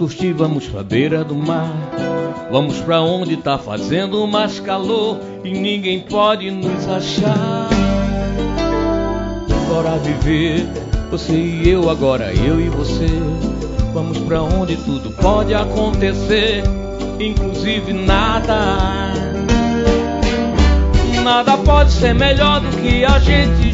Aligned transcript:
curtir, 0.00 0.32
vamos 0.32 0.66
pra 0.66 0.82
beira 0.82 1.22
do 1.22 1.36
mar. 1.36 1.70
Vamos 2.50 2.78
pra 2.78 3.02
onde 3.02 3.36
tá 3.36 3.58
fazendo 3.58 4.26
mais 4.26 4.58
calor 4.58 5.20
e 5.44 5.50
ninguém 5.50 6.00
pode 6.00 6.50
nos 6.50 6.88
achar. 6.88 7.68
Bora 9.68 9.98
viver, 9.98 10.66
você 11.10 11.34
e 11.34 11.68
eu, 11.68 11.90
agora 11.90 12.32
eu 12.32 12.58
e 12.58 12.70
você. 12.70 13.08
Vamos 13.92 14.16
pra 14.20 14.40
onde 14.40 14.74
tudo 14.76 15.10
pode 15.20 15.52
acontecer, 15.52 16.62
inclusive 17.20 17.92
nada. 17.92 19.12
Nada 21.22 21.58
pode 21.58 21.92
ser 21.92 22.14
melhor 22.14 22.62
do 22.62 22.74
que 22.78 23.04
a 23.04 23.18
gente. 23.18 23.69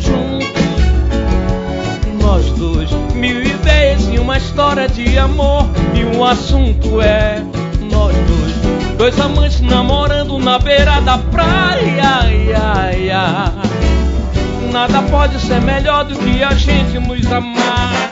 Nós 2.27 2.51
dois, 2.59 2.91
mil 3.15 3.41
ideias 3.41 4.03
e 4.13 4.19
uma 4.19 4.37
história 4.37 4.89
de 4.89 5.17
amor. 5.17 5.65
E 5.95 6.03
o 6.17 6.25
assunto 6.25 7.01
é 7.01 7.41
nós 7.89 8.17
dois, 8.17 8.97
dois 8.99 9.21
amantes 9.21 9.61
namorando 9.61 10.37
na 10.41 10.59
beira 10.59 11.01
da 11.03 11.19
praia. 11.19 12.03
Ai, 12.03 12.53
ai, 12.53 13.11
ai. 13.11 14.73
Nada 14.73 15.03
pode 15.03 15.39
ser 15.39 15.61
melhor 15.61 16.05
do 16.05 16.19
que 16.19 16.43
a 16.43 16.51
gente 16.51 16.99
nos 16.99 17.31
amar. 17.31 18.11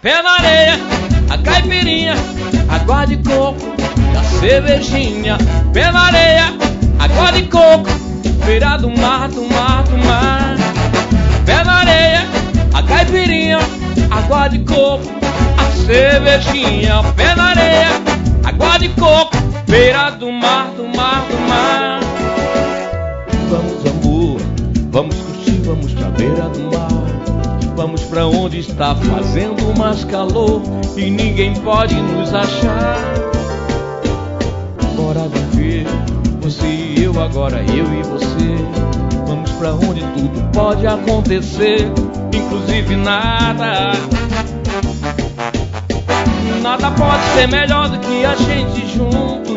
Pé 0.00 0.22
na 0.22 0.30
areia, 0.36 0.80
a 1.28 1.36
caipirinha, 1.36 2.14
água 2.70 3.04
de 3.04 3.18
coco, 3.18 3.66
a 4.18 4.24
cervejinha. 4.40 5.36
Pé 5.74 5.92
na 5.92 6.06
areia, 6.06 6.54
água 6.98 7.32
de 7.32 7.42
coco, 7.48 7.90
beira 8.46 8.78
do 8.78 8.88
mar, 8.88 9.28
do 9.28 9.42
mar, 9.44 9.82
do 9.82 9.98
mar. 9.98 10.56
Pé 11.44 11.62
na 11.62 11.74
areia, 11.80 12.35
caipirinha, 12.86 13.58
água 14.10 14.48
de 14.48 14.60
coco, 14.60 15.04
a 15.56 15.70
cervejinha. 15.86 17.02
Pé 17.16 17.34
na 17.34 17.44
areia, 17.50 17.88
água 18.44 18.78
de 18.78 18.88
coco, 18.90 19.36
beira 19.68 20.10
do 20.10 20.30
mar, 20.30 20.70
do 20.76 20.86
mar, 20.86 21.26
do 21.28 21.38
mar. 21.48 22.00
Vamos, 23.50 23.86
amor, 23.86 24.40
vamos 24.90 25.16
curtir, 25.16 25.60
vamos 25.64 25.92
pra 25.92 26.08
beira 26.10 26.48
do 26.48 26.76
mar. 26.76 27.16
Vamos 27.76 28.02
pra 28.04 28.26
onde 28.26 28.60
está 28.60 28.94
fazendo 28.94 29.76
mais 29.78 30.02
calor 30.04 30.62
e 30.96 31.10
ninguém 31.10 31.52
pode 31.60 31.94
nos 31.94 32.32
achar. 32.32 32.96
Bora 34.96 35.28
viver, 35.28 35.86
você 36.40 36.66
e 36.66 37.04
eu, 37.04 37.20
agora 37.22 37.62
eu 37.62 37.84
e 37.92 38.02
você. 38.02 39.15
Vamos 39.36 39.50
pra 39.52 39.74
onde 39.74 40.00
tudo 40.00 40.50
pode 40.50 40.86
acontecer, 40.86 41.92
inclusive 42.32 42.96
nada. 42.96 43.92
Nada 46.62 46.90
pode 46.92 47.22
ser 47.34 47.46
melhor 47.48 47.90
do 47.90 47.98
que 47.98 48.24
a 48.24 48.34
gente 48.34 48.94
junto. 48.94 49.56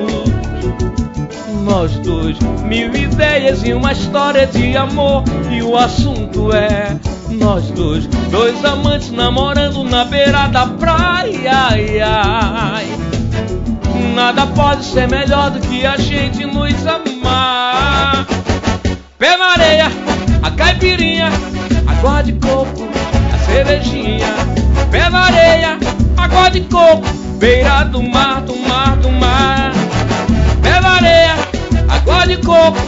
Nós 1.64 1.92
dois, 2.00 2.38
mil 2.66 2.94
ideias 2.94 3.64
e 3.64 3.74
uma 3.74 3.94
história 3.94 4.46
de 4.48 4.76
amor. 4.76 5.24
E 5.50 5.64
o 5.64 5.78
assunto 5.78 6.52
é 6.54 6.98
nós 7.30 7.72
dois, 7.72 8.06
dois 8.30 8.66
amantes 8.66 9.12
namorando 9.12 9.82
na 9.86 10.04
beira 10.04 10.48
da 10.48 10.68
praia. 10.68 11.52
Ai, 11.70 12.02
ai. 12.02 12.88
Nada 14.14 14.46
pode 14.48 14.84
ser 14.84 15.08
melhor 15.08 15.52
do 15.52 15.62
que 15.62 15.86
a 15.86 15.96
gente 15.96 16.46
nos 16.46 16.86
amar. 16.86 17.89
Pé 19.20 19.36
na 19.36 19.52
areia, 19.52 19.88
a 20.42 20.50
caipirinha, 20.52 21.30
água 21.86 22.22
de 22.24 22.32
coco, 22.34 22.88
a 23.34 23.38
cervejinha. 23.46 24.28
Pé 24.90 25.10
na 25.10 25.26
areia, 25.26 25.78
água 26.16 26.50
de 26.50 26.62
coco, 26.62 27.04
beira 27.38 27.84
do 27.84 28.02
mar, 28.02 28.40
do 28.44 28.56
mar, 28.56 28.96
do 28.96 29.12
mar. 29.12 29.74
Pé 30.62 30.80
na 30.80 30.96
areia, 30.96 31.36
água 31.90 32.26
de 32.28 32.38
coco. 32.38 32.80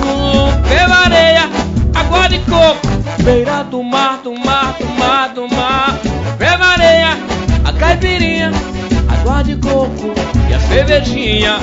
Hum, 0.00 0.62
Pé 0.66 0.88
na 0.88 1.04
areia, 1.04 1.50
água 1.94 2.28
de 2.30 2.38
coco, 2.38 2.88
beira 3.22 3.64
do 3.64 3.82
mar, 3.82 4.20
do 4.24 4.32
mar, 4.32 4.74
do 4.78 4.86
mar, 4.98 5.28
do 5.34 5.46
mar. 5.54 5.98
Pé 6.38 6.56
na 6.56 6.68
areia, 6.72 7.18
a 7.66 7.72
caipirinha, 7.74 8.50
água 9.10 9.42
de 9.44 9.56
coco 9.56 10.10
e 10.48 10.54
a 10.54 10.58
cervejinha. 10.60 11.58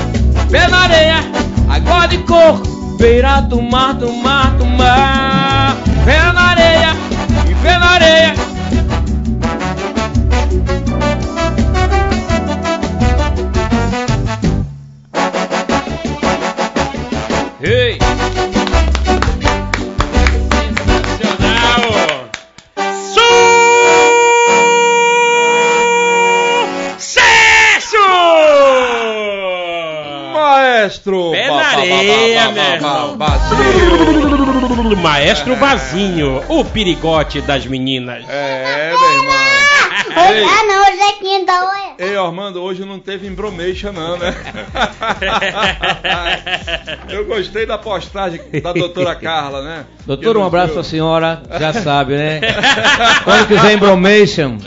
Pé 0.51 0.67
na 0.67 0.83
areia, 0.83 1.48
água 1.69 2.07
de 2.07 2.17
coco, 2.19 2.67
beira 2.97 3.41
do 3.41 3.61
mar, 3.61 3.93
do 3.93 4.11
mar, 4.11 4.51
do 4.57 4.65
mar. 4.65 5.77
Pé 6.03 6.17
na 6.33 6.41
areia, 6.41 6.95
e 7.49 7.55
pé 7.55 7.77
na 7.77 7.91
areia. 7.91 8.48
Ba- 33.17 33.39
meu. 34.87 34.97
Maestro 34.97 35.55
Bazinho, 35.55 36.43
o 36.47 36.63
perigote 36.65 37.41
das 37.41 37.65
meninas. 37.65 38.23
É, 38.29 38.91
meu 38.91 39.13
irmão. 39.13 39.39
Ei, 40.09 40.43
Ah, 40.43 40.63
não, 40.65 40.81
o 40.81 40.97
Zequinha 40.97 41.45
da 41.45 41.59
Oia. 41.69 41.93
ei, 41.99 42.17
Armando, 42.17 42.61
hoje 42.61 42.83
não 42.83 42.97
teve 42.99 43.27
embromation 43.27 43.91
não, 43.91 44.17
né? 44.17 44.33
Eu 47.09 47.25
gostei 47.25 47.65
da 47.65 47.77
postagem 47.77 48.39
da 48.61 48.73
doutora 48.73 49.15
Carla, 49.15 49.61
né? 49.63 49.85
Doutor, 50.05 50.33
Que 50.33 50.37
um 50.39 50.45
abraço 50.45 50.73
pra 50.73 50.83
senhora, 50.83 51.41
já 51.59 51.73
sabe, 51.73 52.15
né? 52.15 52.39
Quando 53.23 53.47
quiser 53.47 53.73
embromation, 53.73 54.57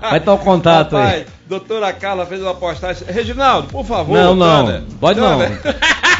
vai 0.00 0.18
estar 0.18 0.32
o 0.34 0.38
contato 0.38 0.96
Rapaz, 0.96 1.14
aí. 1.14 1.26
doutora 1.46 1.92
Carla 1.92 2.26
fez 2.26 2.40
uma 2.42 2.54
postagem. 2.54 3.04
Reginaldo, 3.08 3.68
por 3.68 3.84
favor. 3.84 4.16
Não, 4.16 4.34
não, 4.34 4.82
pode 5.00 5.20
não. 5.20 5.38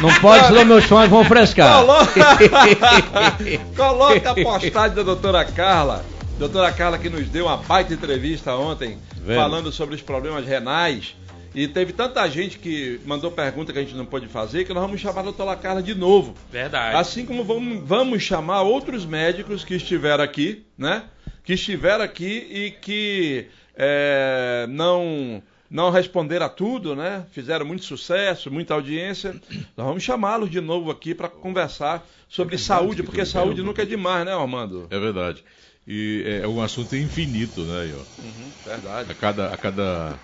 Não 0.01 0.13
pode, 0.15 0.47
senão 0.47 0.65
meus 0.65 0.85
fãs 0.85 1.07
vão 1.07 1.23
frescar. 1.23 1.79
Coloca, 1.79 2.37
coloca 3.77 4.31
a 4.31 4.35
postagem 4.35 4.95
da 4.95 5.03
doutora 5.03 5.45
Carla. 5.45 6.03
Doutora 6.39 6.71
Carla 6.71 6.97
que 6.97 7.07
nos 7.07 7.29
deu 7.29 7.45
uma 7.45 7.57
baita 7.57 7.93
entrevista 7.93 8.55
ontem, 8.55 8.97
Vendo. 9.17 9.35
falando 9.35 9.71
sobre 9.71 9.93
os 9.93 10.01
problemas 10.01 10.45
renais. 10.45 11.15
E 11.53 11.67
teve 11.67 11.93
tanta 11.93 12.27
gente 12.29 12.57
que 12.57 12.99
mandou 13.05 13.29
pergunta 13.29 13.71
que 13.71 13.77
a 13.77 13.81
gente 13.81 13.93
não 13.93 14.05
pôde 14.05 14.27
fazer, 14.27 14.63
que 14.63 14.73
nós 14.73 14.81
vamos 14.81 14.99
chamar 15.01 15.19
a 15.19 15.25
doutora 15.25 15.55
Carla 15.55 15.83
de 15.83 15.93
novo. 15.93 16.33
Verdade. 16.51 16.95
Assim 16.95 17.25
como 17.25 17.43
vamos, 17.43 17.87
vamos 17.87 18.23
chamar 18.23 18.61
outros 18.61 19.05
médicos 19.05 19.63
que 19.63 19.75
estiveram 19.75 20.23
aqui, 20.23 20.65
né? 20.77 21.03
Que 21.43 21.53
estiveram 21.53 22.03
aqui 22.03 22.47
e 22.49 22.71
que 22.71 23.47
é, 23.75 24.65
não 24.69 25.43
não 25.71 25.89
responderam 25.89 26.45
a 26.45 26.49
tudo, 26.49 26.93
né? 26.93 27.25
Fizeram 27.31 27.65
muito 27.65 27.85
sucesso, 27.85 28.51
muita 28.51 28.73
audiência. 28.73 29.33
Nós 29.77 29.87
vamos 29.87 30.03
chamá-los 30.03 30.51
de 30.51 30.59
novo 30.59 30.91
aqui 30.91 31.15
para 31.15 31.29
conversar 31.29 32.05
sobre 32.27 32.57
saúde, 32.57 33.01
porque 33.01 33.25
saúde 33.25 33.63
nunca 33.63 33.83
é 33.83 33.85
demais, 33.85 34.25
né, 34.25 34.33
Armando? 34.33 34.87
É 34.89 34.99
verdade. 34.99 35.41
E 35.87 36.23
é 36.43 36.47
um 36.47 36.61
assunto 36.61 36.95
infinito, 36.95 37.61
né? 37.61 37.81
aí, 37.81 37.93
ó. 37.93 38.21
Uhum, 38.21 38.51
verdade. 38.65 39.11
A 39.11 39.15
cada, 39.15 39.47
a 39.47 39.57
cada, 39.57 40.19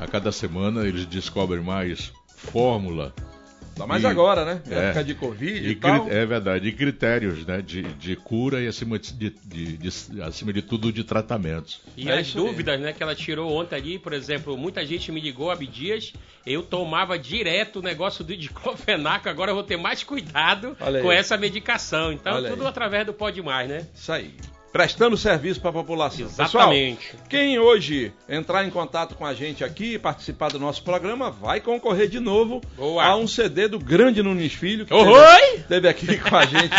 a 0.00 0.06
cada 0.06 0.32
semana 0.32 0.88
eles 0.88 1.04
descobrem 1.04 1.62
mais 1.62 2.10
fórmula 2.36 3.14
Mas 3.86 4.02
E- 4.02 4.06
agora, 4.06 4.44
né? 4.44 4.62
é. 4.70 4.74
Época 4.86 5.04
de 5.04 5.14
Covid 5.14 5.52
e, 5.66 5.70
E 5.70 5.74
tal. 5.74 6.08
é 6.10 6.24
verdade, 6.26 6.68
e 6.68 6.72
critérios 6.72 7.44
né, 7.46 7.60
de, 7.62 7.82
de 7.82 8.16
cura 8.16 8.60
e, 8.60 8.66
acima 8.66 8.98
de, 8.98 9.30
de- 9.30 9.76
de- 9.76 10.22
acima 10.22 10.52
de 10.52 10.62
tudo, 10.62 10.92
de 10.92 11.04
tratamentos. 11.04 11.80
E 11.96 12.08
É 12.10 12.18
as 12.18 12.32
dúvidas, 12.32 12.80
né, 12.80 12.92
que 12.92 13.02
ela 13.02 13.14
tirou 13.14 13.52
ontem 13.52 13.76
ali, 13.76 13.98
por 13.98 14.12
exemplo, 14.12 14.56
muita 14.56 14.84
gente 14.84 15.10
me 15.12 15.20
ligou, 15.20 15.50
Abdias, 15.50 16.12
eu 16.46 16.62
tomava 16.62 17.18
direto 17.18 17.80
o 17.80 17.82
negócio 17.82 18.24
do 18.24 18.34
diclofenaco, 18.36 19.28
agora 19.28 19.50
eu 19.50 19.54
vou 19.54 19.64
ter 19.64 19.76
mais 19.76 20.02
cuidado 20.02 20.76
com 21.02 21.10
essa 21.12 21.36
medicação. 21.36 22.12
Então, 22.12 22.34
Olha 22.34 22.50
tudo 22.50 22.62
aí. 22.62 22.68
através 22.68 23.06
do 23.06 23.12
Pode 23.12 23.40
Mais, 23.42 23.68
né? 23.68 23.86
Isso 23.94 24.12
aí. 24.12 24.34
Prestando 24.72 25.16
serviço 25.16 25.60
para 25.60 25.70
a 25.70 25.72
população. 25.72 26.26
Exatamente. 26.26 27.08
Pessoal, 27.08 27.24
quem 27.28 27.58
hoje 27.58 28.12
entrar 28.28 28.64
em 28.64 28.70
contato 28.70 29.16
com 29.16 29.26
a 29.26 29.34
gente 29.34 29.64
aqui 29.64 29.94
e 29.94 29.98
participar 29.98 30.50
do 30.50 30.60
nosso 30.60 30.84
programa 30.84 31.30
vai 31.30 31.60
concorrer 31.60 32.08
de 32.08 32.20
novo 32.20 32.60
Boa. 32.76 33.02
a 33.02 33.16
um 33.16 33.26
CD 33.26 33.66
do 33.66 33.80
grande 33.80 34.22
Nunes 34.22 34.54
Filho, 34.54 34.86
que 34.86 34.94
Oi! 34.94 35.02
esteve, 35.02 35.56
esteve 35.56 35.88
aqui 35.88 36.18
com 36.22 36.36
a 36.36 36.46
gente, 36.46 36.74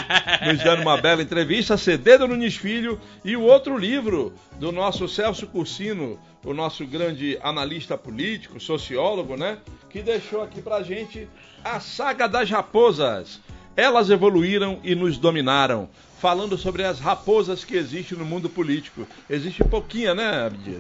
nos 0.46 0.64
dando 0.64 0.82
uma 0.84 1.02
bela 1.02 1.22
entrevista. 1.22 1.76
CD 1.76 2.18
do 2.18 2.30
Nunes 2.30 2.56
Filho 2.56 3.00
e 3.26 3.36
o 3.36 3.42
outro 3.42 3.78
livro 3.78 4.34
do 4.58 4.72
nosso 4.72 5.08
Celso 5.08 5.46
Cursino, 5.48 6.18
o 6.46 6.54
nosso 6.54 6.86
grande 6.86 7.38
analista 7.44 7.98
político, 7.98 8.60
sociólogo, 8.60 9.36
né? 9.36 9.58
Que 9.90 10.02
deixou 10.02 10.42
aqui 10.42 10.62
pra 10.62 10.82
gente 10.82 11.28
a 11.64 11.80
saga 11.80 12.28
das 12.28 12.50
raposas. 12.50 13.42
Elas 13.76 14.10
evoluíram 14.10 14.80
e 14.84 14.96
nos 14.96 15.18
dominaram. 15.18 15.90
Falando 16.22 16.56
sobre 16.56 16.84
as 16.84 17.00
raposas 17.00 17.66
que 17.66 17.76
existem 17.76 18.16
no 18.16 18.24
mundo 18.24 18.48
político. 18.48 19.08
Existe 19.28 19.64
pouquinha, 19.64 20.14
né, 20.14 20.46
Abdias? 20.46 20.80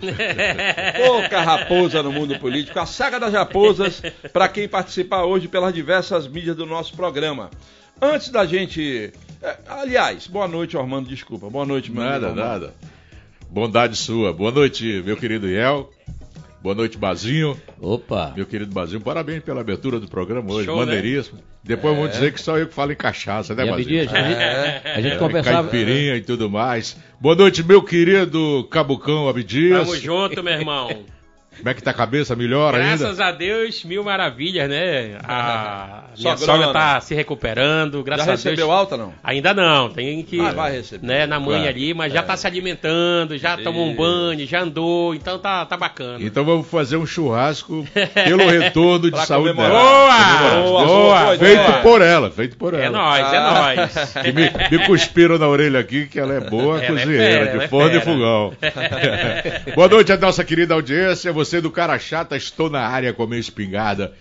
Pouca 1.03 1.41
raposa 1.41 2.03
no 2.03 2.11
mundo 2.11 2.37
político. 2.37 2.79
A 2.79 2.85
saga 2.85 3.19
das 3.19 3.33
raposas, 3.33 4.03
para 4.31 4.47
quem 4.47 4.67
participar 4.67 5.25
hoje 5.25 5.47
pelas 5.47 5.73
diversas 5.73 6.27
mídias 6.27 6.55
do 6.55 6.67
nosso 6.67 6.95
programa. 6.95 7.49
Antes 7.99 8.29
da 8.29 8.45
gente. 8.45 9.11
é, 9.41 9.57
aliás, 9.67 10.27
boa 10.27 10.47
noite, 10.47 10.77
Armando, 10.77 11.09
desculpa. 11.09 11.49
Boa 11.49 11.65
noite, 11.65 11.91
meu 11.91 12.03
Nada, 12.03 12.27
amigo 12.27 12.39
nada. 12.39 12.73
Bondade 13.49 13.95
sua. 13.95 14.31
Boa 14.31 14.51
noite, 14.51 15.01
meu 15.03 15.17
querido 15.17 15.47
Iel. 15.47 15.89
Boa 16.61 16.75
noite, 16.75 16.99
Bazinho. 16.99 17.59
Opa! 17.81 18.31
Meu 18.35 18.45
querido 18.45 18.71
Bazinho, 18.71 19.01
parabéns 19.01 19.41
pela 19.41 19.61
abertura 19.61 19.99
do 19.99 20.07
programa 20.07 20.53
hoje. 20.53 20.65
Show, 20.65 20.85
né? 20.85 20.93
Depois 21.63 21.95
vão 21.95 22.07
dizer 22.07 22.33
que 22.33 22.41
só 22.41 22.57
eu 22.57 22.67
que 22.67 22.73
falo 22.73 22.91
em 22.91 22.95
cachaça, 22.95 23.53
né, 23.53 23.63
Bazinho? 23.65 24.01
Abdias, 24.01 24.13
a 24.13 24.21
gente, 24.27 24.87
a 24.87 25.01
gente 25.01 25.13
É, 25.13 25.17
conversava. 25.17 25.69
Caipirinha 25.69 26.15
e 26.15 26.21
tudo 26.21 26.49
mais. 26.49 26.97
Boa 27.19 27.35
noite, 27.35 27.63
meu 27.63 27.83
querido 27.83 28.67
Cabucão 28.71 29.29
Abdias. 29.29 29.87
Tamo 29.87 29.95
junto, 29.99 30.41
meu 30.43 30.53
irmão. 30.53 30.89
Como 31.57 31.69
é 31.69 31.73
que 31.73 31.83
tá 31.83 31.91
a 31.91 31.93
cabeça? 31.93 32.35
Melhor 32.35 32.73
ainda? 32.73 32.97
Graças 32.97 33.19
a 33.19 33.29
Deus, 33.31 33.83
mil 33.83 34.03
maravilhas, 34.03 34.69
né? 34.69 35.17
A 35.23 36.05
minha 36.17 36.37
sogra 36.37 36.71
tá 36.73 36.99
se 37.01 37.13
recuperando, 37.13 38.01
graças 38.03 38.25
Já 38.25 38.31
a 38.31 38.35
recebeu 38.35 38.67
Deus. 38.67 38.69
alta, 38.69 38.97
não? 38.97 39.13
Ainda 39.23 39.53
não, 39.53 39.89
tem 39.89 40.23
que. 40.23 40.39
Ah, 40.39 40.51
vai 40.53 40.71
receber. 40.71 41.05
Né, 41.05 41.27
na 41.27 41.39
mãe 41.39 41.59
Vai. 41.59 41.67
ali, 41.69 41.93
mas 41.93 42.13
já 42.13 42.23
tá 42.23 42.35
se 42.37 42.47
alimentando, 42.47 43.37
já 43.37 43.57
tomou 43.57 43.85
um 43.85 43.93
banho, 43.95 44.47
já 44.47 44.61
andou, 44.61 45.13
então 45.13 45.37
tá, 45.37 45.65
tá 45.65 45.75
bacana. 45.77 46.17
Então 46.21 46.43
vamos 46.45 46.67
fazer 46.67 46.95
um 46.97 47.05
churrasco 47.05 47.85
pelo 48.25 48.47
retorno 48.49 49.11
de 49.11 49.25
saúde 49.25 49.53
comemorar. 49.53 49.71
dela. 49.71 50.63
Boa! 50.63 50.85
Boa, 50.85 50.85
Boa! 50.85 51.37
Feito 51.37 51.63
boa. 51.63 51.79
por 51.81 52.01
ela, 52.01 52.31
feito 52.31 52.57
por 52.57 52.73
ela. 52.73 52.85
É 52.85 52.89
nóis, 52.89 53.33
é 53.33 53.37
Ah. 53.37 53.53
nóis. 53.75 54.13
Que 54.13 54.31
me, 54.71 54.77
me 54.79 54.85
cuspiram 54.87 55.37
na 55.37 55.47
orelha 55.47 55.79
aqui 55.79 56.07
que 56.07 56.19
ela 56.19 56.33
é 56.33 56.39
boa 56.39 56.77
Ela 56.77 56.85
é 56.85 56.87
cozinheira, 56.87 57.23
fera, 57.23 57.45
ela 57.51 57.59
de 57.59 57.65
é 57.65 57.67
forno 57.67 57.89
e 57.97 57.99
fera. 57.99 58.05
fogão. 58.05 58.53
Boa 59.75 59.87
noite 59.89 60.11
a 60.13 60.17
nossa 60.17 60.43
querida 60.43 60.73
audiência. 60.73 61.31
Você 61.41 61.59
do 61.59 61.71
Cara 61.71 61.97
Chata, 61.97 62.37
estou 62.37 62.69
na 62.69 62.81
área 62.81 63.11
com 63.13 63.23
a 63.23 63.27
minha 63.27 63.39
espingarda 63.39 64.13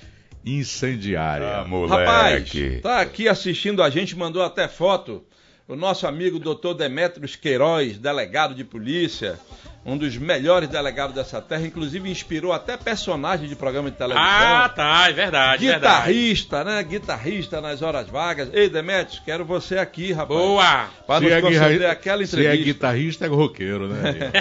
incendiária. 0.43 1.67
Rapaz, 1.87 2.51
tá 2.81 2.99
aqui 3.03 3.29
assistindo 3.29 3.83
a 3.83 3.91
gente, 3.91 4.17
mandou 4.17 4.43
até 4.43 4.67
foto. 4.67 5.23
O 5.69 5.77
nosso 5.77 6.07
amigo 6.07 6.39
Dr. 6.39 6.73
Demetrios 6.75 7.37
Queiroz, 7.37 7.99
delegado 7.99 8.55
de 8.55 8.65
polícia, 8.65 9.39
um 9.85 9.97
dos 9.97 10.17
melhores 10.19 10.69
delegados 10.69 11.15
dessa 11.15 11.41
terra, 11.41 11.67
inclusive 11.67 12.11
inspirou 12.11 12.53
até 12.53 12.77
personagem 12.77 13.49
de 13.49 13.57
programa 13.57 13.91
de 13.91 13.97
televisão. 13.97 14.23
Ah, 14.23 14.69
tá, 14.69 15.09
é 15.09 15.13
verdade, 15.13 15.65
verdade. 15.67 15.95
Guitarrista, 16.13 16.65
né? 16.65 16.83
Guitarrista 16.83 17.61
nas 17.63 17.81
horas 17.81 18.07
vagas. 18.09 18.51
Ei, 18.53 18.69
Demetrios, 18.69 19.23
quero 19.25 19.45
você 19.45 19.79
aqui, 19.79 20.13
rapaz. 20.13 20.39
Boa! 20.39 20.91
Para 21.07 21.19
Se 21.19 21.25
nos 21.25 21.33
é, 21.33 21.41
conceder 21.41 21.91
aquela 21.91 22.27
se 22.27 22.37
é 22.37 22.41
entrevista. 22.41 22.65
guitarrista, 22.65 23.25
é 23.25 23.29
roqueiro, 23.29 23.89
né? 23.89 24.33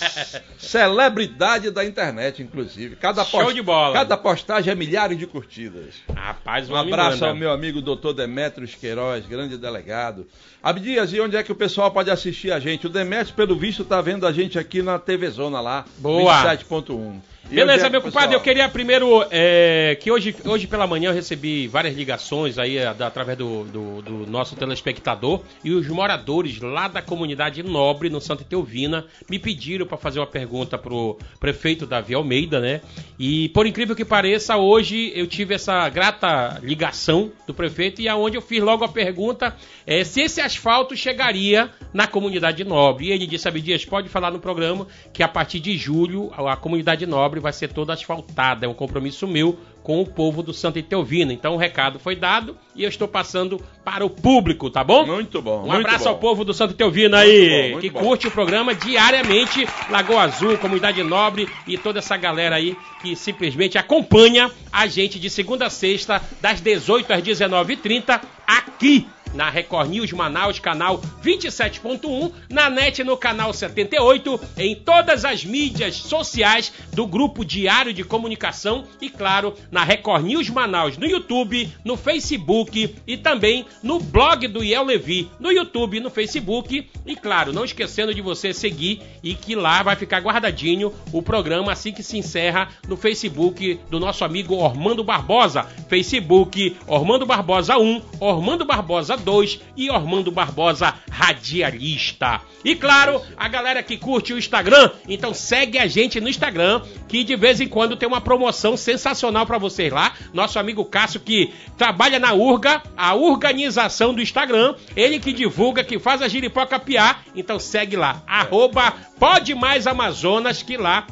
Celebridade 0.58 1.70
da 1.70 1.84
internet, 1.84 2.42
inclusive. 2.42 2.96
Cada 2.96 3.24
Show 3.24 3.52
de 3.52 3.62
bola. 3.62 3.92
Cada 3.94 4.16
postagem 4.16 4.72
é 4.72 4.74
milhares 4.74 5.18
de 5.18 5.26
curtidas. 5.26 5.96
Rapaz, 6.14 6.70
Um 6.70 6.76
abraço 6.76 7.18
manda. 7.18 7.28
ao 7.28 7.34
meu 7.36 7.50
amigo 7.52 7.82
Dr. 7.82 8.12
Demetrios 8.14 8.74
Queiroz, 8.74 9.26
grande 9.26 9.58
delegado. 9.58 10.26
Abdias, 10.62 11.12
e 11.12 11.20
onde 11.20 11.36
é 11.36 11.42
que 11.42 11.52
o 11.52 11.54
pessoal 11.54 11.90
pode 11.90 12.10
assistir 12.10 12.52
a 12.52 12.60
gente? 12.60 12.86
O 12.86 12.90
Demetrios, 12.90 13.30
pelo 13.30 13.56
visto, 13.56 13.84
tá 13.84 14.00
vendo 14.00 14.26
a 14.26 14.32
gente 14.32 14.58
aqui 14.58 14.69
na 14.82 14.98
TV 14.98 15.28
Zona 15.30 15.60
lá, 15.60 15.84
Boa. 15.98 16.44
27.1. 16.56 17.20
Beleza, 17.48 17.86
é 17.86 17.90
meu 17.90 18.00
compadre, 18.00 18.36
eu 18.36 18.40
queria 18.40 18.68
primeiro 18.68 19.24
é, 19.28 19.96
que 20.00 20.08
hoje, 20.08 20.36
hoje 20.44 20.68
pela 20.68 20.86
manhã 20.86 21.10
eu 21.10 21.14
recebi 21.14 21.66
várias 21.66 21.96
ligações 21.96 22.58
aí 22.58 22.76
é, 22.78 22.94
da- 22.94 23.08
através 23.08 23.36
do, 23.36 23.64
do- 23.64 24.02
do 24.02 24.26
nosso 24.30 24.54
telespectador 24.54 25.40
e 25.64 25.72
os 25.72 25.88
moradores 25.88 26.60
lá 26.60 26.86
da 26.86 27.02
comunidade 27.02 27.60
Nobre, 27.64 28.08
no 28.08 28.20
Santa 28.20 28.44
Teovina, 28.44 29.04
me 29.28 29.36
pediram 29.36 29.84
para 29.84 29.96
fazer 29.96 30.20
uma 30.20 30.28
pergunta 30.28 30.78
pro 30.78 31.18
prefeito 31.40 31.86
Davi 31.86 32.14
Almeida, 32.14 32.60
né? 32.60 32.82
E 33.18 33.48
por 33.48 33.66
incrível 33.66 33.96
que 33.96 34.04
pareça, 34.04 34.56
hoje 34.56 35.10
eu 35.16 35.26
tive 35.26 35.52
essa 35.54 35.88
grata 35.88 36.60
ligação 36.62 37.32
do 37.48 37.54
prefeito 37.54 38.00
e 38.00 38.08
aonde 38.08 38.36
eu 38.36 38.42
fiz 38.42 38.60
logo 38.62 38.84
a 38.84 38.88
pergunta 38.88 39.56
é, 39.84 40.04
se 40.04 40.20
esse 40.20 40.40
asfalto 40.40 40.96
chegaria 40.96 41.68
na 41.92 42.06
comunidade 42.06 42.62
Nobre. 42.62 43.06
E 43.06 43.10
ele 43.12 43.26
disse, 43.26 43.48
Abdias, 43.48 43.84
pode 43.84 44.08
falar 44.08 44.30
no 44.30 44.38
programa 44.38 44.86
que 45.12 45.20
a 45.22 45.28
partir 45.28 45.58
de 45.58 45.76
julho 45.76 46.30
a 46.36 46.54
comunidade 46.56 47.04
Nobre 47.06 47.29
vai 47.38 47.52
ser 47.52 47.68
toda 47.68 47.92
asfaltada. 47.92 48.66
É 48.66 48.68
um 48.68 48.74
compromisso 48.74 49.28
meu 49.28 49.58
com 49.82 50.00
o 50.00 50.06
povo 50.06 50.42
do 50.42 50.52
Santa 50.52 50.82
Teovina. 50.82 51.32
Então 51.32 51.54
o 51.54 51.56
recado 51.56 51.98
foi 51.98 52.16
dado 52.16 52.56
e 52.74 52.82
eu 52.82 52.88
estou 52.88 53.06
passando 53.06 53.60
para 53.84 54.04
o 54.04 54.10
público, 54.10 54.70
tá 54.70 54.82
bom? 54.82 55.06
Muito 55.06 55.40
bom. 55.40 55.58
Um 55.58 55.66
muito 55.66 55.86
abraço 55.86 56.04
bom. 56.04 56.10
ao 56.10 56.18
povo 56.18 56.44
do 56.44 56.52
Santa 56.52 56.74
Muito 56.84 57.14
aí, 57.14 57.72
bom, 57.74 57.80
que 57.80 57.90
bom. 57.90 58.00
curte 58.00 58.26
o 58.26 58.30
programa 58.30 58.74
diariamente, 58.74 59.66
Lagoa 59.90 60.22
Azul, 60.22 60.58
Comunidade 60.58 61.02
Nobre 61.02 61.48
e 61.66 61.76
toda 61.78 61.98
essa 61.98 62.16
galera 62.16 62.56
aí 62.56 62.76
que 63.02 63.16
simplesmente 63.16 63.78
acompanha 63.78 64.50
a 64.72 64.86
gente 64.86 65.18
de 65.18 65.30
segunda 65.30 65.66
a 65.66 65.70
sexta, 65.70 66.22
das 66.40 66.60
18 66.60 67.12
às 67.12 67.22
19h30, 67.22 68.20
aqui 68.46 69.06
na 69.34 69.50
Record 69.50 69.90
News 69.90 70.12
Manaus, 70.12 70.58
canal 70.58 71.00
27.1, 71.22 72.32
na 72.48 72.68
net 72.68 73.02
no 73.04 73.16
canal 73.16 73.52
78, 73.52 74.40
em 74.56 74.74
todas 74.74 75.24
as 75.24 75.44
mídias 75.44 75.96
sociais 75.96 76.72
do 76.92 77.06
Grupo 77.06 77.44
Diário 77.44 77.92
de 77.92 78.04
Comunicação 78.04 78.84
e, 79.00 79.08
claro, 79.08 79.54
na 79.70 79.84
Record 79.84 80.24
News 80.24 80.48
Manaus 80.48 80.96
no 80.96 81.06
YouTube, 81.06 81.70
no 81.84 81.96
Facebook 81.96 82.96
e 83.06 83.16
também 83.16 83.66
no 83.82 84.00
blog 84.00 84.46
do 84.48 84.62
Iel 84.64 84.84
Levi, 84.84 85.30
no 85.38 85.50
YouTube, 85.50 86.00
no 86.00 86.10
Facebook. 86.10 86.88
E, 87.06 87.16
claro, 87.16 87.52
não 87.52 87.64
esquecendo 87.64 88.14
de 88.14 88.20
você 88.20 88.52
seguir 88.52 89.02
e 89.22 89.34
que 89.34 89.54
lá 89.54 89.82
vai 89.82 89.96
ficar 89.96 90.20
guardadinho 90.20 90.92
o 91.12 91.22
programa 91.22 91.72
assim 91.72 91.92
que 91.92 92.02
se 92.02 92.18
encerra 92.18 92.68
no 92.88 92.96
Facebook 92.96 93.78
do 93.90 94.00
nosso 94.00 94.24
amigo 94.24 94.54
Ormando 94.54 95.04
Barbosa, 95.04 95.64
Facebook 95.88 96.76
Ormando 96.86 97.26
Barbosa 97.26 97.76
1, 97.78 98.02
Ormando 98.20 98.64
Barbosa 98.64 99.16
2 99.20 99.60
e 99.76 99.90
Ormando 99.90 100.30
Barbosa 100.30 100.94
Radialista. 101.10 102.40
E 102.64 102.74
claro, 102.74 103.22
a 103.36 103.48
galera 103.48 103.82
que 103.82 103.96
curte 103.96 104.32
o 104.32 104.38
Instagram, 104.38 104.90
então 105.08 105.32
segue 105.32 105.78
a 105.78 105.86
gente 105.86 106.20
no 106.20 106.28
Instagram, 106.28 106.82
que 107.08 107.24
de 107.24 107.36
vez 107.36 107.60
em 107.60 107.68
quando 107.68 107.96
tem 107.96 108.08
uma 108.08 108.20
promoção 108.20 108.76
sensacional 108.76 109.46
pra 109.46 109.58
vocês 109.58 109.92
lá. 109.92 110.12
Nosso 110.32 110.58
amigo 110.58 110.84
Cássio 110.84 111.20
que 111.20 111.52
trabalha 111.78 112.18
na 112.18 112.32
Urga, 112.32 112.82
a 112.96 113.14
organização 113.14 114.12
do 114.12 114.22
Instagram, 114.22 114.74
ele 114.96 115.18
que 115.18 115.32
divulga, 115.32 115.84
que 115.84 115.98
faz 115.98 116.22
a 116.22 116.28
giripoca 116.28 116.78
piar, 116.78 117.24
então 117.34 117.58
segue 117.58 117.96
lá, 117.96 118.22
arroba 118.26 118.92
Pode 119.18 119.54
Mais 119.54 119.86
Amazonas, 119.86 120.62
que 120.62 120.76
lá 120.76 121.06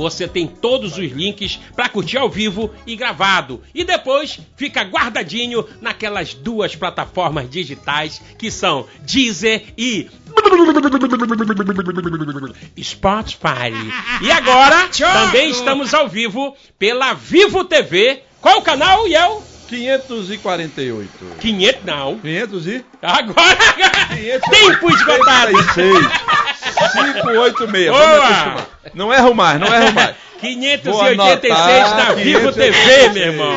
você 0.00 0.26
tem 0.26 0.46
todos 0.46 0.96
os 0.96 1.10
links 1.10 1.60
para 1.76 1.88
curtir 1.88 2.16
ao 2.16 2.30
vivo 2.30 2.70
e 2.86 2.96
gravado. 2.96 3.62
E 3.74 3.84
depois 3.84 4.40
fica 4.56 4.82
guardadinho 4.82 5.66
naquelas 5.82 6.32
duas 6.32 6.74
plataformas 6.74 7.50
digitais 7.50 8.20
que 8.38 8.50
são 8.50 8.86
Deezer 9.02 9.74
e 9.76 10.08
Spotify. 12.82 13.72
E 14.22 14.30
agora 14.30 14.88
também 14.88 15.50
estamos 15.50 15.92
ao 15.92 16.08
vivo 16.08 16.56
pela 16.78 17.12
Vivo 17.12 17.62
TV. 17.64 18.22
Qual 18.40 18.58
o 18.58 18.62
canal, 18.62 19.06
Yel? 19.06 19.49
548. 19.70 21.08
500 21.40 21.84
não. 21.84 22.18
500 22.18 22.66
e? 22.66 22.84
Agora 23.00 23.56
500 24.08 24.50
tempo 24.50 24.90
esgotado. 24.90 25.52
586. 26.92 27.90
Boa. 27.90 28.68
Não 28.94 29.14
erro 29.14 29.32
mais, 29.34 29.60
não 29.60 29.72
erro 29.72 29.92
mais. 29.92 30.16
586 30.40 30.94
Vou 30.94 31.02
anotar, 31.02 31.96
na 31.96 32.12
Vivo 32.14 32.52
586. 32.52 32.76
TV, 32.76 33.08
meu 33.10 33.32
irmão. 33.32 33.56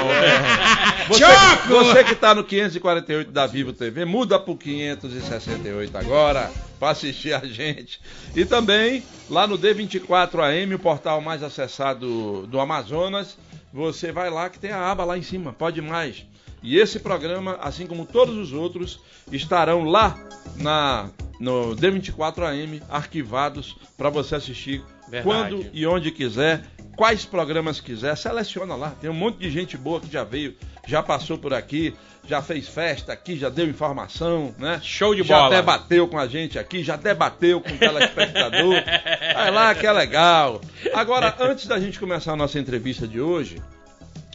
Você, 1.07 1.25
você 1.67 2.03
que 2.03 2.13
está 2.13 2.35
no 2.35 2.43
548 2.43 3.31
da 3.31 3.47
Vivo 3.47 3.73
TV, 3.73 4.05
muda 4.05 4.37
pro 4.37 4.55
568 4.55 5.97
agora 5.97 6.51
para 6.79 6.91
assistir 6.91 7.33
a 7.33 7.39
gente. 7.39 7.99
E 8.35 8.45
também 8.45 9.03
lá 9.29 9.47
no 9.47 9.57
D24 9.57 10.39
AM, 10.43 10.75
o 10.75 10.79
portal 10.79 11.21
mais 11.21 11.41
acessado 11.41 12.45
do 12.47 12.59
Amazonas, 12.59 13.37
você 13.73 14.11
vai 14.11 14.29
lá 14.29 14.49
que 14.49 14.59
tem 14.59 14.71
a 14.71 14.91
aba 14.91 15.03
lá 15.03 15.17
em 15.17 15.23
cima, 15.23 15.51
pode 15.51 15.81
mais. 15.81 16.25
E 16.61 16.77
esse 16.77 16.99
programa, 16.99 17.57
assim 17.59 17.87
como 17.87 18.05
todos 18.05 18.37
os 18.37 18.53
outros, 18.53 18.99
estarão 19.31 19.83
lá 19.83 20.15
na 20.55 21.09
no 21.39 21.75
D24 21.75 22.43
AM 22.43 22.81
arquivados 22.89 23.75
para 23.97 24.09
você 24.09 24.35
assistir 24.35 24.81
Verdade. 25.07 25.23
quando 25.23 25.65
e 25.73 25.85
onde 25.85 26.11
quiser, 26.11 26.63
quais 26.95 27.25
programas 27.25 27.79
quiser, 27.79 28.15
seleciona 28.15 28.75
lá. 28.75 28.93
Tem 29.01 29.09
um 29.09 29.13
monte 29.13 29.37
de 29.37 29.49
gente 29.49 29.77
boa 29.77 29.99
que 29.99 30.11
já 30.11 30.23
veio, 30.23 30.55
já 30.87 31.01
passou 31.03 31.37
por 31.37 31.53
aqui, 31.53 31.93
já 32.27 32.41
fez 32.41 32.67
festa 32.67 33.11
aqui, 33.11 33.37
já 33.37 33.49
deu 33.49 33.67
informação, 33.67 34.53
né? 34.57 34.79
Show 34.81 35.13
de 35.13 35.23
já 35.23 35.37
bola. 35.39 35.55
debateu 35.55 36.07
com 36.07 36.17
a 36.17 36.27
gente 36.27 36.57
aqui, 36.57 36.83
já 36.83 36.95
debateu 36.95 37.59
com 37.59 37.69
o 37.69 37.77
telespectador. 37.77 38.75
Vai 39.33 39.51
lá 39.51 39.75
que 39.75 39.85
é 39.85 39.91
legal. 39.91 40.61
Agora, 40.93 41.35
antes 41.39 41.67
da 41.67 41.79
gente 41.79 41.99
começar 41.99 42.33
a 42.33 42.37
nossa 42.37 42.59
entrevista 42.59 43.07
de 43.07 43.19
hoje, 43.19 43.61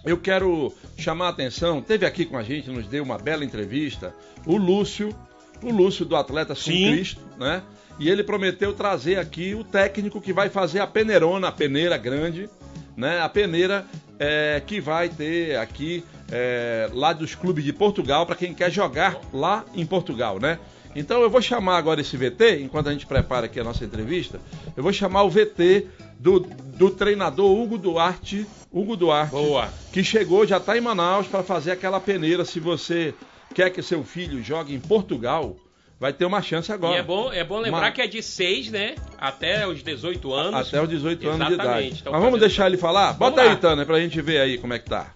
eu 0.04 0.18
quero 0.18 0.72
chamar 0.96 1.26
a 1.26 1.30
atenção, 1.30 1.80
teve 1.80 2.04
aqui 2.06 2.25
com 2.25 2.37
a 2.37 2.42
gente, 2.42 2.70
nos 2.70 2.87
deu 2.87 3.02
uma 3.02 3.18
bela 3.18 3.44
entrevista, 3.44 4.14
o 4.46 4.56
Lúcio, 4.56 5.14
o 5.62 5.70
Lúcio 5.70 6.04
do 6.04 6.16
Atletas 6.16 6.62
com 6.62 6.70
Sim. 6.70 6.92
Cristo, 6.92 7.20
né? 7.38 7.62
E 7.99 8.09
ele 8.09 8.23
prometeu 8.23 8.73
trazer 8.73 9.19
aqui 9.19 9.55
o 9.55 9.64
técnico 9.64 10.21
que 10.21 10.33
vai 10.33 10.49
fazer 10.49 10.81
a 10.81 10.87
peneirona, 10.87 11.49
a 11.49 11.52
peneira 11.52 11.97
grande, 11.97 12.49
né? 12.97 13.21
A 13.21 13.28
peneira 13.28 13.85
é, 14.19 14.62
que 14.64 14.81
vai 14.81 15.09
ter 15.09 15.57
aqui 15.57 16.05
é, 16.31 16.88
lá 16.93 17.12
dos 17.12 17.35
clubes 17.35 17.64
de 17.64 17.73
Portugal 17.73 18.26
para 18.26 18.37
quem 18.37 18.55
quer 18.55 18.71
jogar 18.71 19.19
lá 19.33 19.64
em 19.75 19.85
Portugal, 19.85 20.38
né? 20.38 20.59
Então 20.95 21.23
eu 21.23 21.31
vou 21.31 21.43
chamar 21.43 21.76
agora 21.76 22.00
esse 22.00 22.17
VT, 22.17 22.61
enquanto 22.62 22.88
a 22.88 22.93
gente 22.93 23.07
prepara 23.07 23.47
aqui 23.47 23.61
a 23.61 23.64
nossa 23.64 23.85
entrevista, 23.85 24.40
eu 24.76 24.83
vou 24.83 24.93
chamar 24.93 25.23
o 25.23 25.31
VT 25.31 25.87
do, 26.19 26.40
do 26.40 26.90
treinador 26.90 27.50
Hugo 27.50 27.78
Duarte, 27.78 28.47
Hugo 28.73 28.97
Duarte, 28.97 29.31
Boa. 29.31 29.69
que 29.93 30.02
chegou, 30.02 30.47
já 30.47 30.57
está 30.57 30.76
em 30.76 30.81
Manaus 30.81 31.26
para 31.26 31.43
fazer 31.43 31.73
aquela 31.73 32.00
peneira. 32.00 32.45
Se 32.45 32.59
você 32.59 33.14
quer 33.55 33.71
que 33.71 33.83
seu 33.83 34.02
filho 34.02 34.43
jogue 34.43 34.75
em 34.75 34.81
Portugal, 34.81 35.57
vai 35.99 36.12
ter 36.12 36.25
uma 36.25 36.40
chance 36.43 36.71
agora. 36.73 36.95
E 36.95 36.99
é 36.99 37.02
bom, 37.02 37.33
é 37.33 37.45
bom 37.45 37.59
lembrar 37.59 37.81
Mas- 37.81 37.95
que 37.95 38.02
é 38.02 38.07
de 38.07 38.23
6, 38.23 38.71
né? 38.71 38.95
Até 39.19 39.67
os 39.67 39.83
18 39.83 40.33
anos. 40.33 40.69
Até 40.69 40.81
os 40.83 40.88
18 40.88 41.28
anos 41.28 41.47
de 41.47 41.55
Exatamente. 41.55 41.87
idade. 41.87 42.00
Então, 42.00 42.12
Mas 42.12 42.23
vamos 42.23 42.40
deixar 42.40 42.67
ele 42.67 42.76
falar? 42.76 43.12
Vamos 43.12 43.19
Bota 43.19 43.43
lá. 43.45 43.50
aí, 43.50 43.57
Tânia, 43.57 43.85
pra 43.87 43.99
gente 44.00 44.21
ver 44.21 44.40
aí 44.40 44.59
como 44.59 44.73
é 44.75 44.78
que 44.78 44.88
tá. 44.88 45.12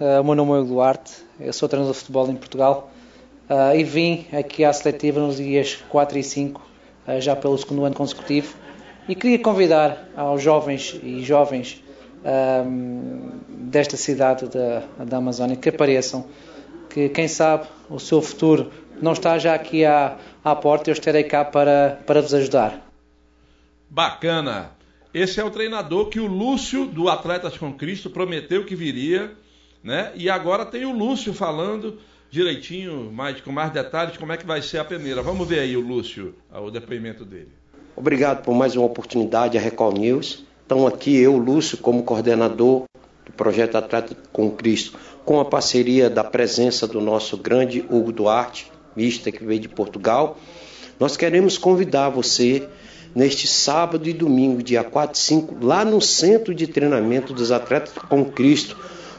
Uh, 0.00 0.20
o 0.20 0.24
meu 0.24 0.34
nome 0.34 0.60
é 0.62 0.64
Duarte, 0.64 1.12
eu 1.40 1.52
sou 1.52 1.68
treinador 1.68 1.92
de 1.92 1.98
futebol 1.98 2.30
em 2.30 2.36
Portugal 2.36 2.90
uh, 3.50 3.76
e 3.76 3.82
vim 3.82 4.26
aqui 4.32 4.64
à 4.64 4.72
seletiva 4.72 5.18
nos 5.18 5.38
dias 5.38 5.76
4 5.88 6.18
e 6.18 6.22
5, 6.22 6.60
uh, 7.08 7.20
já 7.20 7.34
pelo 7.34 7.58
segundo 7.58 7.84
ano 7.84 7.96
consecutivo, 7.96 8.54
e 9.08 9.14
queria 9.16 9.40
convidar 9.40 10.08
aos 10.16 10.40
jovens 10.40 10.94
e 11.02 11.24
jovens 11.24 11.82
um, 12.24 13.30
desta 13.48 13.96
cidade 13.96 14.46
da, 14.46 14.82
da 15.04 15.16
Amazónia 15.16 15.56
que 15.56 15.68
apareçam, 15.68 16.26
que 16.90 17.08
quem 17.08 17.26
sabe 17.26 17.66
o 17.90 17.98
seu 17.98 18.22
futuro 18.22 18.70
não 19.00 19.12
está 19.12 19.38
já 19.38 19.54
aqui 19.54 19.84
à, 19.84 20.16
à 20.44 20.54
porta, 20.54 20.90
eu 20.90 20.92
estarei 20.92 21.24
cá 21.24 21.44
para, 21.44 22.00
para 22.06 22.20
vos 22.20 22.32
ajudar. 22.34 22.80
Bacana. 23.88 24.70
Esse 25.12 25.40
é 25.40 25.44
o 25.44 25.50
treinador 25.50 26.08
que 26.10 26.20
o 26.20 26.26
Lúcio 26.26 26.84
do 26.86 27.08
Atletas 27.08 27.56
com 27.56 27.72
Cristo 27.72 28.10
prometeu 28.10 28.64
que 28.64 28.76
viria, 28.76 29.32
né? 29.82 30.12
E 30.14 30.28
agora 30.28 30.66
tem 30.66 30.84
o 30.84 30.92
Lúcio 30.92 31.32
falando 31.32 31.98
direitinho, 32.30 33.10
mais, 33.10 33.40
com 33.40 33.50
mais 33.50 33.72
detalhes, 33.72 34.16
como 34.16 34.32
é 34.32 34.36
que 34.36 34.46
vai 34.46 34.60
ser 34.60 34.78
a 34.78 34.84
peneira. 34.84 35.22
Vamos 35.22 35.48
ver 35.48 35.60
aí 35.60 35.76
o 35.76 35.80
Lúcio, 35.80 36.34
ah, 36.52 36.60
o 36.60 36.70
depoimento 36.70 37.24
dele. 37.24 37.48
Obrigado 37.96 38.44
por 38.44 38.54
mais 38.54 38.76
uma 38.76 38.84
oportunidade, 38.84 39.56
a 39.56 39.60
Record 39.60 39.98
News. 39.98 40.44
Então 40.66 40.86
aqui 40.86 41.16
eu, 41.16 41.36
Lúcio, 41.38 41.78
como 41.78 42.02
coordenador 42.02 42.84
do 43.24 43.32
projeto 43.32 43.76
Atleta 43.76 44.14
com 44.30 44.50
Cristo, 44.50 44.98
com 45.24 45.40
a 45.40 45.44
parceria 45.44 46.10
da 46.10 46.22
presença 46.22 46.86
do 46.86 47.00
nosso 47.00 47.36
grande 47.38 47.84
Hugo 47.88 48.12
Duarte, 48.12 48.70
mister 48.98 49.32
que 49.32 49.44
veio 49.44 49.60
de 49.60 49.68
Portugal, 49.68 50.36
nós 50.98 51.16
queremos 51.16 51.56
convidar 51.56 52.08
você 52.08 52.66
neste 53.14 53.46
sábado 53.46 54.08
e 54.08 54.12
domingo, 54.12 54.60
dia 54.60 54.82
4 54.82 55.16
e 55.16 55.22
5, 55.22 55.56
lá 55.64 55.84
no 55.84 56.00
Centro 56.00 56.52
de 56.52 56.66
Treinamento 56.66 57.32
dos 57.32 57.52
Atletas 57.52 57.92
com 58.08 58.24
Cristo, 58.24 58.76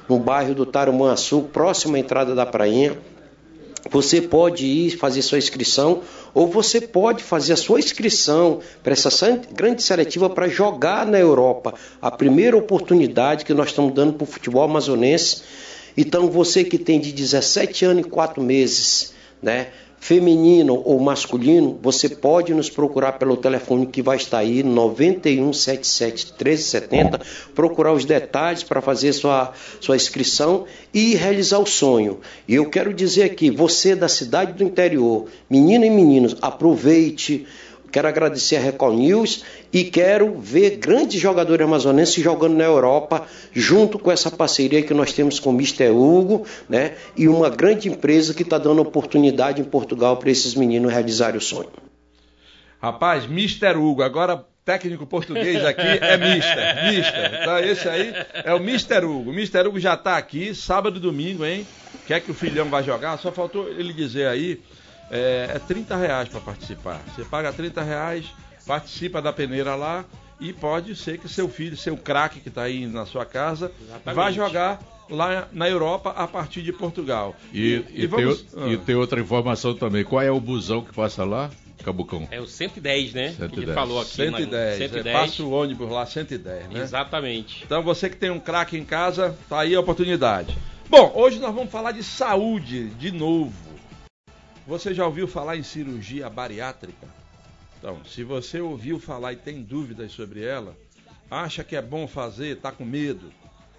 no 0.10 0.20
bairro 0.20 0.54
do 0.54 0.66
Tarumançu, 0.66 1.44
próximo 1.54 1.96
à 1.96 2.00
entrada 2.00 2.36
da 2.36 2.46
Prainha, 2.46 2.98
você 3.90 4.22
pode 4.22 4.66
ir 4.66 4.98
fazer 4.98 5.22
sua 5.22 5.38
inscrição 5.38 6.02
ou 6.34 6.48
você 6.48 6.82
pode 6.82 7.24
fazer 7.24 7.54
a 7.54 7.58
sua 7.58 7.80
inscrição 7.80 8.60
para 8.84 8.92
essa 8.92 9.10
grande 9.54 9.82
seletiva 9.82 10.30
para 10.30 10.50
jogar 10.50 11.06
na 11.06 11.18
Europa. 11.18 11.74
A 12.02 12.12
primeira 12.12 12.58
oportunidade 12.58 13.46
que 13.46 13.54
nós 13.54 13.70
estamos 13.70 13.94
dando 13.94 14.14
para 14.14 14.24
o 14.24 14.28
futebol 14.28 14.64
amazonense. 14.64 15.42
Então, 15.96 16.30
você 16.30 16.64
que 16.64 16.78
tem 16.78 17.00
de 17.00 17.12
17 17.12 17.86
anos 17.86 18.06
e 18.06 18.10
4 18.10 18.44
meses, 18.44 19.14
né? 19.42 19.68
Feminino 20.00 20.82
ou 20.86 20.98
masculino, 20.98 21.78
você 21.82 22.08
pode 22.08 22.54
nos 22.54 22.70
procurar 22.70 23.14
pelo 23.14 23.36
telefone 23.36 23.86
que 23.86 24.02
vai 24.02 24.16
estar 24.16 24.38
aí, 24.38 24.64
9177 24.64 26.28
1370, 26.28 27.20
procurar 27.54 27.92
os 27.92 28.06
detalhes 28.06 28.64
para 28.64 28.82
fazer 28.82 29.12
sua, 29.12 29.52
sua 29.82 29.98
inscrição 29.98 30.66
e 30.94 31.16
realizar 31.16 31.60
o 31.60 31.66
sonho. 31.66 32.22
E 32.48 32.56
eu 32.56 32.70
quero 32.70 32.94
dizer 32.94 33.24
aqui, 33.24 33.52
você 33.52 33.94
da 33.94 34.08
cidade 34.08 34.54
do 34.54 34.64
interior, 34.64 35.26
menino 35.50 35.84
e 35.84 35.90
meninos, 35.90 36.38
aproveite. 36.42 37.46
Quero 37.92 38.08
agradecer 38.08 38.58
a 38.58 38.60
Record 38.60 38.98
News 38.98 39.44
e 39.74 39.84
quero 39.84 40.40
ver 40.40 40.78
grandes 40.78 41.20
jogadores 41.20 41.66
amazonenses 41.66 42.24
jogando 42.24 42.56
na 42.56 42.64
Europa, 42.64 43.26
junto 43.54 43.98
com 43.98 44.12
essa 44.12 44.30
parceria 44.30 44.82
que 44.82 44.94
nós 44.94 45.14
temos 45.14 45.40
com 45.40 45.50
o 45.50 45.54
Mr. 45.54 45.90
Hugo, 45.90 46.46
né? 46.68 46.94
E 47.18 47.28
uma 47.28 47.50
grande 47.50 47.90
empresa 47.90 48.34
que 48.34 48.44
está 48.44 48.58
dando 48.58 48.82
oportunidade 48.82 49.62
em 49.62 49.66
Portugal 49.66 50.18
para 50.18 50.30
esses 50.30 50.56
meninos 50.56 50.92
realizarem 50.92 51.38
o 51.38 51.42
sonho. 51.42 51.70
Rapaz, 52.82 53.26
Mr. 53.26 53.76
Hugo, 53.78 54.04
agora 54.04 54.46
técnico 54.64 55.06
português 55.08 55.66
aqui 55.66 55.82
é 55.82 56.16
Mister, 56.16 56.86
Mister. 56.86 57.40
Então 57.42 57.60
esse 57.60 57.90
aí 57.90 58.14
é 58.34 58.54
o 58.54 58.58
Mr. 58.58 59.04
Hugo. 59.04 59.32
O 59.32 59.34
Mr. 59.34 59.68
Hugo 59.68 59.80
já 59.80 59.98
tá 59.98 60.16
aqui, 60.16 60.54
sábado 60.54 60.98
e 60.98 61.00
domingo, 61.00 61.44
hein? 61.44 61.66
Quer 62.06 62.22
que 62.22 62.30
o 62.30 62.36
filhão 62.36 62.70
vai 62.70 62.84
jogar? 62.84 63.18
Só 63.18 63.32
faltou 63.32 63.68
ele 63.68 63.92
dizer 63.92 64.28
aí, 64.28 64.62
é, 65.12 65.52
é 65.56 65.60
30 65.60 65.96
reais 65.96 66.30
para 66.30 66.40
participar. 66.40 67.02
Você 67.16 67.24
paga 67.24 67.52
30 67.52 67.82
reais, 67.82 68.26
participa 68.66 69.22
da 69.22 69.32
peneira 69.34 69.76
lá 69.76 70.06
e 70.40 70.54
pode 70.54 70.96
ser 70.96 71.18
que 71.18 71.28
seu 71.28 71.50
filho, 71.50 71.76
seu 71.76 71.98
craque 71.98 72.40
que 72.40 72.50
tá 72.50 72.64
aí 72.64 72.86
na 72.88 73.06
sua 73.06 73.26
casa, 73.26 73.72
Exatamente. 73.82 74.16
vá 74.16 74.32
jogar 74.32 74.80
lá 75.10 75.48
na 75.52 75.68
Europa 75.68 76.12
a 76.16 76.28
partir 76.28 76.62
de 76.62 76.72
Portugal. 76.72 77.36
E, 77.54 77.84
e, 77.94 78.08
vamos- 78.08 78.42
tem, 78.44 78.64
o- 78.64 78.72
e 78.72 78.76
ah. 78.76 78.80
tem 78.86 78.96
outra 78.96 79.20
informação 79.20 79.74
também. 79.74 80.04
Qual 80.04 80.22
é 80.22 80.32
o 80.32 80.40
busão 80.40 80.82
que 80.84 80.94
passa 80.94 81.26
lá, 81.26 81.50
Cabucão? 81.84 82.28
É 82.30 82.40
o 82.40 82.46
110, 82.46 83.14
né? 83.14 83.34
Que 83.38 83.44
ele 83.44 83.50
110. 83.66 83.74
falou 83.74 84.00
aqui. 84.02 84.26
na- 84.30 84.38
110, 84.38 84.78
110. 84.78 85.06
É, 85.06 85.12
passa 85.14 85.44
o 85.44 85.52
ônibus 85.52 85.90
lá, 85.90 86.06
110, 86.06 86.70
né? 86.70 86.82
Exatamente. 86.82 87.64
Então 87.66 87.82
você 87.82 88.08
que 88.10 88.16
tem 88.18 88.30
um 88.30 88.40
craque 88.40 88.78
em 88.78 88.86
casa, 88.86 89.36
tá 89.50 89.62
aí 89.62 89.74
a 89.74 89.80
oportunidade. 89.80 90.56
Bom, 90.90 91.12
hoje 91.16 91.40
nós 91.40 91.54
vamos 91.54 91.72
falar 91.72 91.92
de 91.92 92.04
saúde 92.04 92.90
de 92.92 93.12
novo. 93.12 93.52
Você 94.70 94.94
já 94.94 95.04
ouviu 95.04 95.28
falar 95.28 95.58
em 95.58 95.64
cirurgia 95.64 96.30
bariátrica? 96.30 97.08
Então, 97.80 98.06
se 98.06 98.24
você 98.24 98.62
ouviu 98.62 99.00
falar 99.00 99.34
e 99.34 99.36
tem 99.36 99.64
dúvidas 99.64 100.12
sobre 100.12 100.44
ela, 100.44 100.78
acha 101.30 101.64
que 101.64 101.76
é 101.76 101.82
bom 101.82 102.08
fazer, 102.08 102.58
tá 102.58 102.72
com 102.72 102.86
medo, 102.86 103.34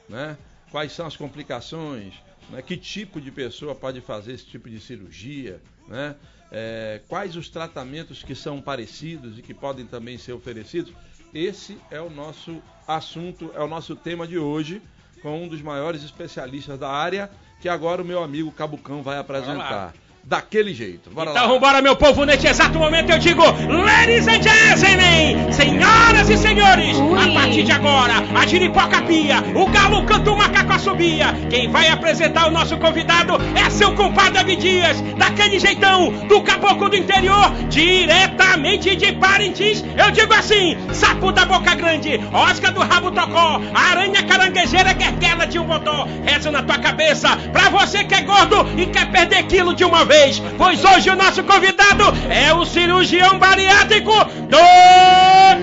né? 0.09 0.37
Quais 0.69 0.91
são 0.91 1.07
as 1.07 1.17
complicações? 1.17 2.15
Né? 2.49 2.61
Que 2.61 2.77
tipo 2.77 3.21
de 3.21 3.31
pessoa 3.31 3.73
pode 3.73 4.01
fazer 4.01 4.33
esse 4.33 4.47
tipo 4.47 4.69
de 4.69 4.81
cirurgia? 4.81 5.61
Né? 5.87 6.17
É, 6.51 7.01
quais 7.07 7.37
os 7.37 7.49
tratamentos 7.49 8.25
que 8.25 8.35
são 8.35 8.61
parecidos 8.61 9.39
e 9.39 9.43
que 9.43 9.55
podem 9.55 9.87
também 9.87 10.19
ser 10.19 10.33
oferecidos? 10.33 10.93
Esse 11.33 11.79
é 11.89 12.01
o 12.01 12.11
nosso 12.11 12.61
assunto, 12.89 13.53
é 13.55 13.61
o 13.61 13.69
nosso 13.69 13.95
tema 13.95 14.27
de 14.27 14.39
hoje, 14.41 14.83
com 15.23 15.45
um 15.45 15.47
dos 15.47 15.63
maiores 15.63 16.03
especialistas 16.03 16.81
da 16.81 16.91
área, 16.91 17.31
que 17.61 17.69
agora 17.69 18.03
o 18.03 18.05
meu 18.05 18.25
amigo 18.25 18.51
Cabucão 18.51 19.05
vai 19.05 19.19
apresentar. 19.19 19.95
Daquele 20.25 20.73
jeito. 20.73 21.11
Bora 21.11 21.31
Então 21.31 21.43
lá. 21.43 21.49
vambora, 21.49 21.83
meu 21.83 21.97
povo, 21.97 22.25
neste 22.25 22.47
exato 22.47 22.79
momento 22.79 23.11
eu 23.11 23.19
digo, 23.19 23.43
ladies 23.43 24.29
and 24.29 24.43
gentlemen, 24.43 25.53
senhoras 25.53 26.31
e 26.31 26.37
senhores, 26.37 26.97
a 26.99 27.33
partir 27.33 27.65
de 27.65 27.73
agora, 27.73 28.15
a 28.35 28.47
giripoca 28.47 29.03
pia, 29.03 29.43
o 29.55 29.67
galo 29.71 30.05
canta 30.05 30.31
o 30.31 30.37
macaco 30.37 30.73
assobia, 30.73 31.35
quem 31.49 31.69
vai 31.71 31.89
apresentar 31.89 32.47
o 32.47 32.51
nosso 32.51 32.77
convidado 32.79 33.35
é 33.57 33.69
seu 33.71 33.93
compadre 33.95 34.39
Abdias, 34.39 35.01
daquele 35.17 35.59
jeitão, 35.59 36.11
do 36.29 36.41
caboclo 36.43 36.89
do 36.89 36.97
interior, 36.97 37.53
diretamente 37.69 38.95
de 38.95 39.13
Parintins, 39.13 39.85
eu 39.97 40.11
digo 40.13 40.33
assim, 40.33 40.77
sapo 40.93 41.33
da 41.33 41.45
boca 41.45 41.75
grande, 41.75 42.21
Oscar 42.33 42.73
do 42.73 42.81
rabo 42.81 43.11
tocó, 43.11 43.61
aranha 43.75 44.23
caranguejeira 44.23 44.93
guerguela 44.93 45.47
de 45.47 45.59
um 45.59 45.65
botó, 45.65 46.07
reza 46.25 46.51
na 46.51 46.63
tua 46.63 46.79
cabeça, 46.79 47.37
pra 47.53 47.69
você 47.71 48.05
que 48.05 48.15
é 48.15 48.23
gordo 48.23 48.67
e 48.77 48.87
quer 48.87 49.11
perder 49.11 49.43
quilo 49.45 49.75
de 49.75 49.85
uma 49.85 50.05
vez, 50.11 50.43
pois 50.59 50.85
hoje 50.85 51.09
o 51.09 51.15
nosso 51.15 51.45
convidado 51.45 52.03
é 52.29 52.53
o 52.53 52.65
cirurgião 52.65 53.39
bariátrico 53.39 54.13
Doutor 54.49 55.61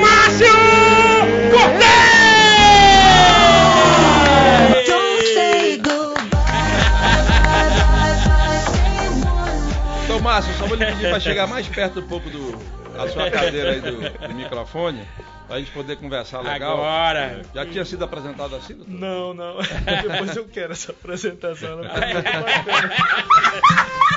Márcio 0.00 0.46
Cortez! 1.52 2.08
Então, 10.04 10.20
Márcio, 10.20 10.54
só 10.54 10.66
vou 10.66 10.76
lhe 10.78 10.86
pedir 10.86 11.10
para 11.10 11.20
chegar 11.20 11.46
mais 11.46 11.68
perto 11.68 12.00
um 12.00 12.08
pouco 12.08 12.30
do, 12.30 12.56
da 12.96 13.10
sua 13.10 13.30
cadeira 13.30 13.72
aí 13.72 13.80
do, 13.82 14.26
do 14.26 14.34
microfone, 14.34 15.02
pra 15.48 15.58
gente 15.58 15.70
poder 15.72 15.96
conversar 15.96 16.40
legal. 16.42 16.74
Agora. 16.74 17.42
Já 17.54 17.64
tinha 17.64 17.84
sido 17.84 18.04
apresentado 18.04 18.54
assim, 18.54 18.74
doutor? 18.74 18.92
Não, 18.92 19.32
não. 19.32 19.56
Depois 20.06 20.36
eu 20.36 20.46
quero 20.46 20.72
essa 20.72 20.92
apresentação. 20.92 21.80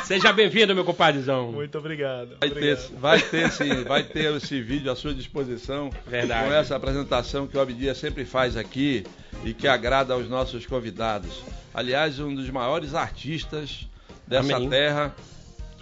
Seja 0.03 0.33
bem-vindo, 0.33 0.75
meu 0.75 0.83
compadrezão. 0.83 1.53
Muito 1.53 1.77
obrigado. 1.77 2.35
Vai 2.39 2.50
ter, 2.50 2.73
obrigado. 2.73 3.00
vai, 3.00 3.21
ter 3.21 3.45
esse, 3.45 3.73
vai 3.83 4.03
ter 4.03 4.35
esse 4.35 4.61
vídeo 4.61 4.91
à 4.91 4.95
sua 4.95 5.13
disposição. 5.13 5.89
Verdade. 6.05 6.47
Com 6.47 6.53
essa 6.53 6.75
apresentação 6.75 7.47
que 7.47 7.57
o 7.57 7.61
Abdias 7.61 7.97
sempre 7.97 8.25
faz 8.25 8.57
aqui 8.57 9.05
e 9.45 9.53
que 9.53 9.69
agrada 9.69 10.13
aos 10.13 10.27
nossos 10.27 10.65
convidados. 10.65 11.41
Aliás, 11.73 12.19
um 12.19 12.35
dos 12.35 12.50
maiores 12.50 12.93
artistas 12.93 13.88
dessa 14.27 14.57
Amém. 14.57 14.69
terra. 14.69 15.15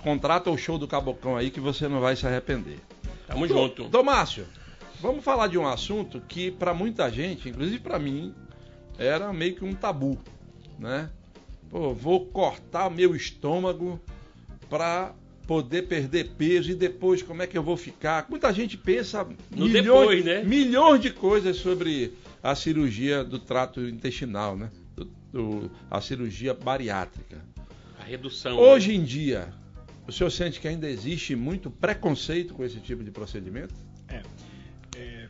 Contrata 0.03 0.51
o 0.51 0.57
show 0.57 0.77
do 0.77 0.87
Cabocão 0.87 1.35
aí 1.35 1.49
que 1.49 1.59
você 1.59 1.87
não 1.87 1.99
vai 1.99 2.15
se 2.15 2.25
arrepender. 2.27 2.77
Tamo 3.27 3.47
junto. 3.47 3.83
Então, 3.83 4.03
Márcio, 4.03 4.45
vamos 5.01 5.23
falar 5.23 5.47
de 5.47 5.57
um 5.57 5.67
assunto 5.67 6.21
que 6.27 6.51
para 6.51 6.73
muita 6.73 7.09
gente, 7.09 7.49
inclusive 7.49 7.79
para 7.79 7.97
mim, 7.99 8.33
era 8.97 9.31
meio 9.33 9.55
que 9.55 9.63
um 9.65 9.73
tabu, 9.73 10.17
né? 10.77 11.09
Pô, 11.69 11.93
vou 11.93 12.25
cortar 12.25 12.89
meu 12.89 13.15
estômago 13.15 13.99
para 14.69 15.13
poder 15.47 15.83
perder 15.87 16.31
peso 16.37 16.71
e 16.71 16.75
depois 16.75 17.21
como 17.23 17.41
é 17.41 17.47
que 17.47 17.57
eu 17.57 17.63
vou 17.63 17.77
ficar? 17.77 18.25
Muita 18.29 18.51
gente 18.53 18.77
pensa 18.77 19.23
No 19.51 19.65
milhões, 19.65 19.83
depois, 19.83 20.25
né? 20.25 20.43
milhões 20.43 21.01
de 21.01 21.11
coisas 21.11 21.57
sobre 21.57 22.13
a 22.41 22.53
cirurgia 22.55 23.23
do 23.23 23.39
trato 23.39 23.81
intestinal, 23.81 24.55
né? 24.57 24.69
Do- 24.95 25.05
do- 25.31 25.71
a 25.89 25.99
cirurgia 26.01 26.53
bariátrica. 26.53 27.43
A 27.99 28.03
redução. 28.03 28.57
Hoje 28.57 28.93
em 28.95 29.03
dia, 29.03 29.49
o 30.07 30.11
senhor 30.11 30.29
sente 30.31 30.59
que 30.59 30.67
ainda 30.67 30.89
existe 30.89 31.35
muito 31.35 31.69
preconceito 31.71 32.53
com 32.53 32.63
esse 32.63 32.79
tipo 32.79 33.03
de 33.03 33.11
procedimento? 33.11 33.73
É, 34.07 34.21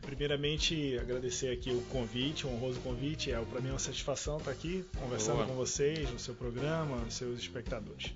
primeiramente, 0.10 0.98
agradecer 1.00 1.52
aqui 1.52 1.70
o 1.72 1.82
convite, 1.84 2.46
o 2.46 2.50
honroso 2.50 2.80
convite. 2.82 3.32
É, 3.32 3.40
para 3.40 3.62
mim 3.62 3.70
é 3.70 3.72
uma 3.72 3.80
satisfação 3.80 4.38
estar 4.38 4.52
aqui 4.52 4.84
conversando 4.98 5.36
Boa. 5.38 5.48
com 5.48 5.54
vocês, 5.54 6.10
no 6.12 6.18
seu 6.20 6.34
programa, 6.34 6.98
nos 6.98 7.14
seus 7.14 7.40
espectadores. 7.40 8.14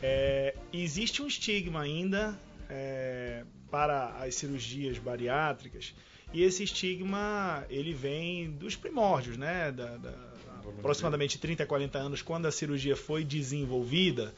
É, 0.00 0.54
existe 0.72 1.22
um 1.22 1.26
estigma 1.26 1.80
ainda 1.82 2.38
é, 2.68 3.44
para 3.70 4.08
as 4.22 4.34
cirurgias 4.34 4.98
bariátricas 4.98 5.94
e 6.32 6.42
esse 6.42 6.62
estigma 6.64 7.64
ele 7.70 7.92
vem 7.92 8.50
dos 8.50 8.76
primórdios, 8.76 9.36
né? 9.36 9.72
Da, 9.72 9.96
da- 9.96 10.34
aproximadamente 10.78 11.38
30 11.38 11.62
a 11.62 11.66
40 11.66 11.98
anos, 11.98 12.22
quando 12.22 12.46
a 12.46 12.50
cirurgia 12.52 12.96
foi 12.96 13.22
desenvolvida, 13.22 14.34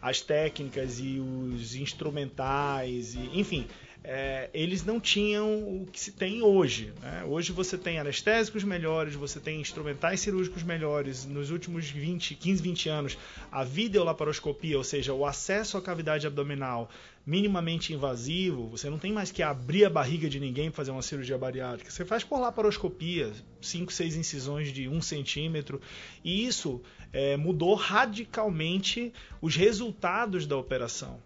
as 0.00 0.20
técnicas 0.20 0.98
e 1.00 1.18
os 1.18 1.74
instrumentais, 1.74 3.14
e, 3.14 3.30
enfim, 3.38 3.66
é, 4.02 4.48
eles 4.54 4.84
não 4.84 4.98
tinham 4.98 5.82
o 5.82 5.86
que 5.90 6.00
se 6.00 6.12
tem 6.12 6.42
hoje. 6.42 6.92
né? 7.02 7.24
Hoje 7.26 7.52
você 7.52 7.76
tem 7.76 7.98
anestésicos 7.98 8.64
melhores, 8.64 9.14
você 9.14 9.38
tem 9.38 9.60
instrumentais 9.60 10.20
cirúrgicos 10.20 10.62
melhores. 10.62 11.26
Nos 11.26 11.50
últimos 11.50 11.88
20, 11.90 12.34
15, 12.34 12.62
20 12.62 12.88
anos, 12.88 13.18
a 13.52 13.62
videolaparoscopia, 13.62 14.78
ou 14.78 14.84
seja, 14.84 15.12
o 15.12 15.26
acesso 15.26 15.76
à 15.76 15.82
cavidade 15.82 16.26
abdominal 16.26 16.90
minimamente 17.26 17.92
invasivo, 17.92 18.68
você 18.68 18.88
não 18.88 18.98
tem 18.98 19.12
mais 19.12 19.30
que 19.30 19.42
abrir 19.42 19.84
a 19.84 19.90
barriga 19.90 20.28
de 20.28 20.40
ninguém 20.40 20.70
para 20.70 20.78
fazer 20.78 20.90
uma 20.90 21.02
cirurgia 21.02 21.36
bariátrica. 21.36 21.90
Você 21.90 22.04
faz 22.04 22.24
por 22.24 22.40
laparoscopia, 22.40 23.30
5, 23.60 23.92
6 23.92 24.16
incisões 24.16 24.72
de 24.72 24.88
1 24.88 25.02
centímetro, 25.02 25.80
e 26.24 26.46
isso 26.46 26.82
é, 27.12 27.36
mudou 27.36 27.74
radicalmente 27.74 29.12
os 29.40 29.54
resultados 29.54 30.46
da 30.46 30.56
operação. 30.56 31.20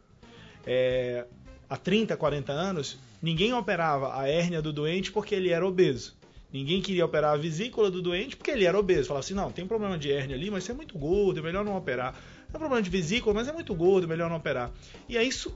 É, 0.66 1.26
há 1.68 1.76
30, 1.76 2.16
40 2.16 2.52
anos, 2.52 2.98
ninguém 3.22 3.52
operava 3.52 4.18
a 4.18 4.28
hérnia 4.28 4.60
do 4.60 4.72
doente 4.72 5.10
porque 5.10 5.34
ele 5.34 5.50
era 5.50 5.66
obeso. 5.66 6.14
Ninguém 6.52 6.80
queria 6.80 7.04
operar 7.04 7.34
a 7.34 7.36
vesícula 7.36 7.90
do 7.90 8.00
doente 8.00 8.36
porque 8.36 8.50
ele 8.52 8.64
era 8.64 8.78
obeso. 8.78 9.08
Falava 9.08 9.24
assim, 9.24 9.34
não, 9.34 9.50
tem 9.50 9.66
problema 9.66 9.98
de 9.98 10.12
hérnia 10.12 10.36
ali, 10.36 10.50
mas 10.50 10.62
você 10.62 10.70
é 10.70 10.74
muito 10.74 10.96
gordo, 10.96 11.40
é 11.40 11.42
melhor 11.42 11.64
não 11.64 11.76
operar. 11.76 12.14
Tem 12.48 12.60
problema 12.60 12.80
de 12.80 12.88
vesícula, 12.88 13.34
mas 13.34 13.48
é 13.48 13.52
muito 13.52 13.74
gordo, 13.74 14.04
é 14.04 14.06
melhor 14.06 14.30
não 14.30 14.36
operar. 14.36 14.70
E 15.08 15.18
aí 15.18 15.26
isso, 15.26 15.52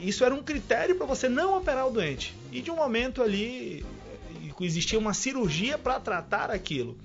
isso 0.00 0.24
era 0.24 0.34
um 0.34 0.42
critério 0.42 0.96
para 0.96 1.06
você 1.06 1.28
não 1.28 1.56
operar 1.56 1.86
o 1.86 1.90
doente. 1.92 2.34
E 2.50 2.60
de 2.60 2.68
um 2.68 2.74
momento 2.74 3.22
ali 3.22 3.84
eh, 3.84 4.64
existia 4.64 4.98
uma 4.98 5.14
cirurgia 5.14 5.78
para 5.78 6.00
tratar 6.00 6.50
aquilo. 6.50 6.98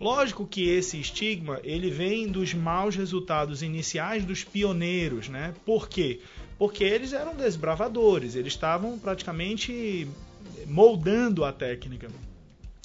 Lógico 0.00 0.46
que 0.46 0.68
esse 0.68 0.98
estigma 0.98 1.60
ele 1.62 1.90
vem 1.90 2.26
dos 2.26 2.54
maus 2.54 2.96
resultados 2.96 3.62
iniciais 3.62 4.24
dos 4.24 4.42
pioneiros, 4.42 5.28
né? 5.28 5.54
Por 5.64 5.88
quê? 5.88 6.20
Eles 6.80 7.12
eram 7.12 7.36
desbravadores, 7.36 8.34
eles 8.34 8.52
estavam 8.52 8.98
praticamente 8.98 10.08
moldando 10.66 11.44
a 11.44 11.52
técnica. 11.52 12.08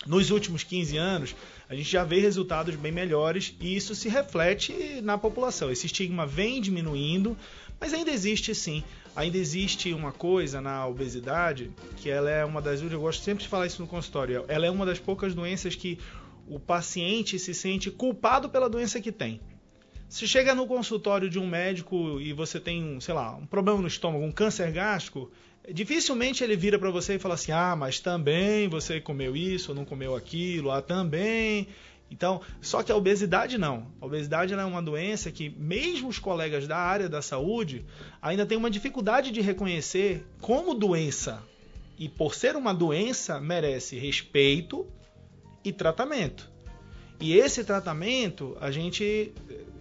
Nos 0.05 0.31
últimos 0.31 0.63
15 0.63 0.97
anos, 0.97 1.36
a 1.69 1.75
gente 1.75 1.89
já 1.89 2.03
vê 2.03 2.19
resultados 2.19 2.75
bem 2.75 2.91
melhores 2.91 3.55
e 3.59 3.75
isso 3.75 3.95
se 3.95 4.09
reflete 4.09 5.01
na 5.01 5.17
população. 5.17 5.71
Esse 5.71 5.86
estigma 5.86 6.25
vem 6.25 6.59
diminuindo, 6.62 7.38
mas 7.79 7.93
ainda 7.93 8.12
existe 8.12 8.53
sim. 8.53 8.83
Ainda 9.15 9.38
existe 9.38 9.93
uma 9.93 10.12
coisa 10.12 10.59
na 10.59 10.86
obesidade 10.88 11.71
que 11.97 12.09
ela 12.09 12.29
é 12.29 12.43
uma 12.43 12.62
das. 12.62 12.81
Eu 12.81 12.99
gosto 12.99 13.23
sempre 13.23 13.43
de 13.43 13.49
falar 13.49 13.67
isso 13.67 13.81
no 13.81 13.88
consultório. 13.88 14.43
Ela 14.47 14.65
é 14.65 14.71
uma 14.71 14.86
das 14.86 14.99
poucas 14.99 15.33
doenças 15.33 15.75
que 15.75 15.99
o 16.47 16.59
paciente 16.59 17.39
se 17.39 17.53
sente 17.53 17.89
culpado 17.89 18.49
pela 18.49 18.69
doença 18.69 18.99
que 18.99 19.12
tem. 19.12 19.39
Se 20.13 20.28
chega 20.28 20.54
no 20.54 20.67
consultório 20.67 21.28
de 21.28 21.39
um 21.39 21.47
médico 21.47 22.21
e 22.21 22.34
você 22.34 22.60
tem, 22.60 22.84
um, 22.84 23.02
sei 23.02 23.15
lá, 23.15 23.36
um 23.36 23.47
problema 23.47 23.82
no 23.82 23.88
estômago, 23.88 24.23
um 24.23 24.32
câncer 24.32 24.71
gástrico, 24.71 25.32
dificilmente 25.67 26.43
ele 26.43 26.56
vira 26.56 26.78
para 26.78 26.91
você 26.91 27.15
e 27.15 27.19
fala 27.19 27.34
assim: 27.34 27.52
"Ah, 27.52 27.76
mas 27.76 27.99
também 27.99 28.67
você 28.67 29.02
comeu 29.02 29.36
isso 29.36 29.73
não 29.73 29.84
comeu 29.84 30.15
aquilo, 30.15 30.69
ah, 30.69 30.84
também". 30.84 31.67
Então, 32.12 32.41
só 32.62 32.84
que 32.84 32.91
a 32.91 32.95
obesidade 32.95 33.58
não. 33.58 33.88
A 33.99 34.06
obesidade 34.06 34.54
é 34.54 34.63
uma 34.63 34.84
doença 34.84 35.32
que 35.32 35.49
mesmo 35.49 36.10
os 36.10 36.19
colegas 36.19 36.67
da 36.67 36.78
área 36.78 37.10
da 37.10 37.23
saúde 37.23 37.84
ainda 38.21 38.45
têm 38.45 38.56
uma 38.56 38.69
dificuldade 38.69 39.32
de 39.32 39.41
reconhecer 39.41 40.23
como 40.39 40.76
doença. 40.76 41.41
E 41.97 42.08
por 42.08 42.36
ser 42.36 42.56
uma 42.56 42.71
doença, 42.71 43.41
merece 43.41 43.97
respeito 43.97 44.86
e 45.65 45.73
tratamento. 45.73 46.54
E 47.19 47.38
esse 47.38 47.63
tratamento, 47.63 48.58
a 48.60 48.69
gente 48.69 49.32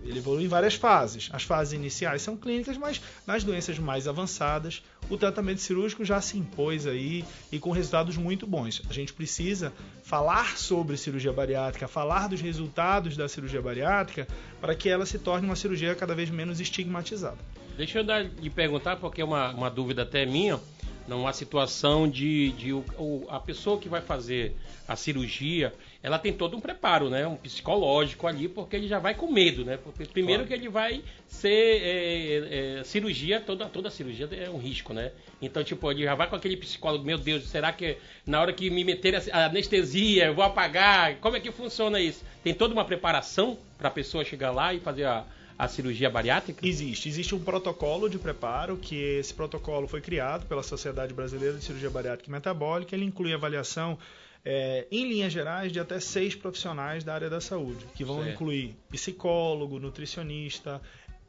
ele 0.05 0.19
evolui 0.19 0.45
em 0.45 0.49
várias 0.49 0.75
fases. 0.75 1.29
As 1.33 1.43
fases 1.43 1.73
iniciais 1.75 2.23
são 2.23 2.37
clínicas, 2.37 2.77
mas 2.77 3.01
nas 3.27 3.45
doenças 3.45 3.79
mais 3.79 4.09
avançadas, 4.09 4.83
o 5.11 5.17
tratamento 5.17 5.61
cirúrgico 5.61 6.05
já 6.05 6.21
se 6.21 6.37
impôs 6.38 6.87
aí 6.87 7.25
e 7.51 7.59
com 7.59 7.71
resultados 7.71 8.17
muito 8.17 8.47
bons. 8.47 8.83
A 8.88 8.93
gente 8.93 9.12
precisa 9.12 9.73
falar 10.03 10.57
sobre 10.57 10.97
cirurgia 10.97 11.33
bariátrica, 11.33 11.87
falar 11.88 12.29
dos 12.29 12.41
resultados 12.41 13.17
da 13.17 13.29
cirurgia 13.29 13.62
bariátrica, 13.62 14.27
para 14.61 14.75
que 14.75 14.88
ela 14.88 15.07
se 15.07 15.19
torne 15.19 15.47
uma 15.47 15.57
cirurgia 15.57 15.95
cada 15.95 16.15
vez 16.15 16.31
menos 16.31 16.61
estigmatizada. 16.61 17.38
Deixa 17.77 17.99
eu 18.01 18.05
dar, 18.05 18.23
lhe 18.25 18.51
perguntar, 18.51 18.97
porque 18.97 19.21
é 19.23 19.25
uma, 19.25 19.51
uma 19.51 19.71
dúvida 19.71 20.03
até 20.03 20.27
minha, 20.27 20.61
numa 21.09 21.33
situação 21.33 22.09
de, 22.09 22.53
de 22.53 22.73
o- 22.73 23.27
a 23.29 23.41
pessoa 23.41 23.79
que 23.79 23.88
vai 23.88 24.01
fazer 24.01 24.55
a 24.87 24.95
cirurgia, 24.95 25.73
ela 26.03 26.19
tem 26.19 26.33
todo 26.33 26.57
um 26.57 26.61
preparo, 26.61 27.09
né? 27.09 27.27
Um 27.27 27.37
psicológico 27.37 28.27
ali, 28.27 28.49
porque 28.49 28.75
ele 28.75 28.88
já 28.88 28.99
vai 28.99 29.15
com 29.15 29.31
medo, 29.31 29.65
né? 29.65 29.77
Porque 29.77 30.05
primeiro 30.05 30.43
Claro. 30.45 30.49
que 30.49 30.55
ele 30.55 30.69
vai 30.69 31.03
ser 31.29 31.49
é, 31.51 32.79
é, 32.81 32.85
cirurgia, 32.85 33.41
toda, 33.41 33.67
toda 33.67 33.88
cirurgia 33.91 34.29
é 34.33 34.51
um 34.51 34.59
risco, 34.59 34.93
né? 34.93 35.12
Então, 35.41 35.62
tipo, 35.62 35.91
ele 35.91 36.03
já 36.05 36.15
vai 36.15 36.29
com 36.29 36.35
aquele 36.37 36.57
psicólogo, 36.57 37.05
meu 37.05 37.19
Deus, 37.19 37.49
será 37.49 37.73
que 37.73 37.97
na 38.27 38.41
hora 38.41 38.53
que 38.53 38.69
me 38.71 38.83
meter 38.85 39.15
a 39.33 39.47
anestesia, 39.47 40.27
eu 40.27 40.35
vou 40.35 40.45
apagar? 40.45 41.17
Como 41.17 41.37
é 41.37 41.41
que 41.41 41.53
funciona 41.53 42.01
isso? 42.01 42.25
Tem 42.43 42.53
toda 42.53 42.75
uma 42.75 42.85
preparação 42.85 43.57
para 43.79 43.88
a 43.88 43.93
pessoa 43.93 44.25
chegar 44.25 44.51
lá 44.51 44.75
e 44.75 44.81
fazer 44.81 45.05
a, 45.05 45.25
a 45.59 45.69
cirurgia 45.69 46.11
bariátrica? 46.11 46.67
Existe. 46.67 47.09
Existe 47.09 47.35
um 47.35 47.41
protocolo 47.41 48.09
de 48.09 48.19
preparo, 48.19 48.77
que 48.77 48.97
esse 48.97 49.33
protocolo 49.33 49.87
foi 49.87 50.01
criado 50.01 50.47
pela 50.47 50.62
Sociedade 50.62 51.15
Brasileira 51.15 51.57
de 51.57 51.65
Cirurgia 51.65 51.91
Bariátrica 51.91 52.29
e 52.29 52.33
Metabólica. 52.33 52.95
Ele 52.95 53.05
inclui 53.05 53.33
avaliação, 53.33 53.97
é, 54.44 54.87
em 54.90 55.09
linhas 55.09 55.33
gerais, 55.33 55.72
de 55.72 55.78
até 55.78 56.00
seis 56.00 56.35
profissionais 56.35 57.05
da 57.05 57.14
área 57.14 57.31
da 57.31 57.40
saúde, 57.40 57.87
que 57.94 58.05
vão 58.05 58.22
Certo. 58.22 58.35
incluir 58.35 58.76
psicólogo, 58.90 59.78
nutricionista, 59.78 60.81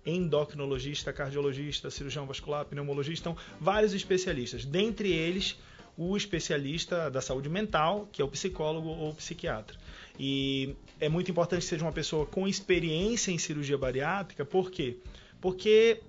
endocrinologista, 0.06 1.14
cardiologista, 1.14 1.90
cirurgião 1.90 2.26
vascular, 2.26 2.66
pneumologista, 2.66 3.30
então, 3.30 3.44
vários 3.60 3.94
especialistas. 3.94 4.66
Dentre 4.66 5.12
eles, 5.12 5.56
o 5.98 6.18
especialista 6.18 7.10
da 7.10 7.22
saúde 7.22 7.50
mental, 7.50 8.10
que 8.12 8.22
é 8.22 8.26
o 8.26 8.28
psicólogo 8.28 8.90
ou 8.90 9.14
psiquiatra. 9.14 9.78
E 10.20 10.76
é 11.00 11.08
muito 11.08 11.30
importante 11.30 11.62
que 11.62 11.68
seja 11.68 11.86
uma 11.86 11.92
pessoa 11.92 12.26
com 12.26 12.48
experiência 12.48 13.32
em 13.32 13.38
cirurgia 13.38 13.78
bariátrica, 13.78 14.44
por 14.44 14.72
quê? 14.72 14.98
Porque 15.02 15.23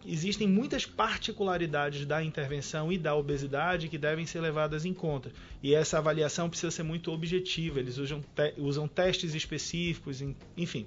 existem 0.06 0.46
muitas 0.46 0.86
particularidades 0.86 2.06
da 2.06 2.22
intervenção 2.22 2.92
e 2.92 2.98
da 2.98 3.16
obesidade 3.16 3.88
que 3.88 3.98
devem 3.98 4.26
ser 4.26 4.40
levadas 4.40 4.84
em 4.84 4.94
conta. 4.94 5.32
E 5.62 5.74
essa 5.74 5.98
avaliação 5.98 6.48
precisa 6.48 6.70
ser 6.70 6.82
muito 6.84 7.10
objetiva. 7.10 7.80
Eles 7.80 7.98
usam, 7.98 8.20
te- 8.20 8.54
usam 8.58 8.86
testes 8.86 9.34
específicos, 9.34 10.22
enfim. 10.56 10.86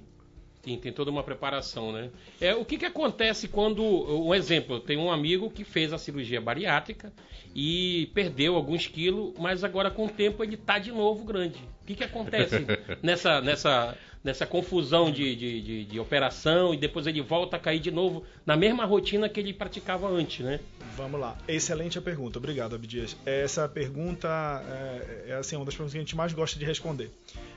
Tem, 0.62 0.76
tem 0.78 0.92
toda 0.92 1.10
uma 1.10 1.22
preparação, 1.22 1.92
né? 1.92 2.10
É, 2.40 2.54
o 2.54 2.64
que, 2.64 2.78
que 2.78 2.84
acontece 2.84 3.48
quando. 3.48 3.82
Um 3.82 4.34
exemplo, 4.34 4.76
eu 4.76 4.80
tenho 4.80 5.00
um 5.00 5.10
amigo 5.12 5.50
que 5.50 5.62
fez 5.62 5.92
a 5.92 5.98
cirurgia 5.98 6.40
bariátrica 6.40 7.12
e 7.54 8.10
perdeu 8.12 8.54
alguns 8.56 8.86
quilos, 8.86 9.34
mas 9.38 9.62
agora 9.62 9.90
com 9.90 10.06
o 10.06 10.08
tempo 10.08 10.42
ele 10.42 10.56
tá 10.56 10.78
de 10.78 10.90
novo 10.90 11.24
grande. 11.24 11.58
O 11.82 11.86
que, 11.86 11.94
que 11.94 12.04
acontece 12.04 12.56
nessa, 13.02 13.40
nessa, 13.40 13.96
nessa 14.28 14.46
confusão 14.46 15.10
de, 15.10 15.34
de, 15.34 15.60
de- 15.62 15.84
de 15.86 15.98
operação 15.98 16.74
e 16.74 16.76
depois 16.76 17.06
ele 17.06 17.22
volta 17.22 17.56
a 17.56 17.58
cair 17.58 17.80
de 17.80 17.90
novo 17.90 18.24
na 18.44 18.56
mesma 18.56 18.84
rotina 18.84 19.26
que 19.28 19.40
ele 19.40 19.54
praticava 19.54 20.06
antes, 20.08 20.44
né? 20.44 20.60
Vamos 20.96 21.18
lá. 21.18 21.36
Excelente 21.48 21.98
a 21.98 22.02
pergunta. 22.02 22.38
Obrigado, 22.38 22.74
Abdias. 22.74 23.16
Essa 23.24 23.66
pergunta 23.68 24.28
é, 24.68 25.30
é, 25.30 25.34
assim, 25.34 25.56
uma 25.56 25.64
das 25.64 25.74
perguntas 25.74 25.92
que 25.92 25.98
a 25.98 26.02
gente 26.02 26.14
mais 26.16 26.32
gosta 26.34 26.58
de 26.58 26.64
responder. 26.66 27.10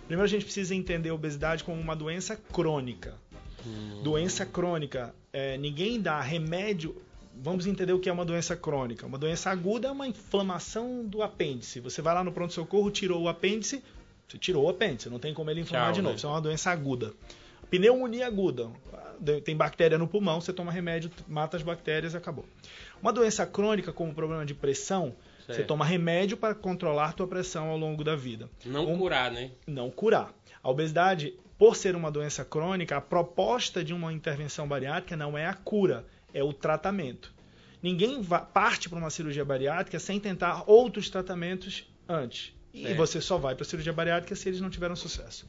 Primeiro, 0.07 0.23
a 0.23 0.27
gente 0.29 0.45
precisa 0.45 0.73
entender 0.73 1.09
a 1.09 1.13
obesidade 1.13 1.63
como 1.63 1.79
uma 1.79 1.95
doença 1.95 2.35
crônica. 2.53 3.13
Doença 4.01 4.45
crônica, 4.45 5.13
é, 5.31 5.57
ninguém 5.57 5.99
dá 6.01 6.19
remédio. 6.21 6.95
Vamos 7.43 7.65
entender 7.67 7.93
o 7.93 7.99
que 7.99 8.09
é 8.09 8.11
uma 8.13 8.25
doença 8.25 8.55
crônica. 8.55 9.05
Uma 9.05 9.17
doença 9.17 9.49
aguda 9.49 9.87
é 9.87 9.91
uma 9.91 10.07
inflamação 10.07 11.03
do 11.05 11.21
apêndice. 11.21 11.79
Você 11.79 12.01
vai 12.01 12.13
lá 12.13 12.23
no 12.23 12.31
pronto-socorro, 12.31 12.89
tirou 12.91 13.21
o 13.23 13.27
apêndice, 13.27 13.83
você 14.31 14.37
tirou 14.37 14.65
o 14.65 14.69
apêndice, 14.69 15.09
não 15.09 15.19
tem 15.19 15.33
como 15.33 15.49
ele 15.51 15.61
inflamar 15.61 15.87
Tchau, 15.87 15.93
de 15.95 16.01
novo. 16.01 16.11
né? 16.13 16.15
Isso 16.17 16.25
é 16.27 16.29
uma 16.29 16.41
doença 16.41 16.71
aguda. 16.71 17.13
Pneumonia 17.69 18.27
aguda. 18.27 18.69
Tem 19.43 19.55
bactéria 19.55 19.97
no 19.97 20.07
pulmão, 20.07 20.41
você 20.41 20.51
toma 20.51 20.71
remédio, 20.71 21.11
mata 21.27 21.55
as 21.55 21.63
bactérias, 21.63 22.15
acabou. 22.15 22.45
Uma 23.01 23.13
doença 23.13 23.45
crônica, 23.45 23.93
como 23.93 24.13
problema 24.13 24.45
de 24.45 24.53
pressão, 24.55 25.13
você 25.45 25.53
Certo. 25.53 25.67
toma 25.67 25.85
remédio 25.85 26.35
para 26.37 26.55
controlar 26.55 27.13
tua 27.13 27.27
pressão 27.27 27.69
ao 27.69 27.77
longo 27.77 28.03
da 28.03 28.15
vida. 28.15 28.49
Não 28.65 28.91
Um- 28.91 28.97
curar, 28.97 29.31
né? 29.31 29.51
não 29.67 29.91
curar. 29.91 30.33
A 30.63 30.69
obesidade, 30.69 31.33
por 31.57 31.75
ser 31.75 31.95
uma 31.95 32.09
doença 32.11 32.43
crônica, 32.43 32.97
a 32.97 33.01
proposta 33.01 33.83
de 33.83 33.93
uma 33.93 34.11
intervenção 34.11 34.67
bariátrica 34.67 35.15
não 35.15 35.37
é 35.37 35.45
a 35.45 35.53
cura, 35.53 36.05
é 36.33 36.43
o 36.43 36.51
tratamento. 36.53 37.31
Ninguém 37.81 38.23
parte 38.53 38.89
para 38.89 38.97
uma 38.99 39.09
cirurgia 39.09 39.45
bariátrica 39.45 39.99
sem 39.99 40.19
tentar 40.19 40.63
outros 40.67 41.09
tratamentos 41.09 41.87
antes. 42.09 42.53
E 42.73 42.83
Certo. 42.83 42.97
você 42.97 43.19
só 43.21 43.37
vai 43.37 43.53
para 43.53 43.63
a 43.63 43.67
cirurgia 43.67 43.91
bariátrica 43.91 44.35
se 44.35 44.47
eles 44.47 44.61
não 44.61 44.69
tiveram 44.69 44.95
sucesso. 44.95 45.45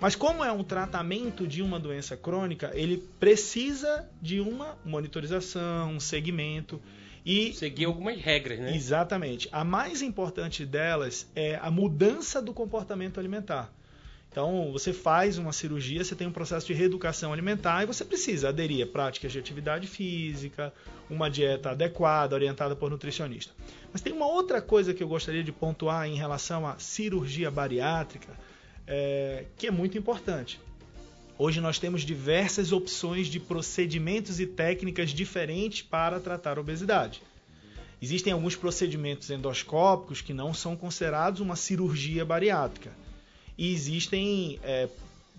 Mas 0.00 0.14
como 0.14 0.44
é 0.44 0.52
um 0.52 0.62
tratamento 0.62 1.46
de 1.46 1.62
uma 1.62 1.80
doença 1.80 2.16
crônica, 2.16 2.70
ele 2.74 2.98
precisa 3.18 4.06
de 4.20 4.40
uma 4.40 4.76
monitorização, 4.84 5.92
um 5.92 6.00
segmento 6.00 6.80
e 7.24 7.52
Seguir 7.54 7.86
algumas 7.86 8.20
regras, 8.20 8.58
né? 8.60 8.76
Exatamente. 8.76 9.48
A 9.50 9.64
mais 9.64 10.00
importante 10.00 10.64
delas 10.64 11.26
é 11.34 11.56
a 11.56 11.70
mudança 11.72 12.40
do 12.40 12.52
comportamento 12.52 13.18
alimentar. 13.18 13.72
Então, 14.36 14.70
você 14.70 14.92
faz 14.92 15.38
uma 15.38 15.50
cirurgia, 15.50 16.04
você 16.04 16.14
tem 16.14 16.26
um 16.26 16.30
processo 16.30 16.66
de 16.66 16.74
reeducação 16.74 17.32
alimentar 17.32 17.82
e 17.82 17.86
você 17.86 18.04
precisa 18.04 18.50
aderir 18.50 18.84
a 18.84 18.86
práticas 18.86 19.32
de 19.32 19.38
atividade 19.38 19.86
física, 19.86 20.74
uma 21.08 21.30
dieta 21.30 21.70
adequada, 21.70 22.34
orientada 22.34 22.76
por 22.76 22.90
nutricionista. 22.90 23.54
Mas 23.90 24.02
tem 24.02 24.12
uma 24.12 24.26
outra 24.26 24.60
coisa 24.60 24.92
que 24.92 25.02
eu 25.02 25.08
gostaria 25.08 25.42
de 25.42 25.50
pontuar 25.50 26.06
em 26.06 26.16
relação 26.16 26.66
à 26.66 26.78
cirurgia 26.78 27.50
bariátrica, 27.50 28.38
é, 28.86 29.46
que 29.56 29.68
é 29.68 29.70
muito 29.70 29.96
importante. 29.96 30.60
Hoje 31.38 31.58
nós 31.58 31.78
temos 31.78 32.02
diversas 32.02 32.72
opções 32.72 33.28
de 33.28 33.40
procedimentos 33.40 34.38
e 34.38 34.46
técnicas 34.46 35.12
diferentes 35.12 35.80
para 35.80 36.20
tratar 36.20 36.58
a 36.58 36.60
obesidade. 36.60 37.22
Existem 38.02 38.34
alguns 38.34 38.54
procedimentos 38.54 39.30
endoscópicos 39.30 40.20
que 40.20 40.34
não 40.34 40.52
são 40.52 40.76
considerados 40.76 41.40
uma 41.40 41.56
cirurgia 41.56 42.22
bariátrica. 42.22 43.05
E 43.56 43.72
existem, 43.72 44.58
é, 44.62 44.88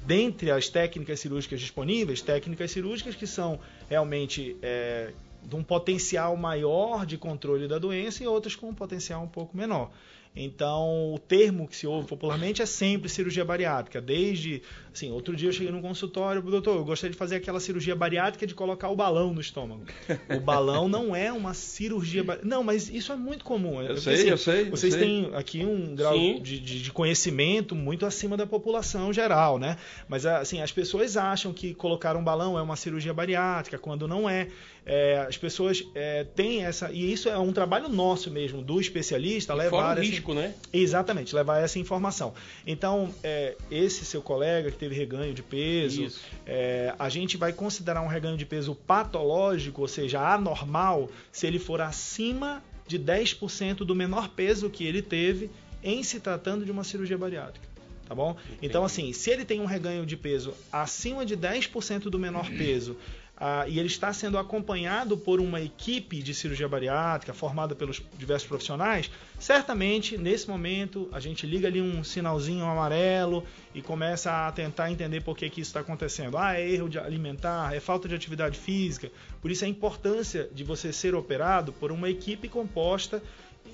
dentre 0.06 0.52
as 0.52 0.70
técnicas 0.70 1.20
cirúrgicas 1.20 1.60
disponíveis, 1.60 2.22
técnicas 2.22 2.72
cirúrgicas 2.72 3.16
que 3.16 3.28
são 3.28 3.60
realmente 3.90 4.56
é, 4.62 5.12
de 5.44 5.56
um 5.56 5.64
potencial 5.64 6.36
maior 6.36 7.06
de 7.06 7.18
controle 7.18 7.68
da 7.68 7.78
doença 7.78 8.24
e 8.24 8.28
outras 8.28 8.56
com 8.56 8.70
um 8.70 8.74
potencial 8.74 9.24
um 9.24 9.28
pouco 9.28 9.56
menor. 9.56 9.92
Então, 10.36 11.14
o 11.14 11.20
termo 11.20 11.68
que 11.68 11.76
se 11.76 11.88
ouve 11.88 12.08
popularmente 12.08 12.62
é 12.62 12.66
sempre 12.66 13.10
cirurgia 13.10 13.44
bariátrica. 13.44 14.00
Desde, 14.00 14.62
assim, 14.98 15.12
outro 15.12 15.36
dia 15.36 15.50
eu 15.50 15.54
cheguei 15.54 15.72
num 15.72 15.82
consultório, 15.82 16.42
doutor, 16.42 16.76
eu 16.78 16.84
gostaria 16.86 17.12
de 17.12 17.18
fazer 17.18 17.36
aquela 17.36 17.60
cirurgia 17.60 17.96
bariátrica 17.96 18.48
de 18.48 18.56
colocar 18.56 18.90
o 18.90 18.96
balão 18.96 19.34
no 19.34 19.40
estômago. 19.42 19.84
O 20.36 20.40
balão 20.40 20.88
não 20.90 21.16
é 21.16 21.32
uma 21.32 21.54
cirurgia 21.54 22.24
bariátrica. 22.24 22.56
Não, 22.56 22.64
mas 22.64 22.90
isso 22.90 23.12
é 23.12 23.16
muito 23.16 23.46
comum. 23.46 23.82
Eu 23.82 23.98
sei, 23.98 24.32
eu 24.32 24.38
sei, 24.38 24.62
eu 24.64 24.72
Vocês 24.72 24.94
sei. 24.94 25.04
têm 25.04 25.32
aqui 25.36 25.64
um 25.66 25.96
grau 25.96 26.18
de, 26.18 26.60
de- 26.60 26.82
de 26.84 26.92
conhecimento 26.92 27.76
muito 27.76 28.06
acima 28.06 28.36
da 28.36 28.46
população 28.48 29.14
geral, 29.14 29.58
né? 29.60 29.78
Mas 30.08 30.26
assim, 30.26 30.62
as 30.62 30.72
pessoas 30.72 31.16
acham 31.16 31.54
que 31.54 31.74
colocar 31.74 32.16
um 32.16 32.24
balão 32.24 32.58
é 32.58 32.62
uma 32.62 32.76
cirurgia 32.76 33.14
bariátrica, 33.14 33.78
quando 33.78 34.08
não 34.08 34.30
é. 34.30 34.48
É, 34.90 35.26
as 35.28 35.38
pessoas 35.38 35.84
é, 35.94 36.24
têm 36.24 36.64
essa. 36.64 36.90
E 36.92 37.12
isso 37.12 37.28
é 37.28 37.38
um 37.38 37.52
trabalho 37.52 37.90
nosso 37.90 38.32
mesmo, 38.32 38.62
do 38.62 38.80
especialista, 38.80 39.52
E 39.54 39.58
levar 39.58 39.70
Fora 39.70 40.00
o 40.00 40.02
essa- 40.02 40.12
risco, 40.12 40.34
né? 40.34 40.54
Exatamente, 40.72 41.36
levar 41.36 41.60
essa 41.62 41.78
informação. 41.78 42.34
Então, 42.66 43.14
é, 43.22 43.56
esse 43.70 44.06
seu 44.06 44.22
colega 44.22 44.72
que 44.72 44.78
teve 44.78 44.87
reganho 44.94 45.34
de 45.34 45.44
peso, 45.44 46.08
é, 46.46 46.94
a 46.98 47.10
gente 47.10 47.38
vai 47.38 47.54
considerar 47.54 48.02
um 48.02 48.08
reganho 48.08 48.38
de 48.38 48.46
peso 48.46 48.76
patológico, 48.76 49.82
ou 49.82 49.88
seja, 49.88 50.20
anormal, 50.20 51.10
se 51.32 51.48
ele 51.48 51.60
for 51.60 51.82
acima 51.82 52.64
de 52.88 52.98
10% 52.98 53.78
do 53.78 53.96
menor 53.96 54.30
peso 54.30 54.70
que 54.70 54.86
ele 54.86 55.02
teve 55.02 55.50
em 55.84 56.04
se 56.04 56.20
tratando 56.20 56.66
de 56.66 56.72
uma 56.72 56.84
cirurgia 56.84 57.18
bariátrica. 57.18 57.68
Tá 58.08 58.16
bom? 58.16 58.38
Então, 58.62 58.86
assim, 58.86 59.12
se 59.12 59.30
ele 59.30 59.44
tem 59.44 59.60
um 59.60 59.66
reganho 59.66 60.06
de 60.06 60.16
peso 60.16 60.54
acima 60.72 61.26
de 61.26 61.36
10% 61.36 62.04
do 62.04 62.18
menor 62.18 62.50
peso 62.50 62.96
ah, 63.40 63.66
e 63.68 63.78
ele 63.78 63.88
está 63.88 64.12
sendo 64.12 64.38
acompanhado 64.38 65.16
por 65.18 65.40
uma 65.40 65.62
equipe 65.62 66.22
de 66.24 66.34
cirurgia 66.34 66.68
bariátrica 66.68 67.34
formada 67.34 67.76
pelos 67.76 68.02
diversos 68.18 68.48
profissionais, 68.48 69.12
certamente 69.40 70.18
nesse 70.18 70.50
momento 70.50 71.08
a 71.12 71.20
gente 71.20 71.46
liga 71.46 71.68
ali 71.68 71.82
um 71.82 72.04
sinalzinho 72.04 72.66
amarelo 72.66 73.44
e 73.76 73.82
começa 73.82 74.48
a 74.48 74.52
tentar 74.52 74.92
entender 74.92 75.22
por 75.22 75.38
que, 75.38 75.50
que 75.50 75.62
isso 75.62 75.70
está 75.70 75.82
acontecendo. 75.82 76.38
Ah, 76.38 76.60
é 76.60 76.68
erro 76.70 76.90
de 76.90 76.98
alimentar, 76.98 77.76
é 77.76 77.80
falta 77.80 78.08
de 78.08 78.16
atividade 78.16 78.58
física. 78.58 79.12
Por 79.42 79.52
isso 79.52 79.64
a 79.64 79.68
importância 79.68 80.50
de 80.52 80.64
você 80.64 80.92
ser 80.92 81.14
operado 81.14 81.72
por 81.74 81.92
uma 81.92 82.10
equipe 82.10 82.48
composta 82.50 83.22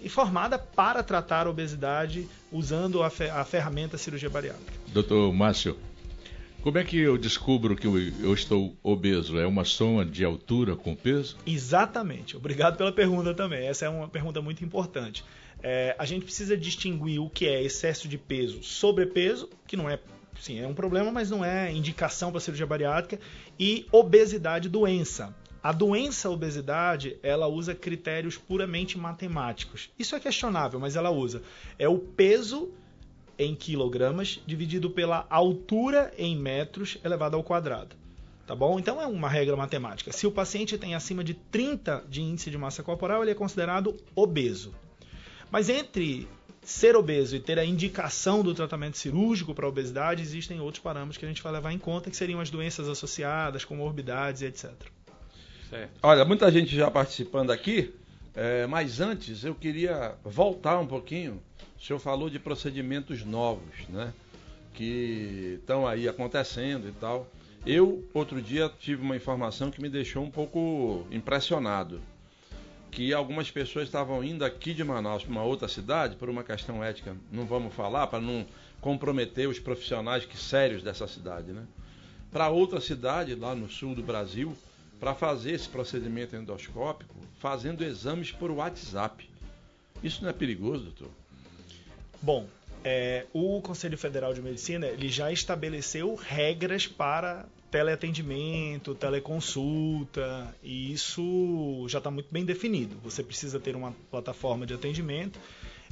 e 0.04 0.10
formada 0.10 0.58
para 0.60 1.02
tratar 1.04 1.48
a 1.48 1.50
obesidade 1.50 2.28
usando 2.52 3.02
a, 3.04 3.10
fe- 3.10 3.30
a 3.30 3.46
ferramenta 3.46 3.98
cirurgia 3.98 4.30
bariátrica. 4.30 4.74
Doutor 4.88 5.32
Márcio, 5.32 5.78
como 6.64 6.78
é 6.78 6.84
que 6.86 6.98
eu 6.98 7.18
descubro 7.18 7.76
que 7.76 7.86
eu, 7.86 8.34
estou 8.34 8.74
obeso? 8.82 9.38
É 9.38 9.46
uma 9.46 9.66
soma 9.66 10.06
de 10.06 10.24
altura 10.24 10.78
com 10.78 10.96
peso? 10.96 11.36
Exatamente. 11.46 12.38
Obrigado 12.38 12.78
pela 12.78 12.92
pergunta 12.92 13.34
também. 13.34 13.68
Essa 13.68 13.86
é 13.86 13.90
uma 13.90 14.08
pergunta 14.08 14.42
muito 14.42 14.64
importante. 14.64 15.26
É, 15.62 15.94
a 16.00 16.06
gente 16.06 16.24
precisa 16.24 16.56
distinguir 16.56 17.20
o 17.20 17.30
que 17.30 17.46
é 17.48 17.62
excesso 17.62 18.08
de 18.08 18.18
peso, 18.18 18.64
sobrepeso, 18.64 19.50
que 19.68 19.76
não 19.76 19.90
é, 19.90 20.00
sim, 20.40 20.58
é 20.58 20.66
um 20.66 20.74
problema, 20.74 21.12
mas 21.12 21.30
não 21.30 21.44
é 21.44 21.70
indicação 21.70 22.32
para 22.32 22.40
cirurgia 22.40 22.66
bariátrica, 22.66 23.22
e 23.60 23.86
obesidade, 23.92 24.70
doença. 24.70 25.36
A 25.62 25.74
doença 25.74 26.30
obesidade, 26.30 27.18
ela 27.22 27.48
usa 27.48 27.76
critérios 27.76 28.38
puramente 28.38 28.98
matemáticos. 28.98 29.90
Isso 30.00 30.16
é 30.16 30.20
questionável, 30.20 30.80
mas 30.80 30.96
ela 30.96 31.10
usa. 31.10 31.42
É 31.78 31.90
o 31.90 32.00
peso 32.00 32.72
em 33.44 33.56
quilogramas 33.56 34.40
dividido 34.46 34.90
pela 34.90 35.26
altura 35.30 36.14
em 36.18 36.36
metros 36.36 36.98
elevado 37.04 37.36
ao 37.36 37.44
quadrado. 37.44 37.96
Tá 38.46 38.56
bom? 38.56 38.78
Então 38.78 39.02
é 39.02 39.08
uma 39.08 39.30
regra 39.30 39.56
matemática. 39.56 40.12
Se 40.12 40.28
o 40.28 40.32
paciente 40.32 40.78
tem 40.78 40.96
acima 40.96 41.24
de 41.24 41.34
30 41.34 42.04
de 42.10 42.22
índice 42.22 42.52
de 42.52 42.58
massa 42.58 42.84
corporal, 42.84 43.22
ele 43.22 43.32
é 43.32 43.36
considerado 43.36 43.96
obeso. 44.16 44.74
Mas 45.50 45.70
entre 45.70 46.28
ser 46.62 46.96
obeso 46.96 47.36
e 47.36 47.40
ter 47.40 47.60
a 47.60 47.66
indicação 47.66 48.42
do 48.42 48.54
tratamento 48.54 48.98
cirúrgico 48.98 49.54
para 49.54 49.66
a 49.66 49.70
obesidade, 49.70 50.22
existem 50.22 50.60
outros 50.60 50.84
parâmetros 50.84 51.18
que 51.18 51.26
a 51.26 51.28
gente 51.28 51.42
vai 51.42 51.52
levar 51.52 51.72
em 51.72 51.78
conta, 51.78 52.10
que 52.10 52.18
seriam 52.18 52.40
as 52.40 52.50
doenças 52.50 52.88
associadas, 52.88 53.66
comorbidades 53.66 54.42
e 54.42 54.46
etc. 54.46 54.72
Certo. 55.70 55.92
Olha, 56.02 56.26
muita 56.26 56.52
gente 56.52 56.76
já 56.76 56.90
participando 56.90 57.52
aqui, 57.52 57.94
é, 58.36 58.66
mas 58.68 59.00
antes 59.00 59.44
eu 59.44 59.56
queria 59.56 60.16
voltar 60.24 60.80
um 60.80 60.88
pouquinho. 60.88 61.42
O 61.84 61.86
senhor 61.86 62.00
falou 62.00 62.30
de 62.30 62.40
procedimentos 62.40 63.26
novos, 63.26 63.90
né? 63.90 64.14
Que 64.74 65.58
estão 65.60 65.86
aí 65.86 66.08
acontecendo 66.08 66.88
e 66.88 66.94
tal. 66.94 67.28
Eu, 67.66 68.08
outro 68.14 68.42
dia, 68.42 68.72
tive 68.80 69.02
uma 69.02 69.18
informação 69.18 69.70
que 69.70 69.82
me 69.82 69.90
deixou 69.90 70.24
um 70.24 70.32
pouco 70.32 71.06
impressionado 71.12 72.00
que 72.90 73.14
algumas 73.14 73.52
pessoas 73.52 73.86
estavam 73.86 74.24
indo 74.24 74.46
aqui 74.46 74.74
de 74.74 74.82
Manaus 74.82 75.24
para 75.24 75.32
uma 75.32 75.44
outra 75.44 75.68
cidade 75.68 76.16
por 76.16 76.30
uma 76.30 76.42
questão 76.42 76.82
ética, 76.82 77.18
não 77.30 77.46
vamos 77.46 77.74
falar 77.74 78.08
para 78.08 78.22
não 78.22 78.46
comprometer 78.80 79.50
os 79.50 79.60
profissionais 79.60 80.24
que 80.24 80.38
sérios 80.38 80.82
dessa 80.84 81.06
cidade, 81.06 81.52
né? 81.52 81.66
Para 82.32 82.48
outra 82.48 82.80
cidade 82.80 83.36
lá 83.36 83.54
no 83.54 83.70
sul 83.70 83.94
do 83.94 84.02
Brasil, 84.02 84.56
para 85.02 85.14
fazer 85.14 85.52
esse 85.52 85.68
procedimento 85.68 86.34
endoscópico, 86.34 87.14
fazendo 87.40 87.84
exames 87.84 88.32
por 88.32 88.52
WhatsApp. 88.52 89.30
Isso 90.02 90.22
não 90.24 90.30
é 90.30 90.34
perigoso, 90.34 90.86
doutor? 90.86 91.23
Bom, 92.24 92.48
é, 92.86 93.26
o 93.34 93.62
Conselho 93.62 93.98
Federal 93.98 94.34
de 94.34 94.42
Medicina 94.42 94.88
ele 94.88 95.10
já 95.10 95.30
estabeleceu 95.30 96.16
regras 96.16 96.88
para 96.88 97.46
teleatendimento, 97.70 98.96
teleconsulta, 98.96 100.56
e 100.64 100.94
isso 100.94 101.86
já 101.90 101.98
está 101.98 102.10
muito 102.10 102.28
bem 102.32 102.46
definido. 102.46 102.96
Você 103.04 103.22
precisa 103.22 103.60
ter 103.60 103.76
uma 103.76 103.94
plataforma 104.10 104.66
de 104.66 104.74
atendimento 104.74 105.38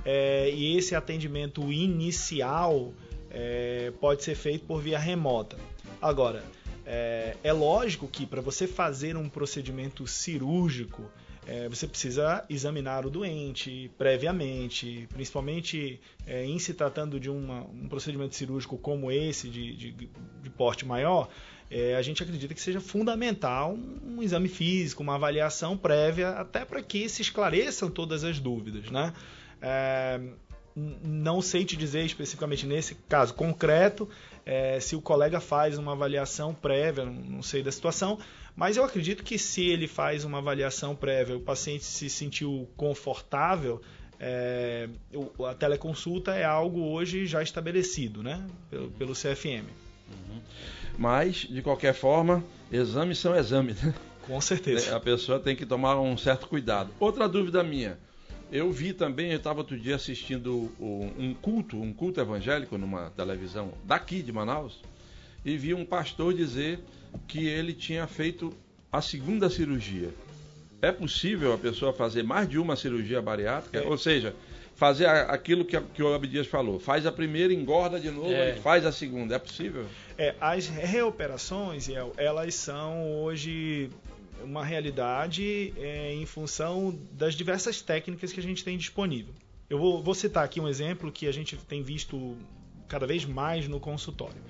é, 0.06 0.50
e 0.50 0.78
esse 0.78 0.96
atendimento 0.96 1.70
inicial 1.70 2.94
é, 3.30 3.92
pode 4.00 4.24
ser 4.24 4.36
feito 4.36 4.64
por 4.64 4.82
via 4.82 4.98
remota. 4.98 5.58
Agora, 6.02 6.46
é, 6.86 7.36
é 7.44 7.52
lógico 7.52 8.08
que 8.08 8.26
para 8.26 8.40
você 8.40 8.66
fazer 8.68 9.18
um 9.18 9.28
procedimento 9.28 10.08
cirúrgico, 10.08 11.12
é, 11.52 11.68
você 11.68 11.86
precisa 11.86 12.46
examinar 12.50 13.06
o 13.06 13.10
doente 13.10 13.92
previamente, 13.98 15.06
principalmente 15.12 16.00
é, 16.26 16.46
em 16.46 16.58
se 16.58 16.74
tratando 16.74 17.20
de 17.20 17.30
uma, 17.30 17.64
um 17.64 17.90
procedimento 17.90 18.36
cirúrgico 18.36 18.78
como 18.78 19.12
esse, 19.12 19.50
de, 19.50 19.76
de, 19.76 19.92
de 19.92 20.50
porte 20.50 20.86
maior, 20.86 21.28
é, 21.70 21.98
a 21.98 22.02
gente 22.02 22.24
acredita 22.24 22.54
que 22.54 22.62
seja 22.62 22.80
fundamental 22.80 23.74
um, 23.74 24.24
exame 24.24 24.48
físico, 24.48 25.04
uma 25.04 25.16
avaliação 25.16 25.76
prévia, 25.76 26.30
até 26.30 26.64
para 26.64 26.82
que 26.82 27.10
se 27.10 27.22
esclareçam 27.22 27.92
todas 27.92 28.24
as 28.24 28.40
dúvidas. 28.40 28.90
Né? 28.90 29.12
É, 29.62 30.22
não 30.74 31.42
sei 31.42 31.66
te 31.66 31.76
dizer 31.76 32.06
especificamente 32.06 32.66
nesse 32.66 32.96
caso 33.10 33.34
concreto 33.34 34.08
é, 34.46 34.80
se 34.80 34.96
o 34.96 35.02
colega 35.02 35.40
faz 35.40 35.78
uma 35.78 35.94
avaliação 35.94 36.54
prévia, 36.54 37.06
não 37.06 37.42
sei 37.42 37.62
da 37.62 37.72
situação, 37.72 38.18
mas 38.56 38.78
eu 38.78 38.84
acredito 38.84 39.24
que 39.24 39.38
se 39.38 39.70
ele 39.70 39.88
faz 39.88 40.24
uma 40.24 40.40
avaliação 40.40 40.96
prévia, 40.96 41.38
o 41.38 41.42
paciente 41.42 41.84
se 41.84 42.10
sentiu 42.10 42.68
confortável, 42.76 43.82
é, 44.20 44.88
a 45.50 45.54
teleconsulta 45.56 46.36
é 46.36 46.44
algo 46.44 46.92
hoje 46.92 47.26
já 47.26 47.42
estabelecido 47.42 48.22
né, 48.22 48.46
pelo, 48.70 48.92
pelo 48.92 49.14
CFM. 49.14 49.66
Uhum. 50.10 50.42
Mas, 50.98 51.48
de 51.50 51.62
qualquer 51.62 51.94
forma, 51.94 52.44
exames 52.72 53.18
são 53.18 53.36
exames. 53.36 53.82
Né? 53.82 53.94
Com 54.28 54.40
certeza. 54.40 54.96
A 54.96 55.00
pessoa 55.00 55.40
tem 55.40 55.56
que 55.56 55.66
tomar 55.66 56.00
um 56.00 56.16
certo 56.18 56.48
cuidado. 56.48 56.92
Outra 57.00 57.28
dúvida 57.28 57.64
minha. 57.64 57.98
Eu 58.52 58.70
vi 58.70 58.92
também, 58.92 59.32
eu 59.32 59.38
estava 59.38 59.60
outro 59.60 59.80
dia 59.80 59.96
assistindo 59.96 60.70
um 60.80 61.34
culto, 61.34 61.82
um 61.82 61.94
culto 61.94 62.20
evangélico 62.20 62.78
numa 62.78 63.10
televisão 63.12 63.72
daqui 63.86 64.22
de 64.22 64.32
Manaus, 64.32 64.82
e 65.46 65.58
vi 65.58 65.74
um 65.74 65.86
pastor 65.86 66.34
dizer 66.34 66.80
que 67.28 67.48
ele 67.48 67.74
tinha 67.74 68.06
feito 68.08 68.54
a 68.92 69.02
segunda 69.02 69.50
cirurgia. 69.50 70.10
É 70.82 70.92
possível 70.92 71.54
a 71.54 71.58
pessoa 71.58 71.94
fazer 71.94 72.24
mais 72.24 72.50
de 72.50 72.58
uma 72.58 72.76
cirurgia 72.76 73.22
bariátrica? 73.22 73.80
É. 73.80 73.88
Ou 73.88 73.98
seja, 73.98 74.36
fazer 74.76 75.06
aquilo 75.06 75.64
que, 75.64 75.80
que 75.80 76.04
o 76.04 76.14
Abdias 76.14 76.48
falou. 76.48 76.80
Faz 76.80 77.06
a 77.06 77.12
primeira, 77.12 77.54
engorda 77.54 78.00
de 78.00 78.10
novo 78.10 78.34
é. 78.34 78.58
e 78.58 78.62
faz 78.62 78.86
a 78.86 78.92
segunda. 78.92 79.36
É 79.36 79.40
possível? 79.40 79.86
É, 80.18 80.36
as 80.42 80.68
reoperações, 80.68 81.88
elas 82.18 82.56
são 82.56 83.22
hoje 83.22 83.90
uma 84.44 84.64
realidade 84.64 85.74
é, 85.78 86.14
em 86.14 86.26
função 86.26 86.98
das 87.12 87.36
diversas 87.36 87.82
técnicas 87.82 88.32
que 88.32 88.40
a 88.40 88.44
gente 88.44 88.64
tem 88.64 88.78
disponível. 88.78 89.34
Eu 89.70 89.78
vou, 89.78 90.04
vou 90.04 90.14
citar 90.14 90.44
aqui 90.44 90.60
um 90.60 90.68
exemplo 90.68 91.12
que 91.12 91.28
a 91.28 91.32
gente 91.32 91.56
tem 91.58 91.82
visto 91.82 92.38
cada 92.88 93.08
vez 93.08 93.26
mais 93.26 93.68
no 93.68 93.80
consultório. 93.80 94.42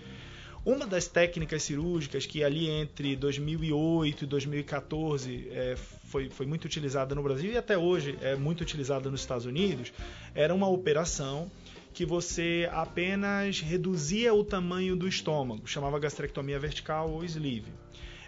Uma 0.64 0.86
das 0.86 1.08
técnicas 1.08 1.64
cirúrgicas 1.64 2.28
que 2.28 2.44
ali 2.44 2.70
entre 2.70 3.16
2008 3.16 4.24
e 4.24 4.28
2014 4.28 5.48
é, 5.50 5.76
foi, 6.06 6.30
foi 6.30 6.46
muito 6.46 6.66
utilizada 6.66 7.16
no 7.16 7.24
Brasil 7.24 7.52
e 7.52 7.58
até 7.58 7.76
hoje 7.76 8.16
é 8.22 8.36
muito 8.36 8.62
utilizada 8.62 9.10
nos 9.10 9.22
Estados 9.22 9.46
Unidos 9.46 9.92
era 10.36 10.54
uma 10.54 10.68
operação 10.68 11.50
que 11.94 12.06
você 12.06 12.70
apenas 12.72 13.60
reduzia 13.60 14.34
o 14.34 14.44
tamanho 14.44 14.96
do 14.96 15.08
estômago, 15.08 15.68
chamava 15.68 16.00
gastrectomia 16.00 16.60
vertical 16.60 17.10
ou 17.10 17.24
sleeve. 17.24 17.72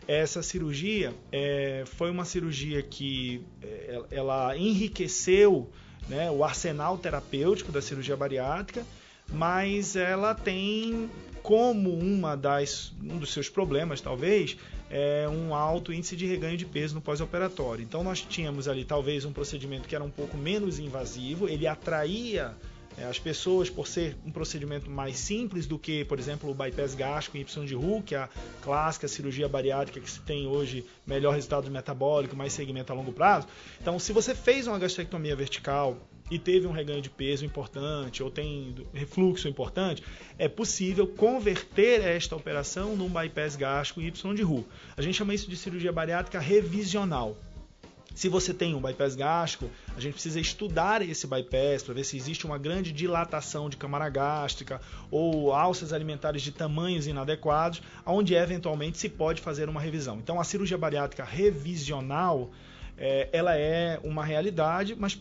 Essa 0.07 0.43
cirurgia 0.43 1.13
é, 1.31 1.83
foi 1.85 2.11
uma 2.11 2.25
cirurgia 2.25 2.81
que 2.81 3.43
é, 3.61 4.01
ela 4.11 4.57
enriqueceu 4.57 5.69
né, 6.07 6.29
o 6.29 6.43
arsenal 6.43 6.97
terapêutico 6.97 7.71
da 7.71 7.81
cirurgia 7.81 8.15
bariátrica, 8.15 8.85
mas 9.31 9.95
ela 9.95 10.35
tem 10.35 11.09
como 11.41 11.93
uma 11.97 12.35
das, 12.35 12.93
um 13.01 13.17
dos 13.17 13.33
seus 13.33 13.49
problemas, 13.49 13.99
talvez, 13.99 14.57
é 14.89 15.27
um 15.27 15.53
alto 15.53 15.91
índice 15.91 16.15
de 16.15 16.25
reganho 16.25 16.55
de 16.55 16.65
peso 16.65 16.95
no 16.95 17.01
pós-operatório. 17.01 17.83
Então 17.83 18.03
nós 18.03 18.21
tínhamos 18.21 18.67
ali 18.67 18.85
talvez 18.85 19.25
um 19.25 19.33
procedimento 19.33 19.87
que 19.87 19.95
era 19.95 20.03
um 20.03 20.09
pouco 20.09 20.37
menos 20.37 20.79
invasivo, 20.79 21.49
ele 21.49 21.67
atraía 21.67 22.55
as 23.01 23.19
pessoas, 23.19 23.69
por 23.69 23.87
ser 23.87 24.15
um 24.25 24.31
procedimento 24.31 24.89
mais 24.89 25.17
simples 25.17 25.65
do 25.65 25.79
que, 25.79 26.05
por 26.05 26.19
exemplo, 26.19 26.49
o 26.49 26.53
bypass 26.53 26.95
gástrico 26.95 27.37
em 27.37 27.41
Y 27.41 27.65
de 27.65 27.75
Hu, 27.75 28.03
que 28.05 28.15
é 28.15 28.19
a 28.19 28.29
clássica 28.61 29.07
cirurgia 29.07 29.47
bariátrica 29.47 29.99
que 29.99 30.09
se 30.09 30.19
tem 30.21 30.47
hoje 30.47 30.85
melhor 31.05 31.33
resultado 31.33 31.69
metabólico, 31.71 32.35
mais 32.35 32.53
segmento 32.53 32.91
a 32.91 32.95
longo 32.95 33.11
prazo. 33.11 33.47
Então, 33.81 33.97
se 33.99 34.13
você 34.13 34.35
fez 34.35 34.67
uma 34.67 34.77
gastrectomia 34.77 35.35
vertical 35.35 35.97
e 36.29 36.39
teve 36.39 36.65
um 36.67 36.71
reganho 36.71 37.01
de 37.01 37.09
peso 37.09 37.45
importante 37.45 38.23
ou 38.23 38.31
tem 38.31 38.75
refluxo 38.93 39.47
importante, 39.47 40.03
é 40.37 40.47
possível 40.47 41.05
converter 41.07 42.01
esta 42.01 42.35
operação 42.35 42.95
num 42.95 43.09
bypass 43.09 43.55
gástrico 43.55 44.01
Y 44.01 44.33
de 44.33 44.43
Hu. 44.43 44.65
A 44.95 45.01
gente 45.01 45.15
chama 45.15 45.33
isso 45.33 45.49
de 45.49 45.57
cirurgia 45.57 45.91
bariátrica 45.91 46.39
revisional. 46.39 47.37
Se 48.13 48.29
você 48.29 48.53
tem 48.53 48.75
um 48.75 48.81
bypass 48.81 49.15
gástrico, 49.15 49.69
a 49.95 49.99
gente 49.99 50.13
precisa 50.13 50.39
estudar 50.39 51.01
esse 51.01 51.25
bypass 51.25 51.83
para 51.83 51.95
ver 51.95 52.03
se 52.03 52.15
existe 52.15 52.45
uma 52.45 52.57
grande 52.57 52.91
dilatação 52.91 53.69
de 53.69 53.77
câmara 53.77 54.07
gástrica 54.09 54.79
ou 55.09 55.51
alças 55.51 55.91
alimentares 55.91 56.41
de 56.41 56.51
tamanhos 56.51 57.07
inadequados, 57.07 57.81
onde 58.05 58.35
eventualmente 58.35 58.97
se 58.97 59.09
pode 59.09 59.41
fazer 59.41 59.67
uma 59.67 59.81
revisão. 59.81 60.17
Então, 60.17 60.39
a 60.39 60.43
cirurgia 60.43 60.77
bariátrica 60.77 61.23
revisional, 61.23 62.51
é, 62.97 63.29
ela 63.33 63.55
é 63.55 63.99
uma 64.03 64.23
realidade, 64.23 64.95
mas 64.95 65.19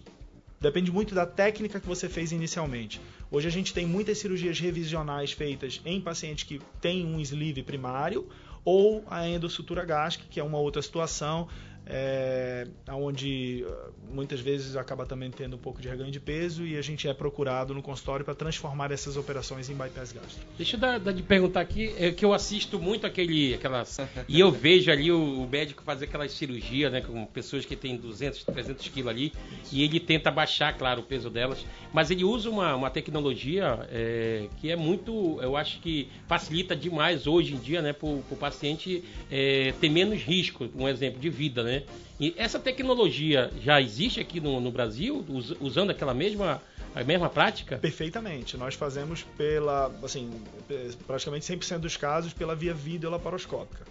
Depende 0.63 0.93
muito 0.93 1.13
da 1.13 1.27
técnica 1.27 1.81
que 1.81 1.89
você 1.89 2.09
fez 2.09 2.31
inicialmente. 2.31 3.01
Hoje 3.33 3.49
a 3.49 3.51
gente 3.51 3.75
tem 3.75 3.85
muitas 3.85 4.19
cirurgias 4.19 4.61
revisionais 4.61 5.33
feitas 5.33 5.81
em 5.85 6.01
pacientes 6.01 6.45
que 6.45 6.61
têm 6.81 7.05
um 7.05 7.19
sleeve 7.19 7.65
primário 7.65 8.29
ou 8.65 9.03
a 9.11 9.27
endossutura 9.27 9.85
gástrica, 9.85 10.29
que 10.31 10.39
é 10.39 10.45
uma 10.45 10.59
outra 10.59 10.81
situação, 10.81 11.49
é, 11.87 12.67
onde 12.91 13.65
ah, 13.69 13.89
muitas 14.13 14.41
vezes 14.41 14.77
acaba 14.77 15.05
também 15.05 15.31
tendo 15.31 15.57
um 15.57 15.59
pouco 15.59 15.81
de 15.81 15.89
reganho 15.89 16.11
de 16.11 16.21
peso 16.21 16.65
e 16.65 16.77
a 16.77 16.83
gente 16.83 17.09
é 17.09 17.15
procurado 17.15 17.75
no 17.75 17.83
consultório 17.83 18.25
para 18.25 18.35
transformar 18.35 18.93
essas 18.93 19.17
operações 19.17 19.69
em 19.69 19.75
bypass 19.75 20.13
gástrico. 20.13 20.47
Deixa 20.57 20.77
eu 20.77 20.81
dar, 20.81 21.01
dar 21.01 21.13
de 21.13 21.23
perguntar 21.23 21.61
aqui, 21.61 21.95
é 21.99 22.13
que 22.13 22.25
eu 22.25 22.33
assisto 22.33 22.79
muito 22.79 23.07
aquele, 23.07 23.55
aquelas, 23.55 23.99
e 24.29 24.39
eu 24.39 24.51
vejo 24.53 24.91
ali 24.91 25.11
o, 25.11 25.43
o, 25.43 25.49
médico 25.49 25.83
fazer 25.83 26.05
aquelas 26.05 26.33
cirurgias, 26.33 26.93
né, 26.93 27.01
com 27.01 27.25
pessoas 27.27 27.65
que 27.65 27.75
têm 27.75 27.97
200, 27.97 28.45
300 28.45 28.89
quilos 28.89 29.11
ali, 29.11 29.33
e 29.71 29.83
ele 29.83 29.99
tenta 29.99 30.31
baixar, 30.31 30.77
claro, 30.77 31.01
o 31.01 31.05
peso 31.05 31.31
delas, 31.31 31.65
mas 31.93 32.11
ele 32.11 32.25
usa 32.25 32.49
uma, 32.49 32.75
uma 32.77 32.91
tecnologia 32.91 33.87
é, 33.91 34.49
que 34.61 34.71
é 34.71 34.77
muito, 34.77 35.39
eu 35.43 35.57
acho 35.57 35.81
que 35.81 36.09
facilita 36.29 36.77
demais 36.77 37.27
hoje 37.27 37.55
em 37.55 37.59
dia, 37.59 37.83
né, 37.83 37.93
para 37.93 38.09
o 38.09 38.37
paciente 38.39 39.03
é, 39.31 39.73
ter 39.81 39.89
menos 39.89 40.23
risco, 40.23 40.69
um 40.77 40.89
exemplo 40.89 41.21
de 41.21 41.29
vida, 41.29 41.63
né? 41.63 41.72
Né? 41.73 41.83
E 42.21 42.35
essa 42.37 42.59
tecnologia 42.59 43.51
já 43.63 43.81
existe 43.81 44.21
aqui 44.21 44.41
no, 44.41 44.61
no 44.61 44.71
Brasil, 44.71 45.25
us, 45.29 45.55
usando 45.61 45.91
aquela 45.91 46.13
mesma 46.15 46.61
a 46.95 47.03
mesma 47.03 47.31
prática? 47.31 47.79
Perfeitamente. 47.79 48.55
Nós 48.59 48.75
fazemos 48.75 49.23
pela, 49.39 49.91
assim, 50.03 50.31
praticamente 51.07 51.47
100% 51.47 51.79
dos 51.79 51.97
casos 51.97 52.35
pela 52.35 52.55
via 52.55 52.75
videolaparoscópica. 52.75 53.87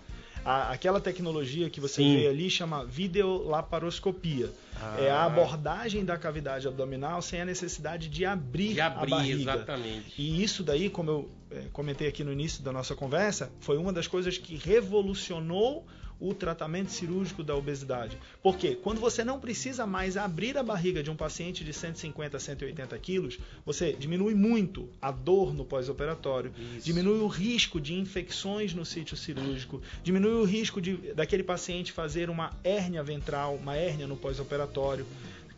A, 0.45 0.71
aquela 0.71 0.99
tecnologia 1.01 1.67
que 1.67 1.79
você 1.79 2.01
Sim. 2.03 2.17
vê 2.17 2.27
ali 2.27 2.47
chama 2.49 2.85
videolaparoscopia. 2.85 4.51
Ah. 4.79 4.97
É 4.99 5.09
a 5.09 5.25
abordagem 5.25 6.05
da 6.05 6.15
cavidade 6.17 6.67
abdominal 6.67 7.21
sem 7.23 7.41
a 7.41 7.45
necessidade 7.45 8.07
de 8.07 8.23
abrir, 8.23 8.73
De 8.75 8.81
abrir, 8.81 9.13
a 9.13 9.17
barriga. 9.17 9.51
exatamente. 9.53 10.13
E 10.17 10.43
isso 10.43 10.63
daí, 10.63 10.87
como 10.89 11.09
eu 11.09 11.29
eh, 11.51 11.63
comentei 11.73 12.07
aqui 12.07 12.23
no 12.23 12.31
início 12.31 12.63
da 12.63 12.71
nossa 12.71 12.95
conversa, 12.95 13.51
foi 13.59 13.77
uma 13.77 13.91
das 13.91 14.07
coisas 14.07 14.37
que 14.37 14.55
revolucionou 14.55 15.85
o 16.21 16.35
tratamento 16.35 16.91
cirúrgico 16.91 17.43
da 17.43 17.55
obesidade. 17.55 18.17
Porque 18.43 18.75
quando 18.75 19.01
você 19.01 19.23
não 19.23 19.39
precisa 19.39 19.87
mais 19.87 20.15
abrir 20.15 20.55
a 20.55 20.63
barriga 20.63 21.01
de 21.01 21.09
um 21.09 21.15
paciente 21.15 21.63
de 21.63 21.73
150 21.73 22.37
a 22.37 22.39
180 22.39 22.97
quilos, 22.99 23.39
você 23.65 23.91
diminui 23.93 24.35
muito 24.35 24.87
a 25.01 25.11
dor 25.11 25.51
no 25.53 25.65
pós-operatório, 25.65 26.53
diminui 26.83 27.19
o 27.19 27.27
risco 27.27 27.81
de 27.81 27.95
infecções 27.95 28.73
no 28.73 28.85
sítio 28.85 29.17
cirúrgico, 29.17 29.81
diminui 30.03 30.33
o 30.33 30.45
risco 30.45 30.79
de, 30.79 30.95
daquele 31.13 31.43
paciente 31.43 31.91
fazer 31.91 32.29
uma 32.29 32.51
hérnia 32.63 33.01
ventral, 33.01 33.55
uma 33.55 33.75
hérnia 33.75 34.05
no 34.05 34.15
pós-operatório. 34.15 35.05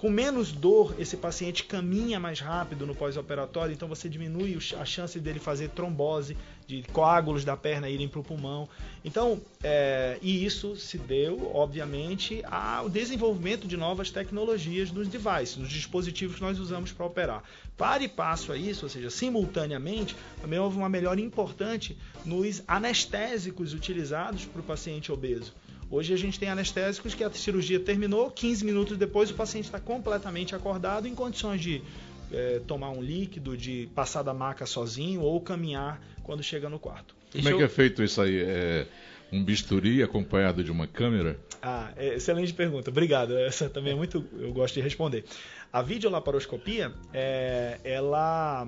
Com 0.04 0.10
menos 0.10 0.52
dor, 0.52 0.94
esse 1.00 1.16
paciente 1.16 1.64
caminha 1.64 2.20
mais 2.20 2.42
rápido 2.42 2.86
no 2.86 2.94
pós-operatório, 2.94 3.74
então 3.74 3.88
você 3.88 4.10
diminui 4.10 4.60
a 4.78 4.84
chance 4.84 5.18
dele 5.18 5.40
fazer 5.40 5.70
trombose, 5.70 6.36
de 6.66 6.84
coágulos 6.94 7.44
da 7.44 7.56
perna 7.56 7.90
irem 7.90 8.08
para 8.08 8.20
o 8.20 8.24
pulmão. 8.24 8.68
Então, 9.04 9.42
é, 9.64 10.18
e 10.22 10.46
isso 10.46 10.76
se 10.76 10.98
deu, 10.98 11.52
obviamente, 11.54 12.44
ao 12.46 12.90
desenvolvimento 12.90 13.68
de 13.68 13.78
novas 13.78 14.10
tecnologias 14.10 14.92
nos 14.92 15.08
devices, 15.08 15.58
nos 15.58 15.70
dispositivos 15.70 16.38
que 16.38 16.42
nós 16.42 16.60
usamos 16.60 16.92
para 16.92 17.06
operar. 17.06 17.44
Para 17.78 18.04
e 18.04 18.08
passo 18.08 18.52
a 18.52 18.58
isso, 18.58 18.86
ou 18.86 18.90
seja, 18.90 19.10
simultaneamente, 19.10 20.16
também 20.42 20.60
houve 20.60 20.78
uma 20.78 20.90
melhora 20.90 21.20
importante 21.20 21.98
nos 22.24 22.62
anestésicos 22.68 23.74
utilizados 23.74 24.46
para 24.46 24.62
o 24.62 24.64
paciente 24.64 25.12
obeso. 25.12 25.54
Hoje 25.90 26.12
a 26.12 26.18
gente 26.18 26.40
tem 26.40 26.50
anestésicos 26.50 27.14
que 27.14 27.24
a 27.24 27.30
cirurgia 27.30 27.80
terminou, 27.80 28.32
15 28.32 28.66
minutos 28.66 28.98
depois 28.98 29.30
o 29.30 29.36
paciente 29.36 29.66
está 29.66 29.80
completamente 29.80 30.56
acordado, 30.56 31.08
em 31.08 31.14
condições 31.14 31.62
de 31.62 31.84
eh, 32.34 32.62
tomar 32.68 32.90
um 32.90 33.02
líquido, 33.02 33.56
de 33.56 33.90
passar 33.94 34.24
da 34.24 34.34
maca 34.34 34.66
sozinho 34.66 35.22
ou 35.22 35.40
caminhar 35.40 36.02
quando 36.24 36.42
chega 36.42 36.70
no 36.70 36.80
quarto. 36.80 37.16
Como 37.32 37.48
é 37.48 37.54
que 37.54 37.64
é 37.64 37.70
feito 37.70 38.04
isso 38.04 38.22
aí? 38.22 38.42
É 38.42 38.88
um 39.32 39.44
bisturi 39.44 40.04
acompanhado 40.04 40.64
de 40.64 40.72
uma 40.72 40.86
câmera? 40.86 41.40
Ah, 41.62 41.92
é, 41.96 42.16
excelente 42.16 42.54
pergunta. 42.54 42.92
Obrigado. 42.92 43.36
Essa 43.38 43.70
também 43.70 43.94
é 43.94 43.96
muito. 43.96 44.24
Eu 44.38 44.54
gosto 44.54 44.76
de 44.76 44.82
responder. 44.82 45.26
A 45.72 45.82
videolaparoscopia, 45.82 46.94
é, 47.12 47.80
ela 47.84 48.68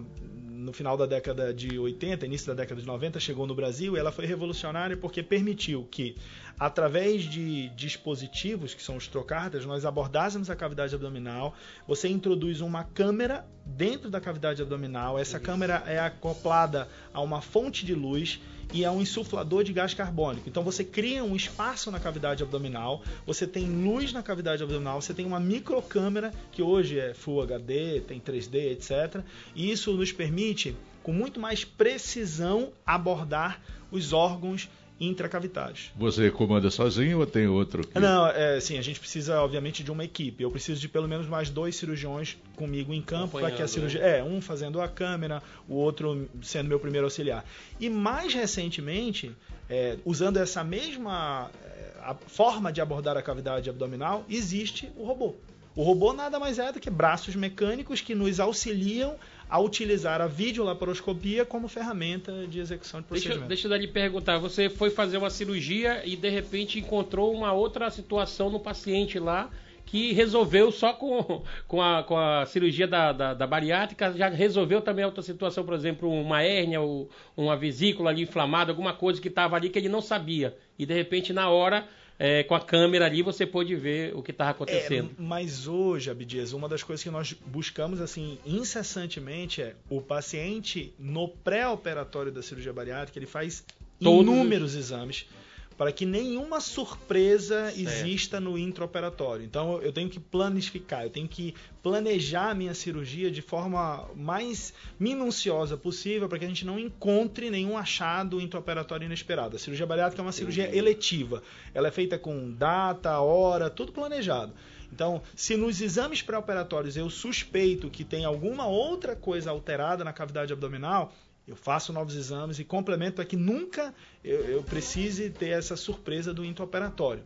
no 0.65 0.73
final 0.73 0.97
da 0.97 1.06
década 1.06 1.54
de 1.54 1.78
80, 1.78 2.25
início 2.25 2.47
da 2.47 2.56
década 2.56 2.82
de 2.82 2.88
90, 2.88 3.19
chegou 3.19 3.45
no 3.45 3.54
Brasil 3.54 3.95
e 3.95 3.99
ela 3.99 4.12
foi 4.12 4.25
revolucionária 4.25 4.97
porque 4.97 5.21
permitiu 5.21 5.88
que, 5.89 6.17
através 6.60 7.23
de 7.23 7.69
dispositivos, 7.69 8.73
que 8.73 8.82
são 8.82 8.97
os 8.97 9.08
trocardas, 9.08 9.63
nós 9.65 9.86
abordássemos 9.86 10.49
a 10.49 10.56
cavidade 10.56 10.95
abdominal. 10.95 11.54
Você 11.88 12.10
introduz 12.10 12.62
uma 12.62 12.84
câmera 12.84 13.45
dentro 13.63 14.10
da 14.10 14.19
cavidade 14.19 14.62
abdominal. 14.62 15.19
Essa 15.19 15.39
câmera 15.39 15.84
é 15.86 15.99
acoplada 15.99 16.89
a 17.13 17.21
uma 17.21 17.41
fonte 17.41 17.86
de 17.86 17.93
luz 17.93 18.41
e 18.73 18.84
a 18.84 18.91
um 18.91 19.01
insuflador 19.01 19.63
de 19.63 19.73
gás 19.73 19.93
carbônico. 19.93 20.49
Então 20.49 20.63
você 20.63 20.84
cria 20.84 21.23
um 21.23 21.36
espaço 21.36 21.91
na 21.91 21.99
cavidade 21.99 22.43
abdominal, 22.43 23.04
você 23.25 23.45
tem 23.45 23.65
luz 23.65 24.12
na 24.13 24.23
cavidade 24.23 24.63
abdominal, 24.63 25.01
você 25.01 25.13
tem 25.13 25.25
uma 25.25 25.39
microcâmera 25.39 26.34
que 26.51 26.62
hoje 26.62 26.99
é 26.99 27.13
Full 27.13 27.41
HD, 27.41 28.01
tem 28.01 28.19
3D, 28.19 28.71
etc. 28.71 29.23
E 29.56 29.71
isso 29.71 29.93
nos 29.93 30.12
permite, 30.12 30.75
com 31.04 31.13
muito 31.13 31.39
mais 31.39 31.63
precisão, 31.63 32.71
abordar 32.86 33.62
os 33.91 34.13
órgãos 34.13 34.69
intracavitários. 34.99 35.91
Você 35.95 36.31
comanda 36.31 36.69
sozinho 36.69 37.19
ou 37.19 37.25
tem 37.25 37.47
outro? 37.47 37.86
que- 37.86 37.99
Não, 37.99 38.27
é, 38.27 38.60
sim, 38.60 38.77
a 38.77 38.81
gente 38.81 38.99
precisa, 38.99 39.41
obviamente, 39.41 39.84
de 39.84 39.91
uma 39.91 40.03
equipe. 40.03 40.43
Eu 40.43 40.51
preciso 40.51 40.79
de 40.79 40.88
pelo 40.88 41.08
menos 41.08 41.27
mais 41.27 41.49
dois 41.49 41.75
cirurgiões 41.75 42.38
comigo 42.55 42.93
em 42.93 43.01
campo 43.01 43.39
para 43.39 43.51
que 43.51 43.62
a 43.62 43.67
cirurgia. 43.67 43.99
É, 44.01 44.23
um 44.23 44.39
fazendo 44.41 44.79
a 44.81 44.88
câmera, 44.88 45.41
o 45.67 45.75
outro 45.75 46.27
sendo 46.41 46.67
meu 46.69 46.79
primeiro 46.79 47.05
auxiliar. 47.08 47.45
E 47.79 47.89
mais 47.89 48.34
recentemente, 48.34 49.31
é, 49.69 49.97
usando 50.05 50.38
essa 50.38 50.63
mesma 50.63 51.49
é, 51.63 51.91
a 52.01 52.13
forma 52.13 52.71
de 52.71 52.81
abordar 52.81 53.17
a 53.17 53.21
cavidade 53.21 53.69
abdominal, 53.69 54.25
existe 54.29 54.91
o 54.95 55.03
robô. 55.05 55.36
O 55.75 55.84
robô 55.84 56.13
nada 56.13 56.39
mais 56.39 56.58
é 56.58 56.71
do 56.71 56.79
que 56.79 56.89
braços 56.89 57.36
mecânicos 57.36 57.99
que 57.99 58.15
nos 58.15 58.39
auxiliam 58.39 59.15
a 59.49 59.60
utilizar 59.60 60.21
a 60.21 60.27
videolaparoscopia 60.27 61.45
como 61.45 61.67
ferramenta 61.67 62.47
de 62.47 62.60
execução 62.60 63.01
de 63.01 63.08
Deixa, 63.08 63.25
procedimento. 63.25 63.47
deixa 63.47 63.67
eu 63.67 63.75
lhe 63.75 63.88
perguntar, 63.88 64.38
você 64.38 64.69
foi 64.69 64.89
fazer 64.89 65.17
uma 65.17 65.29
cirurgia 65.29 66.01
e 66.05 66.15
de 66.15 66.29
repente 66.29 66.79
encontrou 66.79 67.34
uma 67.34 67.53
outra 67.53 67.89
situação 67.89 68.49
no 68.49 68.60
paciente 68.60 69.19
lá 69.19 69.49
que 69.86 70.13
resolveu 70.13 70.71
só 70.71 70.93
com, 70.93 71.43
com, 71.67 71.81
a, 71.81 72.03
com 72.03 72.17
a 72.17 72.45
cirurgia 72.47 72.88
da, 72.88 73.12
da, 73.12 73.34
da 73.34 73.47
bariátrica, 73.47 74.12
já 74.13 74.29
resolveu 74.29 74.81
também 74.81 75.05
outra 75.05 75.21
situação, 75.21 75.63
por 75.63 75.75
exemplo, 75.75 76.10
uma 76.10 76.41
hérnia 76.41 76.81
ou 76.81 77.10
uma 77.38 77.55
vesícula 77.55 78.10
ali 78.10 78.23
inflamada, 78.23 78.71
alguma 78.71 78.93
coisa 78.93 79.21
que 79.21 79.27
estava 79.27 79.55
ali 79.55 79.69
que 79.69 79.77
ele 79.77 79.88
não 79.88 80.01
sabia. 80.01 80.58
E 80.77 80.86
de 80.86 80.93
repente, 80.93 81.31
na 81.31 81.49
hora, 81.49 81.88
é, 82.17 82.43
com 82.43 82.56
a 82.56 82.60
câmera 82.60 83.06
ali, 83.06 83.21
você 83.21 83.45
pôde 83.45 83.75
ver 83.75 84.15
o 84.15 84.23
que 84.23 84.32
estava 84.32 84.51
acontecendo. 84.51 85.12
É, 85.12 85.21
mas 85.21 85.67
hoje, 85.67 86.10
Abdias, 86.10 86.54
uma 86.54 86.69
das 86.69 86.82
coisas 86.84 87.04
que 87.04 87.10
nós 87.10 87.34
buscamos 87.34 87.99
assim 87.99 88.38
incessantemente 88.45 89.62
é 89.62 89.75
o 89.89 90.01
paciente 90.01 90.93
no 90.97 91.28
pré-operatório 91.28 92.32
da 92.32 92.41
cirurgia 92.41 92.71
bariátrica, 92.71 93.19
ele 93.19 93.25
faz 93.25 93.65
Todos 93.99 94.21
inúmeros 94.21 94.75
exames 94.75 95.28
para 95.77 95.91
que 95.91 96.05
nenhuma 96.05 96.59
surpresa 96.61 97.73
exista 97.75 98.39
no 98.39 98.57
intraoperatório. 98.57 99.45
Então 99.45 99.81
eu 99.81 99.91
tenho 99.91 100.09
que 100.09 100.19
planificar, 100.19 101.03
eu 101.03 101.09
tenho 101.09 101.27
que 101.27 101.53
planejar 101.83 102.51
a 102.51 102.53
minha 102.55 102.73
cirurgia 102.73 103.29
de 103.29 103.41
forma 103.41 104.09
mais 104.15 104.73
minuciosa 104.99 105.75
possível 105.75 106.29
para 106.29 106.39
que 106.39 106.45
a 106.45 106.47
gente 106.47 106.65
não 106.65 106.79
encontre 106.79 107.49
nenhum 107.49 107.77
achado 107.77 108.39
intraoperatório 108.39 109.05
inesperado. 109.05 109.55
A 109.55 109.59
cirurgia 109.59 109.85
bariátrica 109.85 110.21
é 110.21 110.25
uma 110.25 110.31
cirurgia 110.31 110.75
eletiva. 110.75 111.43
Ela 111.73 111.89
é 111.89 111.91
feita 111.91 112.17
com 112.17 112.51
data, 112.51 113.19
hora, 113.19 113.69
tudo 113.69 113.91
planejado. 113.91 114.53
Então, 114.91 115.21
se 115.35 115.57
nos 115.57 115.81
exames 115.81 116.21
pré-operatórios 116.21 116.95
eu 116.95 117.09
suspeito 117.09 117.89
que 117.89 118.05
tem 118.05 118.23
alguma 118.23 118.65
outra 118.65 119.13
coisa 119.13 119.51
alterada 119.51 120.05
na 120.05 120.13
cavidade 120.13 120.53
abdominal, 120.53 121.13
eu 121.47 121.55
faço 121.55 121.93
novos 121.93 122.15
exames 122.15 122.58
e 122.60 122.63
complemento 122.63 123.15
para 123.15 123.25
que 123.25 123.36
nunca 123.38 123.93
eu, 124.23 124.39
eu 124.45 124.63
precise 124.63 125.29
ter 125.29 125.49
essa 125.49 125.75
surpresa 125.75 126.34
do 126.34 126.43
intraoperatório. 126.43 127.23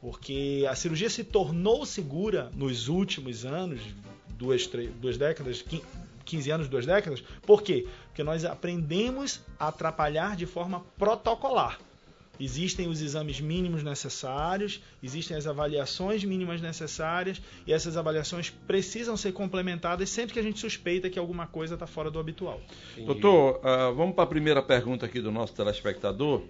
Porque 0.00 0.66
a 0.68 0.74
cirurgia 0.74 1.08
se 1.08 1.22
tornou 1.24 1.86
segura 1.86 2.50
nos 2.54 2.88
últimos 2.88 3.44
anos, 3.44 3.80
duas, 4.36 4.66
três, 4.66 4.90
duas 4.94 5.16
décadas, 5.16 5.62
quin- 5.62 5.82
15 6.24 6.50
anos, 6.50 6.68
duas 6.68 6.84
décadas. 6.86 7.22
Por 7.46 7.62
quê? 7.62 7.86
Porque 8.08 8.22
nós 8.22 8.44
aprendemos 8.44 9.40
a 9.58 9.68
atrapalhar 9.68 10.36
de 10.36 10.46
forma 10.46 10.80
protocolar. 10.98 11.78
Existem 12.42 12.88
os 12.88 13.00
exames 13.00 13.40
mínimos 13.40 13.84
necessários, 13.84 14.82
existem 15.00 15.36
as 15.36 15.46
avaliações 15.46 16.24
mínimas 16.24 16.60
necessárias 16.60 17.40
e 17.64 17.72
essas 17.72 17.96
avaliações 17.96 18.50
precisam 18.66 19.16
ser 19.16 19.30
complementadas 19.30 20.10
sempre 20.10 20.32
que 20.32 20.40
a 20.40 20.42
gente 20.42 20.58
suspeita 20.58 21.08
que 21.08 21.20
alguma 21.20 21.46
coisa 21.46 21.74
está 21.74 21.86
fora 21.86 22.10
do 22.10 22.18
habitual. 22.18 22.60
Doutor, 23.06 23.60
ah, 23.62 23.92
vamos 23.94 24.16
para 24.16 24.24
a 24.24 24.26
primeira 24.26 24.60
pergunta 24.60 25.06
aqui 25.06 25.20
do 25.20 25.30
nosso 25.30 25.54
telespectador. 25.54 26.42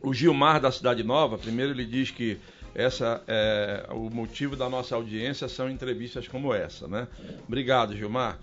O 0.00 0.14
Gilmar 0.14 0.58
da 0.62 0.72
Cidade 0.72 1.02
Nova, 1.02 1.36
primeiro 1.36 1.72
ele 1.72 1.84
diz 1.84 2.10
que 2.10 2.38
essa 2.74 3.22
é 3.28 3.88
o 3.90 4.08
motivo 4.08 4.56
da 4.56 4.66
nossa 4.66 4.94
audiência 4.94 5.46
são 5.46 5.68
entrevistas 5.68 6.26
como 6.26 6.54
essa, 6.54 6.88
né? 6.88 7.06
Obrigado, 7.46 7.94
Gilmar. 7.94 8.38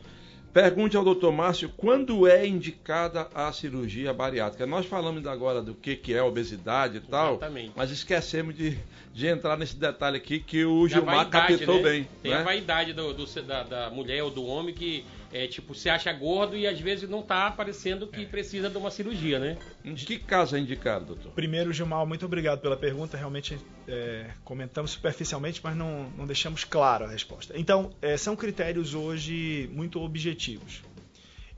Pergunte 0.54 0.98
ao 0.98 1.04
doutor 1.04 1.32
Márcio 1.32 1.70
quando 1.78 2.28
é 2.28 2.46
indicada 2.48 3.28
a 3.36 3.52
cirurgia 3.52 4.12
bariátrica. 4.12 4.66
Nós 4.66 4.86
falamos 4.86 5.26
agora 5.28 5.62
do 5.62 5.76
que, 5.76 5.96
que 5.96 6.14
é 6.14 6.24
obesidade 6.24 6.98
e 6.98 7.02
tal, 7.02 7.36
Exatamente. 7.36 7.72
mas 7.76 7.92
esquecemos 7.92 8.56
de, 8.56 8.78
de 9.14 9.28
entrar 9.28 9.58
nesse 9.58 9.76
detalhe 9.76 10.18
aqui 10.18 10.40
que 10.40 10.66
o 10.66 10.84
Da 10.88 10.96
Gilmar 10.96 11.16
vaidade, 11.30 11.58
captou 11.58 11.76
né? 11.78 11.84
bem. 11.84 12.08
Tem 12.24 12.32
né? 12.32 12.38
a 12.38 12.44
vaidade 12.44 12.94
do, 12.94 13.14
do- 13.14 13.44
da, 13.44 13.64
da 13.64 13.90
mulher 13.92 14.24
ou 14.24 14.32
do 14.32 14.44
homem 14.44 14.74
que 14.74 15.06
é 15.32 15.48
tipo 15.48 15.76
se 15.76 15.90
acha 15.90 16.12
gordo 16.12 16.58
e 16.58 16.66
às 16.68 16.80
vezes 16.80 17.10
não 17.10 17.22
tá 17.22 17.52
parecendo 17.52 18.08
que 18.08 18.26
precisa 18.26 18.70
de 18.70 18.78
uma 18.78 18.90
cirurgia, 18.90 19.40
né? 19.40 19.58
Em 19.84 19.96
que 19.96 20.18
caso 20.18 20.56
é 20.56 20.60
indicado, 20.60 21.06
doutor? 21.06 21.32
Primeiro, 21.34 21.72
Gilmar, 21.72 22.06
muito 22.06 22.26
obrigado 22.26 22.60
pela 22.60 22.76
pergunta. 22.76 23.18
Realmente 23.18 23.58
é, 23.88 24.32
comentamos 24.44 24.92
superficialmente, 24.92 25.62
mas 25.64 25.76
não, 25.76 26.10
não 26.18 26.26
deixamos 26.26 26.64
clara 26.64 27.06
a 27.06 27.10
resposta. 27.10 27.54
Então, 27.58 27.92
é, 28.02 28.18
são 28.18 28.36
critérios 28.36 28.94
hoje 28.94 29.70
muito 29.74 30.02
objetivos. 30.02 30.82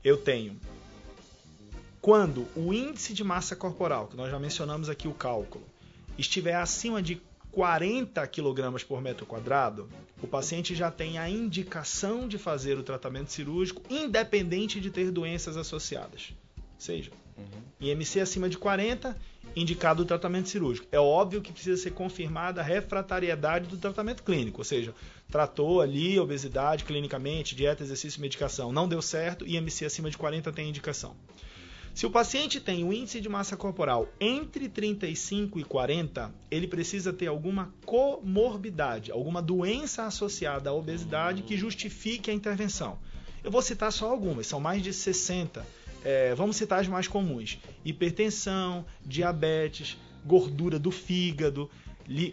Eu 0.04 0.16
tenho 0.16 0.58
quando 2.02 2.48
o 2.56 2.74
índice 2.74 3.14
de 3.14 3.22
massa 3.22 3.54
corporal, 3.54 4.08
que 4.08 4.16
nós 4.16 4.28
já 4.28 4.36
mencionamos 4.36 4.88
aqui 4.88 5.06
o 5.06 5.14
cálculo, 5.14 5.64
estiver 6.18 6.56
acima 6.56 7.00
de 7.00 7.22
40 7.52 8.26
kg 8.26 8.84
por 8.86 9.00
metro 9.00 9.26
quadrado, 9.26 9.88
o 10.22 10.26
paciente 10.26 10.74
já 10.74 10.90
tem 10.90 11.18
a 11.18 11.28
indicação 11.28 12.26
de 12.26 12.38
fazer 12.38 12.78
o 12.78 12.82
tratamento 12.82 13.30
cirúrgico, 13.30 13.82
independente 13.90 14.80
de 14.80 14.90
ter 14.90 15.10
doenças 15.10 15.56
associadas. 15.56 16.32
Seja 16.78 17.10
IMC 17.80 18.20
acima 18.20 18.48
de 18.48 18.56
40, 18.58 19.16
indicado 19.56 20.02
o 20.02 20.06
tratamento 20.06 20.48
cirúrgico. 20.48 20.86
É 20.92 21.00
óbvio 21.00 21.40
que 21.40 21.52
precisa 21.52 21.80
ser 21.80 21.90
confirmada 21.90 22.60
a 22.60 22.64
refratariedade 22.64 23.66
do 23.66 23.76
tratamento 23.76 24.22
clínico, 24.22 24.60
ou 24.60 24.64
seja, 24.64 24.94
tratou 25.30 25.80
ali 25.80 26.18
obesidade 26.18 26.84
clinicamente, 26.84 27.54
dieta, 27.54 27.82
exercício, 27.82 28.20
medicação, 28.20 28.72
não 28.72 28.88
deu 28.88 29.02
certo, 29.02 29.46
IMC 29.46 29.84
acima 29.84 30.10
de 30.10 30.16
40 30.16 30.52
tem 30.52 30.68
indicação. 30.68 31.16
Se 31.94 32.06
o 32.06 32.10
paciente 32.10 32.58
tem 32.58 32.84
o 32.84 32.92
índice 32.92 33.20
de 33.20 33.28
massa 33.28 33.54
corporal 33.54 34.08
entre 34.18 34.66
35 34.66 35.60
e 35.60 35.64
40, 35.64 36.34
ele 36.50 36.66
precisa 36.66 37.12
ter 37.12 37.26
alguma 37.26 37.72
comorbidade, 37.84 39.12
alguma 39.12 39.42
doença 39.42 40.04
associada 40.04 40.70
à 40.70 40.72
obesidade 40.72 41.42
que 41.42 41.54
justifique 41.54 42.30
a 42.30 42.34
intervenção. 42.34 42.98
Eu 43.44 43.50
vou 43.50 43.60
citar 43.60 43.92
só 43.92 44.10
algumas, 44.10 44.46
são 44.46 44.58
mais 44.58 44.82
de 44.82 44.90
60. 44.90 45.66
É, 46.02 46.34
vamos 46.34 46.56
citar 46.56 46.80
as 46.80 46.88
mais 46.88 47.06
comuns: 47.06 47.58
hipertensão, 47.84 48.86
diabetes, 49.04 49.98
gordura 50.24 50.78
do 50.78 50.90
fígado, 50.90 51.70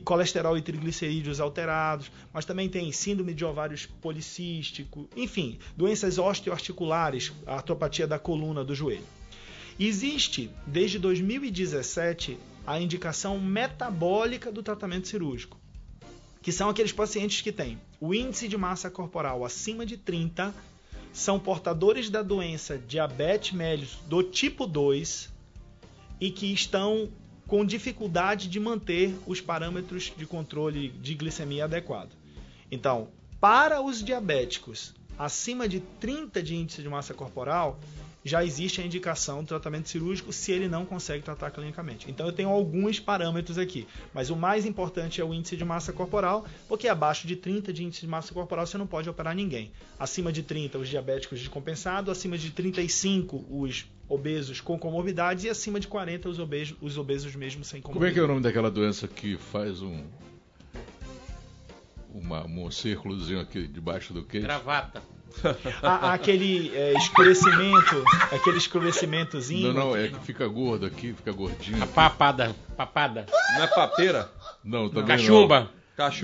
colesterol 0.06 0.58
e 0.58 0.62
triglicerídeos 0.62 1.42
alterados, 1.42 2.10
mas 2.32 2.46
também 2.46 2.70
tem 2.70 2.94
síndrome 2.94 3.34
de 3.34 3.44
ovários 3.44 3.86
policístico, 3.86 5.10
enfim, 5.18 5.60
doenças 5.76 6.18
osteoarticulares, 6.18 7.34
a 7.46 7.56
artropatia 7.56 8.08
da 8.08 8.18
coluna 8.18 8.64
do 8.64 8.74
joelho. 8.74 9.19
Existe, 9.80 10.52
desde 10.68 11.00
2017, 11.00 12.38
a 12.68 12.82
indicação 12.82 13.40
metabólica 13.40 14.52
do 14.52 14.62
tratamento 14.62 15.08
cirúrgico, 15.08 15.58
que 16.42 16.52
são 16.52 16.70
aqueles 16.70 16.92
pacientes 16.92 17.40
que 17.40 17.52
têm 17.52 17.80
o 17.98 18.14
índice 18.14 18.50
de 18.50 18.58
massa 18.58 18.90
corporal 18.90 19.46
acima 19.46 19.86
de 19.86 19.96
30, 19.96 20.54
são 21.14 21.40
portadores 21.40 22.10
da 22.10 22.22
doença 22.22 22.78
diabetes 22.78 23.54
mellitus 23.54 23.98
do 24.08 24.22
tipo 24.22 24.68
2 24.68 25.30
e 26.20 26.30
que 26.30 26.52
estão 26.52 27.10
com 27.48 27.64
dificuldade 27.64 28.50
de 28.50 28.60
manter 28.60 29.16
os 29.26 29.40
parâmetros 29.40 30.12
de 30.16 30.26
controle 30.26 30.90
de 30.90 31.16
glicemia 31.16 31.64
adequado. 31.64 32.12
Então, 32.70 33.08
para 33.40 33.82
os 33.82 34.04
diabéticos 34.04 34.94
acima 35.18 35.68
de 35.70 35.80
30 36.02 36.44
de 36.44 36.56
índice 36.56 36.82
de 36.82 36.90
massa 36.90 37.14
corporal, 37.14 37.80
já 38.30 38.46
existe 38.46 38.80
a 38.80 38.86
indicação 38.86 39.42
do 39.44 39.48
tratamento 39.48 39.90
cirúrgico 39.90 40.32
se 40.32 40.52
ele 40.52 40.68
não 40.68 40.86
consegue 40.86 41.24
tratar 41.24 41.50
clinicamente. 41.50 42.10
Então 42.10 42.28
eu 42.28 42.32
tenho 42.32 42.50
alguns 42.50 43.00
parâmetros 43.00 43.58
aqui, 43.58 43.88
mas 44.14 44.30
o 44.30 44.36
mais 44.36 44.66
importante 44.66 45.20
é 45.20 45.26
o 45.26 45.34
índice 45.34 45.58
de 45.58 45.66
massa 45.66 45.92
corporal, 45.92 46.46
porque 46.68 46.88
abaixo 46.88 47.26
de 47.26 47.36
30 47.36 47.74
de 47.74 47.84
índice 47.84 48.02
de 48.02 48.08
massa 48.08 48.34
corporal 48.34 48.68
você 48.68 48.78
não 48.78 48.86
pode 48.86 49.10
operar 49.10 49.36
ninguém. 49.36 49.72
Acima 49.98 50.32
de 50.32 50.44
30 50.44 50.78
os 50.78 50.88
diabéticos 50.88 51.40
descompensados, 51.40 52.12
acima 52.12 52.38
de 52.38 52.52
35 52.52 53.46
os 53.50 53.88
obesos 54.08 54.62
com 54.62 54.78
comorbidades 54.78 55.44
e 55.44 55.50
acima 55.50 55.80
de 55.80 55.88
40 55.88 56.30
os 56.30 56.40
obesos, 56.40 56.78
os 56.82 56.98
obesos 56.98 57.36
mesmo 57.36 57.64
sem 57.64 57.82
comorbidades. 57.82 57.94
Como 57.94 58.06
é 58.06 58.14
que 58.14 58.20
é 58.20 58.24
o 58.24 58.28
nome 58.28 58.42
daquela 58.42 58.70
doença 58.70 59.08
que 59.08 59.38
faz 59.38 59.82
um 59.82 60.04
uma, 62.14 62.46
um 62.46 62.70
círculozinho 62.72 63.40
aqui 63.40 63.68
debaixo 63.68 64.14
do 64.14 64.24
queixo? 64.24 64.46
Gravata. 64.46 65.02
A, 65.82 66.14
aquele 66.14 66.76
é, 66.76 66.94
escurecimento, 66.94 68.04
aquele 68.32 68.58
escurecimentozinho. 68.58 69.74
Não, 69.74 69.90
não, 69.90 69.96
é 69.96 70.08
que 70.08 70.20
fica 70.22 70.48
gordo 70.48 70.86
aqui, 70.86 71.14
fica 71.14 71.32
gordinho. 71.32 71.84
A 71.84 71.88
papada, 71.88 72.56
papada. 72.76 73.26
Não 73.54 73.64
é 73.64 73.68
papeira? 73.68 74.32
Não, 74.64 74.90
também 74.90 75.06
Cachumba. 75.06 75.60
não. 75.60 75.66
Cachumba? 75.66 75.79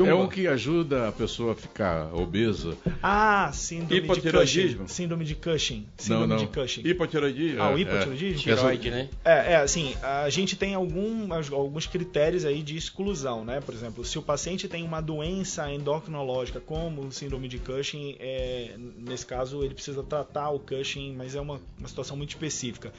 É 0.06 0.14
um 0.14 0.28
que 0.28 0.48
ajuda 0.48 1.10
a 1.10 1.12
pessoa 1.12 1.52
a 1.52 1.56
ficar 1.56 2.14
obesa. 2.14 2.78
Ah, 3.04 3.52
síndrome 3.54 3.90
de 3.90 3.98
Hipotireoidismo? 3.98 4.82
Cushing. 4.84 4.88
Síndrome 4.88 5.26
de 5.26 5.36
Cushing. 5.36 5.86
Síndrome 5.98 6.28
não. 6.28 6.38
de 6.38 6.48
Cushing. 6.48 6.88
Hipotireoidismo? 6.88 7.62
Ah, 7.62 7.72
o 7.72 7.78
é. 7.78 7.82
hipotireoidismo? 7.82 8.42
Tiroide, 8.42 8.90
né? 8.90 9.10
É, 9.24 9.54
é, 9.54 9.56
assim, 9.58 9.94
a 10.02 10.30
gente 10.30 10.56
tem 10.56 10.74
algum, 10.74 11.28
alguns 11.34 11.88
critérios 11.88 12.46
aí 12.46 12.64
de 12.64 12.78
exclusão, 12.78 13.44
né? 13.44 13.60
Por 13.60 13.74
exemplo, 13.74 14.06
se 14.06 14.18
o 14.18 14.22
paciente 14.22 14.68
tem 14.70 14.84
uma 14.84 15.02
doença 15.02 15.70
endocrinológica 15.70 16.60
como 16.62 17.12
síndrome 17.12 17.48
de 17.48 17.60
Cushing, 17.60 18.16
é, 18.20 18.76
nesse 18.98 19.26
caso 19.26 19.62
ele 19.62 19.74
precisa 19.74 20.02
tratar 20.04 20.52
o 20.52 20.60
Cushing, 20.60 21.14
mas 21.16 21.36
é 21.36 21.42
uma, 21.42 21.60
uma 21.78 21.88
situação 21.88 22.16
muito 22.16 22.30
específica. 22.30 22.94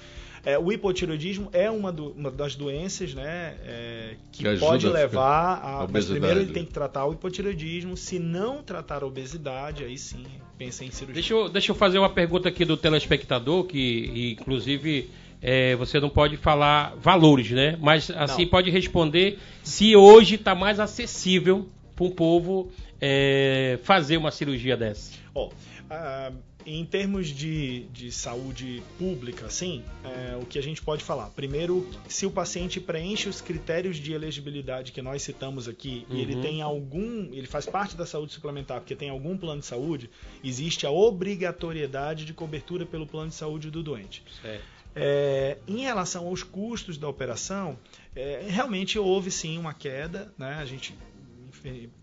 É, 0.46 0.56
o 0.58 0.70
hipotireoidismo 0.70 1.48
é 1.52 1.68
uma, 1.68 1.90
do- 1.92 2.12
uma 2.12 2.30
das 2.30 2.54
doenças, 2.54 3.12
né, 3.14 3.56
é, 3.64 4.14
que, 4.30 4.44
Que 4.44 4.56
pode 4.58 4.88
levar 4.88 5.54
a 5.56 5.68
a. 5.68 5.72
Mas 5.80 6.08
obesidade. 6.08 6.20
primeiro 6.20 6.40
ele 6.40 6.52
tem 6.52 6.64
que 6.64 6.72
tratar 6.72 7.04
o 7.04 7.12
hipotireoidismo. 7.12 7.96
Se 7.96 8.18
não 8.20 8.62
tratar 8.62 9.02
a 9.02 9.06
obesidade, 9.06 9.82
aí 9.82 9.98
sim 9.98 10.24
pensa 10.56 10.84
em 10.84 10.90
cirurgia. 10.92 11.14
Deixa 11.14 11.34
eu, 11.34 11.48
deixa 11.48 11.72
eu 11.72 11.74
fazer 11.74 11.98
uma 11.98 12.08
pergunta 12.08 12.48
aqui 12.48 12.64
do 12.64 12.76
telespectador, 12.76 13.64
que 13.64 14.36
inclusive 14.40 15.10
é, 15.42 15.74
você 15.74 15.98
não 15.98 16.08
pode 16.08 16.36
falar 16.36 16.94
valores, 16.96 17.50
né? 17.50 17.76
Mas 17.80 18.08
assim 18.12 18.42
Não. 18.44 18.50
pode 18.50 18.70
responder 18.70 19.38
se 19.64 19.96
hoje 19.96 20.36
está 20.36 20.54
mais 20.54 20.78
acessível 20.78 21.68
para 21.96 22.06
um 22.06 22.10
povo 22.10 22.70
é, 23.00 23.78
fazer 23.82 24.16
uma 24.16 24.30
cirurgia 24.30 24.76
dessa. 24.76 25.12
Ó, 25.34 25.50
ah, 25.90 26.30
em 26.66 26.84
termos 26.84 27.28
de, 27.28 27.84
de 27.92 28.10
saúde 28.10 28.82
pública, 28.98 29.46
assim, 29.46 29.84
é, 30.04 30.36
o 30.36 30.44
que 30.44 30.58
a 30.58 30.62
gente 30.62 30.82
pode 30.82 31.04
falar? 31.04 31.30
Primeiro, 31.30 31.88
se 32.08 32.26
o 32.26 32.30
paciente 32.30 32.80
preenche 32.80 33.28
os 33.28 33.40
critérios 33.40 33.96
de 33.98 34.12
elegibilidade 34.12 34.90
que 34.90 35.00
nós 35.00 35.22
citamos 35.22 35.68
aqui 35.68 36.04
e 36.10 36.20
ele 36.20 36.34
Uhum. 36.34 36.42
tem 36.42 36.62
algum, 36.62 37.32
ele 37.32 37.46
faz 37.46 37.66
parte 37.66 37.96
da 37.96 38.04
saúde 38.04 38.32
suplementar 38.32 38.80
porque 38.80 38.96
tem 38.96 39.08
algum 39.10 39.36
plano 39.38 39.60
de 39.60 39.66
saúde, 39.66 40.10
existe 40.42 40.84
a 40.84 40.90
obrigatoriedade 40.90 42.24
de 42.24 42.34
cobertura 42.34 42.84
pelo 42.84 43.06
plano 43.06 43.28
de 43.28 43.36
saúde 43.36 43.70
do 43.70 43.82
doente. 43.82 44.24
Certo. 44.42 44.64
É, 44.98 45.58
em 45.68 45.80
relação 45.82 46.26
aos 46.26 46.42
custos 46.42 46.96
da 46.98 47.06
operação, 47.08 47.78
é, 48.14 48.46
realmente 48.48 48.98
houve 48.98 49.30
sim 49.30 49.58
uma 49.58 49.74
queda, 49.74 50.32
né? 50.38 50.54
A 50.54 50.64
gente 50.64 50.94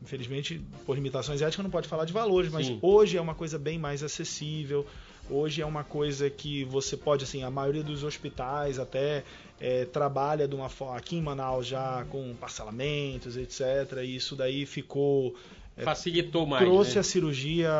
infelizmente 0.01 0.61
por 0.85 0.95
limitações 0.95 1.41
éticas 1.41 1.63
não 1.63 1.71
pode 1.71 1.87
falar 1.87 2.05
de 2.05 2.13
valores, 2.13 2.51
mas 2.51 2.67
Sim. 2.67 2.79
hoje 2.81 3.17
é 3.17 3.21
uma 3.21 3.35
coisa 3.35 3.57
bem 3.57 3.77
mais 3.77 4.03
acessível. 4.03 4.85
Hoje 5.29 5.61
é 5.61 5.65
uma 5.65 5.85
coisa 5.85 6.29
que 6.29 6.65
você 6.65 6.97
pode, 6.97 7.23
assim, 7.23 7.43
a 7.43 7.49
maioria 7.49 7.81
dos 7.81 8.03
hospitais 8.03 8.77
até 8.77 9.23
é, 9.59 9.85
trabalha 9.85 10.47
de 10.47 10.53
uma 10.53 10.67
forma 10.67 10.97
aqui 10.97 11.15
em 11.15 11.21
Manaus 11.21 11.65
já 11.65 12.05
com 12.09 12.35
parcelamentos, 12.35 13.37
etc. 13.37 13.99
E 14.03 14.17
isso 14.17 14.35
daí 14.35 14.65
ficou 14.65 15.33
Facilitou 15.77 16.45
mais. 16.45 16.63
trouxe 16.63 16.95
né? 16.95 16.99
a 16.99 17.03
cirurgia 17.03 17.71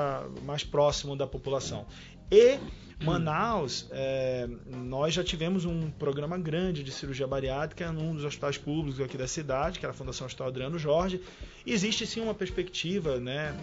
mais 0.44 0.64
próximo 0.64 1.16
da 1.16 1.28
população. 1.28 1.86
E 2.32 2.58
Manaus, 3.02 3.88
é, 3.92 4.48
nós 4.68 5.14
já 5.14 5.24
tivemos 5.24 5.66
um 5.66 5.90
programa 5.92 6.38
grande 6.38 6.84
de 6.84 6.92
cirurgia 6.92 7.28
bariátrica 7.28 7.92
num 7.92 8.14
dos 8.14 8.24
hospitais 8.24 8.58
públicos 8.58 9.00
aqui 9.02 9.18
da 9.18 9.28
cidade, 9.28 9.80
que 9.80 9.86
era 9.86 9.92
a 9.94 9.96
Fundação 9.96 10.26
Hospital 10.28 10.48
Adriano 10.48 10.78
Jorge. 10.78 11.22
Existe 11.66 12.06
sim 12.06 12.20
uma 12.22 12.34
perspectiva, 12.34 13.20
né, 13.20 13.56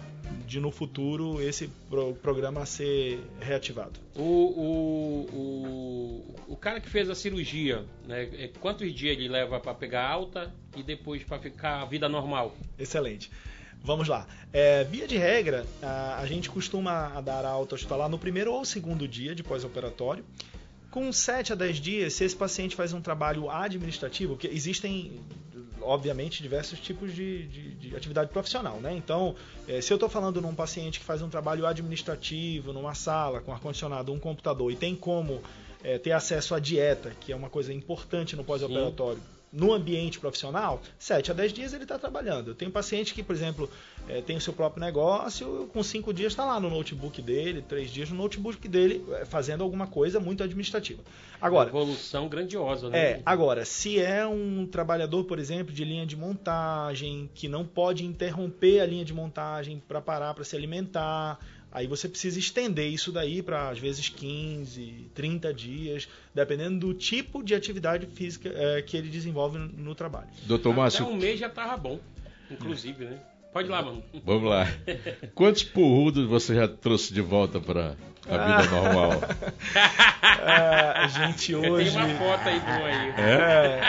de 0.47 0.59
no 0.59 0.71
futuro 0.71 1.41
esse 1.41 1.67
pro- 1.89 2.13
programa 2.15 2.65
ser 2.65 3.19
reativado. 3.39 3.99
O, 4.15 4.21
o, 4.21 5.27
o, 6.47 6.53
o 6.53 6.55
cara 6.57 6.79
que 6.79 6.89
fez 6.89 7.09
a 7.09 7.15
cirurgia, 7.15 7.85
né, 8.07 8.23
é, 8.33 8.49
quantos 8.59 8.93
dias 8.93 9.15
ele 9.17 9.27
leva 9.29 9.59
para 9.59 9.73
pegar 9.73 10.07
alta 10.07 10.51
e 10.75 10.83
depois 10.83 11.23
para 11.23 11.39
ficar 11.39 11.81
a 11.81 11.85
vida 11.85 12.07
normal? 12.09 12.55
Excelente. 12.77 13.31
Vamos 13.83 14.07
lá. 14.07 14.27
É, 14.53 14.83
via 14.83 15.07
de 15.07 15.17
regra, 15.17 15.65
a, 15.81 16.19
a 16.19 16.25
gente 16.27 16.49
costuma 16.49 17.19
dar 17.21 17.45
alta 17.45 17.75
hospitalar 17.75 18.07
no 18.09 18.19
primeiro 18.19 18.53
ou 18.53 18.63
segundo 18.63 19.07
dia 19.07 19.33
de 19.33 19.41
pós-operatório. 19.43 20.23
Com 20.91 21.11
7 21.11 21.53
a 21.53 21.55
10 21.55 21.77
dias, 21.77 22.13
se 22.13 22.23
esse 22.25 22.35
paciente 22.35 22.75
faz 22.75 22.91
um 22.93 23.01
trabalho 23.01 23.49
administrativo, 23.49 24.33
porque 24.35 24.47
existem, 24.47 25.21
obviamente, 25.81 26.43
diversos 26.43 26.79
tipos 26.79 27.15
de, 27.15 27.47
de- 27.47 27.71
de 27.75 27.95
atividade 27.95 28.29
profissional, 28.29 28.77
né? 28.81 28.93
Então, 28.95 29.33
eh, 29.67 29.79
se 29.81 29.91
eu 29.91 29.95
estou 29.95 30.09
falando 30.09 30.41
num 30.41 30.53
paciente 30.53 30.99
que 30.99 31.05
faz 31.05 31.21
um 31.21 31.29
trabalho 31.29 31.65
administrativo, 31.65 32.73
numa 32.73 32.93
sala, 32.93 33.39
com 33.41 33.51
ar-condicionado, 33.53 34.11
um 34.11 34.19
computador, 34.19 34.69
e 34.71 34.75
tem 34.75 34.93
como 34.95 35.41
eh, 35.83 35.97
ter 35.97 36.11
acesso 36.11 36.53
à 36.53 36.59
dieta, 36.59 37.13
que 37.21 37.31
é 37.31 37.35
uma 37.35 37.49
coisa 37.49 37.73
importante 37.73 38.35
no 38.35 38.43
pós-operatório, 38.43 39.21
no 39.51 39.73
ambiente 39.73 40.19
profissional, 40.19 40.81
7 40.97 41.31
a 41.31 41.33
10 41.33 41.53
dias 41.53 41.73
ele 41.73 41.83
está 41.83 41.99
trabalhando. 41.99 42.49
Eu 42.49 42.55
tenho 42.55 42.71
paciente 42.71 43.13
que, 43.13 43.21
por 43.21 43.35
exemplo, 43.35 43.69
eh, 44.07 44.21
tem 44.21 44.37
o 44.37 44.41
seu 44.41 44.53
próprio 44.53 44.79
negócio, 44.79 45.69
com 45.73 45.83
5 45.83 46.13
dias 46.13 46.31
está 46.31 46.45
lá 46.45 46.59
no 46.59 46.69
notebook 46.69 47.21
dele, 47.21 47.61
3 47.61 47.91
dias 47.91 48.09
no 48.09 48.15
notebook 48.15 48.65
dele, 48.67 49.05
eh, 49.11 49.25
fazendo 49.25 49.61
alguma 49.63 49.87
coisa 49.87 50.19
muito 50.19 50.41
administrativa. 50.41 51.03
Agora, 51.41 51.69
Evolução 51.69 52.29
grandiosa, 52.29 52.89
né? 52.89 52.99
é, 52.99 53.21
agora, 53.25 53.65
se 53.65 53.99
é 53.99 54.25
um 54.25 54.65
trabalhador, 54.65 55.25
por 55.25 55.37
exemplo, 55.37 55.73
de 55.73 55.83
linha 55.83 56.05
de 56.05 56.15
montagem, 56.15 57.29
que 57.33 57.49
não 57.49 57.65
pode 57.65 58.05
interromper 58.05 58.79
a 58.79 58.85
linha 58.85 59.03
de 59.03 59.13
montagem 59.13 59.81
para 59.85 59.99
parar 59.99 60.33
para 60.33 60.43
se 60.43 60.55
alimentar, 60.55 61.39
aí 61.71 61.87
você 61.87 62.07
precisa 62.09 62.37
estender 62.37 62.87
isso 62.87 63.11
daí 63.11 63.41
para 63.41 63.69
às 63.69 63.79
vezes 63.79 64.09
15, 64.09 65.09
30 65.13 65.53
dias, 65.53 66.07
dependendo 66.33 66.87
do 66.87 66.93
tipo 66.93 67.43
de 67.43 67.55
atividade 67.55 68.05
física 68.07 68.49
eh, 68.53 68.81
que 68.81 68.97
ele 68.97 69.09
desenvolve 69.09 69.57
no, 69.57 69.67
no 69.67 69.95
trabalho. 69.95 70.29
Doutor 70.43 70.71
Até 70.71 70.79
Márcio, 70.79 71.07
um 71.07 71.15
mês 71.15 71.39
já 71.39 71.49
tava 71.49 71.77
bom, 71.77 71.99
inclusive, 72.49 73.05
né? 73.05 73.19
Pode 73.51 73.67
ir 73.67 73.71
lá, 73.71 73.81
mano. 73.81 74.01
Vamos 74.23 74.49
lá. 74.49 74.65
Quantos 75.35 75.63
porrudos 75.63 76.25
você 76.27 76.55
já 76.55 76.67
trouxe 76.67 77.13
de 77.13 77.19
volta 77.19 77.59
para 77.59 77.97
a 78.29 78.61
vida 78.61 78.69
normal? 78.71 79.11
É, 80.43 81.03
a 81.03 81.07
gente 81.07 81.55
hoje. 81.55 81.91
Tem 81.91 82.03
uma 82.03 82.15
foto 82.15 82.49
aí 82.49 82.59
boa 82.59 82.87
aí. 82.87 83.13
É. 83.17 83.81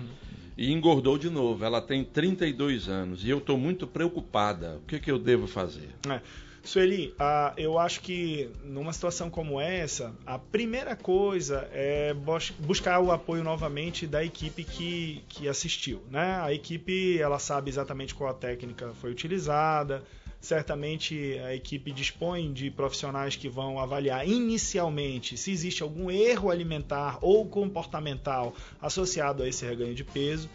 e 0.56 0.72
engordou 0.72 1.18
de 1.18 1.28
novo. 1.28 1.64
Ela 1.64 1.80
tem 1.80 2.02
32 2.02 2.88
anos 2.88 3.24
e 3.24 3.30
eu 3.30 3.38
estou 3.38 3.58
muito 3.58 3.86
preocupada. 3.86 4.78
O 4.82 4.86
que, 4.86 4.98
que 4.98 5.10
eu 5.10 5.18
devo 5.18 5.46
fazer? 5.46 5.90
É. 6.08 6.20
Sueli, 6.66 7.14
ah, 7.18 7.54
eu 7.56 7.78
acho 7.78 8.00
que 8.00 8.50
numa 8.64 8.92
situação 8.92 9.30
como 9.30 9.60
essa, 9.60 10.12
a 10.26 10.36
primeira 10.38 10.96
coisa 10.96 11.68
é 11.72 12.12
bus- 12.12 12.52
buscar 12.58 12.98
o 13.00 13.12
apoio 13.12 13.44
novamente 13.44 14.06
da 14.06 14.24
equipe 14.24 14.64
que, 14.64 15.22
que 15.28 15.48
assistiu. 15.48 16.02
Né? 16.10 16.40
A 16.42 16.52
equipe 16.52 17.18
ela 17.20 17.38
sabe 17.38 17.70
exatamente 17.70 18.14
qual 18.14 18.30
a 18.30 18.34
técnica 18.34 18.92
foi 19.00 19.10
utilizada. 19.12 20.02
Certamente 20.40 21.38
a 21.44 21.54
equipe 21.54 21.90
dispõe 21.90 22.52
de 22.52 22.70
profissionais 22.70 23.34
que 23.36 23.48
vão 23.48 23.78
avaliar 23.80 24.28
inicialmente 24.28 25.36
se 25.36 25.50
existe 25.50 25.82
algum 25.82 26.10
erro 26.10 26.50
alimentar 26.50 27.18
ou 27.22 27.46
comportamental 27.46 28.54
associado 28.80 29.42
a 29.42 29.48
esse 29.48 29.64
reganho 29.64 29.94
de 29.94 30.04
peso. 30.04 30.48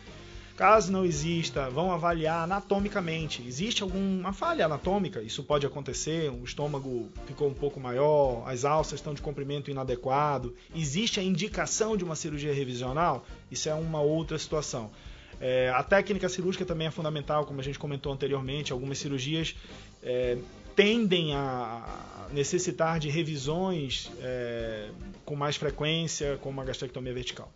Caso 0.56 0.92
não 0.92 1.06
exista, 1.06 1.70
vão 1.70 1.92
avaliar 1.92 2.44
anatomicamente. 2.44 3.44
Existe 3.48 3.84
alguma 3.84 4.34
falha 4.34 4.66
anatômica? 4.66 5.22
Isso 5.22 5.44
pode 5.44 5.66
acontecer. 5.66 6.30
O 6.30 6.44
estômago 6.44 7.10
ficou 7.26 7.48
um 7.48 7.54
pouco 7.54 7.80
maior, 7.80 8.44
as 8.48 8.66
alças 8.66 9.00
estão 9.00 9.14
de 9.14 9.22
comprimento 9.22 9.72
inadequado. 9.72 10.56
Existe 10.76 11.20
a 11.20 11.24
indicação 11.24 11.98
de 11.98 12.04
uma 12.04 12.16
cirurgia 12.16 12.54
revisional? 12.54 13.26
Isso 13.50 13.70
é 13.70 13.74
uma 13.74 14.02
outra 14.02 14.38
situação. 14.38 14.92
É, 15.40 15.70
a 15.70 15.82
técnica 15.82 16.30
cirúrgica 16.30 16.64
também 16.66 16.88
é 16.88 16.92
fundamental, 16.92 17.46
como 17.46 17.60
a 17.60 17.64
gente 17.64 17.80
comentou 17.80 18.14
anteriormente. 18.14 18.72
Algumas 18.72 19.00
cirurgias 19.00 19.56
é, 20.04 20.38
tendem 20.76 21.34
a 21.34 22.28
necessitar 22.32 23.00
de 23.00 23.10
revisões 23.10 24.12
é, 24.22 24.90
com 25.26 25.36
mais 25.36 25.56
frequência, 25.56 26.38
como 26.42 26.62
a 26.62 26.64
gastrectomia 26.64 27.14
vertical. 27.14 27.52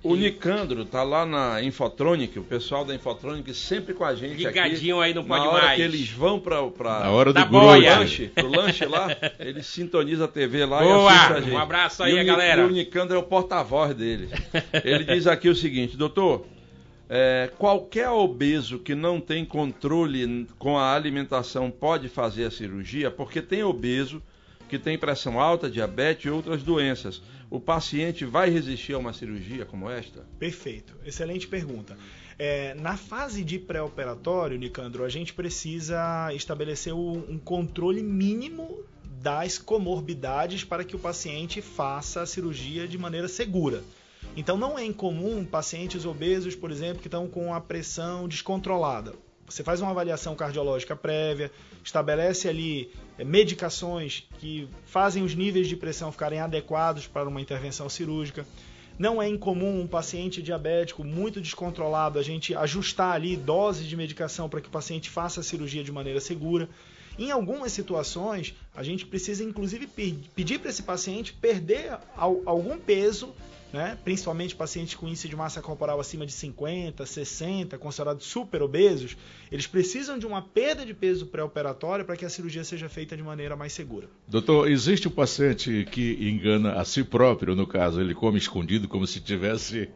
O 0.00 0.14
Nicandro 0.14 0.84
tá 0.84 1.02
lá 1.02 1.26
na 1.26 1.60
Infotronic, 1.60 2.38
o 2.38 2.44
pessoal 2.44 2.84
da 2.84 2.94
Infotronic 2.94 3.52
sempre 3.52 3.92
com 3.92 4.04
a 4.04 4.14
gente 4.14 4.36
Ligadinho 4.36 4.96
aqui. 5.00 5.08
aí, 5.08 5.14
não 5.14 5.24
pode 5.24 5.44
na 5.44 5.50
hora 5.50 5.64
mais. 5.64 5.76
que 5.76 5.82
eles 5.82 6.08
vão 6.08 6.38
para 6.38 6.62
pra 6.68 7.00
Na 7.00 7.10
hora 7.10 7.30
do 7.32 7.34
Da 7.34 7.40
grupo. 7.44 7.64
boia. 7.66 7.98
lanche, 7.98 8.28
pro 8.28 8.48
lanche 8.48 8.84
lá, 8.86 9.08
ele 9.40 9.60
sintoniza 9.60 10.26
a 10.26 10.28
TV 10.28 10.64
lá 10.64 10.82
Boa! 10.82 11.12
e 11.12 11.14
assiste 11.16 11.32
a 11.32 11.40
gente. 11.40 11.52
Um 11.52 11.58
abraço 11.58 12.02
E 12.04 12.06
aí, 12.06 12.14
o 12.14 12.18
Ni- 12.18 12.24
galera. 12.24 12.62
E 12.62 12.64
o 12.66 12.70
Nicandro 12.70 13.16
é 13.16 13.18
o 13.18 13.24
porta-voz 13.24 13.92
dele. 13.94 14.28
Ele 14.84 15.02
diz 15.02 15.26
aqui 15.26 15.48
o 15.48 15.54
seguinte, 15.56 15.96
doutor, 15.96 16.46
é, 17.10 17.50
qualquer 17.58 18.08
obeso 18.08 18.78
que 18.78 18.94
não 18.94 19.20
tem 19.20 19.44
controle 19.44 20.46
com 20.60 20.78
a 20.78 20.94
alimentação 20.94 21.72
pode 21.72 22.08
fazer 22.08 22.44
a 22.44 22.50
cirurgia, 22.52 23.10
porque 23.10 23.42
tem 23.42 23.64
obeso 23.64 24.22
que 24.68 24.78
tem 24.78 24.96
pressão 24.96 25.40
alta, 25.40 25.68
diabetes 25.68 26.26
e 26.26 26.30
outras 26.30 26.62
doenças. 26.62 27.20
O 27.50 27.58
paciente 27.58 28.26
vai 28.26 28.50
resistir 28.50 28.92
a 28.92 28.98
uma 28.98 29.12
cirurgia 29.12 29.64
como 29.64 29.88
esta? 29.88 30.26
Perfeito, 30.38 30.94
excelente 31.04 31.46
pergunta. 31.46 31.96
É, 32.38 32.74
na 32.74 32.96
fase 32.96 33.42
de 33.42 33.58
pré-operatório, 33.58 34.58
Nicandro, 34.58 35.02
a 35.02 35.08
gente 35.08 35.32
precisa 35.32 36.32
estabelecer 36.34 36.92
um 36.94 37.38
controle 37.38 38.02
mínimo 38.02 38.84
das 39.22 39.58
comorbidades 39.58 40.62
para 40.62 40.84
que 40.84 40.94
o 40.94 40.98
paciente 40.98 41.60
faça 41.62 42.22
a 42.22 42.26
cirurgia 42.26 42.86
de 42.86 42.98
maneira 42.98 43.28
segura. 43.28 43.82
Então 44.36 44.56
não 44.56 44.78
é 44.78 44.84
incomum 44.84 45.44
pacientes 45.44 46.04
obesos, 46.04 46.54
por 46.54 46.70
exemplo, 46.70 47.00
que 47.00 47.08
estão 47.08 47.26
com 47.26 47.52
a 47.52 47.60
pressão 47.60 48.28
descontrolada. 48.28 49.14
Você 49.48 49.64
faz 49.64 49.80
uma 49.80 49.90
avaliação 49.90 50.34
cardiológica 50.34 50.94
prévia, 50.94 51.50
estabelece 51.82 52.48
ali 52.48 52.90
eh, 53.18 53.24
medicações 53.24 54.28
que 54.38 54.68
fazem 54.84 55.22
os 55.22 55.34
níveis 55.34 55.66
de 55.66 55.76
pressão 55.76 56.12
ficarem 56.12 56.40
adequados 56.40 57.06
para 57.06 57.28
uma 57.28 57.40
intervenção 57.40 57.88
cirúrgica. 57.88 58.46
Não 58.98 59.22
é 59.22 59.28
incomum 59.28 59.80
um 59.80 59.86
paciente 59.86 60.42
diabético 60.42 61.04
muito 61.04 61.40
descontrolado 61.40 62.18
a 62.18 62.22
gente 62.22 62.54
ajustar 62.54 63.14
ali 63.14 63.36
doses 63.36 63.86
de 63.86 63.96
medicação 63.96 64.48
para 64.48 64.60
que 64.60 64.68
o 64.68 64.72
paciente 64.72 65.08
faça 65.08 65.40
a 65.40 65.42
cirurgia 65.42 65.84
de 65.84 65.92
maneira 65.92 66.20
segura. 66.20 66.68
Em 67.18 67.30
algumas 67.32 67.72
situações, 67.72 68.54
a 68.74 68.82
gente 68.82 69.04
precisa 69.04 69.42
inclusive 69.42 69.86
pe- 69.86 70.14
pedir 70.34 70.58
para 70.60 70.70
esse 70.70 70.82
paciente 70.82 71.32
perder 71.32 71.98
al- 72.16 72.40
algum 72.46 72.78
peso, 72.78 73.34
né? 73.72 73.98
principalmente 74.04 74.54
pacientes 74.54 74.94
com 74.94 75.06
índice 75.08 75.28
de 75.28 75.34
massa 75.36 75.60
corporal 75.60 75.98
acima 76.00 76.24
de 76.24 76.32
50, 76.32 77.04
60, 77.04 77.76
considerados 77.76 78.24
super 78.24 78.62
obesos, 78.62 79.16
eles 79.50 79.66
precisam 79.66 80.18
de 80.18 80.26
uma 80.26 80.40
perda 80.40 80.86
de 80.86 80.94
peso 80.94 81.26
pré-operatória 81.26 82.04
para 82.04 82.16
que 82.16 82.24
a 82.24 82.30
cirurgia 82.30 82.62
seja 82.64 82.88
feita 82.88 83.16
de 83.16 83.22
maneira 83.22 83.56
mais 83.56 83.72
segura. 83.72 84.06
Doutor, 84.28 84.70
existe 84.70 85.08
um 85.08 85.10
paciente 85.10 85.86
que 85.90 86.16
engana 86.30 86.74
a 86.80 86.84
si 86.84 87.02
próprio, 87.02 87.54
no 87.56 87.66
caso, 87.66 88.00
ele 88.00 88.14
come 88.14 88.38
escondido 88.38 88.86
como 88.88 89.06
se 89.06 89.20
tivesse 89.20 89.88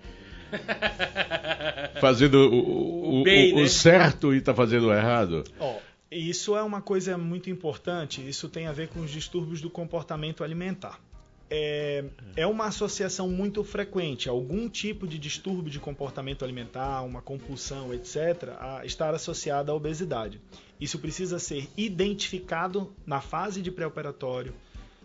fazendo 2.01 2.35
o, 2.51 2.59
o- 2.59 3.21
O 3.21 3.25
bem, 3.25 3.53
o- 3.53 3.57
o 3.59 3.61
né? 3.63 3.69
certo 3.69 4.35
e 4.35 4.39
está 4.39 4.55
fazendo 4.55 4.89
o 4.89 4.93
errado. 4.93 5.45
Isso 6.13 6.55
é 6.57 6.63
uma 6.63 6.83
coisa 6.83 7.17
muito 7.17 7.49
importante. 7.49 8.27
Isso 8.27 8.49
tem 8.49 8.67
a 8.67 8.73
ver 8.73 8.89
com 8.89 9.01
os 9.01 9.11
distúrbios 9.11 9.61
do 9.61 9.71
comportamento 9.71 10.45
alimentar. 10.45 11.01
É, 11.55 12.05
é 12.35 12.47
uma 12.47 12.67
associação 12.67 13.29
muito 13.29 13.63
frequente, 13.63 14.27
algum 14.27 14.71
tipo 14.71 15.07
de 15.07 15.19
distúrbio 15.19 15.71
de 15.71 15.79
comportamento 15.79 16.43
alimentar, 16.45 17.03
uma 17.03 17.21
compulsão, 17.21 17.93
etc., 17.93 18.57
a 18.59 18.87
estar 18.87 19.15
associada 19.15 19.71
à 19.71 19.75
obesidade. 19.75 20.41
Isso 20.81 20.99
precisa 20.99 21.39
ser 21.39 21.69
identificado 21.77 22.95
na 23.05 23.21
fase 23.21 23.61
de 23.61 23.71
pré-operatório, 23.71 24.55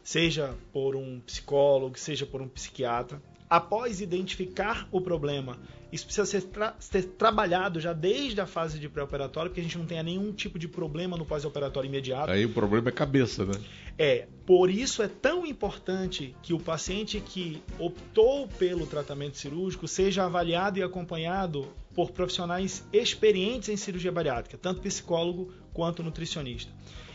seja 0.02 0.56
por 0.72 0.96
um 0.96 1.20
psicólogo, 1.20 2.00
seja 2.00 2.26
por 2.26 2.42
um 2.42 2.48
psiquiatra. 2.48 3.22
Após 3.50 4.02
identificar 4.02 4.88
o 4.92 5.00
problema, 5.00 5.58
isso 5.92 6.06
precisa 6.06 6.26
ser, 6.26 6.42
tra- 6.44 6.76
ser 6.80 7.04
trabalhado 7.04 7.80
já 7.80 7.94
desde 7.94 8.42
a 8.42 8.46
fase 8.46 8.78
de 8.78 8.90
pré-operatório, 8.90 9.50
porque 9.50 9.62
a 9.62 9.64
gente 9.64 9.78
não 9.78 9.86
tenha 9.86 10.04
nenhum 10.04 10.34
tipo 10.34 10.60
de 10.60 10.68
problema 10.68 11.16
no 11.16 11.26
pós-operatório 11.26 11.88
imediato. 11.88 12.30
Aí 12.30 12.46
o 12.46 12.50
problema 12.50 12.90
é 12.90 12.92
cabeça, 12.92 13.46
né? 13.46 13.54
É, 13.98 14.28
por 14.46 14.70
isso 14.70 15.02
é 15.02 15.08
tão 15.08 15.46
importante 15.46 16.36
que 16.44 16.54
o 16.54 16.60
paciente 16.60 17.22
que 17.22 17.62
optou 17.80 18.48
pelo 18.48 18.86
tratamento 18.86 19.38
cirúrgico 19.38 19.88
seja 19.88 20.26
avaliado 20.26 20.78
e 20.78 20.84
acompanhado 20.84 21.68
por 21.96 22.12
profissionais 22.12 22.86
experientes 22.92 23.70
em 23.70 23.78
cirurgia 23.78 24.12
bariátrica, 24.12 24.58
tanto 24.58 24.82
psicólogo 24.82 25.52
quanto 25.74 26.04
nutricionista. 26.04 26.72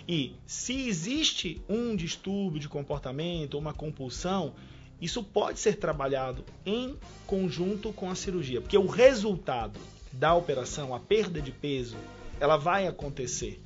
E 0.09 0.35
se 0.45 0.89
existe 0.89 1.63
um 1.69 1.95
distúrbio 1.95 2.59
de 2.59 2.69
comportamento, 2.69 3.57
uma 3.57 3.73
compulsão, 3.73 4.55
isso 5.03 5.21
pode 5.21 5.59
ser 5.59 5.79
trabalhado 5.79 6.45
em 6.65 6.97
conjunto 7.27 7.93
com 7.93 8.09
a 8.09 8.15
cirurgia, 8.15 8.61
porque 8.61 8.79
o 8.79 8.87
resultado 8.87 9.81
da 10.13 10.33
operação, 10.33 10.95
a 10.95 11.01
perda 11.01 11.43
de 11.43 11.51
peso, 11.51 11.97
ela 12.39 12.57
vai 12.57 12.87
acontecer. 12.87 13.61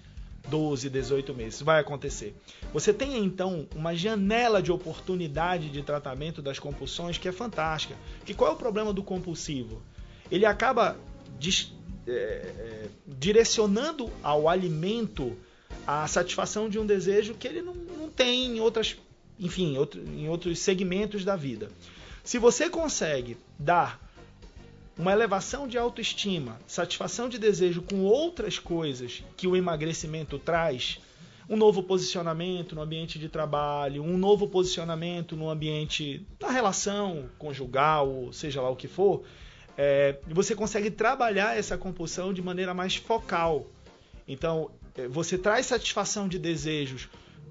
12, 0.48 0.88
18 0.88 1.34
meses, 1.34 1.60
vai 1.60 1.80
acontecer. 1.80 2.34
Você 2.72 2.92
tem 2.94 3.18
então 3.24 3.66
uma 3.74 3.94
janela 3.96 4.62
de 4.62 4.70
oportunidade 4.70 5.68
de 5.68 5.82
tratamento 5.82 6.40
das 6.40 6.58
compulsões 6.58 7.18
que 7.18 7.28
é 7.28 7.32
fantástica. 7.32 7.96
Que 8.24 8.32
qual 8.32 8.52
é 8.52 8.54
o 8.54 8.56
problema 8.56 8.92
do 8.92 9.02
compulsivo? 9.02 9.82
Ele 10.30 10.46
acaba 10.46 10.96
é, 12.06 12.12
é, 12.12 12.88
direcionando 13.06 14.08
ao 14.22 14.48
alimento 14.48 15.36
a 15.84 16.06
satisfação 16.06 16.68
de 16.68 16.78
um 16.78 16.86
desejo 16.86 17.34
que 17.34 17.48
ele 17.48 17.60
não, 17.60 17.74
não 17.74 18.08
tem 18.08 18.56
em 18.56 18.60
outras, 18.60 18.96
enfim, 19.38 19.76
outro, 19.76 20.00
em 20.00 20.28
outros 20.28 20.58
segmentos 20.58 21.24
da 21.24 21.36
vida. 21.36 21.70
Se 22.24 22.38
você 22.38 22.68
consegue 22.68 23.36
dar 23.58 24.00
uma 24.98 25.12
elevação 25.12 25.68
de 25.68 25.76
autoestima, 25.76 26.58
satisfação 26.66 27.28
de 27.28 27.38
desejo 27.38 27.82
com 27.82 28.00
outras 28.00 28.58
coisas 28.58 29.22
que 29.36 29.46
o 29.46 29.54
emagrecimento 29.54 30.38
traz, 30.38 30.98
um 31.48 31.56
novo 31.56 31.82
posicionamento 31.82 32.74
no 32.74 32.82
ambiente 32.82 33.18
de 33.18 33.28
trabalho, 33.28 34.02
um 34.02 34.18
novo 34.18 34.48
posicionamento 34.48 35.36
no 35.36 35.48
ambiente 35.48 36.26
da 36.40 36.50
relação 36.50 37.28
conjugal, 37.38 38.32
seja 38.32 38.60
lá 38.60 38.70
o 38.70 38.74
que 38.76 38.88
for, 38.88 39.22
é, 39.78 40.18
você 40.26 40.56
consegue 40.56 40.90
trabalhar 40.90 41.56
essa 41.56 41.76
compulsão 41.76 42.32
de 42.32 42.42
maneira 42.42 42.74
mais 42.74 42.96
focal. 42.96 43.66
Então, 44.26 44.70
é, 44.96 45.06
você 45.06 45.38
traz 45.38 45.66
satisfação 45.66 46.26
de 46.26 46.38
desejos 46.38 47.08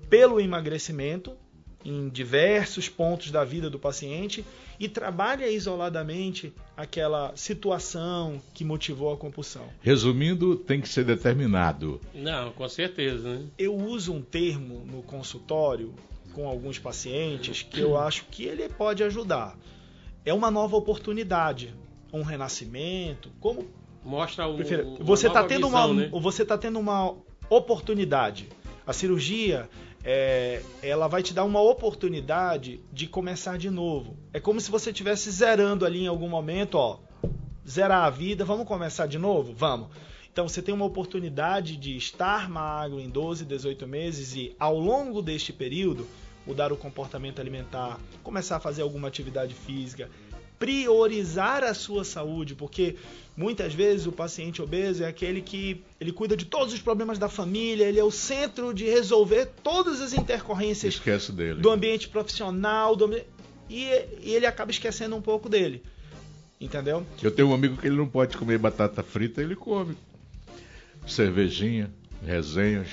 pelo 0.09 0.41
emagrecimento 0.41 1.37
em 1.85 2.09
diversos 2.09 2.89
pontos 2.89 3.29
da 3.31 3.45
vida 3.45 3.69
do 3.69 3.77
paciente 3.77 4.43
e 4.79 4.89
trabalha 4.89 5.47
isoladamente 5.47 6.51
aquela 6.75 7.31
situação 7.35 8.41
que 8.53 8.65
motivou 8.65 9.13
a 9.13 9.17
compulsão. 9.17 9.69
Resumindo, 9.81 10.55
tem 10.55 10.81
que 10.81 10.89
ser 10.89 11.05
determinado. 11.05 12.01
Não, 12.13 12.51
com 12.51 12.67
certeza. 12.67 13.35
Né? 13.35 13.45
Eu 13.57 13.75
uso 13.75 14.13
um 14.13 14.21
termo 14.21 14.83
no 14.85 15.03
consultório 15.03 15.93
com 16.33 16.47
alguns 16.47 16.79
pacientes 16.79 17.61
que 17.61 17.79
eu 17.79 17.97
acho 17.97 18.25
que 18.25 18.43
ele 18.43 18.67
pode 18.67 19.03
ajudar. 19.03 19.57
É 20.25 20.33
uma 20.33 20.49
nova 20.49 20.75
oportunidade 20.75 21.73
um 22.15 22.23
renascimento, 22.23 23.29
como 23.39 23.67
mostra 24.03 24.47
o 24.47 24.57
você 25.03 25.27
está 25.27 25.43
tendo 25.43 25.67
visão, 25.67 25.91
uma 25.91 26.01
né? 26.01 26.09
você 26.13 26.43
está 26.43 26.57
tendo 26.57 26.79
uma 26.79 27.13
oportunidade. 27.49 28.47
A 28.87 28.93
cirurgia 28.93 29.69
é, 30.05 30.61
ela 30.83 31.07
vai 31.07 31.23
te 31.23 31.33
dar 31.33 31.43
uma 31.43 31.59
oportunidade 31.59 32.79
de 32.93 33.07
começar 33.07 33.57
de 33.57 33.71
novo. 33.71 34.15
É 34.31 34.39
como 34.39 34.61
se 34.61 34.69
você 34.69 34.91
estivesse 34.91 35.31
zerando 35.31 35.83
ali 35.83 36.03
em 36.03 36.07
algum 36.07 36.29
momento, 36.29 36.75
ó, 36.75 36.99
zerar 37.67 38.03
a 38.03 38.09
vida, 38.11 38.45
vamos 38.45 38.67
começar 38.67 39.07
de 39.07 39.17
novo? 39.17 39.51
Vamos. 39.53 39.87
Então 40.31 40.47
você 40.47 40.61
tem 40.61 40.75
uma 40.75 40.85
oportunidade 40.85 41.75
de 41.75 41.97
estar 41.97 42.47
magro 42.47 42.99
em 42.99 43.09
12, 43.09 43.45
18 43.45 43.87
meses 43.87 44.35
e 44.35 44.55
ao 44.59 44.77
longo 44.77 45.23
deste 45.23 45.51
período 45.51 46.07
mudar 46.45 46.71
o 46.71 46.77
comportamento 46.77 47.39
alimentar, 47.39 47.99
começar 48.21 48.57
a 48.57 48.59
fazer 48.59 48.83
alguma 48.83 49.07
atividade 49.07 49.55
física, 49.55 50.11
priorizar 50.57 51.63
a 51.63 51.73
sua 51.73 52.03
saúde, 52.03 52.55
porque 52.55 52.95
muitas 53.35 53.73
vezes 53.73 54.07
o 54.07 54.11
paciente 54.11 54.61
obeso 54.61 55.03
é 55.03 55.07
aquele 55.07 55.41
que 55.41 55.81
ele 55.99 56.11
cuida 56.11 56.35
de 56.35 56.45
todos 56.45 56.73
os 56.73 56.81
problemas 56.81 57.17
da 57.17 57.27
família, 57.27 57.85
ele 57.85 57.99
é 57.99 58.03
o 58.03 58.11
centro 58.11 58.73
de 58.73 58.85
resolver 58.85 59.47
todas 59.63 60.01
as 60.01 60.13
intercorrências 60.13 61.01
do 61.59 61.69
ambiente 61.69 62.07
profissional, 62.07 62.95
do 62.95 63.15
e, 63.69 63.83
e 64.21 64.33
ele 64.33 64.45
acaba 64.45 64.71
esquecendo 64.71 65.15
um 65.15 65.21
pouco 65.21 65.49
dele. 65.49 65.83
Entendeu? 66.59 67.05
Eu 67.21 67.31
tenho 67.31 67.49
um 67.49 67.53
amigo 67.53 67.77
que 67.77 67.87
ele 67.87 67.97
não 67.97 68.07
pode 68.07 68.37
comer 68.37 68.57
batata 68.57 69.03
frita, 69.03 69.41
ele 69.41 69.55
come 69.55 69.95
cervejinha, 71.05 71.91
resenhas. 72.25 72.87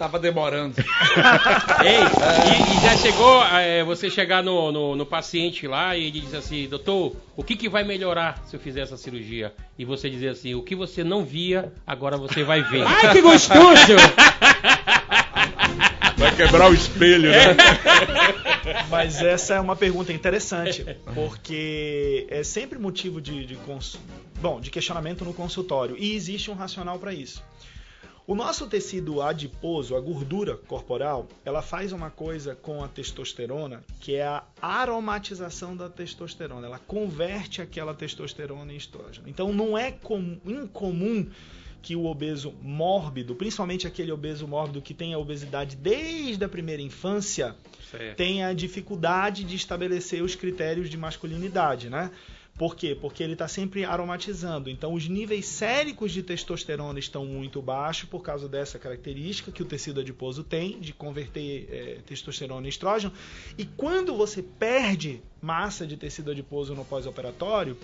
Tava 0.00 0.18
demorando. 0.18 0.76
Ei, 1.84 1.92
e, 1.92 2.78
e, 2.78 2.80
já 2.80 2.96
chegou 2.96 3.44
é, 3.44 3.84
você 3.84 4.08
chegar 4.08 4.42
no, 4.42 4.72
no, 4.72 4.96
no, 4.96 5.04
paciente 5.04 5.66
lá 5.66 5.94
e 5.94 6.06
ele 6.06 6.22
diz 6.22 6.32
assim, 6.32 6.66
doutor, 6.66 7.14
o 7.36 7.44
que, 7.44 7.54
que 7.54 7.68
vai 7.68 7.84
melhorar 7.84 8.42
se 8.46 8.56
eu 8.56 8.60
fizer 8.60 8.80
essa 8.80 8.96
cirurgia? 8.96 9.52
E 9.78 9.84
você 9.84 10.08
dizer 10.08 10.28
assim, 10.28 10.54
o 10.54 10.62
que 10.62 10.74
você 10.74 11.04
não 11.04 11.22
via, 11.22 11.70
agora 11.86 12.16
você 12.16 12.42
vai 12.42 12.62
ver. 12.62 12.82
Ai, 12.86 13.12
que 13.12 13.20
gostoso! 13.20 13.60
Vai 16.16 16.36
quebrar 16.36 16.70
o 16.70 16.74
espelho, 16.74 17.30
né? 17.30 17.56
Mas 18.90 19.22
essa 19.22 19.54
é 19.54 19.60
uma 19.60 19.74
pergunta 19.74 20.12
interessante, 20.12 20.84
porque 21.14 22.26
é 22.28 22.42
sempre 22.42 22.78
motivo 22.78 23.22
de, 23.22 23.46
de, 23.46 23.56
cons... 23.56 23.98
Bom, 24.38 24.60
de 24.60 24.70
questionamento 24.70 25.24
no 25.24 25.32
consultório. 25.32 25.96
E 25.98 26.14
existe 26.14 26.50
um 26.50 26.54
racional 26.54 26.98
para 26.98 27.14
isso. 27.14 27.42
O 28.26 28.34
nosso 28.34 28.66
tecido 28.66 29.20
adiposo, 29.22 29.96
a 29.96 30.00
gordura 30.00 30.56
corporal, 30.56 31.26
ela 31.44 31.62
faz 31.62 31.92
uma 31.92 32.10
coisa 32.10 32.54
com 32.54 32.84
a 32.84 32.88
testosterona 32.88 33.82
que 33.98 34.14
é 34.14 34.24
a 34.24 34.44
aromatização 34.60 35.76
da 35.76 35.88
testosterona. 35.88 36.66
Ela 36.66 36.78
converte 36.78 37.60
aquela 37.60 37.94
testosterona 37.94 38.72
em 38.72 38.76
estrógeno. 38.76 39.28
Então 39.28 39.52
não 39.52 39.76
é 39.76 39.88
incomum 40.44 41.28
que 41.82 41.96
o 41.96 42.04
obeso 42.04 42.54
mórbido, 42.62 43.34
principalmente 43.34 43.86
aquele 43.86 44.12
obeso 44.12 44.46
mórbido 44.46 44.82
que 44.82 44.92
tem 44.92 45.14
a 45.14 45.18
obesidade 45.18 45.76
desde 45.76 46.44
a 46.44 46.48
primeira 46.48 46.82
infância, 46.82 47.56
certo. 47.90 48.16
tenha 48.16 48.52
dificuldade 48.52 49.44
de 49.44 49.56
estabelecer 49.56 50.22
os 50.22 50.34
critérios 50.34 50.90
de 50.90 50.96
masculinidade, 50.96 51.88
né? 51.88 52.10
Por 52.60 52.76
quê? 52.76 52.94
Porque 52.94 53.22
ele 53.22 53.32
está 53.32 53.48
sempre 53.48 53.86
aromatizando. 53.86 54.68
Então, 54.68 54.92
os 54.92 55.08
níveis 55.08 55.46
séricos 55.46 56.12
de 56.12 56.22
testosterona 56.22 56.98
estão 56.98 57.24
muito 57.24 57.62
baixos 57.62 58.06
por 58.06 58.20
causa 58.20 58.46
dessa 58.46 58.78
característica 58.78 59.50
que 59.50 59.62
o 59.62 59.64
tecido 59.64 60.00
adiposo 60.00 60.44
tem 60.44 60.78
de 60.78 60.92
converter 60.92 61.66
é, 61.70 61.98
testosterona 62.04 62.66
em 62.66 62.68
estrógeno. 62.68 63.14
E 63.56 63.64
quando 63.64 64.14
você 64.14 64.42
perde 64.42 65.22
massa 65.40 65.86
de 65.86 65.96
tecido 65.96 66.32
adiposo 66.32 66.74
no 66.74 66.84
pós-operatório, 66.84 67.78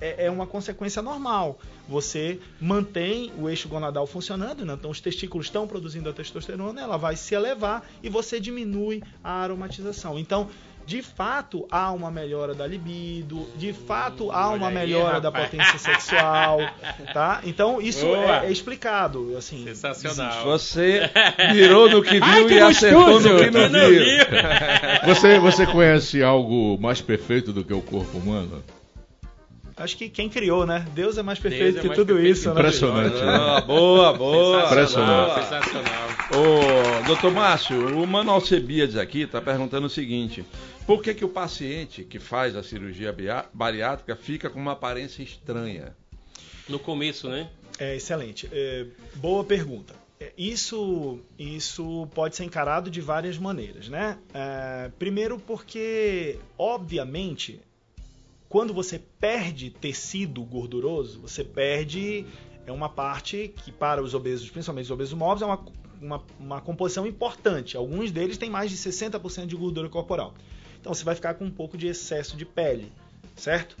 é, 0.00 0.24
é, 0.24 0.30
uma 0.30 0.46
consequência 0.46 1.02
normal. 1.02 1.58
Você 1.86 2.40
mantém 2.58 3.30
o 3.38 3.48
eixo 3.48 3.68
gonadal 3.68 4.06
funcionando, 4.06 4.64
né? 4.64 4.72
então 4.72 4.90
os 4.90 5.02
testículos 5.02 5.46
estão 5.46 5.68
produzindo 5.68 6.08
a 6.08 6.12
testosterona, 6.14 6.80
ela 6.80 6.96
vai 6.96 7.14
se 7.16 7.34
elevar 7.34 7.86
e 8.02 8.08
você 8.08 8.40
diminui 8.40 9.02
a 9.22 9.32
aromatização. 9.42 10.18
Então, 10.18 10.48
de 10.86 11.02
fato 11.02 11.66
há 11.70 11.90
uma 11.92 12.10
melhora 12.10 12.54
da 12.54 12.66
libido, 12.66 13.48
de 13.56 13.72
fato 13.72 14.30
há 14.30 14.50
uma 14.50 14.68
aí, 14.68 14.74
melhora 14.74 15.14
rapaz. 15.18 15.22
da 15.22 15.32
potência 15.32 15.78
sexual, 15.78 16.60
tá? 17.12 17.40
Então 17.44 17.80
isso 17.80 18.06
é, 18.06 18.46
é, 18.46 18.52
explicado, 18.52 19.34
assim. 19.36 19.64
Sensacional. 19.64 20.44
Você 20.44 21.10
virou 21.52 21.88
no 21.88 22.02
que 22.02 22.14
viu 22.14 22.22
Ai, 22.22 22.44
que 22.44 22.54
e 22.54 22.60
acertou 22.60 23.20
no 23.20 23.38
que 23.38 23.50
não, 23.50 23.68
não 23.68 23.88
viu. 23.88 24.24
você, 25.06 25.38
você 25.38 25.66
conhece 25.66 26.22
algo 26.22 26.78
mais 26.80 27.00
perfeito 27.00 27.52
do 27.52 27.64
que 27.64 27.72
o 27.72 27.80
corpo 27.80 28.18
humano? 28.18 28.62
Acho 29.76 29.96
que 29.96 30.08
quem 30.08 30.28
criou, 30.28 30.64
né? 30.64 30.86
Deus 30.94 31.18
é 31.18 31.22
mais 31.22 31.40
perfeito 31.40 31.78
é 31.78 31.80
que 31.80 31.88
mais 31.88 31.98
tudo 31.98 32.14
perfeito. 32.14 32.32
isso. 32.32 32.48
Né? 32.48 32.60
Impressionante. 32.60 33.16
Né? 33.16 33.22
Ah, 33.26 33.60
boa, 33.60 34.12
boa. 34.12 34.66
Impressionante. 34.66 35.34
Sensacional. 35.42 36.08
Ô, 36.30 37.06
doutor 37.06 37.32
Márcio, 37.32 37.98
o 37.98 38.06
Mano 38.06 38.30
Alcebiades 38.30 38.96
aqui 38.96 39.22
está 39.22 39.40
perguntando 39.40 39.88
o 39.88 39.90
seguinte: 39.90 40.44
por 40.86 41.02
que, 41.02 41.14
que 41.14 41.24
o 41.24 41.28
paciente 41.28 42.04
que 42.04 42.18
faz 42.18 42.54
a 42.54 42.62
cirurgia 42.62 43.14
bariátrica 43.52 44.14
fica 44.16 44.50
com 44.50 44.58
uma 44.58 44.72
aparência 44.72 45.22
estranha? 45.22 45.96
No 46.68 46.78
começo, 46.78 47.28
né? 47.28 47.50
É 47.78 47.96
excelente. 47.96 48.48
É, 48.52 48.86
boa 49.16 49.44
pergunta. 49.44 49.94
É, 50.20 50.32
isso, 50.38 51.18
isso 51.38 52.06
pode 52.14 52.36
ser 52.36 52.44
encarado 52.44 52.90
de 52.90 53.00
várias 53.00 53.36
maneiras, 53.36 53.88
né? 53.88 54.18
É, 54.32 54.90
primeiro 54.98 55.38
porque, 55.38 56.38
obviamente, 56.56 57.60
quando 58.48 58.72
você 58.72 59.00
perde 59.18 59.70
tecido 59.70 60.42
gorduroso, 60.44 61.20
você 61.20 61.42
perde 61.42 62.24
é 62.66 62.72
uma 62.72 62.88
parte 62.88 63.52
que 63.62 63.70
para 63.70 64.02
os 64.02 64.14
obesos, 64.14 64.48
principalmente 64.50 64.86
os 64.86 64.90
obesos 64.90 65.14
móveis, 65.14 65.42
é 65.42 65.46
uma, 65.46 65.64
uma, 66.00 66.22
uma 66.40 66.60
composição 66.60 67.06
importante. 67.06 67.76
Alguns 67.76 68.10
deles 68.10 68.38
têm 68.38 68.48
mais 68.48 68.70
de 68.70 68.76
60% 68.76 69.46
de 69.46 69.56
gordura 69.56 69.88
corporal. 69.88 70.34
Então 70.84 70.92
você 70.92 71.02
vai 71.02 71.14
ficar 71.14 71.32
com 71.32 71.46
um 71.46 71.50
pouco 71.50 71.78
de 71.78 71.86
excesso 71.86 72.36
de 72.36 72.44
pele, 72.44 72.92
certo? 73.34 73.74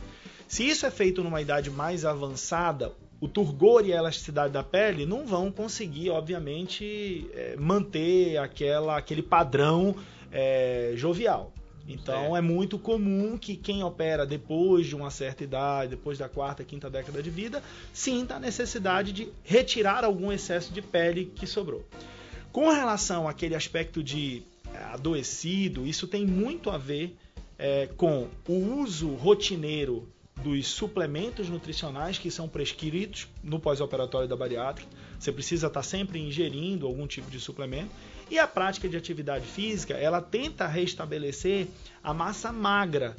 Se 0.48 0.66
isso 0.66 0.86
é 0.86 0.90
feito 0.90 1.22
numa 1.22 1.38
idade 1.38 1.70
mais 1.70 2.02
avançada, 2.02 2.92
o 3.20 3.28
turgor 3.28 3.84
e 3.84 3.92
a 3.92 3.98
elasticidade 3.98 4.54
da 4.54 4.62
pele 4.62 5.04
não 5.04 5.26
vão 5.26 5.52
conseguir, 5.52 6.08
obviamente, 6.08 7.28
é, 7.34 7.56
manter 7.58 8.38
aquela, 8.38 8.96
aquele 8.96 9.22
padrão 9.22 9.94
é, 10.32 10.94
jovial. 10.96 11.52
Então 11.86 12.34
é. 12.34 12.38
é 12.38 12.40
muito 12.40 12.78
comum 12.78 13.36
que 13.36 13.54
quem 13.54 13.84
opera 13.84 14.24
depois 14.24 14.86
de 14.86 14.96
uma 14.96 15.10
certa 15.10 15.44
idade, 15.44 15.90
depois 15.90 16.16
da 16.16 16.26
quarta, 16.26 16.64
quinta 16.64 16.88
década 16.88 17.22
de 17.22 17.28
vida, 17.28 17.62
sinta 17.92 18.36
a 18.36 18.40
necessidade 18.40 19.12
de 19.12 19.28
retirar 19.42 20.04
algum 20.04 20.32
excesso 20.32 20.72
de 20.72 20.80
pele 20.80 21.30
que 21.36 21.46
sobrou. 21.46 21.84
Com 22.50 22.70
relação 22.70 23.28
àquele 23.28 23.54
aspecto 23.54 24.02
de 24.02 24.42
adoecido, 24.92 25.86
isso 25.86 26.06
tem 26.06 26.26
muito 26.26 26.70
a 26.70 26.78
ver 26.78 27.16
é, 27.58 27.88
com 27.96 28.28
o 28.48 28.52
uso 28.80 29.14
rotineiro 29.14 30.08
dos 30.42 30.66
suplementos 30.66 31.48
nutricionais 31.48 32.18
que 32.18 32.30
são 32.30 32.48
prescritos 32.48 33.28
no 33.42 33.58
pós-operatório 33.58 34.28
da 34.28 34.36
bariátrica. 34.36 34.90
Você 35.18 35.32
precisa 35.32 35.68
estar 35.68 35.82
sempre 35.82 36.18
ingerindo 36.18 36.86
algum 36.86 37.06
tipo 37.06 37.30
de 37.30 37.40
suplemento. 37.40 37.90
E 38.30 38.38
a 38.38 38.46
prática 38.46 38.88
de 38.88 38.96
atividade 38.96 39.46
física, 39.46 39.94
ela 39.94 40.20
tenta 40.20 40.66
restabelecer 40.66 41.68
a 42.02 42.12
massa 42.12 42.50
magra 42.50 43.16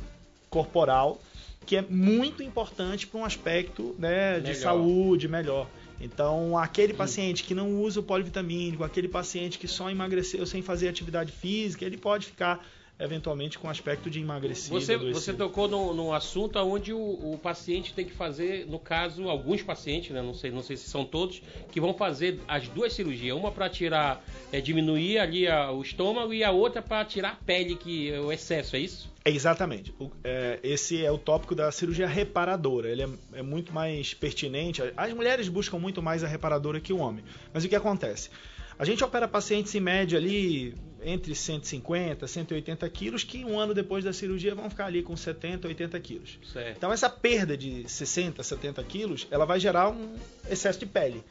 corporal, 0.49 1.21
que 1.65 1.77
é 1.77 1.81
muito 1.81 2.43
importante 2.43 3.07
para 3.07 3.19
um 3.19 3.25
aspecto 3.25 3.95
né, 3.97 4.39
de 4.39 4.53
saúde 4.55 5.27
melhor. 5.27 5.67
Então, 5.99 6.57
aquele 6.57 6.93
paciente 6.93 7.43
que 7.43 7.55
não 7.55 7.81
usa 7.81 7.99
o 7.99 8.03
polivitamínico, 8.03 8.83
aquele 8.83 9.07
paciente 9.07 9.57
que 9.57 9.67
só 9.67 9.89
emagreceu 9.89 10.45
sem 10.45 10.61
fazer 10.61 10.89
atividade 10.89 11.31
física, 11.31 11.85
ele 11.85 11.97
pode 11.97 12.27
ficar 12.27 12.65
eventualmente 12.99 13.59
com 13.59 13.69
aspecto 13.69 14.09
de 14.09 14.21
emagrecimento. 14.21 14.85
Você, 14.85 14.97
você 14.97 15.33
tocou 15.33 15.67
num, 15.67 15.93
num 15.93 16.13
assunto 16.13 16.57
onde 16.59 16.93
o, 16.93 16.97
o, 17.33 17.39
paciente 17.41 17.93
tem 17.93 18.05
que 18.05 18.13
fazer, 18.13 18.65
no 18.67 18.79
caso, 18.79 19.29
alguns 19.29 19.61
pacientes, 19.61 20.11
né, 20.11 20.21
não, 20.21 20.33
sei, 20.33 20.49
não 20.49 20.63
sei 20.63 20.77
se 20.77 20.89
são 20.89 21.03
todos, 21.03 21.41
que 21.71 21.81
vão 21.81 21.93
fazer 21.93 22.39
as 22.47 22.67
duas 22.69 22.93
cirurgias. 22.93 23.35
Uma 23.35 23.51
para 23.51 23.69
tirar, 23.69 24.23
é, 24.51 24.61
diminuir 24.61 25.17
ali 25.17 25.47
a, 25.47 25.71
o 25.71 25.81
estômago 25.81 26.33
e 26.33 26.43
a 26.43 26.51
outra 26.51 26.81
para 26.81 27.03
tirar 27.03 27.31
a 27.33 27.35
pele, 27.35 27.75
que 27.75 28.11
é 28.11 28.19
o 28.19 28.31
excesso, 28.31 28.75
é 28.75 28.79
isso? 28.79 29.13
Exatamente. 29.25 29.93
O, 29.99 30.09
é, 30.23 30.59
esse 30.63 31.03
é 31.03 31.11
o 31.11 31.17
tópico 31.17 31.55
da 31.55 31.71
cirurgia 31.71 32.07
reparadora. 32.07 32.89
Ele 32.89 33.03
é, 33.03 33.09
é, 33.33 33.41
muito 33.41 33.73
mais 33.73 34.13
pertinente. 34.13 34.81
As 34.95 35.11
mulheres 35.13 35.49
buscam 35.49 35.79
muito 35.79 36.01
mais 36.01 36.23
a 36.23 36.27
reparadora 36.27 36.79
que 36.79 36.93
o 36.93 36.97
homem. 36.99 37.25
Mas 37.51 37.65
o 37.65 37.67
que 37.67 37.75
acontece? 37.75 38.29
A 38.77 38.85
gente 38.85 39.03
opera 39.03 39.27
pacientes 39.27 39.73
em 39.73 39.79
média 39.79 40.17
ali 40.17 40.75
entre 41.01 41.35
150 41.35 42.27
180 42.27 42.89
quilos, 42.89 43.23
que 43.23 43.45
um 43.45 43.59
ano 43.59 43.73
depois 43.73 44.03
da 44.03 44.11
cirurgia 44.11 44.55
vão 44.55 44.69
ficar 44.69 44.87
ali 44.87 45.03
com 45.03 45.15
70, 45.15 45.67
80 45.67 45.99
quilos. 45.99 46.39
Certo. 46.51 46.77
Então 46.77 46.91
essa 46.91 47.09
perda 47.09 47.55
de 47.55 47.87
60, 47.87 48.41
70 48.41 48.83
quilos, 48.83 49.27
ela 49.29 49.45
vai 49.45 49.59
gerar 49.59 49.89
um 49.89 50.15
excesso 50.49 50.79
de 50.79 50.85
pele. 50.85 51.23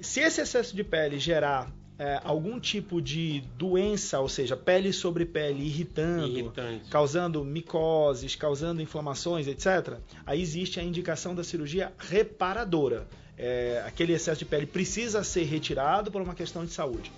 Se 0.00 0.20
esse 0.20 0.40
excesso 0.40 0.74
de 0.74 0.82
pele 0.82 1.18
gerar 1.18 1.70
é, 1.98 2.20
algum 2.24 2.60
tipo 2.60 3.02
de 3.02 3.42
doença, 3.56 4.20
ou 4.20 4.28
seja, 4.28 4.56
pele 4.56 4.92
sobre 4.92 5.26
pele 5.26 5.64
irritando, 5.64 6.38
Irritante. 6.38 6.88
causando 6.88 7.44
micoses, 7.44 8.36
causando 8.36 8.80
inflamações, 8.80 9.48
etc., 9.48 9.98
aí 10.24 10.40
existe 10.40 10.78
a 10.78 10.82
indicação 10.82 11.34
da 11.34 11.42
cirurgia 11.42 11.92
reparadora 11.98 13.06
é, 13.38 13.82
aquele 13.86 14.12
excesso 14.12 14.40
de 14.40 14.44
pele 14.44 14.66
precisa 14.66 15.22
ser 15.22 15.44
retirado 15.44 16.10
por 16.10 16.20
uma 16.20 16.34
questão 16.34 16.64
de 16.64 16.72
saúde. 16.72 17.12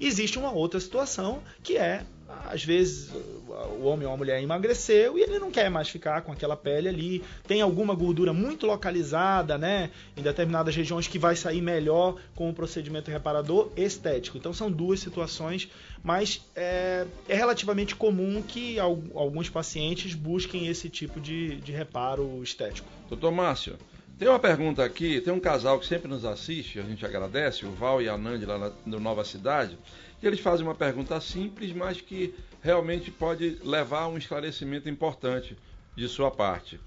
Existe 0.00 0.38
uma 0.38 0.50
outra 0.50 0.80
situação 0.80 1.42
que 1.62 1.76
é, 1.76 2.04
às 2.46 2.64
vezes, 2.64 3.10
o 3.78 3.84
homem 3.84 4.06
ou 4.06 4.14
a 4.14 4.16
mulher 4.16 4.42
emagreceu 4.42 5.16
e 5.16 5.22
ele 5.22 5.38
não 5.38 5.50
quer 5.50 5.70
mais 5.70 5.88
ficar 5.88 6.22
com 6.22 6.32
aquela 6.32 6.56
pele 6.56 6.88
ali. 6.88 7.22
Tem 7.46 7.60
alguma 7.60 7.94
gordura 7.94 8.32
muito 8.32 8.66
localizada, 8.66 9.56
né, 9.56 9.90
em 10.16 10.22
determinadas 10.22 10.74
regiões 10.74 11.06
que 11.06 11.18
vai 11.18 11.36
sair 11.36 11.60
melhor 11.60 12.16
com 12.34 12.50
o 12.50 12.54
procedimento 12.54 13.10
reparador 13.10 13.70
estético. 13.76 14.36
Então 14.36 14.52
são 14.52 14.70
duas 14.70 14.98
situações, 14.98 15.68
mas 16.02 16.42
é, 16.56 17.06
é 17.28 17.34
relativamente 17.36 17.94
comum 17.94 18.42
que 18.42 18.78
alguns 18.80 19.48
pacientes 19.48 20.14
busquem 20.14 20.66
esse 20.66 20.88
tipo 20.88 21.20
de, 21.20 21.56
de 21.56 21.70
reparo 21.70 22.42
estético. 22.42 22.88
Doutor 23.08 23.30
Márcio, 23.30 23.76
tem 24.18 24.28
uma 24.28 24.38
pergunta 24.38 24.84
aqui, 24.84 25.20
tem 25.20 25.32
um 25.32 25.40
casal 25.40 25.78
que 25.78 25.86
sempre 25.86 26.08
nos 26.08 26.24
assiste, 26.24 26.78
a 26.78 26.82
gente 26.82 27.04
agradece, 27.04 27.66
o 27.66 27.72
Val 27.72 28.00
e 28.00 28.08
a 28.08 28.16
Nandi 28.16 28.44
lá 28.46 28.72
no 28.86 29.00
Nova 29.00 29.24
Cidade, 29.24 29.76
e 30.22 30.26
eles 30.26 30.40
fazem 30.40 30.64
uma 30.64 30.74
pergunta 30.74 31.20
simples, 31.20 31.72
mas 31.72 32.00
que 32.00 32.34
realmente 32.62 33.10
pode 33.10 33.58
levar 33.64 34.02
a 34.02 34.08
um 34.08 34.16
esclarecimento 34.16 34.88
importante 34.88 35.56
de 35.96 36.08
sua 36.08 36.30
parte. 36.30 36.78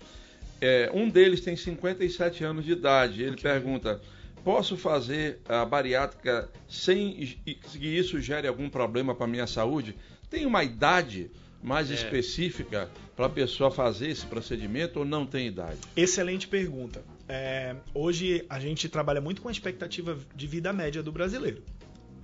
É, 0.62 0.90
um 0.94 1.10
deles 1.10 1.42
tem 1.42 1.56
57 1.56 2.44
anos 2.44 2.64
de 2.64 2.72
idade, 2.72 3.22
ele 3.22 3.32
okay. 3.32 3.52
pergunta: 3.52 4.02
posso 4.44 4.78
fazer 4.78 5.40
a 5.48 5.66
bariátrica 5.66 6.50
sem 6.70 7.38
que 7.74 7.88
isso 7.88 8.22
gere 8.22 8.48
algum 8.48 8.70
problema 8.70 9.14
para 9.14 9.26
a 9.26 9.30
minha 9.30 9.48
saúde? 9.48 9.96
Tem 10.30 10.46
uma 10.46 10.64
idade 10.64 11.30
mais 11.62 11.92
é. 11.92 11.96
específica 11.96 12.90
para 13.16 13.26
a 13.26 13.30
pessoa 13.30 13.70
fazer 13.70 14.10
esse 14.10 14.26
procedimento 14.26 15.00
ou 15.00 15.06
não 15.06 15.26
tem 15.26 15.48
idade? 15.48 15.80
Excelente 15.96 16.48
pergunta. 16.48 17.04
É, 17.28 17.76
hoje 17.94 18.46
a 18.50 18.60
gente 18.60 18.88
trabalha 18.88 19.20
muito 19.20 19.42
com 19.42 19.48
a 19.48 19.52
expectativa 19.52 20.18
de 20.36 20.48
vida 20.48 20.72
média 20.72 21.02
do 21.02 21.12
brasileiro. 21.12 21.64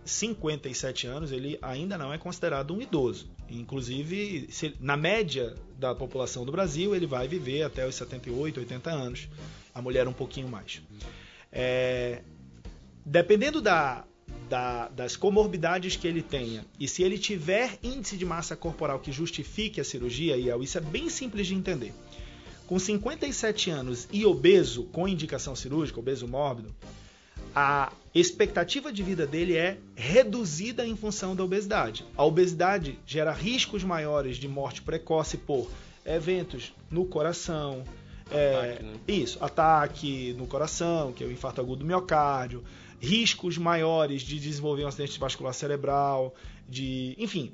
57 0.03 1.07
anos, 1.07 1.31
ele 1.31 1.57
ainda 1.61 1.97
não 1.97 2.13
é 2.13 2.17
considerado 2.17 2.73
um 2.73 2.81
idoso. 2.81 3.29
Inclusive, 3.49 4.47
se, 4.51 4.75
na 4.79 4.97
média 4.97 5.55
da 5.77 5.93
população 5.93 6.45
do 6.45 6.51
Brasil, 6.51 6.95
ele 6.95 7.05
vai 7.05 7.27
viver 7.27 7.63
até 7.63 7.87
os 7.87 7.95
78, 7.95 8.59
80 8.59 8.89
anos. 8.89 9.29
A 9.73 9.81
mulher 9.81 10.07
um 10.07 10.13
pouquinho 10.13 10.47
mais. 10.47 10.81
É, 11.51 12.21
dependendo 13.05 13.61
da, 13.61 14.05
da, 14.49 14.89
das 14.89 15.15
comorbidades 15.15 15.95
que 15.95 16.07
ele 16.07 16.21
tenha 16.21 16.65
e 16.79 16.87
se 16.87 17.03
ele 17.03 17.17
tiver 17.17 17.77
índice 17.83 18.17
de 18.17 18.25
massa 18.25 18.55
corporal 18.55 18.99
que 18.99 19.11
justifique 19.11 19.79
a 19.79 19.83
cirurgia, 19.83 20.35
e 20.35 20.49
isso 20.63 20.77
é 20.77 20.81
bem 20.81 21.09
simples 21.09 21.47
de 21.47 21.55
entender 21.55 21.93
com 22.67 22.79
57 22.79 23.69
anos 23.69 24.07
e 24.11 24.25
obeso, 24.25 24.83
com 24.85 25.07
indicação 25.07 25.55
cirúrgica, 25.55 25.99
obeso 25.99 26.27
mórbido, 26.27 26.73
a 27.55 27.91
expectativa 28.15 28.91
de 28.91 29.03
vida 29.03 29.27
dele 29.27 29.57
é 29.57 29.77
reduzida 29.95 30.85
em 30.85 30.95
função 30.95 31.35
da 31.35 31.43
obesidade. 31.43 32.05
A 32.15 32.23
obesidade 32.23 32.97
gera 33.05 33.31
riscos 33.31 33.83
maiores 33.83 34.37
de 34.37 34.47
morte 34.47 34.81
precoce 34.81 35.37
por 35.37 35.69
eventos 36.05 36.73
no 36.89 37.05
coração, 37.05 37.83
é, 38.31 38.55
ataque, 38.55 38.83
né? 38.83 38.93
isso, 39.07 39.43
ataque 39.43 40.35
no 40.37 40.47
coração, 40.47 41.11
que 41.11 41.23
é 41.23 41.27
o 41.27 41.31
infarto 41.31 41.59
agudo 41.59 41.79
do 41.79 41.85
miocárdio, 41.85 42.63
riscos 42.99 43.57
maiores 43.57 44.21
de 44.21 44.39
desenvolver 44.39 44.85
um 44.85 44.87
acidente 44.87 45.19
vascular 45.19 45.53
cerebral, 45.53 46.33
de, 46.69 47.15
enfim, 47.17 47.53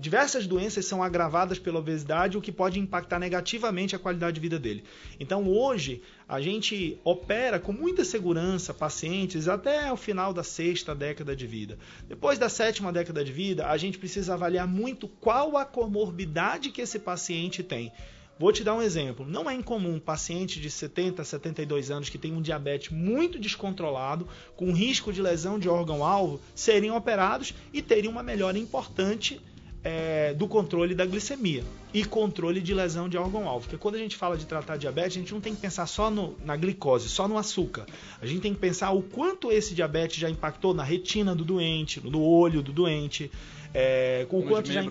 diversas 0.00 0.46
doenças 0.46 0.86
são 0.86 1.02
agravadas 1.02 1.58
pela 1.58 1.78
obesidade, 1.78 2.38
o 2.38 2.40
que 2.40 2.52
pode 2.52 2.78
impactar 2.78 3.18
negativamente 3.18 3.94
a 3.94 3.98
qualidade 3.98 4.34
de 4.34 4.40
vida 4.40 4.58
dele. 4.58 4.84
Então, 5.20 5.46
hoje, 5.48 6.02
a 6.28 6.40
gente 6.40 6.98
opera 7.04 7.58
com 7.60 7.72
muita 7.72 8.04
segurança 8.04 8.72
pacientes 8.72 9.48
até 9.48 9.92
o 9.92 9.96
final 9.96 10.32
da 10.32 10.42
sexta 10.42 10.94
década 10.94 11.36
de 11.36 11.46
vida. 11.46 11.78
Depois 12.08 12.38
da 12.38 12.48
sétima 12.48 12.92
década 12.92 13.24
de 13.24 13.32
vida, 13.32 13.66
a 13.68 13.76
gente 13.76 13.98
precisa 13.98 14.34
avaliar 14.34 14.66
muito 14.66 15.06
qual 15.06 15.56
a 15.56 15.64
comorbidade 15.64 16.70
que 16.70 16.80
esse 16.80 16.98
paciente 16.98 17.62
tem. 17.62 17.92
Vou 18.36 18.52
te 18.52 18.64
dar 18.64 18.74
um 18.74 18.82
exemplo. 18.82 19.24
Não 19.24 19.48
é 19.48 19.54
incomum 19.54 20.00
paciente 20.00 20.60
de 20.60 20.68
70, 20.68 21.22
72 21.22 21.90
anos 21.90 22.08
que 22.08 22.18
tem 22.18 22.32
um 22.32 22.42
diabetes 22.42 22.90
muito 22.90 23.38
descontrolado, 23.38 24.26
com 24.56 24.72
risco 24.72 25.12
de 25.12 25.22
lesão 25.22 25.56
de 25.56 25.68
órgão-alvo, 25.68 26.40
serem 26.52 26.90
operados 26.90 27.54
e 27.72 27.80
terem 27.80 28.10
uma 28.10 28.24
melhora 28.24 28.58
importante 28.58 29.40
é, 29.84 30.32
do 30.32 30.48
controle 30.48 30.94
da 30.94 31.04
glicemia 31.04 31.62
e 31.92 32.04
controle 32.04 32.60
de 32.60 32.72
lesão 32.72 33.08
de 33.08 33.18
órgão-alvo. 33.18 33.66
Porque 33.66 33.76
quando 33.76 33.96
a 33.96 33.98
gente 33.98 34.16
fala 34.16 34.36
de 34.36 34.46
tratar 34.46 34.78
diabetes, 34.78 35.18
a 35.18 35.20
gente 35.20 35.32
não 35.32 35.40
tem 35.40 35.54
que 35.54 35.60
pensar 35.60 35.86
só 35.86 36.10
no, 36.10 36.34
na 36.42 36.56
glicose, 36.56 37.08
só 37.08 37.28
no 37.28 37.36
açúcar. 37.36 37.84
A 38.20 38.26
gente 38.26 38.40
tem 38.40 38.54
que 38.54 38.58
pensar 38.58 38.90
o 38.92 39.02
quanto 39.02 39.52
esse 39.52 39.74
diabetes 39.74 40.16
já 40.16 40.30
impactou 40.30 40.72
na 40.72 40.82
retina 40.82 41.34
do 41.34 41.44
doente, 41.44 42.00
no 42.02 42.22
olho 42.22 42.62
do 42.62 42.72
doente, 42.72 43.30
é, 43.74 44.26
o 44.30 44.42
quanto 44.42 44.72
já 44.72 44.82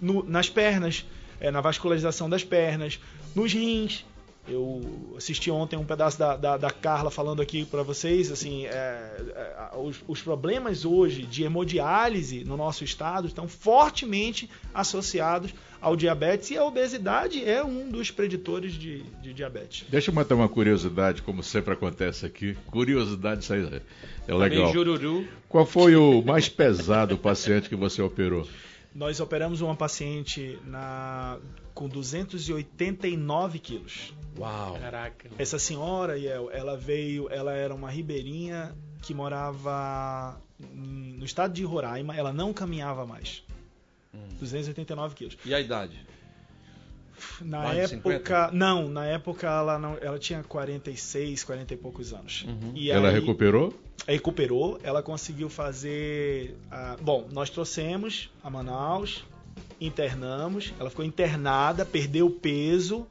no, 0.00 0.22
nas 0.22 0.50
pernas, 0.50 1.06
é, 1.40 1.50
na 1.50 1.60
vascularização 1.60 2.28
das 2.28 2.44
pernas, 2.44 3.00
nos 3.34 3.52
rins. 3.52 4.04
Eu 4.52 5.14
assisti 5.16 5.50
ontem 5.50 5.76
um 5.76 5.84
pedaço 5.84 6.18
da, 6.18 6.36
da, 6.36 6.56
da 6.58 6.70
Carla 6.70 7.10
falando 7.10 7.40
aqui 7.40 7.64
para 7.64 7.82
vocês, 7.82 8.30
assim, 8.30 8.66
é, 8.66 8.70
é, 8.70 9.70
os, 9.78 9.96
os, 10.06 10.20
problemas 10.20 10.84
hoje 10.84 11.22
de 11.22 11.42
hemodiálise 11.42 12.44
no 12.44 12.56
nosso 12.56 12.84
estado 12.84 13.26
estão 13.26 13.48
fortemente 13.48 14.50
associados 14.74 15.54
ao 15.80 15.96
diabetes 15.96 16.50
e 16.50 16.56
a 16.58 16.64
obesidade 16.64 17.42
é 17.48 17.64
um 17.64 17.88
dos 17.88 18.10
preditores 18.10 18.74
de, 18.74 19.02
de 19.22 19.32
diabetes. 19.32 19.86
Deixa 19.88 20.10
eu 20.10 20.14
matar 20.14 20.34
uma 20.34 20.48
curiosidade, 20.48 21.22
como 21.22 21.42
sempre 21.42 21.72
acontece 21.72 22.26
aqui. 22.26 22.54
Curiosidade, 22.66 23.42
isso 23.42 23.54
aí 23.54 23.82
é 24.28 24.34
legal. 24.34 24.72
Jururu. 24.72 25.26
Qual 25.48 25.64
foi 25.64 25.96
o 25.96 26.22
mais 26.22 26.48
pesado 26.48 27.16
paciente 27.16 27.68
que 27.68 27.76
você 27.76 28.02
operou? 28.02 28.46
Nós 28.94 29.20
operamos 29.20 29.60
uma 29.60 29.74
paciente 29.74 30.58
na, 30.64 31.38
com 31.74 31.88
289 31.88 33.58
quilos. 33.58 34.12
Uau! 34.38 34.78
Caraca. 34.78 35.30
Essa 35.38 35.58
senhora, 35.58 36.18
ela 36.52 36.76
veio, 36.76 37.28
ela 37.30 37.52
era 37.52 37.74
uma 37.74 37.90
ribeirinha 37.90 38.74
que 39.02 39.14
morava 39.14 40.40
no 40.72 41.24
estado 41.24 41.52
de 41.54 41.64
Roraima, 41.64 42.14
ela 42.16 42.32
não 42.32 42.52
caminhava 42.52 43.06
mais. 43.06 43.42
Hum. 44.14 44.28
289 44.38 45.14
quilos. 45.14 45.36
E 45.44 45.54
a 45.54 45.60
idade? 45.60 45.98
Na 47.40 47.58
Mais 47.62 47.88
de 47.90 47.96
época. 47.96 48.50
Não, 48.52 48.88
na 48.88 49.06
época 49.06 49.46
ela, 49.46 49.78
não, 49.78 49.96
ela 50.00 50.18
tinha 50.18 50.42
46, 50.42 51.44
40 51.44 51.74
e 51.74 51.76
poucos 51.76 52.12
anos. 52.12 52.44
Uhum. 52.48 52.72
E 52.74 52.90
Ela 52.90 53.08
aí- 53.08 53.14
recuperou? 53.14 53.72
recuperou, 54.06 54.78
ela 54.82 55.02
conseguiu 55.02 55.48
fazer. 55.48 56.56
a- 56.70 56.96
bom, 57.00 57.28
nós 57.32 57.50
trouxemos 57.50 58.30
a 58.42 58.50
Manaus, 58.50 59.24
internamos, 59.80 60.72
ela 60.78 60.90
ficou 60.90 61.04
internada, 61.04 61.84
perdeu 61.84 62.28
peso, 62.30 63.06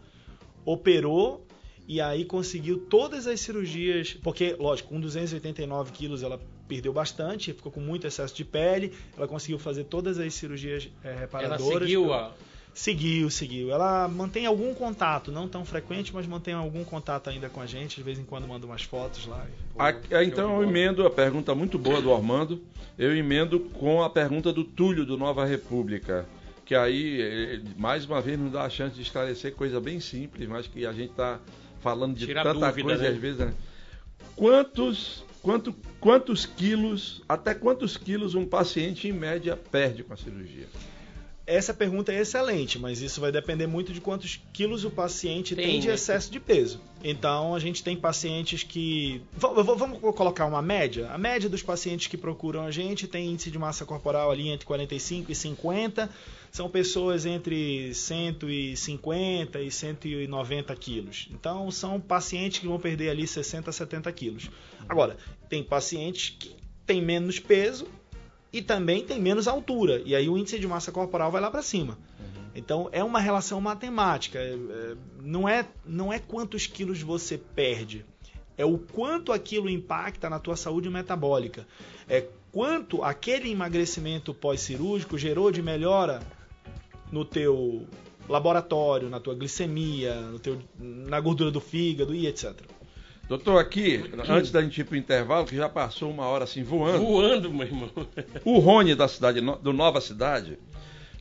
operou 0.66 1.46
e 1.88 2.00
aí 2.00 2.24
conseguiu 2.26 2.80
todas 2.80 3.28
as 3.28 3.40
cirurgias, 3.42 4.14
porque, 4.24 4.56
lógico, 4.58 4.90
com 4.90 5.00
289 5.00 5.92
quilos 5.92 6.24
ela 6.24 6.40
perdeu 6.68 6.94
bastante, 6.94 7.52
ficou 7.52 7.72
com 7.72 7.82
muito 7.82 8.08
excesso 8.08 8.34
de 8.36 8.46
pele, 8.46 8.94
ela 9.18 9.28
conseguiu 9.28 9.60
fazer 9.60 9.84
todas 9.86 10.18
as 10.20 10.34
cirurgias 10.34 10.90
Ela 11.04 11.20
reparadoras. 11.20 11.80
seguiu 11.84 12.14
a. 12.14 12.34
Seguiu, 12.74 13.30
seguiu. 13.30 13.70
Ela 13.72 14.08
mantém 14.08 14.46
algum 14.46 14.74
contato, 14.74 15.32
não 15.32 15.48
tão 15.48 15.66
frequente, 15.66 16.14
mas 16.14 16.26
mantém 16.26 16.54
algum 16.54 16.84
contato 16.84 17.30
ainda 17.30 17.50
com 17.50 17.60
a 17.62 17.66
gente. 17.66 17.98
De 17.98 18.04
vez 18.04 18.18
em 18.18 18.24
quando 18.24 18.48
manda 18.48 18.66
umas 18.66 18.84
fotos 18.84 19.26
lá. 19.26 19.46
A- 19.78 19.94
é, 20.10 20.24
então 20.24 20.62
eu 20.62 20.68
emendo 20.68 21.06
a 21.06 21.10
pergunta 21.10 21.54
muito 21.54 21.78
boa 21.78 22.02
do 22.02 22.14
Armando. 22.14 22.62
Eu 22.98 23.16
emendo 23.16 23.60
com 23.60 24.02
a 24.02 24.10
pergunta 24.10 24.54
do 24.54 24.64
Túlio 24.64 25.06
do 25.06 25.18
Nova 25.18 25.46
República. 25.46 26.26
Que 26.66 26.74
aí, 26.76 27.22
eh, 27.22 27.62
mais 27.78 28.06
uma 28.06 28.22
vez, 28.22 28.40
nos 28.40 28.52
dá 28.54 28.64
a 28.64 28.70
chance 28.70 28.96
de 28.96 29.02
esclarecer 29.02 29.54
coisa 29.54 29.82
bem 29.82 30.00
simples, 30.00 30.48
mas 30.48 30.68
que 30.68 30.86
a 30.86 30.94
gente 30.94 31.12
está 31.12 31.40
falando 31.82 32.16
de 32.16 32.26
Tira 32.26 32.44
tanta 32.44 32.68
dúvida, 32.68 32.84
coisa 32.88 33.04
né? 33.04 33.10
e 33.10 33.14
às 33.14 33.18
vezes. 33.20 33.40
né? 33.40 33.54
Quantos, 34.36 35.26
quanto, 35.42 35.76
quantos 36.00 36.46
quilos, 36.46 37.22
até 37.28 37.54
quantos 37.54 37.98
quilos 37.98 38.36
um 38.36 38.46
paciente 38.46 39.08
em 39.08 39.12
média 39.12 39.58
perde 39.58 40.04
com 40.04 40.14
a 40.14 40.18
cirurgia? 40.18 40.68
Essa 41.46 41.74
pergunta 41.74 42.14
é 42.14 42.22
excelente, 42.22 42.78
mas 42.78 43.02
isso 43.02 43.20
vai 43.20 43.32
depender 43.32 43.66
muito 43.66 43.92
de 43.92 44.00
quantos 44.00 44.40
quilos 44.54 44.86
o 44.86 44.92
paciente 44.92 45.56
tem, 45.56 45.66
Tem, 45.66 45.80
de 45.80 45.88
né? 45.88 45.96
excesso 45.96 46.32
de 46.32 46.40
peso. 46.40 46.80
Então, 47.04 47.56
a 47.56 47.60
gente 47.60 47.84
tem 47.84 47.98
pacientes 47.98 48.62
que. 48.64 49.22
Vamos 49.36 50.00
colocar 50.16 50.46
uma 50.46 50.62
média? 50.62 51.10
A 51.12 51.18
média 51.18 51.50
dos 51.50 51.64
pacientes 51.64 52.08
que 52.08 52.16
procuram 52.16 52.64
a 52.64 52.72
gente 52.72 53.08
tem 53.08 53.30
índice 53.32 53.50
de 53.50 53.58
massa 53.58 53.86
corporal 53.86 54.30
ali 54.30 54.50
entre 54.50 54.66
45 54.68 55.32
e 55.32 55.36
50. 55.36 56.10
São 56.52 56.70
pessoas 56.70 57.26
entre 57.26 57.94
150 57.94 59.62
e 59.62 59.72
190 59.72 60.76
quilos. 60.76 61.28
Então, 61.32 61.72
são 61.72 62.00
pacientes 62.00 62.60
que 62.60 62.68
vão 62.68 62.80
perder 62.80 63.10
ali 63.10 63.26
60 63.26 63.70
a 63.70 63.74
70 63.74 64.12
quilos. 64.12 64.50
Agora, 64.88 65.18
tem 65.50 65.64
pacientes 65.64 66.36
que 66.38 66.56
têm 66.86 67.02
menos 67.02 67.40
peso 67.40 67.88
e 68.52 68.62
também 68.62 69.04
tem 69.06 69.20
menos 69.20 69.48
altura. 69.48 70.02
E 70.06 70.16
aí 70.16 70.28
o 70.28 70.38
índice 70.38 70.60
de 70.60 70.68
massa 70.68 70.92
corporal 70.92 71.32
vai 71.32 71.42
lá 71.42 71.50
para 71.50 71.62
cima. 71.62 71.98
Então 72.54 72.90
é 72.92 73.04
uma 73.04 73.20
relação 73.20 73.62
matemática. 73.62 74.40
É, 74.40 74.54
é, 74.54 74.96
não, 75.22 75.48
é, 75.48 75.66
não 75.86 76.12
é 76.12 76.20
quantos 76.20 76.68
quilos 76.68 77.02
você 77.02 77.38
perde. 77.38 78.06
É 78.58 78.66
o 78.66 78.78
quanto 78.78 79.32
aquilo 79.32 79.70
impacta 79.70 80.30
na 80.30 80.38
tua 80.38 80.56
saúde 80.56 80.90
metabólica. 80.90 81.66
É 82.08 82.28
quanto 82.52 83.04
aquele 83.04 83.50
emagrecimento 83.50 84.34
pós-cirúrgico 84.34 85.18
gerou 85.18 85.52
de 85.52 85.62
melhora 85.62 86.22
no 87.12 87.24
teu 87.24 87.88
laboratório, 88.28 89.10
na 89.10 89.20
tua 89.20 89.34
glicemia, 89.34 90.16
no 90.22 90.40
teu, 90.40 90.62
na 90.78 91.20
gordura 91.20 91.52
do 91.52 91.60
fígado 91.60 92.14
e 92.14 92.28
etc. 92.28 92.54
Doutor, 93.32 93.60
aqui, 93.60 94.04
antes 94.28 94.52
da 94.52 94.62
gente 94.62 94.82
ir 94.82 94.84
para 94.84 94.96
o 94.96 94.98
intervalo, 94.98 95.48
que 95.48 95.56
já 95.56 95.70
passou 95.70 96.12
uma 96.12 96.26
hora 96.26 96.44
assim 96.44 96.64
voando. 96.64 97.00
Voando, 97.00 97.50
meu 97.50 97.66
irmão. 97.66 97.90
O 98.44 98.60
Rony 98.60 98.94
da 98.94 99.08
cidade 99.08 99.40
do 99.40 99.72
Nova 99.72 100.02
Cidade 100.02 100.60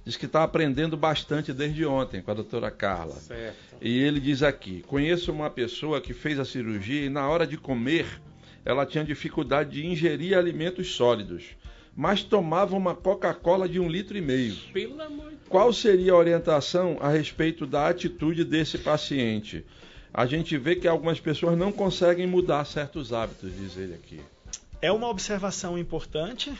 diz 0.05 0.17
que 0.17 0.27
está 0.27 0.43
aprendendo 0.43 0.97
bastante 0.97 1.53
desde 1.53 1.87
ontem 1.87 2.21
com 2.21 2.33
a 2.33 2.35
doutora 2.35 2.69
Carla. 2.69 3.15
Certo. 3.15 3.77
E 3.81 3.97
ele 3.97 4.19
diz 4.19 4.43
aqui: 4.43 4.83
conheço 4.89 5.31
uma 5.31 5.49
pessoa 5.49 6.01
que 6.01 6.13
fez 6.13 6.41
a 6.41 6.45
cirurgia 6.45 7.07
e 7.07 7.09
na 7.09 7.29
hora 7.29 7.47
de 7.47 7.57
comer 7.57 8.21
ela 8.65 8.85
tinha 8.85 9.05
dificuldade 9.05 9.71
de 9.81 9.87
ingerir 9.87 10.37
alimentos 10.37 10.93
sólidos, 10.93 11.45
mas 11.95 12.25
tomava 12.25 12.75
uma 12.75 12.93
Coca-Cola 12.93 13.69
de 13.69 13.79
um 13.79 13.89
litro 13.89 14.19
e 14.19 14.21
meio. 14.21 14.57
Pelo 14.73 15.01
amor 15.01 15.31
de 15.31 15.37
Qual 15.49 15.73
seria 15.73 16.11
a 16.11 16.17
orientação 16.17 16.99
a 17.01 17.09
respeito 17.09 17.65
da 17.69 17.89
atitude 17.89 18.43
desse 18.43 18.79
paciente? 18.79 19.65
A 20.13 20.27
gente 20.27 20.59
vê 20.59 20.75
que 20.75 20.89
algumas 20.89 21.21
pessoas 21.21 21.57
não 21.57 21.71
conseguem 21.71 22.27
mudar 22.27 22.65
certos 22.65 23.13
hábitos, 23.13 23.55
diz 23.57 23.77
ele 23.77 23.95
aqui. 23.95 24.21
É 24.83 24.91
uma 24.91 25.09
observação 25.09 25.79
importante 25.79 26.53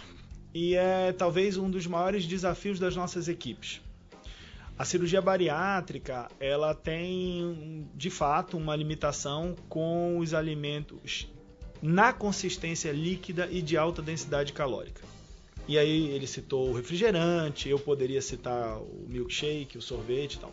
e 0.55 0.75
é 0.75 1.13
talvez 1.13 1.57
um 1.57 1.71
dos 1.71 1.87
maiores 1.87 2.27
desafios 2.27 2.79
das 2.79 2.95
nossas 2.95 3.29
equipes. 3.29 3.81
A 4.79 4.85
cirurgia 4.85 5.21
bariátrica, 5.21 6.31
ela 6.39 6.75
tem 6.75 7.87
de 7.95 8.09
fato 8.09 8.57
uma 8.57 8.75
limitação 8.75 9.55
com 9.69 10.19
os 10.19 10.33
alimentos 10.33 11.29
na 11.83 12.13
consistência 12.13 12.93
líquida 12.93 13.49
e 13.51 13.61
de 13.61 13.77
alta 13.77 14.01
densidade 14.01 14.53
calórica. 14.53 15.03
E 15.69 15.79
aí 15.79 16.09
ele 16.09 16.27
citou 16.27 16.71
o 16.71 16.73
refrigerante, 16.73 17.69
eu 17.69 17.79
poderia 17.79 18.23
citar 18.23 18.79
o 18.79 19.07
milkshake, 19.09 19.79
o 19.79 19.83
sorvete 19.83 20.35
e 20.35 20.39
tal. 20.39 20.53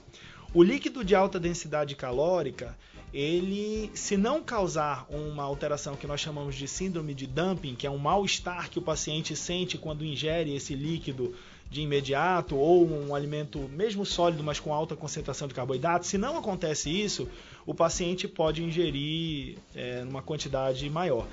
O 0.53 0.63
líquido 0.63 1.03
de 1.03 1.13
alta 1.13 1.39
densidade 1.39 1.95
calórica, 1.95 2.75
ele, 3.13 3.91
se 3.93 4.15
não 4.15 4.41
causar 4.41 5.05
uma 5.09 5.43
alteração 5.43 5.95
que 5.95 6.07
nós 6.07 6.21
chamamos 6.21 6.55
de 6.55 6.67
síndrome 6.67 7.13
de 7.13 7.27
dumping, 7.27 7.75
que 7.75 7.85
é 7.85 7.91
um 7.91 7.97
mal-estar 7.97 8.69
que 8.69 8.79
o 8.79 8.81
paciente 8.81 9.35
sente 9.35 9.77
quando 9.77 10.05
ingere 10.05 10.55
esse 10.55 10.73
líquido 10.73 11.35
de 11.69 11.81
imediato, 11.81 12.55
ou 12.55 12.89
um 12.89 13.13
alimento 13.13 13.59
mesmo 13.69 14.05
sólido, 14.05 14.41
mas 14.41 14.57
com 14.59 14.73
alta 14.73 14.95
concentração 14.95 15.49
de 15.49 15.53
carboidrato, 15.53 16.05
se 16.05 16.17
não 16.17 16.37
acontece 16.37 16.89
isso, 16.89 17.27
o 17.65 17.73
paciente 17.73 18.25
pode 18.25 18.63
ingerir 18.63 19.57
é, 19.75 20.03
numa 20.05 20.21
quantidade 20.21 20.89
maior. 20.89 21.27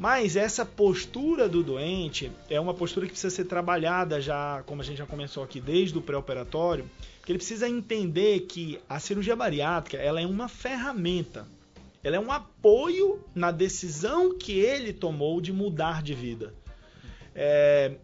Mas 0.00 0.34
essa 0.34 0.64
postura 0.64 1.46
do 1.46 1.62
doente 1.62 2.32
é 2.48 2.58
uma 2.58 2.72
postura 2.72 3.04
que 3.04 3.12
precisa 3.12 3.28
ser 3.28 3.44
trabalhada 3.44 4.18
já, 4.18 4.62
como 4.64 4.80
a 4.80 4.84
gente 4.84 4.96
já 4.96 5.04
começou 5.04 5.42
aqui, 5.42 5.60
desde 5.60 5.98
o 5.98 6.00
pré-operatório, 6.00 6.90
que 7.22 7.30
ele 7.30 7.38
precisa 7.38 7.68
entender 7.68 8.40
que 8.46 8.80
a 8.88 8.98
cirurgia 8.98 9.36
bariátrica 9.36 9.98
ela 9.98 10.18
é 10.18 10.26
uma 10.26 10.48
ferramenta, 10.48 11.46
ela 12.02 12.16
é 12.16 12.18
um 12.18 12.32
apoio 12.32 13.22
na 13.34 13.50
decisão 13.50 14.38
que 14.38 14.52
ele 14.52 14.94
tomou 14.94 15.38
de 15.38 15.52
mudar 15.52 16.02
de 16.02 16.14
vida. 16.14 16.54
É, 17.34 17.96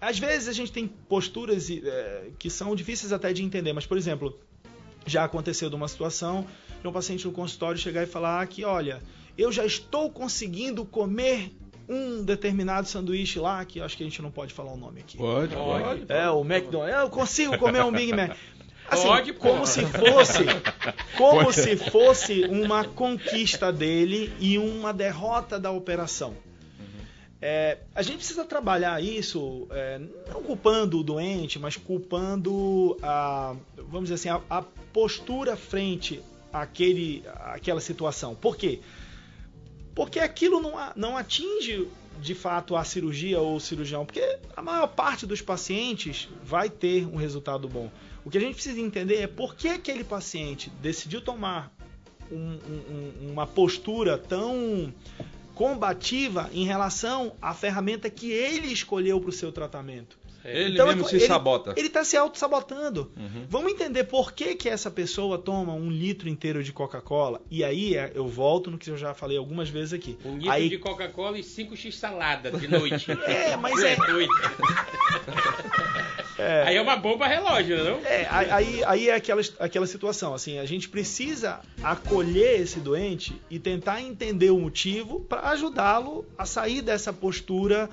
às 0.00 0.18
vezes 0.18 0.48
a 0.48 0.52
gente 0.54 0.72
tem 0.72 0.88
posturas 0.88 1.68
é, 1.70 2.30
que 2.38 2.48
são 2.48 2.74
difíceis 2.74 3.12
até 3.12 3.34
de 3.34 3.44
entender, 3.44 3.74
mas 3.74 3.84
por 3.84 3.98
exemplo, 3.98 4.40
já 5.04 5.24
aconteceu 5.24 5.68
de 5.68 5.76
uma 5.76 5.88
situação 5.88 6.46
de 6.80 6.88
um 6.88 6.92
paciente 6.92 7.26
no 7.26 7.32
consultório 7.32 7.78
chegar 7.78 8.02
e 8.02 8.06
falar 8.06 8.46
que, 8.46 8.64
olha, 8.64 9.02
eu 9.36 9.50
já 9.52 9.64
estou 9.64 10.10
conseguindo 10.10 10.84
comer 10.84 11.52
um 11.88 12.24
determinado 12.24 12.88
sanduíche 12.88 13.38
lá, 13.38 13.64
que 13.64 13.78
eu 13.78 13.84
acho 13.84 13.96
que 13.96 14.02
a 14.02 14.06
gente 14.06 14.22
não 14.22 14.30
pode 14.30 14.54
falar 14.54 14.72
o 14.72 14.76
nome 14.76 15.00
aqui. 15.00 15.18
Pode, 15.18 15.54
pode. 15.54 16.04
É, 16.08 16.28
o 16.30 16.40
McDonald's. 16.40 16.98
Eu 16.98 17.10
consigo 17.10 17.58
comer 17.58 17.84
um 17.84 17.92
Big 17.92 18.12
Mac. 18.14 18.36
Assim, 18.86 19.08
Pode, 19.08 19.32
como 19.32 19.66
se 19.66 19.80
fosse, 19.86 20.44
como 21.16 21.44
Pode. 21.44 21.54
se 21.54 21.76
fosse 21.76 22.44
uma 22.44 22.84
conquista 22.84 23.72
dele 23.72 24.30
e 24.38 24.58
uma 24.58 24.92
derrota 24.92 25.58
da 25.58 25.70
operação. 25.70 26.34
É, 27.40 27.78
a 27.94 28.02
gente 28.02 28.18
precisa 28.18 28.44
trabalhar 28.44 29.02
isso, 29.02 29.66
é, 29.70 30.00
não 30.30 30.42
culpando 30.42 31.00
o 31.00 31.02
doente, 31.02 31.58
mas 31.58 31.76
culpando 31.76 32.96
a, 33.02 33.54
vamos 33.76 34.10
dizer 34.10 34.14
assim, 34.14 34.28
a, 34.28 34.58
a 34.58 34.62
postura 34.92 35.56
frente 35.56 36.22
àquele, 36.52 37.22
àquela 37.26 37.80
situação. 37.80 38.34
Por 38.34 38.56
quê? 38.56 38.80
Porque 38.80 39.04
aquilo 40.20 40.60
não, 40.60 40.74
não 40.96 41.16
atinge 41.16 41.88
de 42.20 42.34
fato 42.34 42.76
a 42.76 42.84
cirurgia 42.84 43.40
ou 43.40 43.56
o 43.56 43.60
cirurgião, 43.60 44.04
porque 44.06 44.38
a 44.56 44.62
maior 44.62 44.86
parte 44.86 45.26
dos 45.26 45.40
pacientes 45.42 46.28
vai 46.44 46.70
ter 46.70 47.06
um 47.06 47.16
resultado 47.16 47.68
bom. 47.68 47.90
O 48.24 48.30
que 48.30 48.38
a 48.38 48.40
gente 48.40 48.54
precisa 48.54 48.80
entender 48.80 49.16
é 49.16 49.26
por 49.26 49.54
que 49.54 49.68
aquele 49.68 50.04
paciente 50.04 50.70
decidiu 50.80 51.20
tomar 51.20 51.72
um- 52.32 52.58
um- 53.26 53.30
uma 53.32 53.46
postura 53.46 54.16
tão 54.16 54.92
combativa 55.54 56.50
em 56.52 56.64
relação 56.64 57.34
à 57.40 57.54
ferramenta 57.54 58.10
que 58.10 58.30
ele 58.30 58.72
escolheu 58.72 59.20
para 59.20 59.30
o 59.30 59.32
seu 59.32 59.52
tratamento. 59.52 60.18
Ele 60.44 60.74
Então, 60.74 60.86
mesmo 60.88 61.04
é- 61.06 61.08
se 61.08 61.16
ele- 61.16 61.26
sabota. 61.26 61.72
Ele 61.76 61.86
está 61.86 62.04
se 62.04 62.16
auto-sabotando. 62.16 63.10
Uhum. 63.16 63.46
Vamos 63.48 63.72
entender 63.72 64.04
por 64.04 64.32
que, 64.32 64.54
que 64.54 64.68
essa 64.68 64.90
pessoa 64.90 65.38
toma 65.38 65.72
um 65.72 65.90
litro 65.90 66.28
inteiro 66.28 66.62
de 66.62 66.72
Coca-Cola. 66.72 67.40
E 67.50 67.64
aí 67.64 67.96
é- 67.96 68.12
eu 68.14 68.28
volto 68.28 68.70
no 68.70 68.76
que 68.76 68.90
eu 68.90 68.96
já 68.96 69.14
falei 69.14 69.38
algumas 69.38 69.68
vezes 69.70 69.92
aqui. 69.94 70.18
Um 70.24 70.34
litro 70.36 70.50
aí, 70.50 70.68
de 70.68 70.78
Coca-Cola 70.78 71.38
e 71.38 71.42
5 71.42 71.74
x 71.76 71.96
salada 71.96 72.50
de 72.50 72.68
noite. 72.68 73.06
É, 73.26 73.56
mas 73.56 73.82
é- 73.82 73.96
doido. 73.96 74.32
Aí 76.66 76.76
é 76.76 76.82
uma 76.82 76.96
bomba 76.96 77.26
relógio, 77.26 77.82
não? 77.84 77.98
É, 78.04 78.26
aí, 78.30 78.84
aí 78.84 79.08
é 79.08 79.14
aquela, 79.14 79.40
aquela 79.58 79.86
situação, 79.86 80.34
assim, 80.34 80.58
a 80.58 80.66
gente 80.66 80.88
precisa 80.88 81.60
acolher 81.82 82.60
esse 82.60 82.80
doente 82.80 83.40
e 83.48 83.58
tentar 83.58 84.00
entender 84.02 84.50
o 84.50 84.58
motivo 84.58 85.20
para 85.20 85.48
ajudá-lo 85.50 86.26
a 86.36 86.44
sair 86.44 86.82
dessa 86.82 87.12
postura 87.12 87.88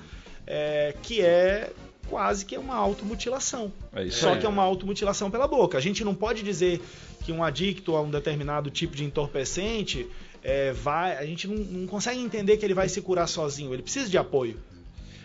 é, 0.46 0.94
que 1.02 1.20
é 1.22 1.70
quase 2.12 2.44
que 2.44 2.54
é 2.54 2.58
uma 2.58 2.74
automutilação. 2.74 3.72
É 3.90 4.04
isso 4.04 4.18
Só 4.18 4.34
aí. 4.34 4.38
que 4.38 4.44
é 4.44 4.48
uma 4.48 4.62
automutilação 4.62 5.30
pela 5.30 5.48
boca. 5.48 5.78
A 5.78 5.80
gente 5.80 6.04
não 6.04 6.14
pode 6.14 6.42
dizer 6.42 6.78
que 7.24 7.32
um 7.32 7.42
adicto 7.42 7.96
a 7.96 8.02
um 8.02 8.10
determinado 8.10 8.68
tipo 8.70 8.94
de 8.94 9.02
entorpecente 9.02 10.06
é, 10.42 10.72
vai. 10.72 11.16
A 11.16 11.24
gente 11.24 11.48
não, 11.48 11.56
não 11.56 11.86
consegue 11.86 12.20
entender 12.20 12.58
que 12.58 12.66
ele 12.66 12.74
vai 12.74 12.86
se 12.86 13.00
curar 13.00 13.26
sozinho. 13.26 13.72
Ele 13.72 13.82
precisa 13.82 14.10
de 14.10 14.18
apoio. 14.18 14.60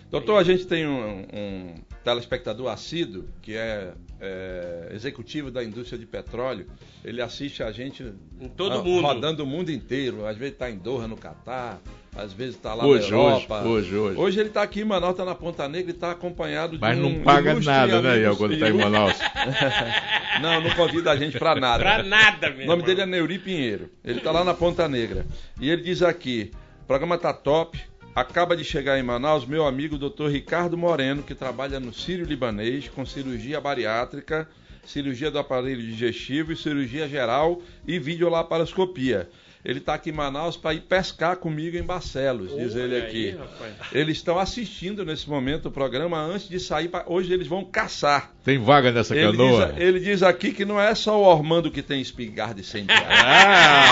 Doutor, 0.09 0.37
a 0.37 0.43
gente 0.45 0.65
tem 0.65 0.87
um, 0.87 1.25
um 1.33 1.75
telespectador 2.05 2.71
assíduo, 2.71 3.25
que 3.41 3.57
é, 3.57 3.91
é, 4.21 4.91
executivo 4.93 5.51
da 5.51 5.61
indústria 5.61 5.99
de 5.99 6.05
petróleo. 6.05 6.67
Ele 7.03 7.21
assiste 7.21 7.61
a 7.61 7.69
gente 7.73 8.13
Em 8.39 8.47
todo 8.47 8.75
ah, 8.75 8.81
mundo. 8.81 9.01
rodando 9.01 9.43
o 9.43 9.45
mundo 9.45 9.69
inteiro. 9.73 10.25
Às 10.25 10.37
vezes 10.37 10.53
está 10.53 10.71
em 10.71 10.77
Doha, 10.77 11.05
no 11.05 11.17
Catar. 11.17 11.81
Às 12.17 12.33
vezes 12.33 12.55
está 12.55 12.73
lá 12.73 12.85
Hoje, 12.85 13.11
na 13.11 13.17
Europa. 13.17 13.61
hoje, 13.61 13.95
hoje, 13.95 14.17
hoje. 14.17 14.39
ele 14.39 14.49
está 14.49 14.63
aqui 14.63 14.81
em 14.81 14.85
Manaus, 14.85 15.11
está 15.11 15.23
na 15.23 15.35
Ponta 15.35 15.67
Negra 15.67 15.91
e 15.91 15.93
está 15.93 16.11
acompanhado 16.11 16.77
Mas 16.81 16.97
de 16.97 17.03
um 17.03 17.09
não 17.13 17.19
paga 17.23 17.53
nada, 17.59 18.01
né, 18.01 18.17
Iel, 18.19 18.35
quando 18.35 18.57
tá 18.59 18.69
em. 18.69 18.73
Manaus. 18.73 19.13
Não, 20.41 20.61
não 20.61 20.69
convida 20.71 21.11
a 21.11 21.15
gente 21.15 21.37
para 21.39 21.55
nada. 21.59 21.83
Pra 21.83 22.03
nada, 22.03 22.49
meu 22.51 22.65
O 22.65 22.67
nome 22.67 22.81
irmão. 22.83 22.85
dele 22.85 23.01
é 23.01 23.05
Neuri 23.07 23.39
Pinheiro. 23.39 23.89
Ele 24.03 24.19
está 24.19 24.31
lá 24.31 24.43
na 24.43 24.53
Ponta 24.53 24.87
Negra. 24.87 25.25
E 25.59 25.67
ele 25.69 25.81
diz 25.81 26.03
aqui: 26.03 26.51
o 26.83 26.85
programa 26.85 27.17
tá 27.17 27.33
top. 27.33 27.79
Acaba 28.13 28.55
de 28.57 28.63
chegar 28.63 28.97
em 28.99 29.03
Manaus 29.03 29.45
meu 29.45 29.65
amigo 29.65 29.97
Dr. 29.97 30.27
Ricardo 30.29 30.77
Moreno, 30.77 31.21
que 31.23 31.33
trabalha 31.35 31.79
no 31.79 31.93
Sírio 31.93 32.25
Libanês 32.25 32.87
com 32.89 33.05
cirurgia 33.05 33.59
bariátrica, 33.61 34.47
cirurgia 34.85 35.29
do 35.29 35.37
aparelho 35.39 35.81
digestivo 35.81 36.51
e 36.51 36.55
cirurgia 36.55 37.07
geral 37.07 37.61
e 37.87 37.97
videolaparoscopia. 37.99 39.29
Ele 39.67 39.79
está 39.79 39.95
aqui 39.95 40.11
em 40.11 40.13
Manaus 40.13 40.55
para 40.55 40.73
ir 40.73 40.79
pescar 40.79 41.35
comigo 41.35 41.75
em 41.75 41.83
Barcelos, 41.83 42.55
diz 42.55 42.73
Olha 42.73 42.83
ele 42.83 42.95
aí, 42.95 43.01
aqui. 43.01 43.31
rapaz. 43.37 43.73
Eles 43.91 44.15
estão 44.15 44.39
assistindo 44.39 45.03
nesse 45.03 45.29
momento 45.29 45.65
o 45.67 45.71
programa 45.71 46.17
antes 46.21 46.47
de 46.47 46.57
sair. 46.57 46.87
Pra... 46.87 47.03
Hoje 47.05 47.33
eles 47.33 47.47
vão 47.47 47.65
caçar. 47.65 48.31
Tem 48.45 48.57
vaga 48.57 48.93
nessa 48.93 49.13
Ele 49.13 49.25
canoa? 49.35 49.73
diz, 49.73 49.81
ele 49.83 49.99
diz 49.99 50.23
aqui 50.23 50.53
que 50.53 50.63
não 50.63 50.79
é 50.79 50.95
só 50.95 51.19
o 51.21 51.25
Ormando 51.25 51.69
que 51.69 51.81
tem 51.81 51.99
espingarda 51.99 52.61
e 52.61 52.63
incendiária. 52.63 53.07
Ah, 53.19 53.91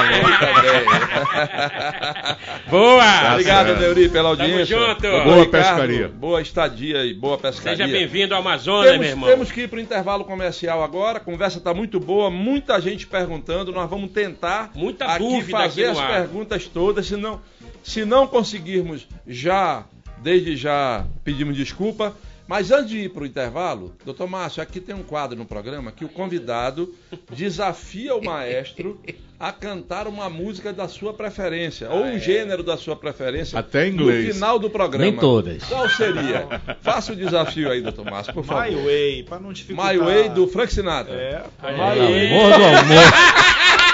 Boa! 2.69 3.31
Obrigado. 3.33 3.75
Neuri, 3.77 4.07
pela 4.07 4.29
audiência. 4.29 4.65
junto. 4.65 5.01
Doutor 5.01 5.23
Boa 5.25 5.43
Ricardo, 5.43 5.51
pescaria. 5.51 6.07
Boa 6.07 6.41
estadia 6.41 7.05
e 7.05 7.13
boa 7.13 7.37
pescaria. 7.37 7.85
Seja 7.85 7.91
bem-vindo 7.91 8.33
ao 8.33 8.39
Amazonas, 8.39 8.85
Temos, 8.91 8.99
meu 9.01 9.09
irmão. 9.09 9.29
temos 9.29 9.51
que 9.51 9.61
ir 9.61 9.67
para 9.67 9.77
o 9.77 9.81
intervalo 9.81 10.23
comercial 10.23 10.81
agora. 10.83 11.17
A 11.17 11.21
conversa 11.21 11.57
está 11.57 11.73
muito 11.73 11.99
boa, 11.99 12.29
muita 12.31 12.79
gente 12.79 13.05
perguntando. 13.07 13.73
Nós 13.73 13.89
vamos 13.89 14.11
tentar 14.11 14.71
Muita 14.73 15.05
aqui 15.05 15.19
dúvida 15.19 15.64
fazer 15.69 15.85
as 15.85 15.99
perguntas 15.99 16.65
todas. 16.67 17.05
Se 17.05 17.15
não, 17.15 17.41
se 17.83 18.05
não 18.05 18.27
conseguirmos 18.27 19.07
já, 19.27 19.85
desde 20.21 20.55
já, 20.55 21.05
pedimos 21.23 21.55
desculpa. 21.55 22.15
Mas 22.47 22.69
antes 22.71 22.89
de 22.89 22.99
ir 22.99 23.09
para 23.09 23.23
o 23.23 23.25
intervalo, 23.25 23.95
doutor 24.05 24.27
Márcio, 24.27 24.61
aqui 24.61 24.79
tem 24.79 24.93
um 24.93 25.01
quadro 25.01 25.35
no 25.35 25.45
programa 25.45 25.91
que 25.91 26.05
o 26.05 26.09
convidado 26.09 26.93
desafia 27.31 28.15
o 28.15 28.23
maestro 28.23 29.01
a 29.39 29.51
cantar 29.51 30.07
uma 30.07 30.29
música 30.29 30.71
da 30.71 30.87
sua 30.87 31.13
preferência, 31.13 31.89
ou 31.89 32.03
um 32.03 32.19
gênero 32.19 32.61
da 32.61 32.77
sua 32.77 32.95
preferência. 32.95 33.57
Até 33.59 33.87
em 33.87 33.93
inglês. 33.93 34.27
No 34.27 34.33
final 34.33 34.59
do 34.59 34.69
programa. 34.69 35.09
Nem 35.09 35.19
todas. 35.19 35.63
Qual 35.63 35.89
seria? 35.89 36.47
Faça 36.81 37.13
o 37.13 37.15
desafio 37.15 37.69
aí, 37.69 37.81
doutor 37.81 38.05
Márcio, 38.05 38.33
por 38.33 38.45
favor. 38.45 38.69
My 38.69 38.75
Way, 38.75 39.23
para 39.23 39.39
não 39.39 39.51
dificultar. 39.51 39.93
My 39.93 39.99
Way 39.99 40.29
do 40.29 40.47
Frank 40.47 40.71
Sinatra. 40.71 41.15
É. 41.15 41.43
My 41.63 41.77
Way. 41.77 42.27
amor 42.27 42.57
do 42.57 42.63
amor. 42.63 43.75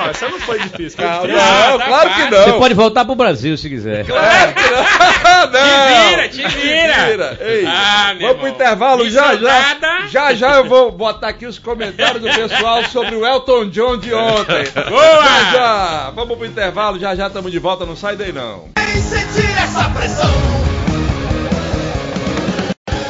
Não, 0.00 0.10
essa 0.10 0.28
não 0.28 0.38
foi 0.40 0.58
difícil. 0.60 0.98
Ah, 1.04 1.20
não, 1.26 1.78
tá 1.78 1.84
claro 1.86 2.10
que 2.14 2.30
não. 2.30 2.44
Você 2.44 2.52
pode 2.52 2.74
voltar 2.74 3.04
pro 3.04 3.14
Brasil 3.14 3.56
se 3.56 3.68
quiser. 3.68 4.04
Claro 4.06 4.54
que 4.54 4.62
não. 4.70 4.78
não. 5.52 6.08
vira, 6.10 6.28
te 6.28 6.46
vira. 6.48 7.38
Ei, 7.40 7.66
Ah, 7.66 8.14
meu 8.14 8.28
vamos 8.28 8.40
pro 8.42 8.48
intervalo 8.48 9.02
Isso 9.04 9.14
já, 9.14 9.34
já. 9.36 9.40
nada. 9.40 10.06
Já 10.08 10.34
já 10.34 10.54
eu 10.56 10.64
vou 10.68 10.90
botar 10.92 11.28
aqui 11.28 11.46
os 11.46 11.58
comentários 11.58 12.22
do 12.22 12.28
pessoal 12.28 12.84
sobre 12.84 13.14
o 13.16 13.26
Elton 13.26 13.68
John 13.70 13.96
de 13.98 14.12
ontem. 14.14 14.64
Boa! 14.88 15.24
Já 15.24 15.52
já. 15.52 16.10
Vamos 16.14 16.36
pro 16.36 16.46
intervalo, 16.46 16.98
já 16.98 17.14
já 17.14 17.26
estamos 17.26 17.50
de 17.50 17.58
volta, 17.58 17.84
não 17.84 17.96
sai 17.96 18.16
daí 18.16 18.32
não. 18.32 18.68
Quem 18.76 19.02
sentir 19.02 19.50
essa 19.58 19.88
pressão 19.90 20.30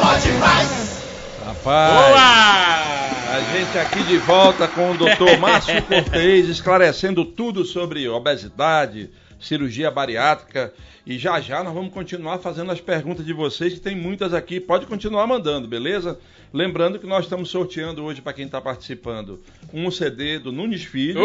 pode 0.00 0.28
mais. 0.32 0.98
Rapaz. 1.46 1.92
Boa! 1.94 2.67
A 3.38 3.40
gente 3.40 3.78
aqui 3.78 4.02
de 4.02 4.18
volta 4.18 4.66
com 4.66 4.90
o 4.90 4.96
doutor 4.96 5.38
Márcio 5.38 5.80
Cortez, 5.84 6.48
esclarecendo 6.48 7.24
tudo 7.24 7.64
sobre 7.64 8.08
obesidade, 8.08 9.10
cirurgia 9.40 9.92
bariátrica. 9.92 10.74
E 11.06 11.16
já 11.16 11.40
já 11.40 11.62
nós 11.62 11.72
vamos 11.72 11.94
continuar 11.94 12.38
fazendo 12.38 12.72
as 12.72 12.80
perguntas 12.80 13.24
de 13.24 13.32
vocês, 13.32 13.74
que 13.74 13.78
tem 13.78 13.94
muitas 13.94 14.34
aqui. 14.34 14.58
Pode 14.58 14.86
continuar 14.86 15.24
mandando, 15.28 15.68
beleza? 15.68 16.18
Lembrando 16.52 16.98
que 16.98 17.06
nós 17.06 17.26
estamos 17.26 17.48
sorteando 17.48 18.02
hoje, 18.02 18.20
para 18.20 18.32
quem 18.32 18.46
está 18.46 18.60
participando, 18.60 19.40
um 19.72 19.88
CD 19.88 20.40
do 20.40 20.50
Nunes 20.50 20.82
Filho 20.82 21.20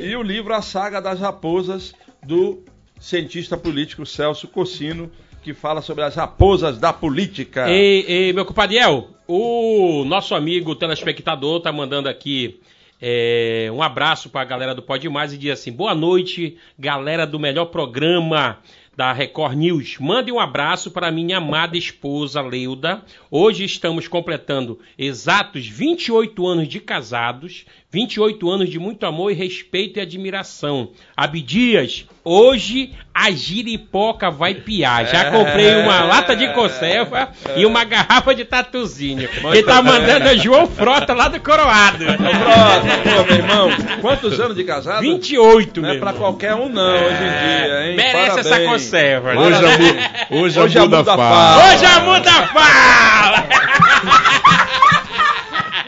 e 0.00 0.14
o 0.14 0.22
livro 0.22 0.54
A 0.54 0.62
Saga 0.62 1.02
das 1.02 1.18
Raposas, 1.18 1.92
do 2.24 2.62
cientista 3.00 3.56
político 3.56 4.06
Celso 4.06 4.46
Cossino, 4.46 5.10
que 5.42 5.52
fala 5.52 5.82
sobre 5.82 6.04
as 6.04 6.14
raposas 6.14 6.78
da 6.78 6.92
política. 6.92 7.68
Ei, 7.68 8.04
ei, 8.06 8.32
meu 8.32 8.46
compadriel, 8.46 9.10
o 9.34 10.04
nosso 10.04 10.34
amigo 10.34 10.74
telespectador 10.74 11.60
tá 11.60 11.72
mandando 11.72 12.06
aqui 12.06 12.60
é, 13.00 13.70
um 13.72 13.82
abraço 13.82 14.28
pra 14.28 14.44
galera 14.44 14.74
do 14.74 14.82
Pode 14.82 15.08
Mais 15.08 15.32
e 15.32 15.38
diz 15.38 15.52
assim: 15.52 15.72
boa 15.72 15.94
noite, 15.94 16.58
galera 16.78 17.26
do 17.26 17.38
melhor 17.38 17.64
programa 17.66 18.58
da 18.94 19.10
Record 19.10 19.56
News. 19.56 19.96
Mande 19.98 20.30
um 20.30 20.38
abraço 20.38 20.90
para 20.90 21.10
minha 21.10 21.38
amada 21.38 21.78
esposa 21.78 22.42
Leuda. 22.42 23.02
Hoje 23.30 23.64
estamos 23.64 24.06
completando 24.06 24.78
exatos 24.98 25.66
28 25.66 26.46
anos 26.46 26.68
de 26.68 26.78
casados, 26.78 27.64
28 27.92 28.50
anos 28.50 28.70
de 28.70 28.78
muito 28.78 29.04
amor 29.04 29.30
e 29.30 29.34
respeito 29.34 29.98
e 29.98 30.02
admiração. 30.02 30.92
Abdias, 31.14 32.06
hoje 32.24 32.90
a 33.14 33.30
giripoca 33.30 34.30
vai 34.30 34.54
piar. 34.54 35.06
Já 35.08 35.30
comprei 35.30 35.74
uma 35.76 36.02
lata 36.04 36.34
de 36.34 36.48
conserva 36.54 37.28
e 37.54 37.66
uma 37.66 37.84
garrafa 37.84 38.34
de 38.34 38.46
tatuzinho. 38.46 39.28
Quem 39.52 39.62
tá 39.62 39.82
mandando 39.82 40.26
é 40.26 40.38
João 40.38 40.66
Frota 40.66 41.12
lá 41.12 41.28
do 41.28 41.38
Coroado. 41.38 42.06
Pô, 42.06 43.24
meu 43.26 43.36
irmão. 43.36 43.68
Quantos 44.00 44.40
anos 44.40 44.56
de 44.56 44.64
casado? 44.64 45.02
28, 45.02 45.82
Não 45.82 45.88
é 45.90 45.92
meu 45.92 46.00
pra 46.00 46.14
qualquer 46.14 46.54
um, 46.54 46.70
não, 46.70 46.94
hoje 46.94 47.14
em 47.14 47.66
dia, 47.66 47.86
hein? 47.90 47.96
Merece 47.96 48.12
Parabéns. 48.30 48.46
essa 48.46 48.60
conserva. 48.64 49.34
Hoje 49.38 49.58
a, 49.66 49.78
mu- 49.78 50.42
hoje 50.44 50.58
a 50.58 50.62
Hoje 50.62 50.78
a 50.78 50.82
muda 50.82 50.96
muda 50.96 51.16
fala. 51.16 51.30
fala. 51.58 51.74
Hoje 51.74 51.84
a 51.84 52.00
muda 52.00 52.32
fala! 52.46 53.48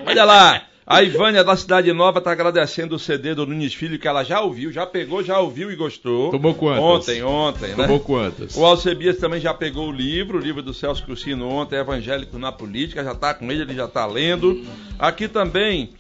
Olha 0.06 0.24
lá. 0.24 0.60
A 0.86 1.02
Ivânia 1.02 1.42
da 1.42 1.56
Cidade 1.56 1.90
Nova 1.94 2.20
tá 2.20 2.30
agradecendo 2.30 2.96
o 2.96 2.98
CD 2.98 3.34
do 3.34 3.46
Nunes 3.46 3.72
Filho, 3.72 3.98
que 3.98 4.06
ela 4.06 4.22
já 4.22 4.42
ouviu, 4.42 4.70
já 4.70 4.84
pegou, 4.84 5.22
já 5.22 5.40
ouviu 5.40 5.72
e 5.72 5.76
gostou. 5.76 6.30
Tomou 6.30 6.54
quantas? 6.54 6.84
Ontem, 6.84 7.22
ontem, 7.22 7.68
né? 7.68 7.86
Tomou 7.86 8.00
quantas? 8.00 8.54
O 8.54 8.66
Alcebias 8.66 9.16
também 9.16 9.40
já 9.40 9.54
pegou 9.54 9.88
o 9.88 9.92
livro, 9.92 10.36
o 10.36 10.40
livro 10.40 10.60
do 10.60 10.74
Celso 10.74 11.02
Crucino 11.02 11.48
ontem, 11.48 11.76
Evangélico 11.76 12.38
na 12.38 12.52
Política, 12.52 13.02
já 13.02 13.14
tá 13.14 13.32
com 13.32 13.50
ele, 13.50 13.62
ele 13.62 13.74
já 13.74 13.88
tá 13.88 14.04
lendo. 14.04 14.62
Aqui 14.98 15.26
também, 15.26 15.94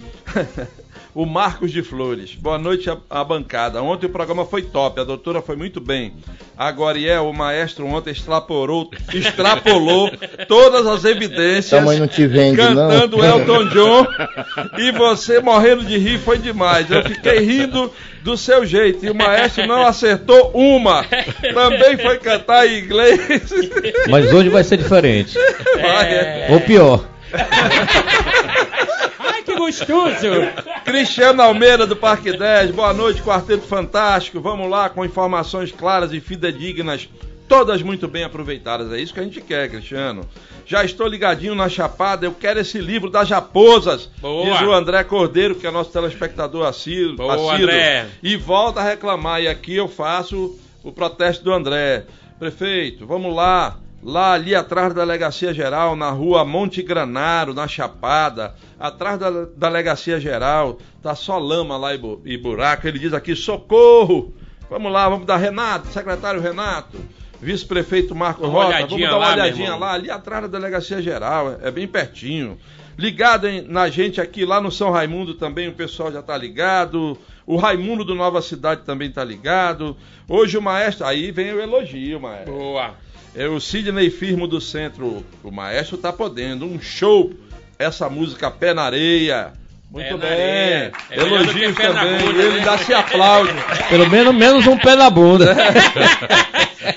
o 1.14 1.24
Marcos 1.24 1.70
de 1.70 1.82
Flores. 1.82 2.34
Boa 2.34 2.58
noite 2.58 2.90
à, 3.08 3.24
bancada. 3.24 3.80
Ontem 3.80 4.06
o 4.06 4.10
programa 4.10 4.44
foi 4.44 4.62
top, 4.62 5.00
a 5.00 5.04
doutora 5.04 5.40
foi 5.40 5.54
muito 5.54 5.80
bem. 5.80 6.14
Agora, 6.58 7.00
é, 7.00 7.20
o 7.20 7.32
maestro 7.32 7.86
ontem 7.86 8.10
extrapolou, 8.10 8.90
extrapolou 9.12 10.10
todas 10.48 10.86
as 10.86 11.04
evidências. 11.04 11.70
Tamanho 11.70 12.00
não 12.00 12.08
te 12.08 12.26
vende, 12.26 12.56
não. 12.56 12.88
cantando 12.88 13.24
Elton 13.24 13.64
John 13.70 14.06
e 14.78 14.90
você 14.90 15.40
morrendo 15.40 15.84
de 15.84 15.96
rir 15.96 16.18
foi 16.18 16.38
demais. 16.38 16.90
Eu 16.90 17.04
fiquei 17.04 17.38
rindo 17.40 17.92
do 18.22 18.36
seu 18.36 18.66
jeito 18.66 19.06
e 19.06 19.10
o 19.10 19.14
maestro 19.14 19.66
não 19.66 19.86
acertou 19.86 20.50
uma. 20.52 21.04
Também 21.54 21.96
foi 21.96 22.18
cantar 22.18 22.66
em 22.66 22.80
inglês. 22.80 23.20
Mas 24.08 24.32
hoje 24.32 24.48
vai 24.48 24.64
ser 24.64 24.78
diferente. 24.78 25.38
Vai. 25.80 26.52
Ou 26.52 26.60
pior. 26.60 27.13
Ai, 29.18 29.42
que 29.42 29.54
gostoso! 29.56 30.26
Cristiano 30.84 31.42
Almeida 31.42 31.86
do 31.86 31.96
Parque 31.96 32.36
10, 32.36 32.70
boa 32.70 32.92
noite, 32.92 33.22
Quarteto 33.22 33.66
Fantástico. 33.66 34.40
Vamos 34.40 34.70
lá 34.70 34.88
com 34.88 35.04
informações 35.04 35.72
claras 35.72 36.12
e 36.12 36.20
fidedignas, 36.20 37.08
todas 37.48 37.82
muito 37.82 38.06
bem 38.06 38.22
aproveitadas. 38.24 38.92
É 38.92 39.00
isso 39.00 39.12
que 39.12 39.20
a 39.20 39.24
gente 39.24 39.40
quer, 39.40 39.68
Cristiano. 39.68 40.28
Já 40.66 40.84
estou 40.84 41.06
ligadinho 41.06 41.54
na 41.54 41.68
Chapada, 41.68 42.24
eu 42.24 42.32
quero 42.32 42.60
esse 42.60 42.78
livro 42.78 43.10
das 43.10 43.28
raposas. 43.28 44.08
Boa. 44.18 44.50
Diz 44.50 44.62
o 44.62 44.72
André 44.72 45.04
Cordeiro, 45.04 45.54
que 45.54 45.66
é 45.66 45.70
nosso 45.70 45.90
telespectador 45.90 46.66
assíduo. 46.66 47.16
Boa, 47.16 47.54
André. 47.54 48.06
E 48.22 48.36
volta 48.36 48.80
a 48.80 48.84
reclamar. 48.84 49.42
E 49.42 49.48
aqui 49.48 49.74
eu 49.74 49.88
faço 49.88 50.58
o 50.82 50.90
protesto 50.90 51.44
do 51.44 51.52
André. 51.52 52.04
Prefeito, 52.38 53.06
vamos 53.06 53.34
lá. 53.34 53.78
Lá 54.04 54.32
ali 54.34 54.54
atrás 54.54 54.92
da 54.92 55.00
Delegacia 55.02 55.54
Geral, 55.54 55.96
na 55.96 56.10
rua 56.10 56.44
Monte 56.44 56.82
Granaro, 56.82 57.54
na 57.54 57.66
Chapada, 57.66 58.54
atrás 58.78 59.18
da 59.18 59.30
Delegacia 59.56 60.20
Geral, 60.20 60.78
tá 61.02 61.14
só 61.14 61.38
lama 61.38 61.76
lá 61.78 61.94
e 61.94 61.98
bu- 61.98 62.20
e 62.24 62.36
buraco. 62.36 62.86
Ele 62.86 62.98
diz 62.98 63.14
aqui: 63.14 63.34
socorro! 63.34 64.34
Vamos 64.68 64.92
lá, 64.92 65.08
vamos 65.08 65.26
dar 65.26 65.36
Renato, 65.38 65.88
secretário 65.88 66.40
Renato. 66.40 66.98
Vice-prefeito 67.40 68.14
Marco 68.14 68.46
olhadinha 68.66 68.88
vamos 68.88 69.00
dar 69.10 69.16
uma 69.16 69.18
lá, 69.26 69.32
olhadinha 69.32 69.76
lá, 69.76 69.92
ali 69.92 70.10
atrás 70.10 70.42
da 70.42 70.48
Delegacia 70.48 71.00
Geral, 71.02 71.58
é 71.62 71.70
bem 71.70 71.86
pertinho. 71.86 72.58
Ligado 72.96 73.48
em- 73.48 73.62
na 73.62 73.88
gente 73.88 74.20
aqui, 74.20 74.44
lá 74.44 74.60
no 74.60 74.70
São 74.70 74.90
Raimundo 74.90 75.34
também, 75.34 75.68
o 75.68 75.72
pessoal 75.72 76.12
já 76.12 76.22
tá 76.22 76.36
ligado. 76.36 77.18
O 77.46 77.56
Raimundo 77.56 78.04
do 78.04 78.14
Nova 78.14 78.40
Cidade 78.40 78.82
também 78.82 79.10
tá 79.10 79.22
ligado. 79.24 79.96
Hoje 80.28 80.56
o 80.56 80.62
maestro, 80.62 81.04
aí 81.06 81.30
vem 81.30 81.52
o 81.52 81.60
elogio, 81.60 82.20
maestro. 82.20 82.52
Boa. 82.54 82.94
É 83.34 83.48
o 83.48 83.58
Sidney 83.60 84.10
Firmo 84.10 84.46
do 84.46 84.60
Centro. 84.60 85.24
O 85.42 85.50
maestro 85.50 85.96
tá 85.96 86.12
podendo. 86.12 86.64
Um 86.66 86.80
show. 86.80 87.32
Essa 87.78 88.08
música 88.08 88.50
Pé 88.50 88.72
na 88.72 88.82
Areia. 88.82 89.52
Muito 89.90 90.18
Pé 90.18 90.26
bem. 90.26 90.30
areia. 90.30 90.92
É 91.10 91.20
Elogios 91.20 91.76
também. 91.76 92.18
bunda, 92.18 92.42
Ele 92.42 92.58
né? 92.58 92.64
dá 92.64 92.78
se 92.78 92.94
aplaude. 92.94 93.52
Pelo 93.88 94.08
menos 94.08 94.34
menos 94.34 94.66
um 94.66 94.76
pé 94.76 94.96
na 94.96 95.08
bunda. 95.10 95.54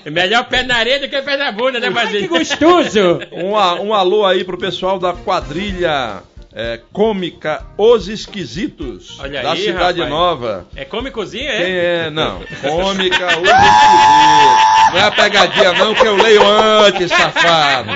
É 0.05 0.09
melhor 0.09 0.45
pé 0.45 0.63
na 0.63 0.77
areia 0.77 0.99
do 0.99 1.07
que 1.07 1.21
pé 1.21 1.37
na 1.37 1.51
bunda, 1.51 1.79
né, 1.79 1.89
Basílio? 1.89 2.21
Que 2.21 2.27
gostoso! 2.27 3.19
Um, 3.31 3.87
um 3.87 3.93
alô 3.93 4.25
aí 4.25 4.43
pro 4.43 4.57
pessoal 4.57 4.97
da 4.97 5.13
quadrilha 5.13 6.21
é, 6.59 6.79
cômica 6.91 7.63
Os 7.77 8.07
Esquisitos. 8.07 9.19
Olha 9.19 9.43
da 9.43 9.51
aí, 9.51 9.63
Cidade 9.63 10.01
rapaz. 10.01 10.09
Nova. 10.09 10.67
É 10.75 10.83
cômicozinho, 10.83 11.51
Quem 11.51 11.51
é? 11.51 12.05
é? 12.07 12.09
Não. 12.09 12.39
Cômica 12.61 13.27
Os 13.27 13.47
Esquisitos. 13.47 14.91
Não 14.91 14.99
é 14.99 15.11
pegadinha 15.11 15.73
não, 15.73 15.93
que 15.93 16.07
eu 16.07 16.15
leio 16.15 16.41
antes, 16.43 17.11
safado. 17.11 17.91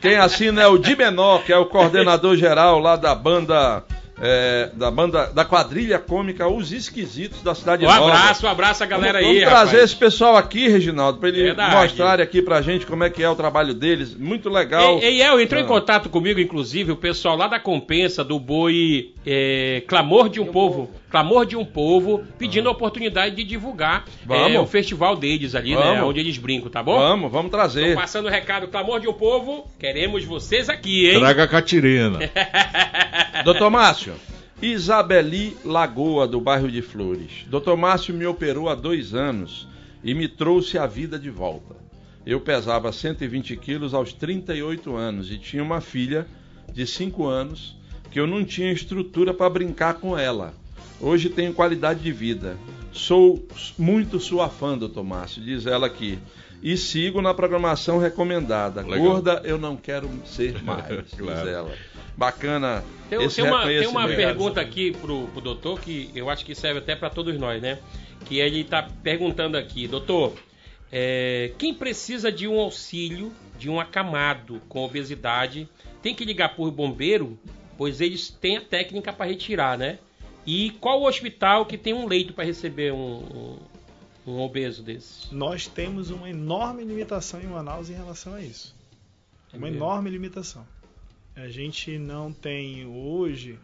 Quem 0.00 0.16
assina 0.16 0.62
é 0.62 0.66
o 0.66 0.78
Di 0.78 0.96
Menor, 0.96 1.42
que 1.42 1.52
é 1.52 1.58
o 1.58 1.66
coordenador 1.66 2.36
geral 2.36 2.78
lá 2.78 2.96
da 2.96 3.14
banda. 3.14 3.84
É, 4.20 4.70
da 4.74 4.90
banda 4.90 5.26
da 5.26 5.44
quadrilha 5.44 5.98
cômica 5.98 6.48
Os 6.48 6.72
Esquisitos 6.72 7.40
da 7.42 7.54
Cidade 7.54 7.84
Um 7.84 7.88
Nova. 7.88 8.06
abraço, 8.12 8.46
um 8.46 8.48
abraço 8.50 8.82
a 8.82 8.86
galera 8.86 9.20
vamos, 9.20 9.28
aí, 9.28 9.38
Vamos 9.44 9.48
trazer 9.50 9.70
rapaz. 9.72 9.84
esse 9.90 9.96
pessoal 9.96 10.36
aqui, 10.36 10.68
Reginaldo, 10.68 11.18
para 11.18 11.28
ele 11.28 11.42
Verdade. 11.42 11.74
mostrarem 11.76 12.24
aqui 12.24 12.42
pra 12.42 12.60
gente 12.62 12.84
como 12.86 13.04
é 13.04 13.10
que 13.10 13.22
é 13.22 13.28
o 13.30 13.36
trabalho 13.36 13.74
deles. 13.74 14.14
Muito 14.14 14.48
legal. 14.48 14.98
Ei, 14.98 15.20
ei, 15.20 15.22
El, 15.22 15.40
entrou 15.40 15.60
Ah. 15.60 15.64
em 15.64 15.66
contato 15.66 16.08
comigo, 16.08 16.40
inclusive, 16.40 16.90
o 16.92 16.96
pessoal 16.96 17.36
lá 17.36 17.46
da 17.46 17.60
compensa 17.60 18.24
do 18.24 18.38
boi 18.40 19.12
é, 19.26 19.82
Clamor 19.86 20.28
de 20.28 20.40
um 20.40 20.46
Povo. 20.46 20.90
Clamor 21.10 21.46
de 21.46 21.56
um 21.56 21.64
Povo, 21.64 22.22
pedindo 22.38 22.68
a 22.68 22.72
oportunidade 22.72 23.34
de 23.34 23.44
divulgar 23.44 24.04
Ah. 24.06 24.10
Vamos. 24.26 24.52
é, 24.52 24.60
o 24.60 24.66
festival 24.66 25.16
deles 25.16 25.54
ali, 25.54 25.74
né? 25.74 25.80
Vamos. 25.82 26.10
Onde 26.10 26.20
eles 26.20 26.36
brincam, 26.38 26.70
tá 26.70 26.82
bom? 26.82 26.98
Vamos, 26.98 27.30
vamos 27.32 27.50
trazer. 27.50 27.94
Tô 27.94 28.00
passando 28.00 28.26
o 28.26 28.30
recado, 28.30 28.68
Clamor 28.68 29.00
de 29.00 29.08
um 29.08 29.12
Povo, 29.14 29.66
queremos 29.78 30.24
vocês 30.24 30.68
aqui, 30.68 31.08
hein? 31.10 31.18
Traga 31.18 31.44
a 31.44 31.48
Catirina. 31.48 32.18
Doutor 33.44 33.70
Márcio, 33.70 34.14
Isabeli 34.60 35.56
Lagoa, 35.64 36.26
do 36.26 36.40
bairro 36.40 36.70
de 36.70 36.82
Flores. 36.82 37.44
Doutor 37.46 37.76
Márcio 37.76 38.12
me 38.14 38.26
operou 38.26 38.68
há 38.68 38.74
dois 38.74 39.14
anos 39.14 39.66
e 40.04 40.12
me 40.14 40.28
trouxe 40.28 40.76
a 40.78 40.86
vida 40.86 41.18
de 41.18 41.30
volta. 41.30 41.76
Eu 42.26 42.40
pesava 42.40 42.92
120 42.92 43.56
quilos 43.56 43.94
aos 43.94 44.12
38 44.12 44.94
anos 44.94 45.30
e 45.30 45.38
tinha 45.38 45.62
uma 45.62 45.80
filha 45.80 46.26
de 46.72 46.86
5 46.86 47.26
anos 47.26 47.76
que 48.10 48.20
eu 48.20 48.26
não 48.26 48.44
tinha 48.44 48.70
estrutura 48.70 49.32
para 49.32 49.48
brincar 49.48 49.94
com 49.94 50.18
ela. 50.18 50.52
Hoje 51.00 51.28
tenho 51.28 51.54
qualidade 51.54 52.00
de 52.00 52.12
vida. 52.12 52.58
Sou 52.92 53.46
muito 53.78 54.18
sua 54.18 54.48
fã, 54.48 54.76
doutor 54.76 55.04
Márcio, 55.04 55.42
diz 55.42 55.66
ela 55.66 55.86
aqui. 55.86 56.18
E 56.60 56.76
sigo 56.76 57.22
na 57.22 57.32
programação 57.32 57.98
recomendada. 57.98 58.82
Legal. 58.82 58.98
Gorda, 58.98 59.42
eu 59.44 59.58
não 59.58 59.76
quero 59.76 60.10
ser 60.24 60.60
mais, 60.64 60.88
diz 61.04 61.14
Claro. 61.14 61.48
ela. 61.48 61.74
Bacana 62.16 62.82
Tem, 63.08 63.22
esse 63.22 63.36
tem 63.36 63.44
uma, 63.44 63.64
tem 63.64 63.86
uma 63.86 64.08
pergunta 64.08 64.60
aqui 64.60 64.90
pro, 64.90 65.28
pro 65.28 65.40
doutor 65.40 65.80
que 65.80 66.10
eu 66.16 66.28
acho 66.28 66.44
que 66.44 66.52
serve 66.52 66.80
até 66.80 66.96
para 66.96 67.08
todos 67.08 67.38
nós, 67.38 67.62
né? 67.62 67.78
Que 68.24 68.40
ele 68.40 68.64
tá 68.64 68.88
perguntando 69.04 69.56
aqui, 69.56 69.86
doutor, 69.86 70.34
é, 70.90 71.52
quem 71.56 71.72
precisa 71.72 72.32
de 72.32 72.48
um 72.48 72.58
auxílio 72.58 73.30
de 73.56 73.70
um 73.70 73.78
acamado 73.78 74.60
com 74.68 74.84
obesidade 74.84 75.68
tem 76.02 76.12
que 76.12 76.24
ligar 76.24 76.56
por 76.56 76.68
bombeiro, 76.72 77.38
pois 77.76 78.00
eles 78.00 78.30
têm 78.30 78.56
a 78.56 78.60
técnica 78.60 79.12
para 79.12 79.26
retirar, 79.26 79.78
né? 79.78 80.00
E 80.50 80.70
qual 80.80 81.02
o 81.02 81.06
hospital 81.06 81.66
que 81.66 81.76
tem 81.76 81.92
um 81.92 82.06
leito 82.06 82.32
para 82.32 82.42
receber 82.42 82.90
um, 82.90 83.18
um, 83.18 83.58
um 84.26 84.40
obeso 84.40 84.82
desse? 84.82 85.34
Nós 85.34 85.66
temos 85.66 86.08
uma 86.08 86.30
enorme 86.30 86.82
limitação 86.84 87.38
em 87.42 87.46
Manaus 87.46 87.90
em 87.90 87.92
relação 87.92 88.32
a 88.32 88.40
isso. 88.40 88.74
Uma 89.52 89.66
mesmo? 89.66 89.76
enorme 89.76 90.08
limitação. 90.08 90.66
A 91.36 91.48
gente 91.48 91.98
não 91.98 92.32
tem 92.32 92.86
hoje 92.86 93.58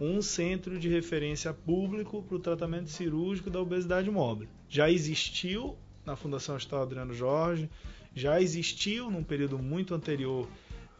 um 0.00 0.22
centro 0.22 0.78
de 0.78 0.88
referência 0.88 1.52
público 1.52 2.22
para 2.22 2.36
o 2.36 2.40
tratamento 2.40 2.88
cirúrgico 2.88 3.50
da 3.50 3.60
obesidade 3.60 4.10
mórbida. 4.10 4.50
Já 4.70 4.90
existiu 4.90 5.76
na 6.02 6.16
Fundação 6.16 6.56
Hospital 6.56 6.84
Adriano 6.84 7.12
Jorge, 7.12 7.68
já 8.14 8.40
existiu 8.40 9.10
num 9.10 9.22
período 9.22 9.58
muito 9.58 9.94
anterior 9.94 10.48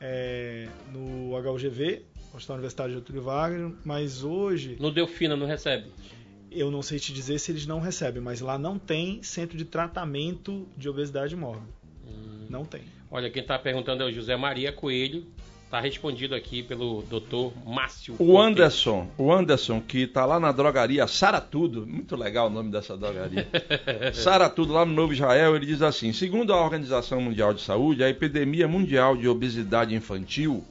eh, 0.03 0.69
no 0.93 1.35
HUGV, 1.37 2.03
Hospital 2.35 2.57
Universitário 2.57 2.93
de 2.93 2.99
Getúlio 3.01 3.23
Vargas, 3.23 3.73
mas 3.85 4.25
hoje 4.25 4.77
No 4.81 4.91
Delfina 4.91 5.37
não 5.37 5.47
recebe? 5.47 5.87
eu 6.51 6.71
não 6.71 6.83
sei 6.83 6.99
te 6.99 7.13
dizer 7.13 7.39
se 7.39 7.51
eles 7.51 7.67
não 7.67 7.81
recebem, 7.81 8.21
mas 8.21 8.41
lá 8.41 8.59
não 8.59 8.79
tem 8.79 9.23
centro 9.23 9.57
de 9.57 9.65
tratamento 9.65 10.69
de 10.77 10.89
obesidade 10.89 11.35
mórbida. 11.35 11.73
Não 12.51 12.65
tem. 12.65 12.83
Olha, 13.11 13.31
quem 13.31 13.43
tá 13.43 13.59
perguntando 13.59 14.03
é 14.03 14.07
o 14.07 14.13
José 14.13 14.37
Maria 14.37 14.71
Coelho. 14.73 15.27
Tá 15.73 15.81
respondido 15.81 16.35
aqui 16.35 16.63
pelo 16.63 17.01
doutor 17.09 17.51
Márcio. 17.65 18.13
O 18.19 18.27
Cortes. 18.27 18.45
Anderson, 18.45 19.09
o 19.17 19.33
Anderson, 19.33 19.81
que 19.81 20.07
tá 20.07 20.27
lá 20.27 20.39
na 20.39 20.53
drogaria 20.53 21.07
Sara 21.07 21.41
Tudo, 21.41 21.87
muito 21.87 22.15
legal 22.15 22.49
o 22.49 22.51
nome 22.51 22.71
dessa 22.71 22.95
drogaria. 22.95 23.49
Sara 24.13 24.51
Tudo, 24.51 24.75
lá 24.75 24.85
no 24.85 24.93
Novo 24.93 25.15
Israel, 25.15 25.57
ele 25.57 25.65
diz 25.65 25.81
assim: 25.81 26.13
segundo 26.13 26.53
a 26.53 26.63
Organização 26.63 27.23
Mundial 27.23 27.55
de 27.55 27.63
Saúde, 27.63 28.05
a 28.05 28.11
epidemia 28.11 28.69
mundial 28.69 29.17
de 29.17 29.27
obesidade 29.27 29.95
infantil 29.95 30.63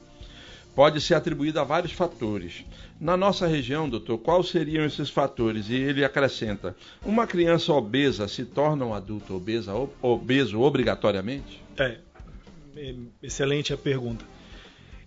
pode 0.72 1.00
ser 1.00 1.14
atribuída 1.16 1.62
a 1.62 1.64
vários 1.64 1.90
fatores. 1.90 2.64
Na 3.00 3.16
nossa 3.16 3.48
região, 3.48 3.88
doutor, 3.88 4.18
quais 4.18 4.50
seriam 4.50 4.84
esses 4.84 5.10
fatores? 5.10 5.68
E 5.68 5.74
ele 5.74 6.04
acrescenta: 6.04 6.76
uma 7.04 7.26
criança 7.26 7.72
obesa 7.72 8.28
se 8.28 8.44
torna 8.44 8.84
um 8.86 8.94
adulto 8.94 9.34
obesa, 9.34 9.74
ob- 9.74 9.90
obeso 10.00 10.60
obrigatoriamente? 10.60 11.60
É, 11.76 11.98
é, 12.76 12.94
excelente 13.20 13.72
a 13.72 13.76
pergunta. 13.76 14.24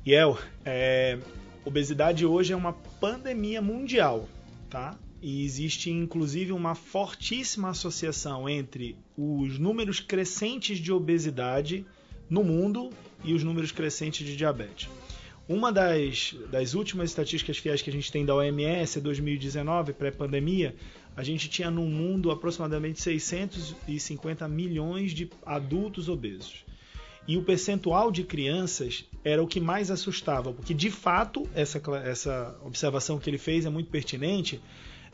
Yel, 0.07 0.37
é, 0.63 1.17
obesidade 1.65 2.27
hoje 2.27 2.53
é 2.53 2.55
uma 2.55 2.73
pandemia 2.73 3.59
mundial, 3.59 4.29
tá? 4.69 4.95
E 5.19 5.43
existe 5.43 5.89
inclusive 5.89 6.51
uma 6.51 6.75
fortíssima 6.75 7.69
associação 7.69 8.47
entre 8.47 8.95
os 9.17 9.57
números 9.57 9.99
crescentes 9.99 10.77
de 10.77 10.91
obesidade 10.91 11.83
no 12.29 12.43
mundo 12.43 12.91
e 13.23 13.33
os 13.33 13.43
números 13.43 13.71
crescentes 13.71 14.27
de 14.27 14.37
diabetes. 14.37 14.87
Uma 15.49 15.71
das, 15.71 16.35
das 16.51 16.75
últimas 16.75 17.09
estatísticas 17.09 17.57
fiéis 17.57 17.81
que 17.81 17.89
a 17.89 17.93
gente 17.93 18.11
tem 18.11 18.23
da 18.23 18.35
OMS, 18.35 19.01
2019, 19.01 19.93
pré-pandemia, 19.93 20.75
a 21.17 21.23
gente 21.23 21.49
tinha 21.49 21.71
no 21.71 21.87
mundo 21.87 22.29
aproximadamente 22.29 23.01
650 23.01 24.47
milhões 24.47 25.13
de 25.13 25.31
adultos 25.43 26.09
obesos. 26.09 26.63
E 27.27 27.37
o 27.37 27.43
percentual 27.43 28.11
de 28.11 28.23
crianças 28.23 29.05
era 29.25 29.43
o 29.43 29.47
que 29.47 29.59
mais 29.59 29.89
assustava, 29.89 30.53
porque 30.53 30.71
de 30.71 30.91
fato, 30.91 31.49
essa, 31.55 31.81
essa 32.03 32.55
observação 32.63 33.17
que 33.17 33.27
ele 33.27 33.39
fez 33.39 33.65
é 33.65 33.69
muito 33.71 33.89
pertinente. 33.89 34.61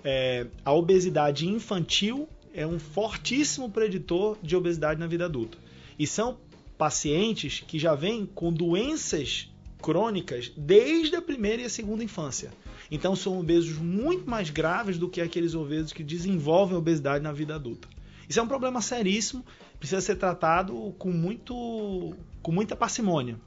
É, 0.03 0.47
a 0.65 0.73
obesidade 0.73 1.47
infantil 1.47 2.27
é 2.53 2.67
um 2.67 2.77
fortíssimo 2.77 3.69
preditor 3.71 4.37
de 4.43 4.53
obesidade 4.53 4.99
na 4.99 5.07
vida 5.07 5.25
adulta. 5.25 5.57
E 5.97 6.05
são 6.05 6.37
pacientes 6.77 7.63
que 7.65 7.79
já 7.79 7.95
vêm 7.95 8.25
com 8.25 8.51
doenças 8.51 9.49
crônicas 9.81 10.51
desde 10.57 11.15
a 11.15 11.21
primeira 11.21 11.61
e 11.61 11.65
a 11.65 11.69
segunda 11.69 12.03
infância. 12.03 12.51
Então 12.91 13.15
são 13.15 13.39
obesos 13.39 13.77
muito 13.77 14.29
mais 14.29 14.49
graves 14.49 14.97
do 14.97 15.07
que 15.07 15.21
aqueles 15.21 15.55
obesos 15.55 15.93
que 15.93 16.03
desenvolvem 16.03 16.75
obesidade 16.77 17.23
na 17.23 17.31
vida 17.31 17.55
adulta. 17.55 17.87
Isso 18.27 18.39
é 18.39 18.43
um 18.43 18.47
problema 18.47 18.81
seríssimo, 18.81 19.45
precisa 19.79 20.01
ser 20.01 20.15
tratado 20.17 20.93
com, 20.97 21.11
muito, 21.11 22.13
com 22.41 22.51
muita 22.51 22.75
parcimônia. 22.75 23.37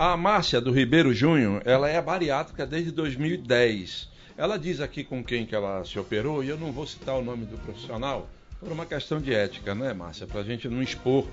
A 0.00 0.16
Márcia 0.16 0.60
do 0.60 0.70
Ribeiro 0.70 1.12
Júnior, 1.12 1.60
ela 1.64 1.88
é 1.88 2.00
bariátrica 2.00 2.64
desde 2.64 2.92
2010. 2.92 4.08
Ela 4.36 4.56
diz 4.56 4.80
aqui 4.80 5.02
com 5.02 5.24
quem 5.24 5.44
que 5.44 5.56
ela 5.56 5.84
se 5.84 5.98
operou, 5.98 6.44
e 6.44 6.48
eu 6.48 6.56
não 6.56 6.70
vou 6.70 6.86
citar 6.86 7.16
o 7.16 7.24
nome 7.24 7.44
do 7.44 7.58
profissional, 7.58 8.30
por 8.60 8.70
uma 8.70 8.86
questão 8.86 9.20
de 9.20 9.34
ética, 9.34 9.74
né, 9.74 9.92
Márcia? 9.92 10.24
Para 10.24 10.42
a 10.42 10.44
gente 10.44 10.68
não 10.68 10.80
expor. 10.80 11.26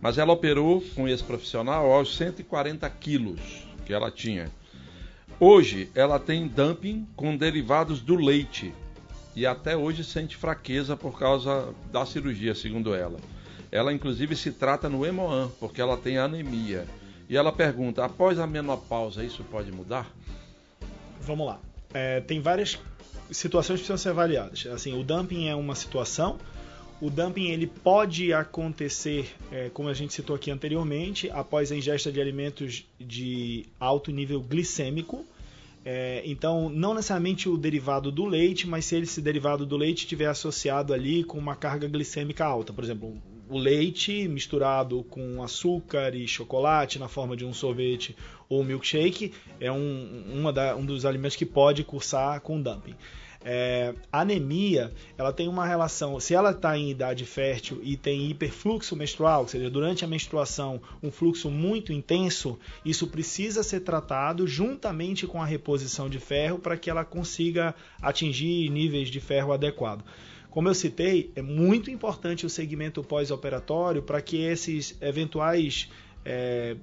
Mas 0.00 0.16
ela 0.16 0.32
operou 0.32 0.82
com 0.94 1.06
esse 1.06 1.22
profissional 1.22 1.92
aos 1.92 2.16
140 2.16 2.88
quilos 2.88 3.66
que 3.84 3.92
ela 3.92 4.10
tinha. 4.10 4.50
Hoje, 5.38 5.90
ela 5.94 6.18
tem 6.18 6.48
dumping 6.48 7.06
com 7.14 7.36
derivados 7.36 8.00
do 8.00 8.14
leite. 8.14 8.72
E 9.34 9.44
até 9.44 9.76
hoje 9.76 10.02
sente 10.02 10.38
fraqueza 10.38 10.96
por 10.96 11.18
causa 11.18 11.68
da 11.92 12.06
cirurgia, 12.06 12.54
segundo 12.54 12.94
ela. 12.94 13.18
Ela, 13.70 13.92
inclusive, 13.92 14.34
se 14.34 14.52
trata 14.52 14.88
no 14.88 15.04
Hemoan, 15.04 15.50
porque 15.60 15.82
ela 15.82 15.98
tem 15.98 16.16
anemia. 16.16 16.86
E 17.28 17.36
ela 17.36 17.52
pergunta: 17.52 18.04
após 18.04 18.38
a 18.38 18.46
menopausa, 18.46 19.24
isso 19.24 19.44
pode 19.44 19.72
mudar? 19.72 20.10
Vamos 21.20 21.46
lá. 21.46 21.60
É, 21.92 22.20
tem 22.20 22.40
várias 22.40 22.78
situações 23.30 23.80
que 23.80 23.86
precisam 23.86 23.96
ser 23.96 24.10
avaliadas. 24.10 24.66
Assim, 24.66 24.98
o 24.98 25.02
dumping 25.02 25.48
é 25.48 25.54
uma 25.54 25.74
situação, 25.74 26.38
O 27.00 27.10
dumping 27.10 27.48
ele 27.48 27.66
pode 27.66 28.32
acontecer, 28.32 29.34
é, 29.52 29.68
como 29.68 29.88
a 29.88 29.94
gente 29.94 30.14
citou 30.14 30.34
aqui 30.34 30.50
anteriormente, 30.50 31.28
após 31.30 31.70
a 31.70 31.76
ingesta 31.76 32.10
de 32.10 32.20
alimentos 32.20 32.86
de 32.98 33.66
alto 33.78 34.10
nível 34.10 34.40
glicêmico. 34.40 35.24
É, 35.84 36.22
então, 36.24 36.70
não 36.70 36.94
necessariamente 36.94 37.48
o 37.50 37.56
derivado 37.56 38.10
do 38.10 38.24
leite, 38.24 38.66
mas 38.66 38.86
se 38.86 38.96
esse 38.96 39.20
derivado 39.20 39.66
do 39.66 39.76
leite 39.76 40.00
estiver 40.00 40.26
associado 40.26 40.94
ali 40.94 41.22
com 41.22 41.38
uma 41.38 41.54
carga 41.54 41.86
glicêmica 41.86 42.46
alta. 42.46 42.72
Por 42.72 42.82
exemplo, 42.82 43.14
o 43.48 43.58
leite 43.58 44.26
misturado 44.28 45.04
com 45.04 45.42
açúcar 45.42 46.14
e 46.14 46.26
chocolate 46.26 46.98
na 46.98 47.08
forma 47.08 47.36
de 47.36 47.44
um 47.44 47.52
sorvete 47.52 48.16
ou 48.48 48.64
milkshake 48.64 49.32
é 49.60 49.70
um, 49.70 50.24
uma 50.32 50.52
da, 50.52 50.76
um 50.76 50.84
dos 50.84 51.04
alimentos 51.04 51.36
que 51.36 51.46
pode 51.46 51.84
cursar 51.84 52.40
com 52.40 52.60
dumping. 52.60 52.94
É, 53.48 53.94
anemia, 54.10 54.92
ela 55.16 55.32
tem 55.32 55.46
uma 55.46 55.64
relação, 55.64 56.18
se 56.18 56.34
ela 56.34 56.50
está 56.50 56.76
em 56.76 56.90
idade 56.90 57.24
fértil 57.24 57.78
e 57.80 57.96
tem 57.96 58.28
hiperfluxo 58.28 58.96
menstrual, 58.96 59.42
ou 59.42 59.48
seja, 59.48 59.70
durante 59.70 60.04
a 60.04 60.08
menstruação 60.08 60.80
um 61.00 61.12
fluxo 61.12 61.48
muito 61.48 61.92
intenso, 61.92 62.58
isso 62.84 63.06
precisa 63.06 63.62
ser 63.62 63.80
tratado 63.80 64.48
juntamente 64.48 65.28
com 65.28 65.40
a 65.40 65.46
reposição 65.46 66.10
de 66.10 66.18
ferro 66.18 66.58
para 66.58 66.76
que 66.76 66.90
ela 66.90 67.04
consiga 67.04 67.72
atingir 68.02 68.68
níveis 68.68 69.08
de 69.08 69.20
ferro 69.20 69.52
adequado. 69.52 70.04
Como 70.56 70.70
eu 70.70 70.74
citei, 70.74 71.30
é 71.36 71.42
muito 71.42 71.90
importante 71.90 72.46
o 72.46 72.48
segmento 72.48 73.04
pós-operatório 73.04 74.00
para 74.00 74.22
que 74.22 74.38
esses 74.38 74.96
eventuais 75.02 75.90
é, 76.24 76.74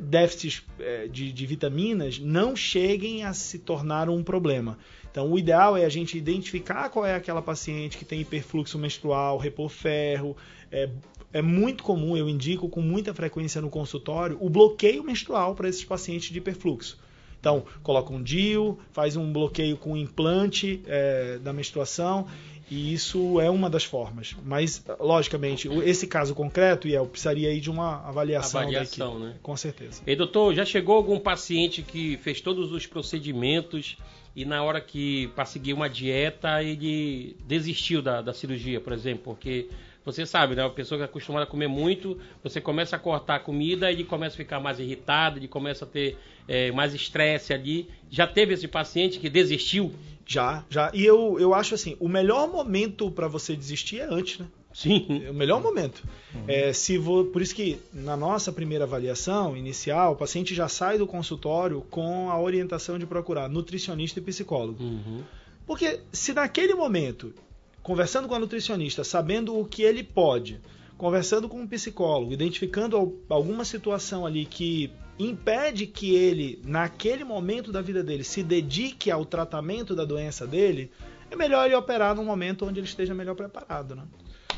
déficits 0.00 0.64
é, 0.80 1.06
de, 1.06 1.30
de 1.30 1.46
vitaminas 1.46 2.18
não 2.18 2.56
cheguem 2.56 3.22
a 3.22 3.32
se 3.32 3.60
tornar 3.60 4.10
um 4.10 4.24
problema. 4.24 4.76
Então, 5.08 5.30
o 5.30 5.38
ideal 5.38 5.76
é 5.76 5.84
a 5.84 5.88
gente 5.88 6.18
identificar 6.18 6.88
qual 6.88 7.06
é 7.06 7.14
aquela 7.14 7.40
paciente 7.40 7.96
que 7.96 8.04
tem 8.04 8.20
hiperfluxo 8.20 8.76
menstrual, 8.76 9.38
repor 9.38 9.68
ferro. 9.68 10.36
É, 10.72 10.90
é 11.32 11.40
muito 11.40 11.84
comum, 11.84 12.16
eu 12.16 12.28
indico 12.28 12.68
com 12.68 12.80
muita 12.80 13.14
frequência 13.14 13.60
no 13.60 13.70
consultório, 13.70 14.36
o 14.40 14.50
bloqueio 14.50 15.04
menstrual 15.04 15.54
para 15.54 15.68
esses 15.68 15.84
pacientes 15.84 16.30
de 16.30 16.38
hiperfluxo. 16.38 16.98
Então, 17.38 17.64
coloca 17.84 18.12
um 18.12 18.20
DIU, 18.20 18.76
faz 18.92 19.16
um 19.16 19.32
bloqueio 19.32 19.76
com 19.76 19.96
implante 19.96 20.82
é, 20.84 21.38
da 21.38 21.52
menstruação 21.52 22.26
e 22.70 22.94
isso 22.94 23.40
é 23.40 23.50
uma 23.50 23.68
das 23.68 23.82
formas. 23.82 24.36
Mas, 24.44 24.84
logicamente, 25.00 25.68
esse 25.84 26.06
caso 26.06 26.34
concreto, 26.34 26.86
e 26.86 26.94
eu 26.94 27.04
precisaria 27.04 27.48
aí 27.48 27.60
de 27.60 27.68
uma 27.68 28.06
avaliação, 28.06 28.60
avaliação 28.60 29.18
né? 29.18 29.34
Com 29.42 29.56
certeza. 29.56 30.02
E 30.06 30.14
doutor, 30.14 30.54
já 30.54 30.64
chegou 30.64 30.94
algum 30.94 31.18
paciente 31.18 31.82
que 31.82 32.16
fez 32.18 32.40
todos 32.40 32.70
os 32.70 32.86
procedimentos 32.86 33.96
e 34.36 34.44
na 34.44 34.62
hora 34.62 34.80
que 34.80 35.26
para 35.34 35.44
seguir 35.44 35.72
uma 35.72 35.90
dieta 35.90 36.62
ele 36.62 37.36
desistiu 37.44 38.00
da, 38.00 38.22
da 38.22 38.32
cirurgia, 38.32 38.80
por 38.80 38.92
exemplo, 38.92 39.24
porque 39.24 39.68
você 40.04 40.24
sabe, 40.24 40.54
né? 40.54 40.64
A 40.64 40.70
pessoa 40.70 40.98
que 40.98 41.02
é 41.02 41.04
acostumada 41.04 41.44
a 41.44 41.46
comer 41.46 41.68
muito, 41.68 42.18
você 42.42 42.60
começa 42.60 42.96
a 42.96 42.98
cortar 42.98 43.36
a 43.36 43.40
comida, 43.40 43.90
ele 43.90 44.04
começa 44.04 44.34
a 44.34 44.36
ficar 44.36 44.60
mais 44.60 44.78
irritado, 44.78 45.38
ele 45.38 45.48
começa 45.48 45.84
a 45.84 45.88
ter 45.88 46.16
é, 46.48 46.70
mais 46.72 46.94
estresse 46.94 47.52
ali. 47.52 47.88
Já 48.08 48.26
teve 48.26 48.54
esse 48.54 48.66
paciente 48.66 49.18
que 49.18 49.28
desistiu? 49.28 49.92
Já, 50.30 50.64
já. 50.70 50.92
E 50.94 51.04
eu, 51.04 51.40
eu 51.40 51.52
acho 51.52 51.74
assim, 51.74 51.96
o 51.98 52.08
melhor 52.08 52.48
momento 52.48 53.10
para 53.10 53.26
você 53.26 53.56
desistir 53.56 53.98
é 53.98 54.04
antes, 54.04 54.38
né? 54.38 54.46
Sim. 54.72 55.24
É 55.26 55.30
o 55.32 55.34
melhor 55.34 55.60
momento. 55.60 56.04
Uhum. 56.32 56.44
É, 56.46 56.72
se 56.72 56.96
vou, 56.96 57.24
por 57.24 57.42
isso 57.42 57.52
que 57.52 57.80
na 57.92 58.16
nossa 58.16 58.52
primeira 58.52 58.84
avaliação 58.84 59.56
inicial, 59.56 60.12
o 60.12 60.16
paciente 60.16 60.54
já 60.54 60.68
sai 60.68 60.98
do 60.98 61.04
consultório 61.04 61.84
com 61.90 62.30
a 62.30 62.40
orientação 62.40 62.96
de 62.96 63.06
procurar 63.06 63.48
nutricionista 63.48 64.20
e 64.20 64.22
psicólogo. 64.22 64.80
Uhum. 64.80 65.24
Porque 65.66 65.98
se 66.12 66.32
naquele 66.32 66.74
momento, 66.74 67.34
conversando 67.82 68.28
com 68.28 68.34
a 68.36 68.38
nutricionista, 68.38 69.02
sabendo 69.02 69.58
o 69.58 69.64
que 69.64 69.82
ele 69.82 70.04
pode, 70.04 70.60
conversando 70.96 71.48
com 71.48 71.60
um 71.60 71.66
psicólogo, 71.66 72.32
identificando 72.32 73.18
alguma 73.28 73.64
situação 73.64 74.24
ali 74.24 74.46
que 74.46 74.92
impede 75.24 75.86
que 75.86 76.14
ele, 76.14 76.60
naquele 76.64 77.24
momento 77.24 77.70
da 77.72 77.80
vida 77.82 78.02
dele, 78.02 78.24
se 78.24 78.42
dedique 78.42 79.10
ao 79.10 79.24
tratamento 79.24 79.94
da 79.94 80.04
doença 80.04 80.46
dele, 80.46 80.90
é 81.30 81.36
melhor 81.36 81.66
ele 81.66 81.74
operar 81.74 82.14
num 82.14 82.24
momento 82.24 82.64
onde 82.66 82.80
ele 82.80 82.86
esteja 82.86 83.14
melhor 83.14 83.34
preparado, 83.34 83.94
né? 83.94 84.02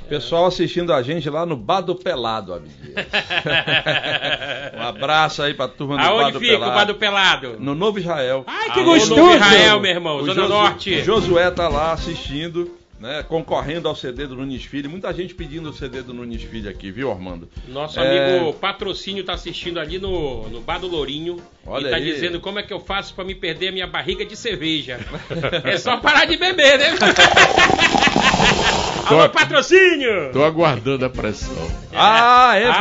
Pessoal 0.08 0.46
assistindo 0.46 0.92
a 0.92 1.00
gente 1.00 1.30
lá 1.30 1.46
no 1.46 1.56
Bar 1.56 1.80
do 1.82 1.94
Pelado, 1.94 2.52
Abdias. 2.54 3.06
um 4.76 4.82
abraço 4.82 5.42
aí 5.42 5.54
pra 5.54 5.68
turma 5.68 5.96
do 5.96 6.02
Aonde 6.02 6.22
Bar 6.24 6.32
do 6.32 6.40
fica 6.40 6.52
Pelado. 6.52 6.70
o 6.70 6.74
Bar 6.74 6.84
do 6.86 6.94
Pelado? 6.96 7.56
No 7.60 7.74
Novo 7.74 7.98
Israel. 7.98 8.44
Ai, 8.46 8.70
que 8.72 8.80
Alô, 8.80 8.92
gostoso! 8.94 9.16
Novo 9.20 9.34
Israel, 9.34 9.80
meu 9.80 9.90
irmão, 9.90 10.16
O 10.16 10.20
Zona 10.24 10.34
Josu- 10.34 10.48
Norte. 10.48 10.94
O 10.94 11.04
Josué 11.04 11.50
tá 11.50 11.68
lá 11.68 11.92
assistindo, 11.92 12.76
né? 13.02 13.24
Concorrendo 13.28 13.88
ao 13.88 13.96
CD 13.96 14.28
do 14.28 14.36
Nunes 14.36 14.64
Filho. 14.64 14.88
Muita 14.88 15.12
gente 15.12 15.34
pedindo 15.34 15.68
o 15.70 15.72
CD 15.72 16.02
do 16.02 16.14
Nunes 16.14 16.40
Filho 16.44 16.70
aqui, 16.70 16.92
viu, 16.92 17.10
Armando? 17.10 17.48
Nosso 17.66 17.98
É. 17.98 18.30
amigo 18.36 18.52
Patrocínio 18.54 19.24
tá 19.24 19.32
assistindo 19.34 19.80
ali 19.80 19.98
no, 19.98 20.48
no 20.48 20.60
Bar 20.60 20.78
do 20.78 20.86
Lourinho 20.86 21.38
Olha 21.66 21.88
e 21.88 21.90
tá 21.90 21.96
aí. 21.96 22.04
dizendo 22.04 22.38
como 22.40 22.60
é 22.60 22.62
que 22.62 22.72
eu 22.72 22.78
faço 22.78 23.12
pra 23.12 23.24
me 23.24 23.34
perder 23.34 23.68
a 23.68 23.72
minha 23.72 23.86
barriga 23.88 24.24
de 24.24 24.36
cerveja. 24.36 25.00
é 25.64 25.76
só 25.78 25.96
parar 25.96 26.26
de 26.26 26.36
beber, 26.36 26.78
né? 26.78 26.86
Alô, 29.06 29.28
patrocínio! 29.30 30.30
Tô 30.32 30.44
aguardando 30.44 31.04
a 31.04 31.10
pressão. 31.10 31.52
Ah, 31.94 32.56
é 32.56 32.66
Ah, 32.68 32.80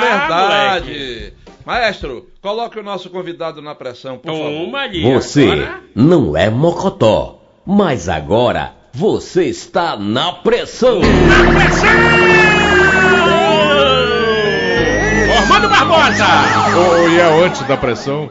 verdade. 0.80 1.34
Maestro, 1.66 2.28
coloque 2.42 2.80
o 2.80 2.84
nosso 2.84 3.10
convidado 3.10 3.62
na 3.62 3.76
pressão, 3.76 4.18
por 4.18 4.32
favor. 4.32 4.50
Toma 4.66 4.80
ali. 4.80 5.02
Você 5.04 5.44
agora. 5.52 5.82
não 5.94 6.38
é 6.38 6.50
mocotó, 6.50 7.42
mas 7.66 8.08
agora 8.08 8.74
você 8.94 9.46
está 9.46 9.96
na 9.98 10.34
pressão. 10.34 11.00
Ormando 15.40 15.70
Barbosa! 15.70 16.26
Ou 16.78 17.10
e 17.10 17.20
é 17.20 17.46
antes 17.46 17.62
da 17.68 17.78
pressão, 17.78 18.30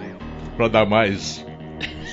pra 0.56 0.68
dar 0.68 0.86
mais 0.86 1.44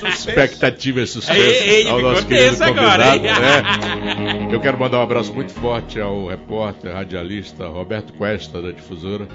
expectativa 0.04 1.02
e 1.02 1.08
suspense 1.08 1.40
Ei, 1.40 1.70
ei, 1.84 1.90
ao 1.90 2.02
nosso 2.02 2.26
querido 2.26 2.58
convidado. 2.58 3.22
né? 3.22 4.48
Eu 4.52 4.60
quero 4.60 4.80
mandar 4.80 5.00
um 5.00 5.04
abraço 5.04 5.34
muito 5.34 5.54
forte 5.54 6.00
ao 6.00 6.28
repórter, 6.28 6.94
radialista 6.94 7.68
Roberto 7.68 8.14
Cuesta, 8.14 8.62
da 8.62 8.72
Difusora. 8.72 9.28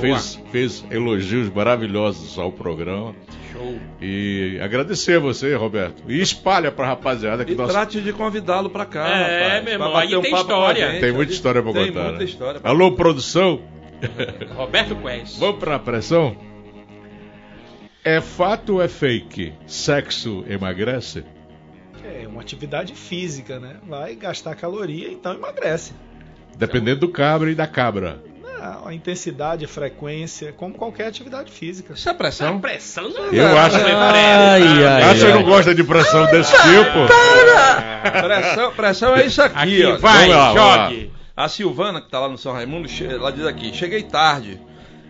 Fez, 0.00 0.40
fez 0.50 0.84
elogios 0.90 1.48
maravilhosos 1.50 2.38
ao 2.38 2.50
programa. 2.52 3.14
Show. 3.52 3.78
E 4.00 4.58
agradecer 4.62 5.16
a 5.16 5.20
você, 5.20 5.54
Roberto. 5.54 6.02
E 6.08 6.20
espalha 6.20 6.70
pra 6.72 6.86
rapaziada 6.86 7.44
que 7.44 7.52
E 7.52 7.54
nós 7.56 7.70
trate 7.70 8.00
de 8.00 8.12
convidá-lo 8.12 8.70
pra 8.70 8.86
cá, 8.86 9.08
É, 9.08 9.42
rapaz. 9.44 9.64
meu 9.64 9.72
irmão, 9.74 9.96
aí 9.96 10.16
um 10.16 10.22
tem 10.22 10.34
história. 10.34 10.90
gente. 10.92 11.00
tem 11.00 11.12
muita 11.12 11.32
história 11.32 11.62
pra 11.62 11.72
Tem 11.72 11.86
contar. 11.88 12.02
muita 12.04 12.18
né? 12.18 12.24
história 12.24 12.60
pra 12.60 12.70
Alô, 12.70 12.92
produção? 12.92 13.60
Roberto 14.56 14.96
Quest. 14.96 15.38
Vamos 15.38 15.58
pra 15.58 15.78
pressão? 15.78 16.36
É 18.02 18.20
fato 18.20 18.74
ou 18.74 18.82
é 18.82 18.88
fake? 18.88 19.52
Sexo 19.66 20.44
emagrece? 20.48 21.22
É 22.02 22.26
uma 22.26 22.40
atividade 22.40 22.94
física, 22.94 23.58
né? 23.60 23.76
Vai 23.86 24.14
gastar 24.14 24.54
caloria, 24.54 25.10
então 25.12 25.34
emagrece. 25.34 25.92
Dependendo 26.56 27.00
do 27.00 27.08
cabra 27.08 27.50
e 27.50 27.54
da 27.54 27.66
cabra. 27.66 28.22
Não, 28.62 28.88
a 28.88 28.94
intensidade, 28.94 29.64
a 29.64 29.68
frequência, 29.68 30.52
como 30.56 30.74
qualquer 30.74 31.06
atividade 31.06 31.50
física. 31.50 31.94
Isso 31.94 32.08
é 32.08 32.12
pressão? 32.14 32.60
Pressão 32.60 33.08
não 33.08 33.26
Eu 33.32 33.58
acho- 33.58 33.76
Ai, 33.76 34.84
ai, 34.84 35.02
Ah, 35.02 35.14
você 35.14 35.26
ai. 35.26 35.32
não 35.32 35.42
gosta 35.44 35.74
de 35.74 35.82
pressão 35.82 36.26
desse 36.26 36.52
tipo? 36.52 38.20
Pressão, 38.22 38.72
pressão 38.72 39.16
é 39.16 39.26
isso 39.26 39.42
aqui, 39.42 39.56
Aqui, 39.58 39.84
ó. 39.84 39.96
vai, 39.98 40.28
Vamos 40.28 40.36
lá, 40.36 40.52
jogue. 40.86 41.12
A 41.36 41.48
Silvana, 41.48 42.00
que 42.00 42.10
tá 42.10 42.20
lá 42.20 42.28
no 42.28 42.36
São 42.36 42.52
Raimundo, 42.52 42.88
ela 43.10 43.30
diz 43.32 43.46
aqui: 43.46 43.72
cheguei 43.74 44.02
tarde, 44.02 44.60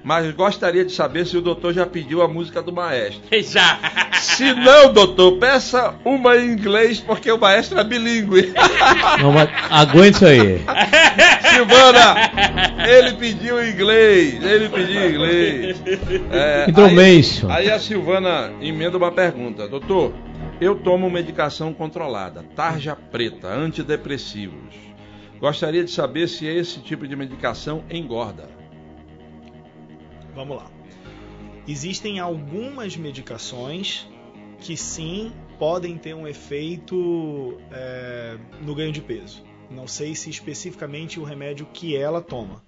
mas 0.02 0.30
gostaria 0.34 0.84
de 0.84 0.92
saber 0.92 1.26
se 1.26 1.36
o 1.36 1.42
doutor 1.42 1.74
já 1.74 1.86
pediu 1.86 2.22
a 2.22 2.28
música 2.28 2.62
do 2.62 2.72
maestro. 2.72 3.22
Já. 3.50 3.78
Se 4.20 4.52
não, 4.54 4.92
doutor, 4.92 5.38
peça 5.38 5.94
uma 6.04 6.36
em 6.36 6.52
inglês, 6.52 7.00
porque 7.00 7.30
o 7.30 7.38
maestro 7.38 7.78
é 7.78 7.84
bilíngue. 7.84 8.52
Não, 9.20 9.32
mas 9.32 9.48
aguenta 9.70 10.08
isso 10.08 10.26
aí. 10.26 10.60
Silvana, 11.50 12.14
ele 12.86 13.12
pediu 13.14 13.62
em 13.62 13.70
inglês, 13.70 14.42
ele 14.42 14.68
pediu 14.68 15.00
em 15.00 15.10
inglês. 15.10 15.82
É. 16.30 16.66
Aí, 17.48 17.66
aí 17.66 17.70
a 17.70 17.78
Silvana 17.78 18.52
emenda 18.60 18.96
uma 18.96 19.10
pergunta: 19.10 19.66
Doutor, 19.66 20.12
eu 20.60 20.74
tomo 20.76 21.10
medicação 21.10 21.72
controlada, 21.72 22.44
tarja 22.54 22.94
preta, 22.94 23.48
antidepressivos. 23.48 24.74
Gostaria 25.40 25.82
de 25.82 25.90
saber 25.90 26.28
se 26.28 26.46
esse 26.46 26.80
tipo 26.80 27.08
de 27.08 27.16
medicação 27.16 27.82
engorda. 27.90 28.59
Vamos 30.40 30.56
lá. 30.56 30.70
Existem 31.68 32.18
algumas 32.18 32.96
medicações 32.96 34.08
que 34.58 34.74
sim 34.74 35.30
podem 35.58 35.98
ter 35.98 36.14
um 36.14 36.26
efeito 36.26 37.60
é, 37.70 38.38
no 38.62 38.74
ganho 38.74 38.90
de 38.90 39.02
peso. 39.02 39.44
Não 39.70 39.86
sei 39.86 40.14
se 40.14 40.30
especificamente 40.30 41.20
o 41.20 41.24
remédio 41.24 41.66
que 41.66 41.94
ela 41.94 42.22
toma, 42.22 42.64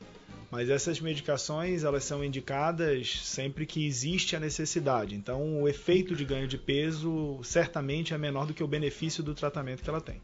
mas 0.51 0.69
essas 0.69 1.01
medicações 1.01 1.83
elas 1.83 2.05
são 2.05 2.23
indicadas 2.23 3.23
sempre 3.25 3.65
que 3.65 3.87
existe 3.87 4.37
a 4.37 4.41
necessidade. 4.41 5.15
Então 5.15 5.63
o 5.63 5.67
efeito 5.67 6.15
de 6.15 6.27
ganho 6.27 6.47
de 6.47 6.59
peso 6.59 7.41
certamente 7.43 8.13
é 8.13 8.19
menor 8.19 8.47
do 8.47 8.53
que 8.53 8.63
o 8.63 8.69
benefício 8.69 9.23
do 9.23 9.35
tratamento 9.35 9.83
que 9.83 9.89
ela 9.89 10.03
tem. 10.03 10.21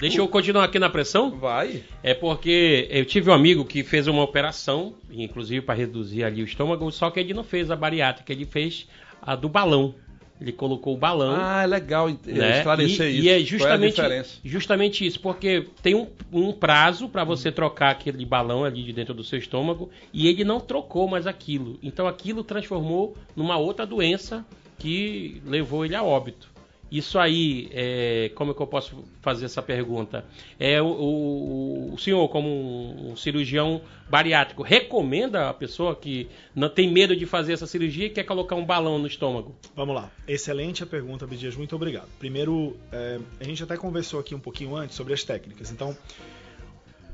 Deixa 0.00 0.18
eu 0.18 0.26
continuar 0.28 0.64
aqui 0.64 0.78
na 0.78 0.88
pressão. 0.88 1.30
Vai. 1.38 1.82
É 2.02 2.14
porque 2.14 2.88
eu 2.90 3.04
tive 3.04 3.30
um 3.30 3.34
amigo 3.34 3.64
que 3.64 3.84
fez 3.84 4.08
uma 4.08 4.22
operação, 4.22 4.94
inclusive 5.10 5.60
para 5.60 5.74
reduzir 5.74 6.24
ali 6.24 6.42
o 6.42 6.44
estômago, 6.44 6.90
só 6.90 7.10
que 7.10 7.20
ele 7.20 7.34
não 7.34 7.44
fez 7.44 7.70
a 7.70 7.76
bariátrica, 7.76 8.32
ele 8.32 8.46
fez 8.46 8.88
a 9.20 9.36
do 9.36 9.48
balão. 9.48 9.94
Ele 10.40 10.52
colocou 10.52 10.94
o 10.94 10.96
balão. 10.96 11.36
Ah, 11.38 11.64
é 11.64 11.66
legal 11.66 12.08
né? 12.08 12.58
esclarecer 12.58 13.08
e, 13.08 13.18
isso. 13.18 13.26
E 13.26 13.28
é 13.28 13.32
é 13.32 13.36
a 13.36 13.44
justamente, 13.44 13.94
diferença? 13.96 14.38
justamente 14.42 15.06
isso, 15.06 15.20
porque 15.20 15.66
tem 15.82 15.94
um, 15.94 16.06
um 16.32 16.50
prazo 16.50 17.10
para 17.10 17.24
você 17.24 17.52
trocar 17.52 17.90
aquele 17.90 18.24
balão 18.24 18.64
ali 18.64 18.82
de 18.82 18.92
dentro 18.94 19.12
do 19.12 19.22
seu 19.22 19.38
estômago 19.38 19.90
e 20.14 20.28
ele 20.28 20.42
não 20.42 20.58
trocou 20.58 21.06
mais 21.06 21.26
aquilo. 21.26 21.78
Então 21.82 22.08
aquilo 22.08 22.42
transformou 22.42 23.14
numa 23.36 23.58
outra 23.58 23.84
doença 23.84 24.46
que 24.78 25.42
levou 25.44 25.84
ele 25.84 25.94
a 25.94 26.02
óbito. 26.02 26.49
Isso 26.90 27.18
aí, 27.18 27.68
é, 27.72 28.30
como 28.34 28.50
é 28.50 28.54
que 28.54 28.60
eu 28.60 28.66
posso 28.66 29.04
fazer 29.22 29.44
essa 29.44 29.62
pergunta? 29.62 30.24
É 30.58 30.82
o, 30.82 30.86
o- 30.86 31.94
o 31.94 31.98
senhor, 31.98 32.28
como 32.28 32.48
um, 32.48 33.12
um 33.12 33.16
cirurgião 33.16 33.80
bariátrico, 34.08 34.62
recomenda 34.62 35.48
a 35.48 35.54
pessoa 35.54 35.94
que 35.94 36.28
não 36.54 36.68
tem 36.68 36.90
medo 36.92 37.14
de 37.14 37.26
fazer 37.26 37.52
essa 37.52 37.66
cirurgia 37.66 38.06
e 38.06 38.10
quer 38.10 38.24
colocar 38.24 38.56
um 38.56 38.64
balão 38.64 38.98
no 38.98 39.06
estômago? 39.06 39.54
Vamos 39.76 39.94
lá. 39.94 40.10
Excelente 40.26 40.82
a 40.82 40.86
pergunta, 40.86 41.24
Abdias. 41.24 41.54
Muito 41.54 41.76
obrigado. 41.76 42.08
Primeiro, 42.18 42.76
é, 42.90 43.20
a 43.40 43.44
gente 43.44 43.62
até 43.62 43.76
conversou 43.76 44.18
aqui 44.18 44.34
um 44.34 44.40
pouquinho 44.40 44.74
antes 44.74 44.96
sobre 44.96 45.14
as 45.14 45.22
técnicas. 45.22 45.70
Então, 45.70 45.96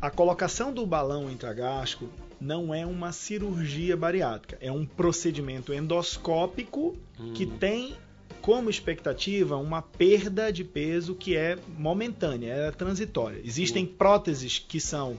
a 0.01 0.11
colocação 0.11 0.73
do 0.73 0.87
balão 0.87 1.31
intragástrico 1.31 2.09
não 2.41 2.75
é 2.75 2.85
uma 2.87 3.13
cirurgia 3.13 3.97
bariátrica. 3.97 4.59
É 4.61 4.71
um 4.71 4.85
procedimento 4.85 5.73
endoscópico 5.73 6.97
que 7.35 7.47
tem 7.47 7.95
como 8.41 8.71
expectativa 8.71 9.57
uma 9.57 9.83
perda 9.83 10.53
de 10.53 10.65
peso 10.65 11.15
que 11.15 11.37
é 11.37 11.59
momentânea, 11.77 12.53
é 12.53 12.71
transitória. 12.71 13.41
Existem 13.45 13.85
próteses 13.85 14.59
que 14.59 14.81
são 14.81 15.19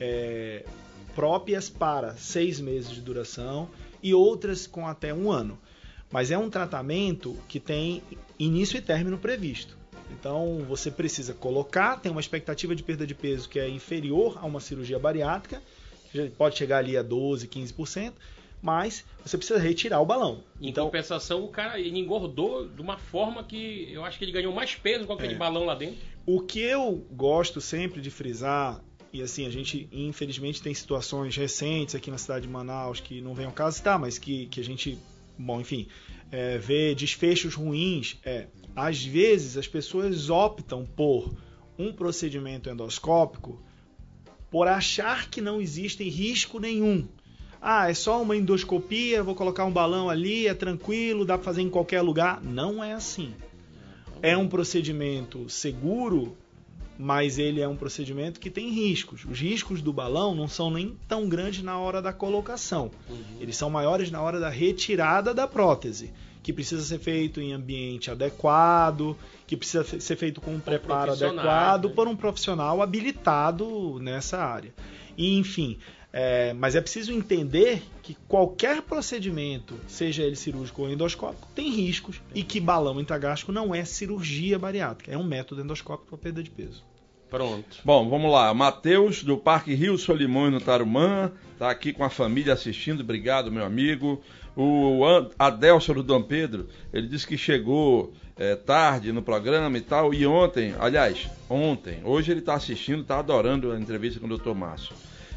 é, 0.00 0.64
próprias 1.14 1.68
para 1.68 2.14
seis 2.16 2.60
meses 2.60 2.90
de 2.90 3.00
duração 3.00 3.68
e 4.02 4.12
outras 4.12 4.66
com 4.66 4.86
até 4.86 5.14
um 5.14 5.30
ano. 5.30 5.58
Mas 6.10 6.30
é 6.30 6.38
um 6.38 6.50
tratamento 6.50 7.36
que 7.48 7.58
tem 7.58 8.02
início 8.38 8.78
e 8.78 8.80
término 8.80 9.18
previsto. 9.18 9.76
Então 10.10 10.64
você 10.68 10.90
precisa 10.90 11.34
colocar, 11.34 11.96
tem 11.96 12.12
uma 12.12 12.20
expectativa 12.20 12.74
de 12.74 12.82
perda 12.82 13.06
de 13.06 13.14
peso 13.14 13.48
que 13.48 13.58
é 13.58 13.68
inferior 13.68 14.38
a 14.40 14.46
uma 14.46 14.60
cirurgia 14.60 14.98
bariátrica, 14.98 15.62
que 16.12 16.28
pode 16.30 16.56
chegar 16.56 16.78
ali 16.78 16.96
a 16.96 17.02
12, 17.02 17.48
15%, 17.48 18.12
mas 18.64 19.04
você 19.22 19.36
precisa 19.36 19.58
retirar 19.58 20.00
o 20.00 20.06
balão. 20.06 20.42
Em 20.58 20.70
Então, 20.70 20.86
compensação, 20.86 21.44
o 21.44 21.48
cara 21.48 21.78
engordou 21.78 22.66
de 22.66 22.80
uma 22.80 22.96
forma 22.96 23.44
que 23.44 23.92
eu 23.92 24.02
acho 24.02 24.18
que 24.18 24.24
ele 24.24 24.32
ganhou 24.32 24.54
mais 24.54 24.74
peso 24.74 25.06
com 25.06 25.12
aquele 25.12 25.34
É. 25.34 25.36
balão 25.36 25.66
lá 25.66 25.74
dentro. 25.74 25.98
O 26.24 26.40
que 26.40 26.60
eu 26.60 27.06
gosto 27.10 27.60
sempre 27.60 28.00
de 28.00 28.10
frisar, 28.10 28.82
e 29.12 29.20
assim, 29.20 29.46
a 29.46 29.50
gente 29.50 29.86
infelizmente 29.92 30.62
tem 30.62 30.72
situações 30.72 31.36
recentes 31.36 31.94
aqui 31.94 32.10
na 32.10 32.16
cidade 32.16 32.46
de 32.46 32.50
Manaus 32.50 33.00
que 33.00 33.20
não 33.20 33.34
vem 33.34 33.44
ao 33.44 33.52
caso 33.52 33.76
citar, 33.76 33.98
mas 33.98 34.16
que, 34.18 34.46
que 34.46 34.60
a 34.60 34.64
gente, 34.64 34.98
bom, 35.38 35.60
enfim, 35.60 35.86
é, 36.32 36.56
vê 36.56 36.94
desfechos 36.94 37.52
ruins, 37.54 38.16
é, 38.24 38.46
às 38.74 39.04
vezes 39.04 39.58
as 39.58 39.68
pessoas 39.68 40.30
optam 40.30 40.86
por 40.86 41.36
um 41.78 41.92
procedimento 41.92 42.70
endoscópico 42.70 43.62
por 44.50 44.68
achar 44.68 45.28
que 45.28 45.42
não 45.42 45.60
existe 45.60 46.02
risco 46.08 46.58
nenhum. 46.58 47.06
Ah, 47.66 47.88
é 47.88 47.94
só 47.94 48.20
uma 48.20 48.36
endoscopia, 48.36 49.22
vou 49.22 49.34
colocar 49.34 49.64
um 49.64 49.72
balão 49.72 50.10
ali, 50.10 50.46
é 50.46 50.52
tranquilo, 50.52 51.24
dá 51.24 51.38
para 51.38 51.46
fazer 51.46 51.62
em 51.62 51.70
qualquer 51.70 52.02
lugar. 52.02 52.42
Não 52.42 52.84
é 52.84 52.92
assim. 52.92 53.32
É 54.20 54.36
um 54.36 54.46
procedimento 54.46 55.48
seguro, 55.48 56.36
mas 56.98 57.38
ele 57.38 57.62
é 57.62 57.66
um 57.66 57.74
procedimento 57.74 58.38
que 58.38 58.50
tem 58.50 58.68
riscos. 58.68 59.24
Os 59.24 59.40
riscos 59.40 59.80
do 59.80 59.94
balão 59.94 60.34
não 60.34 60.46
são 60.46 60.70
nem 60.70 60.94
tão 61.08 61.26
grandes 61.26 61.62
na 61.62 61.78
hora 61.78 62.02
da 62.02 62.12
colocação. 62.12 62.90
Eles 63.40 63.56
são 63.56 63.70
maiores 63.70 64.10
na 64.10 64.20
hora 64.20 64.38
da 64.38 64.50
retirada 64.50 65.32
da 65.32 65.48
prótese, 65.48 66.12
que 66.42 66.52
precisa 66.52 66.84
ser 66.84 66.98
feito 66.98 67.40
em 67.40 67.54
ambiente 67.54 68.10
adequado, 68.10 69.16
que 69.46 69.56
precisa 69.56 69.84
ser 69.98 70.16
feito 70.16 70.38
com 70.38 70.50
um 70.50 70.60
preparo 70.60 71.12
adequado 71.12 71.88
né? 71.88 71.94
por 71.94 72.08
um 72.08 72.14
profissional 72.14 72.82
habilitado 72.82 73.98
nessa 74.00 74.36
área. 74.36 74.74
E, 75.16 75.38
enfim, 75.38 75.78
é, 76.16 76.52
mas 76.52 76.76
é 76.76 76.80
preciso 76.80 77.12
entender 77.12 77.82
que 78.00 78.16
qualquer 78.28 78.82
procedimento, 78.82 79.74
seja 79.88 80.22
ele 80.22 80.36
cirúrgico 80.36 80.82
ou 80.82 80.88
endoscópico, 80.88 81.48
tem 81.56 81.68
riscos 81.70 82.22
e 82.32 82.44
que 82.44 82.60
balão 82.60 83.00
intragástrico 83.00 83.50
não 83.50 83.74
é 83.74 83.84
cirurgia 83.84 84.56
bariátrica, 84.56 85.10
é 85.10 85.18
um 85.18 85.24
método 85.24 85.62
endoscópico 85.62 86.10
para 86.10 86.18
perda 86.18 86.40
de 86.40 86.50
peso. 86.50 86.84
Pronto. 87.28 87.78
Bom, 87.84 88.08
vamos 88.08 88.30
lá. 88.30 88.54
Matheus, 88.54 89.24
do 89.24 89.36
Parque 89.36 89.74
Rio 89.74 89.98
Solimões, 89.98 90.52
no 90.52 90.60
Tarumã, 90.60 91.32
tá 91.58 91.68
aqui 91.68 91.92
com 91.92 92.04
a 92.04 92.10
família 92.10 92.52
assistindo. 92.52 93.00
Obrigado, 93.00 93.50
meu 93.50 93.64
amigo. 93.64 94.22
O 94.54 95.00
Adelson 95.36 95.94
do 95.94 96.02
Dom 96.04 96.22
Pedro, 96.22 96.68
ele 96.92 97.08
disse 97.08 97.26
que 97.26 97.36
chegou 97.36 98.12
é, 98.36 98.54
tarde 98.54 99.10
no 99.10 99.20
programa 99.20 99.76
e 99.78 99.80
tal. 99.80 100.14
E 100.14 100.24
ontem, 100.24 100.76
aliás, 100.78 101.28
ontem, 101.50 101.98
hoje 102.04 102.30
ele 102.30 102.38
está 102.38 102.54
assistindo, 102.54 103.02
está 103.02 103.18
adorando 103.18 103.72
a 103.72 103.80
entrevista 103.80 104.20
com 104.20 104.28
o 104.28 104.38
Dr. 104.38 104.54
Márcio. 104.54 104.94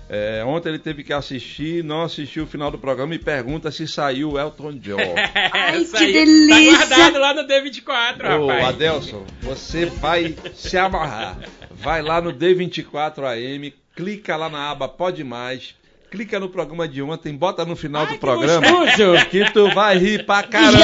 É, 0.10 0.42
ontem 0.46 0.70
ele 0.70 0.80
teve 0.80 1.04
que 1.04 1.12
assistir, 1.12 1.84
não 1.84 2.04
assistiu 2.04 2.46
o 2.46 2.48
final 2.48 2.72
do 2.72 2.78
programa 2.78 3.14
e 3.14 3.20
pergunta 3.20 3.70
se 3.72 3.86
saiu 3.88 4.32
o 4.32 4.40
Elton 4.40 4.74
John. 4.74 4.96
Ai, 5.52 5.84
que 5.84 5.98
aí 5.98 6.14
delícia! 6.14 6.88
Tá 6.88 6.96
guardado 6.96 7.20
lá 7.20 7.34
no 7.34 7.44
D24, 7.44 8.40
Ô, 8.40 8.48
rapaz. 8.48 8.68
Adelson, 8.70 9.26
você 9.42 9.86
vai 9.86 10.34
se 10.56 10.78
amarrar. 10.78 11.38
Vai 11.72 12.02
lá 12.02 12.22
no 12.22 12.32
D24 12.32 13.24
AM, 13.26 13.74
clica 13.96 14.38
lá 14.38 14.50
na 14.50 14.72
aba 14.72 14.88
Pode 14.88 15.26
Mais, 15.26 15.76
clica 16.10 16.40
no 16.40 16.48
programa 16.48 16.88
de 16.88 17.02
ontem, 17.02 17.36
bota 17.36 17.66
no 17.66 17.76
final 17.76 18.04
Ai, 18.04 18.08
do 18.08 18.14
que 18.14 18.20
programa 18.20 18.66
gostoso. 18.66 19.26
que 19.26 19.52
tu 19.52 19.70
vai 19.74 19.98
rir 19.98 20.26
pra 20.26 20.42
caramba. 20.42 20.78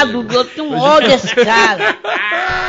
Amigo. 0.00 0.32
eu 0.32 0.44
tenho 0.46 0.68
um 0.68 0.78
ódio 0.78 1.10
desse 1.10 1.34
cara. 1.34 1.98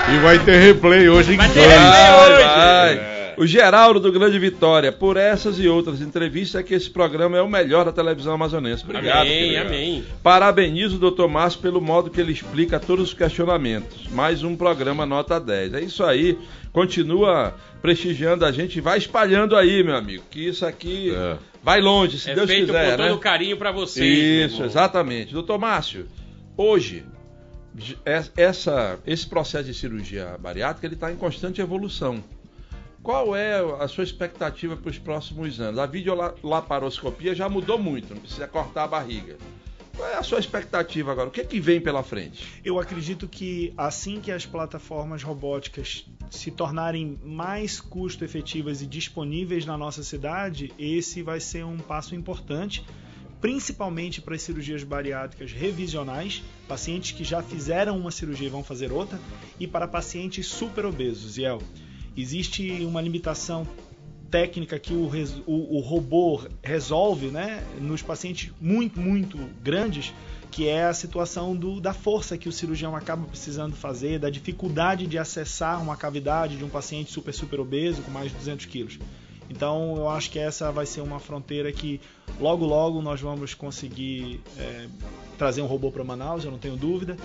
E 0.07 0.19
vai 0.19 0.37
ter 0.37 0.59
replay 0.59 1.09
hoje 1.09 1.33
em 1.33 1.37
Vai 1.37 1.49
ter 1.49 1.61
replay 1.61 2.11
hoje. 2.11 2.43
Vai, 2.43 2.55
vai. 2.55 2.93
É. 2.93 3.14
O 3.37 3.45
Geraldo 3.45 3.99
do 3.99 4.11
Grande 4.11 4.39
Vitória, 4.39 4.91
por 4.91 5.17
essas 5.17 5.59
e 5.59 5.67
outras 5.67 6.01
entrevistas, 6.01 6.61
é 6.61 6.63
que 6.63 6.73
esse 6.73 6.89
programa 6.89 7.37
é 7.37 7.41
o 7.41 7.49
melhor 7.49 7.85
da 7.85 7.91
televisão 7.91 8.33
amazonense. 8.33 8.83
Obrigado. 8.83 9.21
amém, 9.21 9.49
querido. 9.51 9.67
amém. 9.67 10.03
Parabenizo 10.23 10.95
o 10.97 11.11
Dr. 11.11 11.27
Márcio 11.27 11.59
pelo 11.59 11.81
modo 11.81 12.09
que 12.09 12.19
ele 12.21 12.31
explica 12.31 12.79
todos 12.79 13.09
os 13.09 13.13
questionamentos. 13.13 14.07
Mais 14.11 14.43
um 14.43 14.55
programa 14.55 15.05
nota 15.05 15.39
10. 15.39 15.73
É 15.73 15.81
isso 15.81 16.03
aí. 16.03 16.37
Continua 16.71 17.55
prestigiando 17.81 18.45
a 18.45 18.51
gente, 18.51 18.81
vai 18.81 18.97
espalhando 18.97 19.55
aí, 19.55 19.83
meu 19.83 19.95
amigo. 19.95 20.23
Que 20.29 20.47
isso 20.47 20.65
aqui 20.65 21.13
É. 21.15 21.37
vai 21.63 21.79
longe, 21.81 22.17
se 22.19 22.29
É 22.31 22.35
Deus 22.35 22.49
feito 22.49 22.65
quiser, 22.67 22.95
com 22.97 23.01
né? 23.03 23.09
todo 23.09 23.19
carinho 23.19 23.57
pra 23.57 23.71
vocês. 23.71 24.51
Isso, 24.51 24.63
exatamente. 24.63 25.31
Doutor 25.33 25.57
Márcio, 25.59 26.05
hoje, 26.57 27.03
es- 28.05 28.31
essa, 28.35 28.97
esse 29.05 29.27
processo 29.27 29.65
de 29.65 29.73
cirurgia 29.73 30.35
bariátrica 30.39 30.85
ele 30.87 30.95
está 30.95 31.11
em 31.11 31.15
constante 31.15 31.61
evolução. 31.61 32.23
Qual 33.05 33.35
é 33.35 33.59
a 33.79 33.87
sua 33.87 34.03
expectativa 34.03 34.75
para 34.75 34.89
os 34.89 34.97
próximos 34.97 35.61
anos? 35.61 35.79
A 35.79 35.85
videolaparoscopia 35.85 37.35
já 37.35 37.47
mudou 37.47 37.77
muito, 37.77 38.15
não 38.15 38.19
precisa 38.19 38.47
cortar 38.47 38.85
a 38.85 38.87
barriga. 38.87 39.37
Qual 39.95 40.09
é 40.09 40.15
a 40.15 40.23
sua 40.23 40.39
expectativa 40.39 41.11
agora? 41.11 41.29
O 41.29 41.31
que, 41.31 41.39
é 41.39 41.43
que 41.43 41.59
vem 41.59 41.79
pela 41.79 42.01
frente? 42.01 42.47
Eu 42.65 42.79
acredito 42.79 43.27
que 43.27 43.71
assim 43.77 44.19
que 44.19 44.31
as 44.31 44.47
plataformas 44.47 45.21
robóticas 45.21 46.03
se 46.31 46.49
tornarem 46.49 47.19
mais 47.23 47.79
custo 47.79 48.25
efetivas 48.25 48.81
e 48.81 48.87
disponíveis 48.87 49.67
na 49.67 49.77
nossa 49.77 50.01
cidade, 50.01 50.73
esse 50.79 51.21
vai 51.21 51.39
ser 51.39 51.63
um 51.63 51.77
passo 51.77 52.15
importante, 52.15 52.83
principalmente 53.39 54.19
para 54.19 54.33
as 54.33 54.41
cirurgias 54.41 54.83
bariátricas 54.83 55.51
revisionais, 55.51 56.41
pacientes 56.67 57.11
que 57.11 57.23
já 57.23 57.43
fizeram 57.43 57.99
uma 57.99 58.09
cirurgia 58.09 58.47
e 58.47 58.49
vão 58.49 58.63
fazer 58.63 58.91
outra, 58.91 59.19
e 59.59 59.67
para 59.67 59.87
pacientes 59.87 60.47
super 60.47 60.87
obesos. 60.87 61.33
Ziel, 61.33 61.61
existe 62.17 62.71
uma 62.83 63.01
limitação 63.01 63.67
técnica 64.31 64.77
que 64.79 64.93
o, 64.93 65.09
o- 65.45 65.77
o 65.77 65.79
robô 65.79 66.41
resolve 66.63 67.27
né, 67.27 67.63
nos 67.79 68.01
pacientes 68.01 68.51
muito, 68.59 68.99
muito 68.99 69.37
grandes, 69.63 70.13
que 70.51 70.67
é 70.67 70.85
a 70.85 70.93
situação 70.93 71.55
do- 71.55 71.79
da 71.79 71.93
força 71.93 72.37
que 72.37 72.49
o 72.49 72.51
cirurgião 72.51 72.95
acaba 72.95 73.25
precisando 73.27 73.75
fazer, 73.75 74.19
da 74.19 74.29
dificuldade 74.29 75.05
de 75.07 75.17
acessar 75.17 75.81
uma 75.81 75.95
cavidade 75.95 76.57
de 76.57 76.63
um 76.63 76.69
paciente 76.69 77.11
super, 77.11 77.33
super 77.33 77.59
obeso 77.59 78.01
com 78.01 78.11
mais 78.11 78.31
de 78.31 78.37
200 78.37 78.65
quilos. 78.65 78.97
Então, 79.49 79.95
eu 79.97 80.09
acho 80.09 80.31
que 80.31 80.39
essa 80.39 80.71
vai 80.71 80.85
ser 80.87 81.01
uma 81.01 81.19
fronteira 81.19 81.71
que 81.71 82.01
logo, 82.39 82.65
logo 82.65 83.01
nós 83.01 83.21
vamos 83.21 83.53
conseguir 83.53 84.41
é, 84.57 84.87
trazer 85.37 85.61
um 85.61 85.67
robô 85.67 85.91
para 85.91 86.03
Manaus, 86.03 86.43
eu 86.43 86.51
não 86.51 86.57
tenho 86.57 86.75
dúvida, 86.75 87.15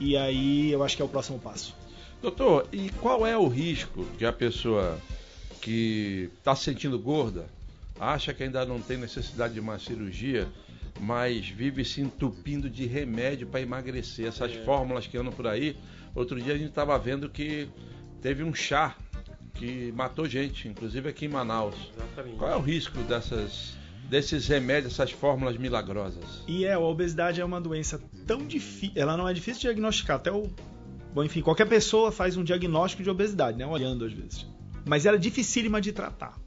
e 0.00 0.16
aí 0.16 0.72
eu 0.72 0.82
acho 0.82 0.96
que 0.96 1.02
é 1.02 1.04
o 1.04 1.08
próximo 1.08 1.38
passo. 1.38 1.74
Doutor, 2.20 2.66
e 2.72 2.90
qual 3.00 3.26
é 3.26 3.36
o 3.36 3.46
risco 3.46 4.04
que 4.18 4.24
a 4.24 4.32
pessoa 4.32 4.98
que 5.60 6.30
está 6.38 6.54
se 6.56 6.64
sentindo 6.64 6.98
gorda, 6.98 7.46
acha 7.98 8.34
que 8.34 8.42
ainda 8.42 8.64
não 8.64 8.80
tem 8.80 8.96
necessidade 8.96 9.54
de 9.54 9.60
uma 9.60 9.78
cirurgia, 9.78 10.48
mas 11.00 11.48
vive 11.48 11.84
se 11.84 12.00
entupindo 12.00 12.68
de 12.68 12.86
remédio 12.86 13.46
para 13.46 13.60
emagrecer? 13.60 14.26
Essas 14.26 14.52
fórmulas 14.64 15.06
que 15.06 15.16
andam 15.16 15.32
por 15.32 15.46
aí. 15.46 15.76
Outro 16.14 16.40
dia 16.40 16.54
a 16.54 16.58
gente 16.58 16.70
estava 16.70 16.98
vendo 16.98 17.28
que 17.28 17.68
teve 18.20 18.42
um 18.42 18.52
chá 18.52 18.96
que 19.54 19.92
matou 19.92 20.26
gente, 20.26 20.66
inclusive 20.68 21.08
aqui 21.08 21.26
em 21.26 21.28
Manaus. 21.28 21.74
Exatamente. 21.96 22.36
Qual 22.36 22.50
é 22.50 22.56
o 22.56 22.60
risco 22.60 22.98
dessas, 23.02 23.76
desses 24.08 24.48
remédios, 24.48 24.94
essas 24.94 25.12
fórmulas 25.12 25.56
milagrosas? 25.56 26.42
E 26.48 26.64
é, 26.64 26.72
a 26.72 26.80
obesidade 26.80 27.40
é 27.40 27.44
uma 27.44 27.60
doença 27.60 28.00
tão 28.26 28.44
difícil, 28.46 28.92
ela 28.96 29.16
não 29.16 29.28
é 29.28 29.32
difícil 29.32 29.60
de 29.60 29.66
diagnosticar, 29.68 30.16
até 30.16 30.32
o 30.32 30.48
bom, 31.18 31.24
enfim, 31.24 31.42
qualquer 31.42 31.66
pessoa 31.66 32.12
faz 32.12 32.36
um 32.36 32.44
diagnóstico 32.44 33.02
de 33.02 33.10
obesidade, 33.10 33.58
né, 33.58 33.66
olhando 33.66 34.04
às 34.04 34.12
vezes. 34.12 34.46
Mas 34.84 35.04
ela 35.04 35.16
é 35.16 35.20
dificílima 35.20 35.80
de 35.80 35.92
tratar. 35.92 36.38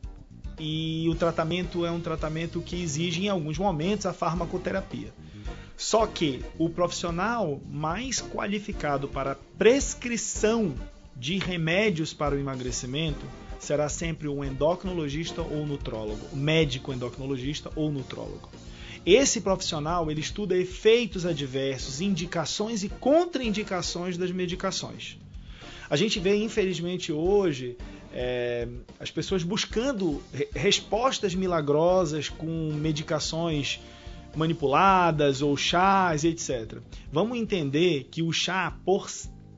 E 0.58 1.10
o 1.10 1.16
tratamento 1.16 1.86
é 1.86 1.92
um 1.92 2.00
tratamento 2.00 2.62
que 2.62 2.82
exige 2.82 3.26
em 3.26 3.28
alguns 3.28 3.58
momentos 3.58 4.06
a 4.06 4.14
farmacoterapia. 4.14 5.14
Só 5.76 6.08
que 6.08 6.42
o 6.58 6.70
profissional 6.70 7.60
mais 7.70 8.22
qualificado 8.22 9.10
para 9.10 9.36
prescrição 9.58 10.74
de 11.18 11.38
remédios 11.38 12.14
para 12.14 12.36
o 12.36 12.40
emagrecimento 12.40 13.26
será 13.60 13.90
sempre 13.90 14.30
um 14.30 14.42
endocrinologista 14.42 15.42
ou 15.42 15.66
nutrólogo, 15.66 16.34
médico 16.34 16.94
endocrinologista 16.94 17.70
ou 17.76 17.92
nutrólogo. 17.92 18.50
Esse 19.06 19.42
profissional 19.42 20.12
ele 20.12 20.20
estuda 20.20 20.56
efeitos 20.56 21.26
adversos, 21.26 22.02
indicações 22.02 22.84
e 22.84 22.90
contraindicações 22.90 24.18
das 24.18 24.32
medicações. 24.32 25.18
A 25.90 25.96
gente 25.96 26.20
vê, 26.20 26.36
infelizmente, 26.36 27.12
hoje 27.12 27.78
é, 28.14 28.68
as 29.00 29.10
pessoas 29.10 29.44
buscando 29.44 30.22
re 30.34 30.48
respostas 30.54 31.34
milagrosas 31.34 32.30
com 32.30 32.72
medicações 32.74 33.80
manipuladas 34.36 35.42
ou 35.42 35.58
chás, 35.58 36.24
etc. 36.24 36.78
Vamos 37.12 37.38
entender 37.38 38.08
que 38.12 38.22
o 38.22 38.32
chá, 38.32 38.78
por, 38.86 39.10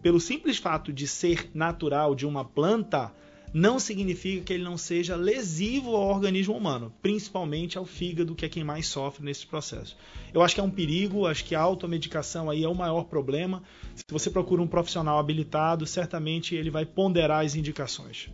pelo 0.01 0.19
simples 0.19 0.57
fato 0.57 0.91
de 0.91 1.05
ser 1.07 1.49
natural 1.53 2.15
de 2.15 2.25
uma 2.25 2.43
planta, 2.43 3.13
não 3.53 3.79
significa 3.79 4.43
que 4.45 4.53
ele 4.53 4.63
não 4.63 4.77
seja 4.77 5.15
lesivo 5.15 5.95
ao 5.95 6.09
organismo 6.09 6.57
humano, 6.57 6.91
principalmente 7.01 7.77
ao 7.77 7.85
fígado, 7.85 8.33
que 8.33 8.45
é 8.45 8.49
quem 8.49 8.63
mais 8.63 8.87
sofre 8.87 9.23
nesse 9.23 9.45
processo. 9.45 9.95
Eu 10.33 10.41
acho 10.41 10.55
que 10.55 10.61
é 10.61 10.63
um 10.63 10.71
perigo, 10.71 11.27
acho 11.27 11.45
que 11.45 11.53
a 11.53 11.61
automedicação 11.61 12.49
aí 12.49 12.63
é 12.63 12.67
o 12.67 12.73
maior 12.73 13.03
problema. 13.03 13.61
Se 13.95 14.03
você 14.09 14.31
procura 14.31 14.61
um 14.61 14.67
profissional 14.67 15.19
habilitado, 15.19 15.85
certamente 15.85 16.55
ele 16.55 16.71
vai 16.71 16.85
ponderar 16.85 17.45
as 17.45 17.55
indicações. 17.55 18.31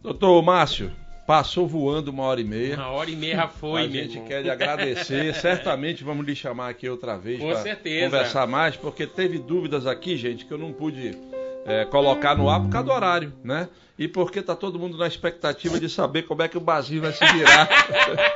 Doutor 0.00 0.40
Márcio, 0.42 0.92
passou 1.26 1.66
voando 1.66 2.12
uma 2.12 2.22
hora 2.22 2.40
e 2.40 2.44
meia. 2.44 2.76
Uma 2.76 2.90
hora 2.90 3.10
e 3.10 3.16
meia 3.16 3.36
já 3.36 3.48
foi, 3.48 3.82
A 3.82 3.88
gente 3.88 4.20
quer 4.20 4.42
lhe 4.42 4.50
agradecer. 4.50 5.34
Certamente 5.34 6.04
vamos 6.04 6.24
lhe 6.24 6.36
chamar 6.36 6.68
aqui 6.68 6.88
outra 6.88 7.18
vez 7.18 7.42
para 7.42 7.76
conversar 7.76 8.46
mais, 8.46 8.76
porque 8.76 9.06
teve 9.06 9.38
dúvidas 9.38 9.86
aqui, 9.86 10.16
gente, 10.16 10.44
que 10.44 10.52
eu 10.52 10.58
não 10.58 10.72
pude 10.72 11.18
é, 11.66 11.84
colocar 11.86 12.36
no 12.36 12.48
ar 12.48 12.60
por 12.60 12.70
causa 12.70 12.86
do 12.86 12.92
horário, 12.92 13.32
né? 13.42 13.68
E 13.98 14.06
porque 14.06 14.42
tá 14.42 14.54
todo 14.54 14.78
mundo 14.78 14.98
na 14.98 15.06
expectativa 15.06 15.80
de 15.80 15.88
saber 15.88 16.22
como 16.22 16.42
é 16.42 16.48
que 16.48 16.58
o 16.58 16.60
Basil 16.60 17.00
vai 17.00 17.12
se 17.12 17.24
virar. 17.32 17.68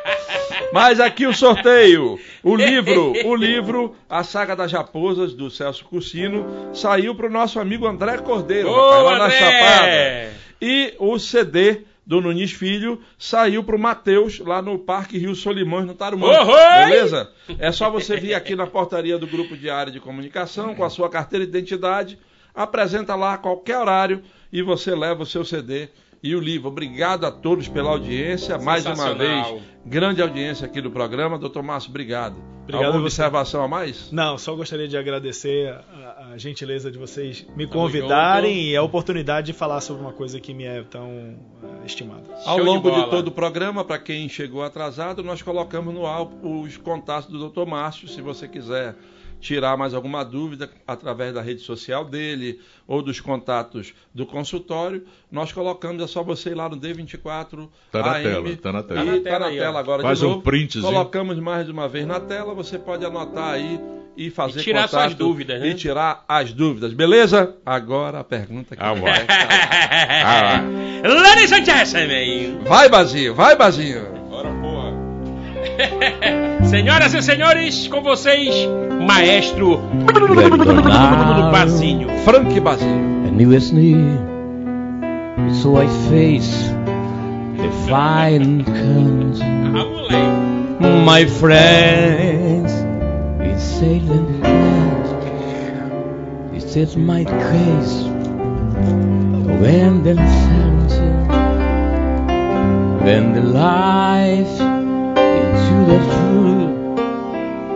Mas 0.73 1.01
aqui 1.01 1.27
o 1.27 1.35
sorteio. 1.35 2.19
O 2.43 2.57
livro, 2.57 3.13
o 3.27 3.35
livro 3.35 3.95
A 4.09 4.25
Saga 4.25 4.57
das 4.57 4.73
Raposas, 4.73 5.35
do 5.35 5.51
Celso 5.51 5.85
Cursino, 5.85 6.75
saiu 6.75 7.15
pro 7.15 7.31
nosso 7.31 7.61
amigo 7.61 7.87
André 7.87 8.19
Cordeiro, 8.19 8.73
rapaz, 8.73 9.05
lá 9.05 9.19
na! 9.19 9.31
Chapada. 9.31 10.33
E 10.63 10.95
o 10.99 11.19
CD 11.19 11.83
do 12.07 12.21
Nunes 12.21 12.53
Filho 12.53 13.01
saiu 13.19 13.63
pro 13.63 13.79
Matheus 13.79 14.39
lá 14.41 14.63
no 14.63 14.79
Parque 14.79 15.19
Rio 15.19 15.35
Solimões, 15.35 15.87
no 15.87 15.95
Tarumã. 15.95 16.29
Beleza? 16.87 17.31
É 17.59 17.71
só 17.71 17.91
você 17.91 18.17
vir 18.17 18.35
aqui 18.35 18.57
na 18.57 18.67
portaria 18.67 19.19
do 19.19 19.27
Grupo 19.27 19.57
Diário 19.57 19.93
de 19.93 20.01
Comunicação 20.01 20.75
com 20.75 20.85
a 20.85 20.91
sua 20.91 21.09
carteira 21.09 21.45
de 21.45 21.51
identidade, 21.51 22.19
apresenta 22.55 23.15
lá 23.15 23.35
a 23.35 23.39
qualquer 23.39 23.79
horário 23.79 24.23
e 24.53 24.63
você 24.63 24.95
leva 24.95 25.23
o 25.23 25.27
seu 25.27 25.45
CD 25.45 25.89
e 26.23 26.35
o 26.35 26.41
livro. 26.41 26.69
Obrigado 26.69 27.25
a 27.25 27.31
todos 27.31 27.69
pela 27.69 27.91
audiência. 27.91 28.59
Mais 28.59 28.85
uma 28.85 29.15
vez, 29.15 29.63
grande 29.85 30.21
audiência 30.21 30.67
aqui 30.67 30.81
do 30.81 30.91
programa. 30.91 31.39
Doutor 31.39 31.63
Márcio, 31.63 31.91
obrigado. 31.91 32.37
Obrigado 32.63 32.87
Alguma 32.87 33.03
a 33.03 33.07
observação 33.07 33.63
a 33.65 33.69
mais? 33.69 34.13
Não, 34.13 34.39
só 34.39 34.55
gostaria 34.55 34.87
de 34.87 34.97
agradecer 34.97 35.69
a, 35.69 36.31
a 36.33 36.39
gentileza 36.39 36.91
de 36.91 36.99
vocês 36.99 37.45
me 37.57 37.67
convidarem 37.67 38.69
e 38.69 38.77
a 38.77 38.83
oportunidade 38.83 39.47
de 39.47 39.53
falar 39.53 39.81
sobre 39.81 40.03
uma 40.03 40.13
coisa 40.13 40.39
que 40.39 40.55
me 40.55 40.65
é 40.65 40.83
tão 40.85 41.37
eh, 41.63 41.87
estimada. 41.87 42.33
Ao 42.45 42.57
Show 42.57 42.59
de 42.59 42.63
longo 42.63 42.91
de, 42.91 42.97
bola. 42.97 43.11
todo 43.11 43.29
o 43.29 43.33
programa, 43.33 43.85
para 43.85 43.99
quem 43.99 44.29
chegou 44.29 44.63
atrasado, 44.63 45.23
nós 45.25 45.43
colocamos 45.43 45.93
no 45.93 46.07
ar 46.07 46.23
os 46.23 46.77
contatos 46.77 47.31
do 47.31 47.49
Dr. 47.49 47.67
Márcio. 47.67 48.07
Se 48.07 48.21
você 48.21 48.47
quiser 48.47 48.95
tirar 49.41 49.77
mais 49.77 49.95
alguma 49.95 50.23
dúvida 50.25 50.71
através 50.87 51.33
da 51.35 51.41
rede 51.41 51.61
social 51.63 52.05
dele 52.05 52.61
ou 52.87 53.03
dos 53.03 53.21
contatos 53.21 53.93
do 54.15 54.27
consultório, 54.27 55.05
nós 55.33 55.53
colocamos, 55.53 56.03
é 56.03 56.07
só 56.07 56.23
você 56.23 56.51
ir 56.51 56.55
lá 56.55 56.69
no 56.69 56.77
D24 56.77 57.69
Tá 57.91 58.03
na 58.03 58.13
AM, 58.17 58.23
tela, 58.23 58.57
tá 58.57 58.73
na 58.73 58.83
tela. 58.83 59.17
E 59.17 59.21
Tá 59.21 59.39
na 59.39 59.49
tela 59.51 59.79
agora 59.81 60.03
Faz 60.03 60.19
de 60.19 60.27
um 60.27 60.31
novo. 60.31 60.43
printzinho. 60.43 60.85
Colocamos 60.85 61.39
mais 61.39 61.67
de 61.67 61.73
uma 61.73 61.89
vez 61.89 62.07
na 62.07 62.21
tela, 62.21 62.55
você 62.55 62.79
pode 62.79 63.05
anotar 63.05 63.55
aí 63.55 63.81
e 64.17 64.29
fazer 64.29 64.61
E 64.61 64.63
tirar 64.65 64.83
contato 64.89 65.03
suas 65.03 65.15
dúvidas, 65.15 65.61
né? 65.61 65.69
E 65.69 65.75
tirar 65.75 66.25
as 66.29 66.53
dúvidas, 66.53 66.93
beleza? 66.93 67.57
Agora 67.65 68.21
a 68.21 68.25
pergunta 68.25 68.77
que 68.77 68.83
Ah, 68.83 68.93
vai. 68.93 69.01
vai. 69.03 69.27
Ah, 70.25 70.63
Ladies 71.03 71.53
and 71.53 71.65
gentlemen, 71.65 72.59
Vai, 72.65 72.89
Bazinho, 72.89 73.35
vai, 73.35 73.57
Bazinho. 73.57 74.05
Bora, 74.29 74.51
porra. 74.51 74.91
senhoras 76.71 77.13
e 77.15 77.21
senhores, 77.21 77.89
com 77.89 78.01
vocês, 78.01 78.55
maestro. 79.05 79.81
Basinho. 81.51 82.09
Frank 82.25 82.61
Bazinho. 82.61 83.11
And 83.27 83.41
you 83.41 83.49
near, 83.73 84.19
so 85.53 85.77
I 85.77 85.89
face 86.09 86.71
the 87.57 87.71
fine 87.89 88.65
country. 88.65 89.45
Ah, 89.75 89.85
moleque. 89.85 91.05
My 91.05 91.27
friends, 91.27 92.73
it's 93.41 93.63
sailing 93.65 94.41
land. 94.41 95.07
It 96.55 96.77
is 96.77 96.97
my 96.97 97.25
case 97.25 98.05
when 99.61 100.05
the 100.05 100.15
center, 100.15 101.27
when 103.03 103.33
the 103.35 103.43
life 103.43 104.70
into 105.61 105.93
the 105.93 105.99
truth, 106.15 107.01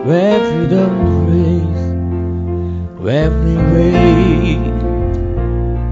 where 0.05 0.39
freedom 0.39 0.93
praise, 1.25 1.85
where 2.99 3.29
we 3.29 3.55
wait, 3.73 4.73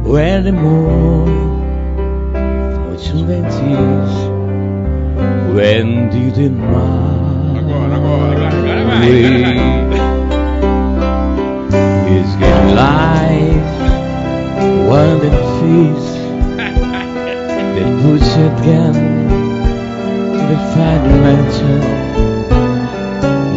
where 0.03 0.41
the 0.41 0.51
more, 0.51 1.25
which 2.89 3.07
when 3.11 3.43
tears, 3.43 4.13
when 5.55 6.09
did 6.09 6.37
it 6.37 6.51
vai. 6.51 7.13
is 12.09 12.35
good 12.35 12.75
life, 12.75 13.73
one 14.87 15.19
that 15.19 15.37
feast, 15.59 16.13
that 16.57 18.01
puts 18.03 18.35
again 18.35 19.42
the 20.53 20.59
fundamental 20.75 21.81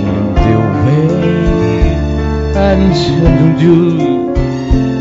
in 0.02 0.16
the 0.44 0.58
way 0.84 1.92
and 2.68 2.84
to 3.06 3.60
do 3.60 3.78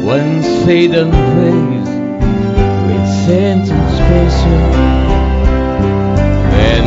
when 0.06 0.44
Satan 0.66 1.10
prays 1.12 1.90
with 2.86 3.08
sentence 3.26 3.94
special. 4.02 4.66
When 6.52 6.84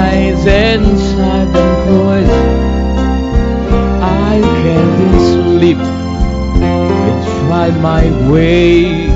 eyes 0.00 0.46
and 0.46 0.98
silent 0.98 1.78
voice 1.92 2.38
I 4.00 4.40
can't 4.62 5.20
sleep 5.32 5.78
and 5.78 7.18
try 7.48 7.68
my 7.82 8.04
way 8.30 9.08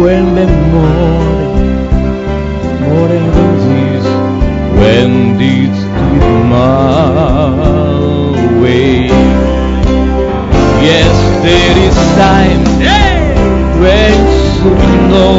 when 0.00 0.34
the 0.34 0.46
morning, 0.72 1.50
morning 2.88 3.79
and 4.90 5.40
it's 5.40 5.78
still 5.78 6.44
my 6.50 7.40
way. 8.60 9.06
Yes, 10.88 11.14
there 11.44 11.76
is 11.86 11.96
time 12.18 12.64
hey! 12.82 13.14
when 13.82 14.18
we 14.66 14.90
know 15.12 15.38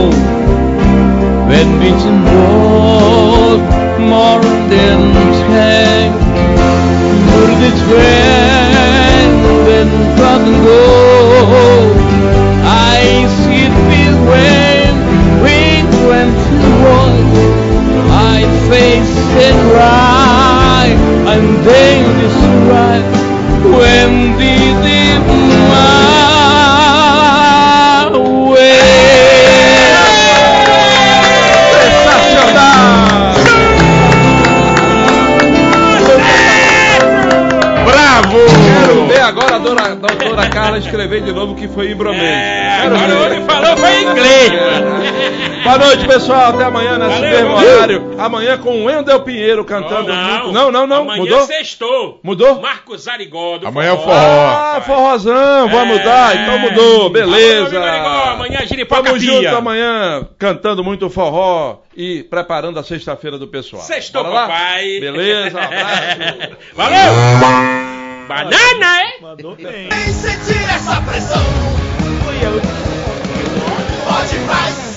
when 1.49 1.69
it's 1.89 2.05
involved 2.15 3.67
more 3.99 4.41
than 4.71 4.99
hang 5.51 6.11
for 7.31 7.47
the 7.61 7.71
train 7.83 9.29
when 9.67 9.89
come 10.19 10.47
go. 10.63 10.81
I 12.63 13.27
see 13.43 13.65
it 13.67 14.29
way. 14.29 14.70
face 18.71 19.17
and 19.45 19.57
cry, 19.69 20.87
and 21.33 21.45
they 21.67 21.99
describe 22.23 23.03
when 23.75 24.11
Sensacional! 31.75 33.35
Bravo! 37.83 38.41
Quero 38.63 39.07
ver 39.07 39.21
agora 39.21 39.55
a 39.55 39.59
dona, 39.59 39.95
dona 39.95 40.20
doutora 40.31 40.49
Carla 40.49 40.77
escrever 40.77 41.21
de 41.21 41.31
novo 41.31 41.55
que 41.55 41.67
foi 41.67 41.91
Imbromente. 41.91 42.23
É, 42.23 42.81
agora 42.85 43.15
o 43.15 43.25
homem 43.25 43.43
falou 43.45 43.77
foi 43.77 43.91
em 43.91 44.03
inglês, 44.07 44.51
mano. 44.51 45.01
Boa 45.63 45.77
noite, 45.77 46.07
pessoal. 46.07 46.53
Até 46.55 46.63
amanhã 46.63 46.97
nesse 46.97 47.19
Valeu, 47.21 47.29
mesmo 47.31 47.53
horário. 47.55 48.15
Amanhã 48.17 48.57
com 48.57 48.81
o 48.81 48.85
Wendel 48.85 49.21
Pinheiro 49.21 49.63
cantando. 49.65 50.11
muito- 50.13 50.51
Não, 50.51 50.71
não, 50.71 50.87
não. 50.87 51.01
Amanhã 51.03 51.21
Mudou? 51.21 51.41
sextou. 51.45 52.19
Mudou? 52.23 52.59
Marcos 52.61 53.07
Arigodo. 53.07 53.67
Amanhã 53.67 53.93
é 53.93 53.97
forró. 53.97 54.11
Ah, 54.11 54.81
forrozão, 54.85 55.69
vai 55.69 55.85
mudar. 55.85 56.35
Então 56.35 56.59
mudou, 56.59 57.09
beleza. 57.09 57.79
Amanhã 57.79 58.65
Giripoca 58.65 59.03
Tamo 59.03 59.19
junto 59.19 59.47
amanhã, 59.55 60.27
cantando 60.39 60.83
muito 60.83 61.09
forró 61.09 61.79
e 61.95 62.23
preparando 62.23 62.79
a 62.79 62.83
sexta-feira 62.83 63.37
do 63.37 63.47
pessoal. 63.47 63.81
Sextou, 63.83 64.23
papai. 64.23 64.99
Beleza, 64.99 65.59
um 65.59 65.63
abraço. 65.63 66.57
Valeu. 66.73 67.90
Banana, 68.27 69.01
é? 69.01 69.21
Mandou 69.21 69.55
bem. 69.55 69.89
Vem 69.89 70.13
sentir 70.13 70.63
essa 70.69 71.01
pressão. 71.01 71.43
Pode 74.05 74.39
mais. 74.39 74.90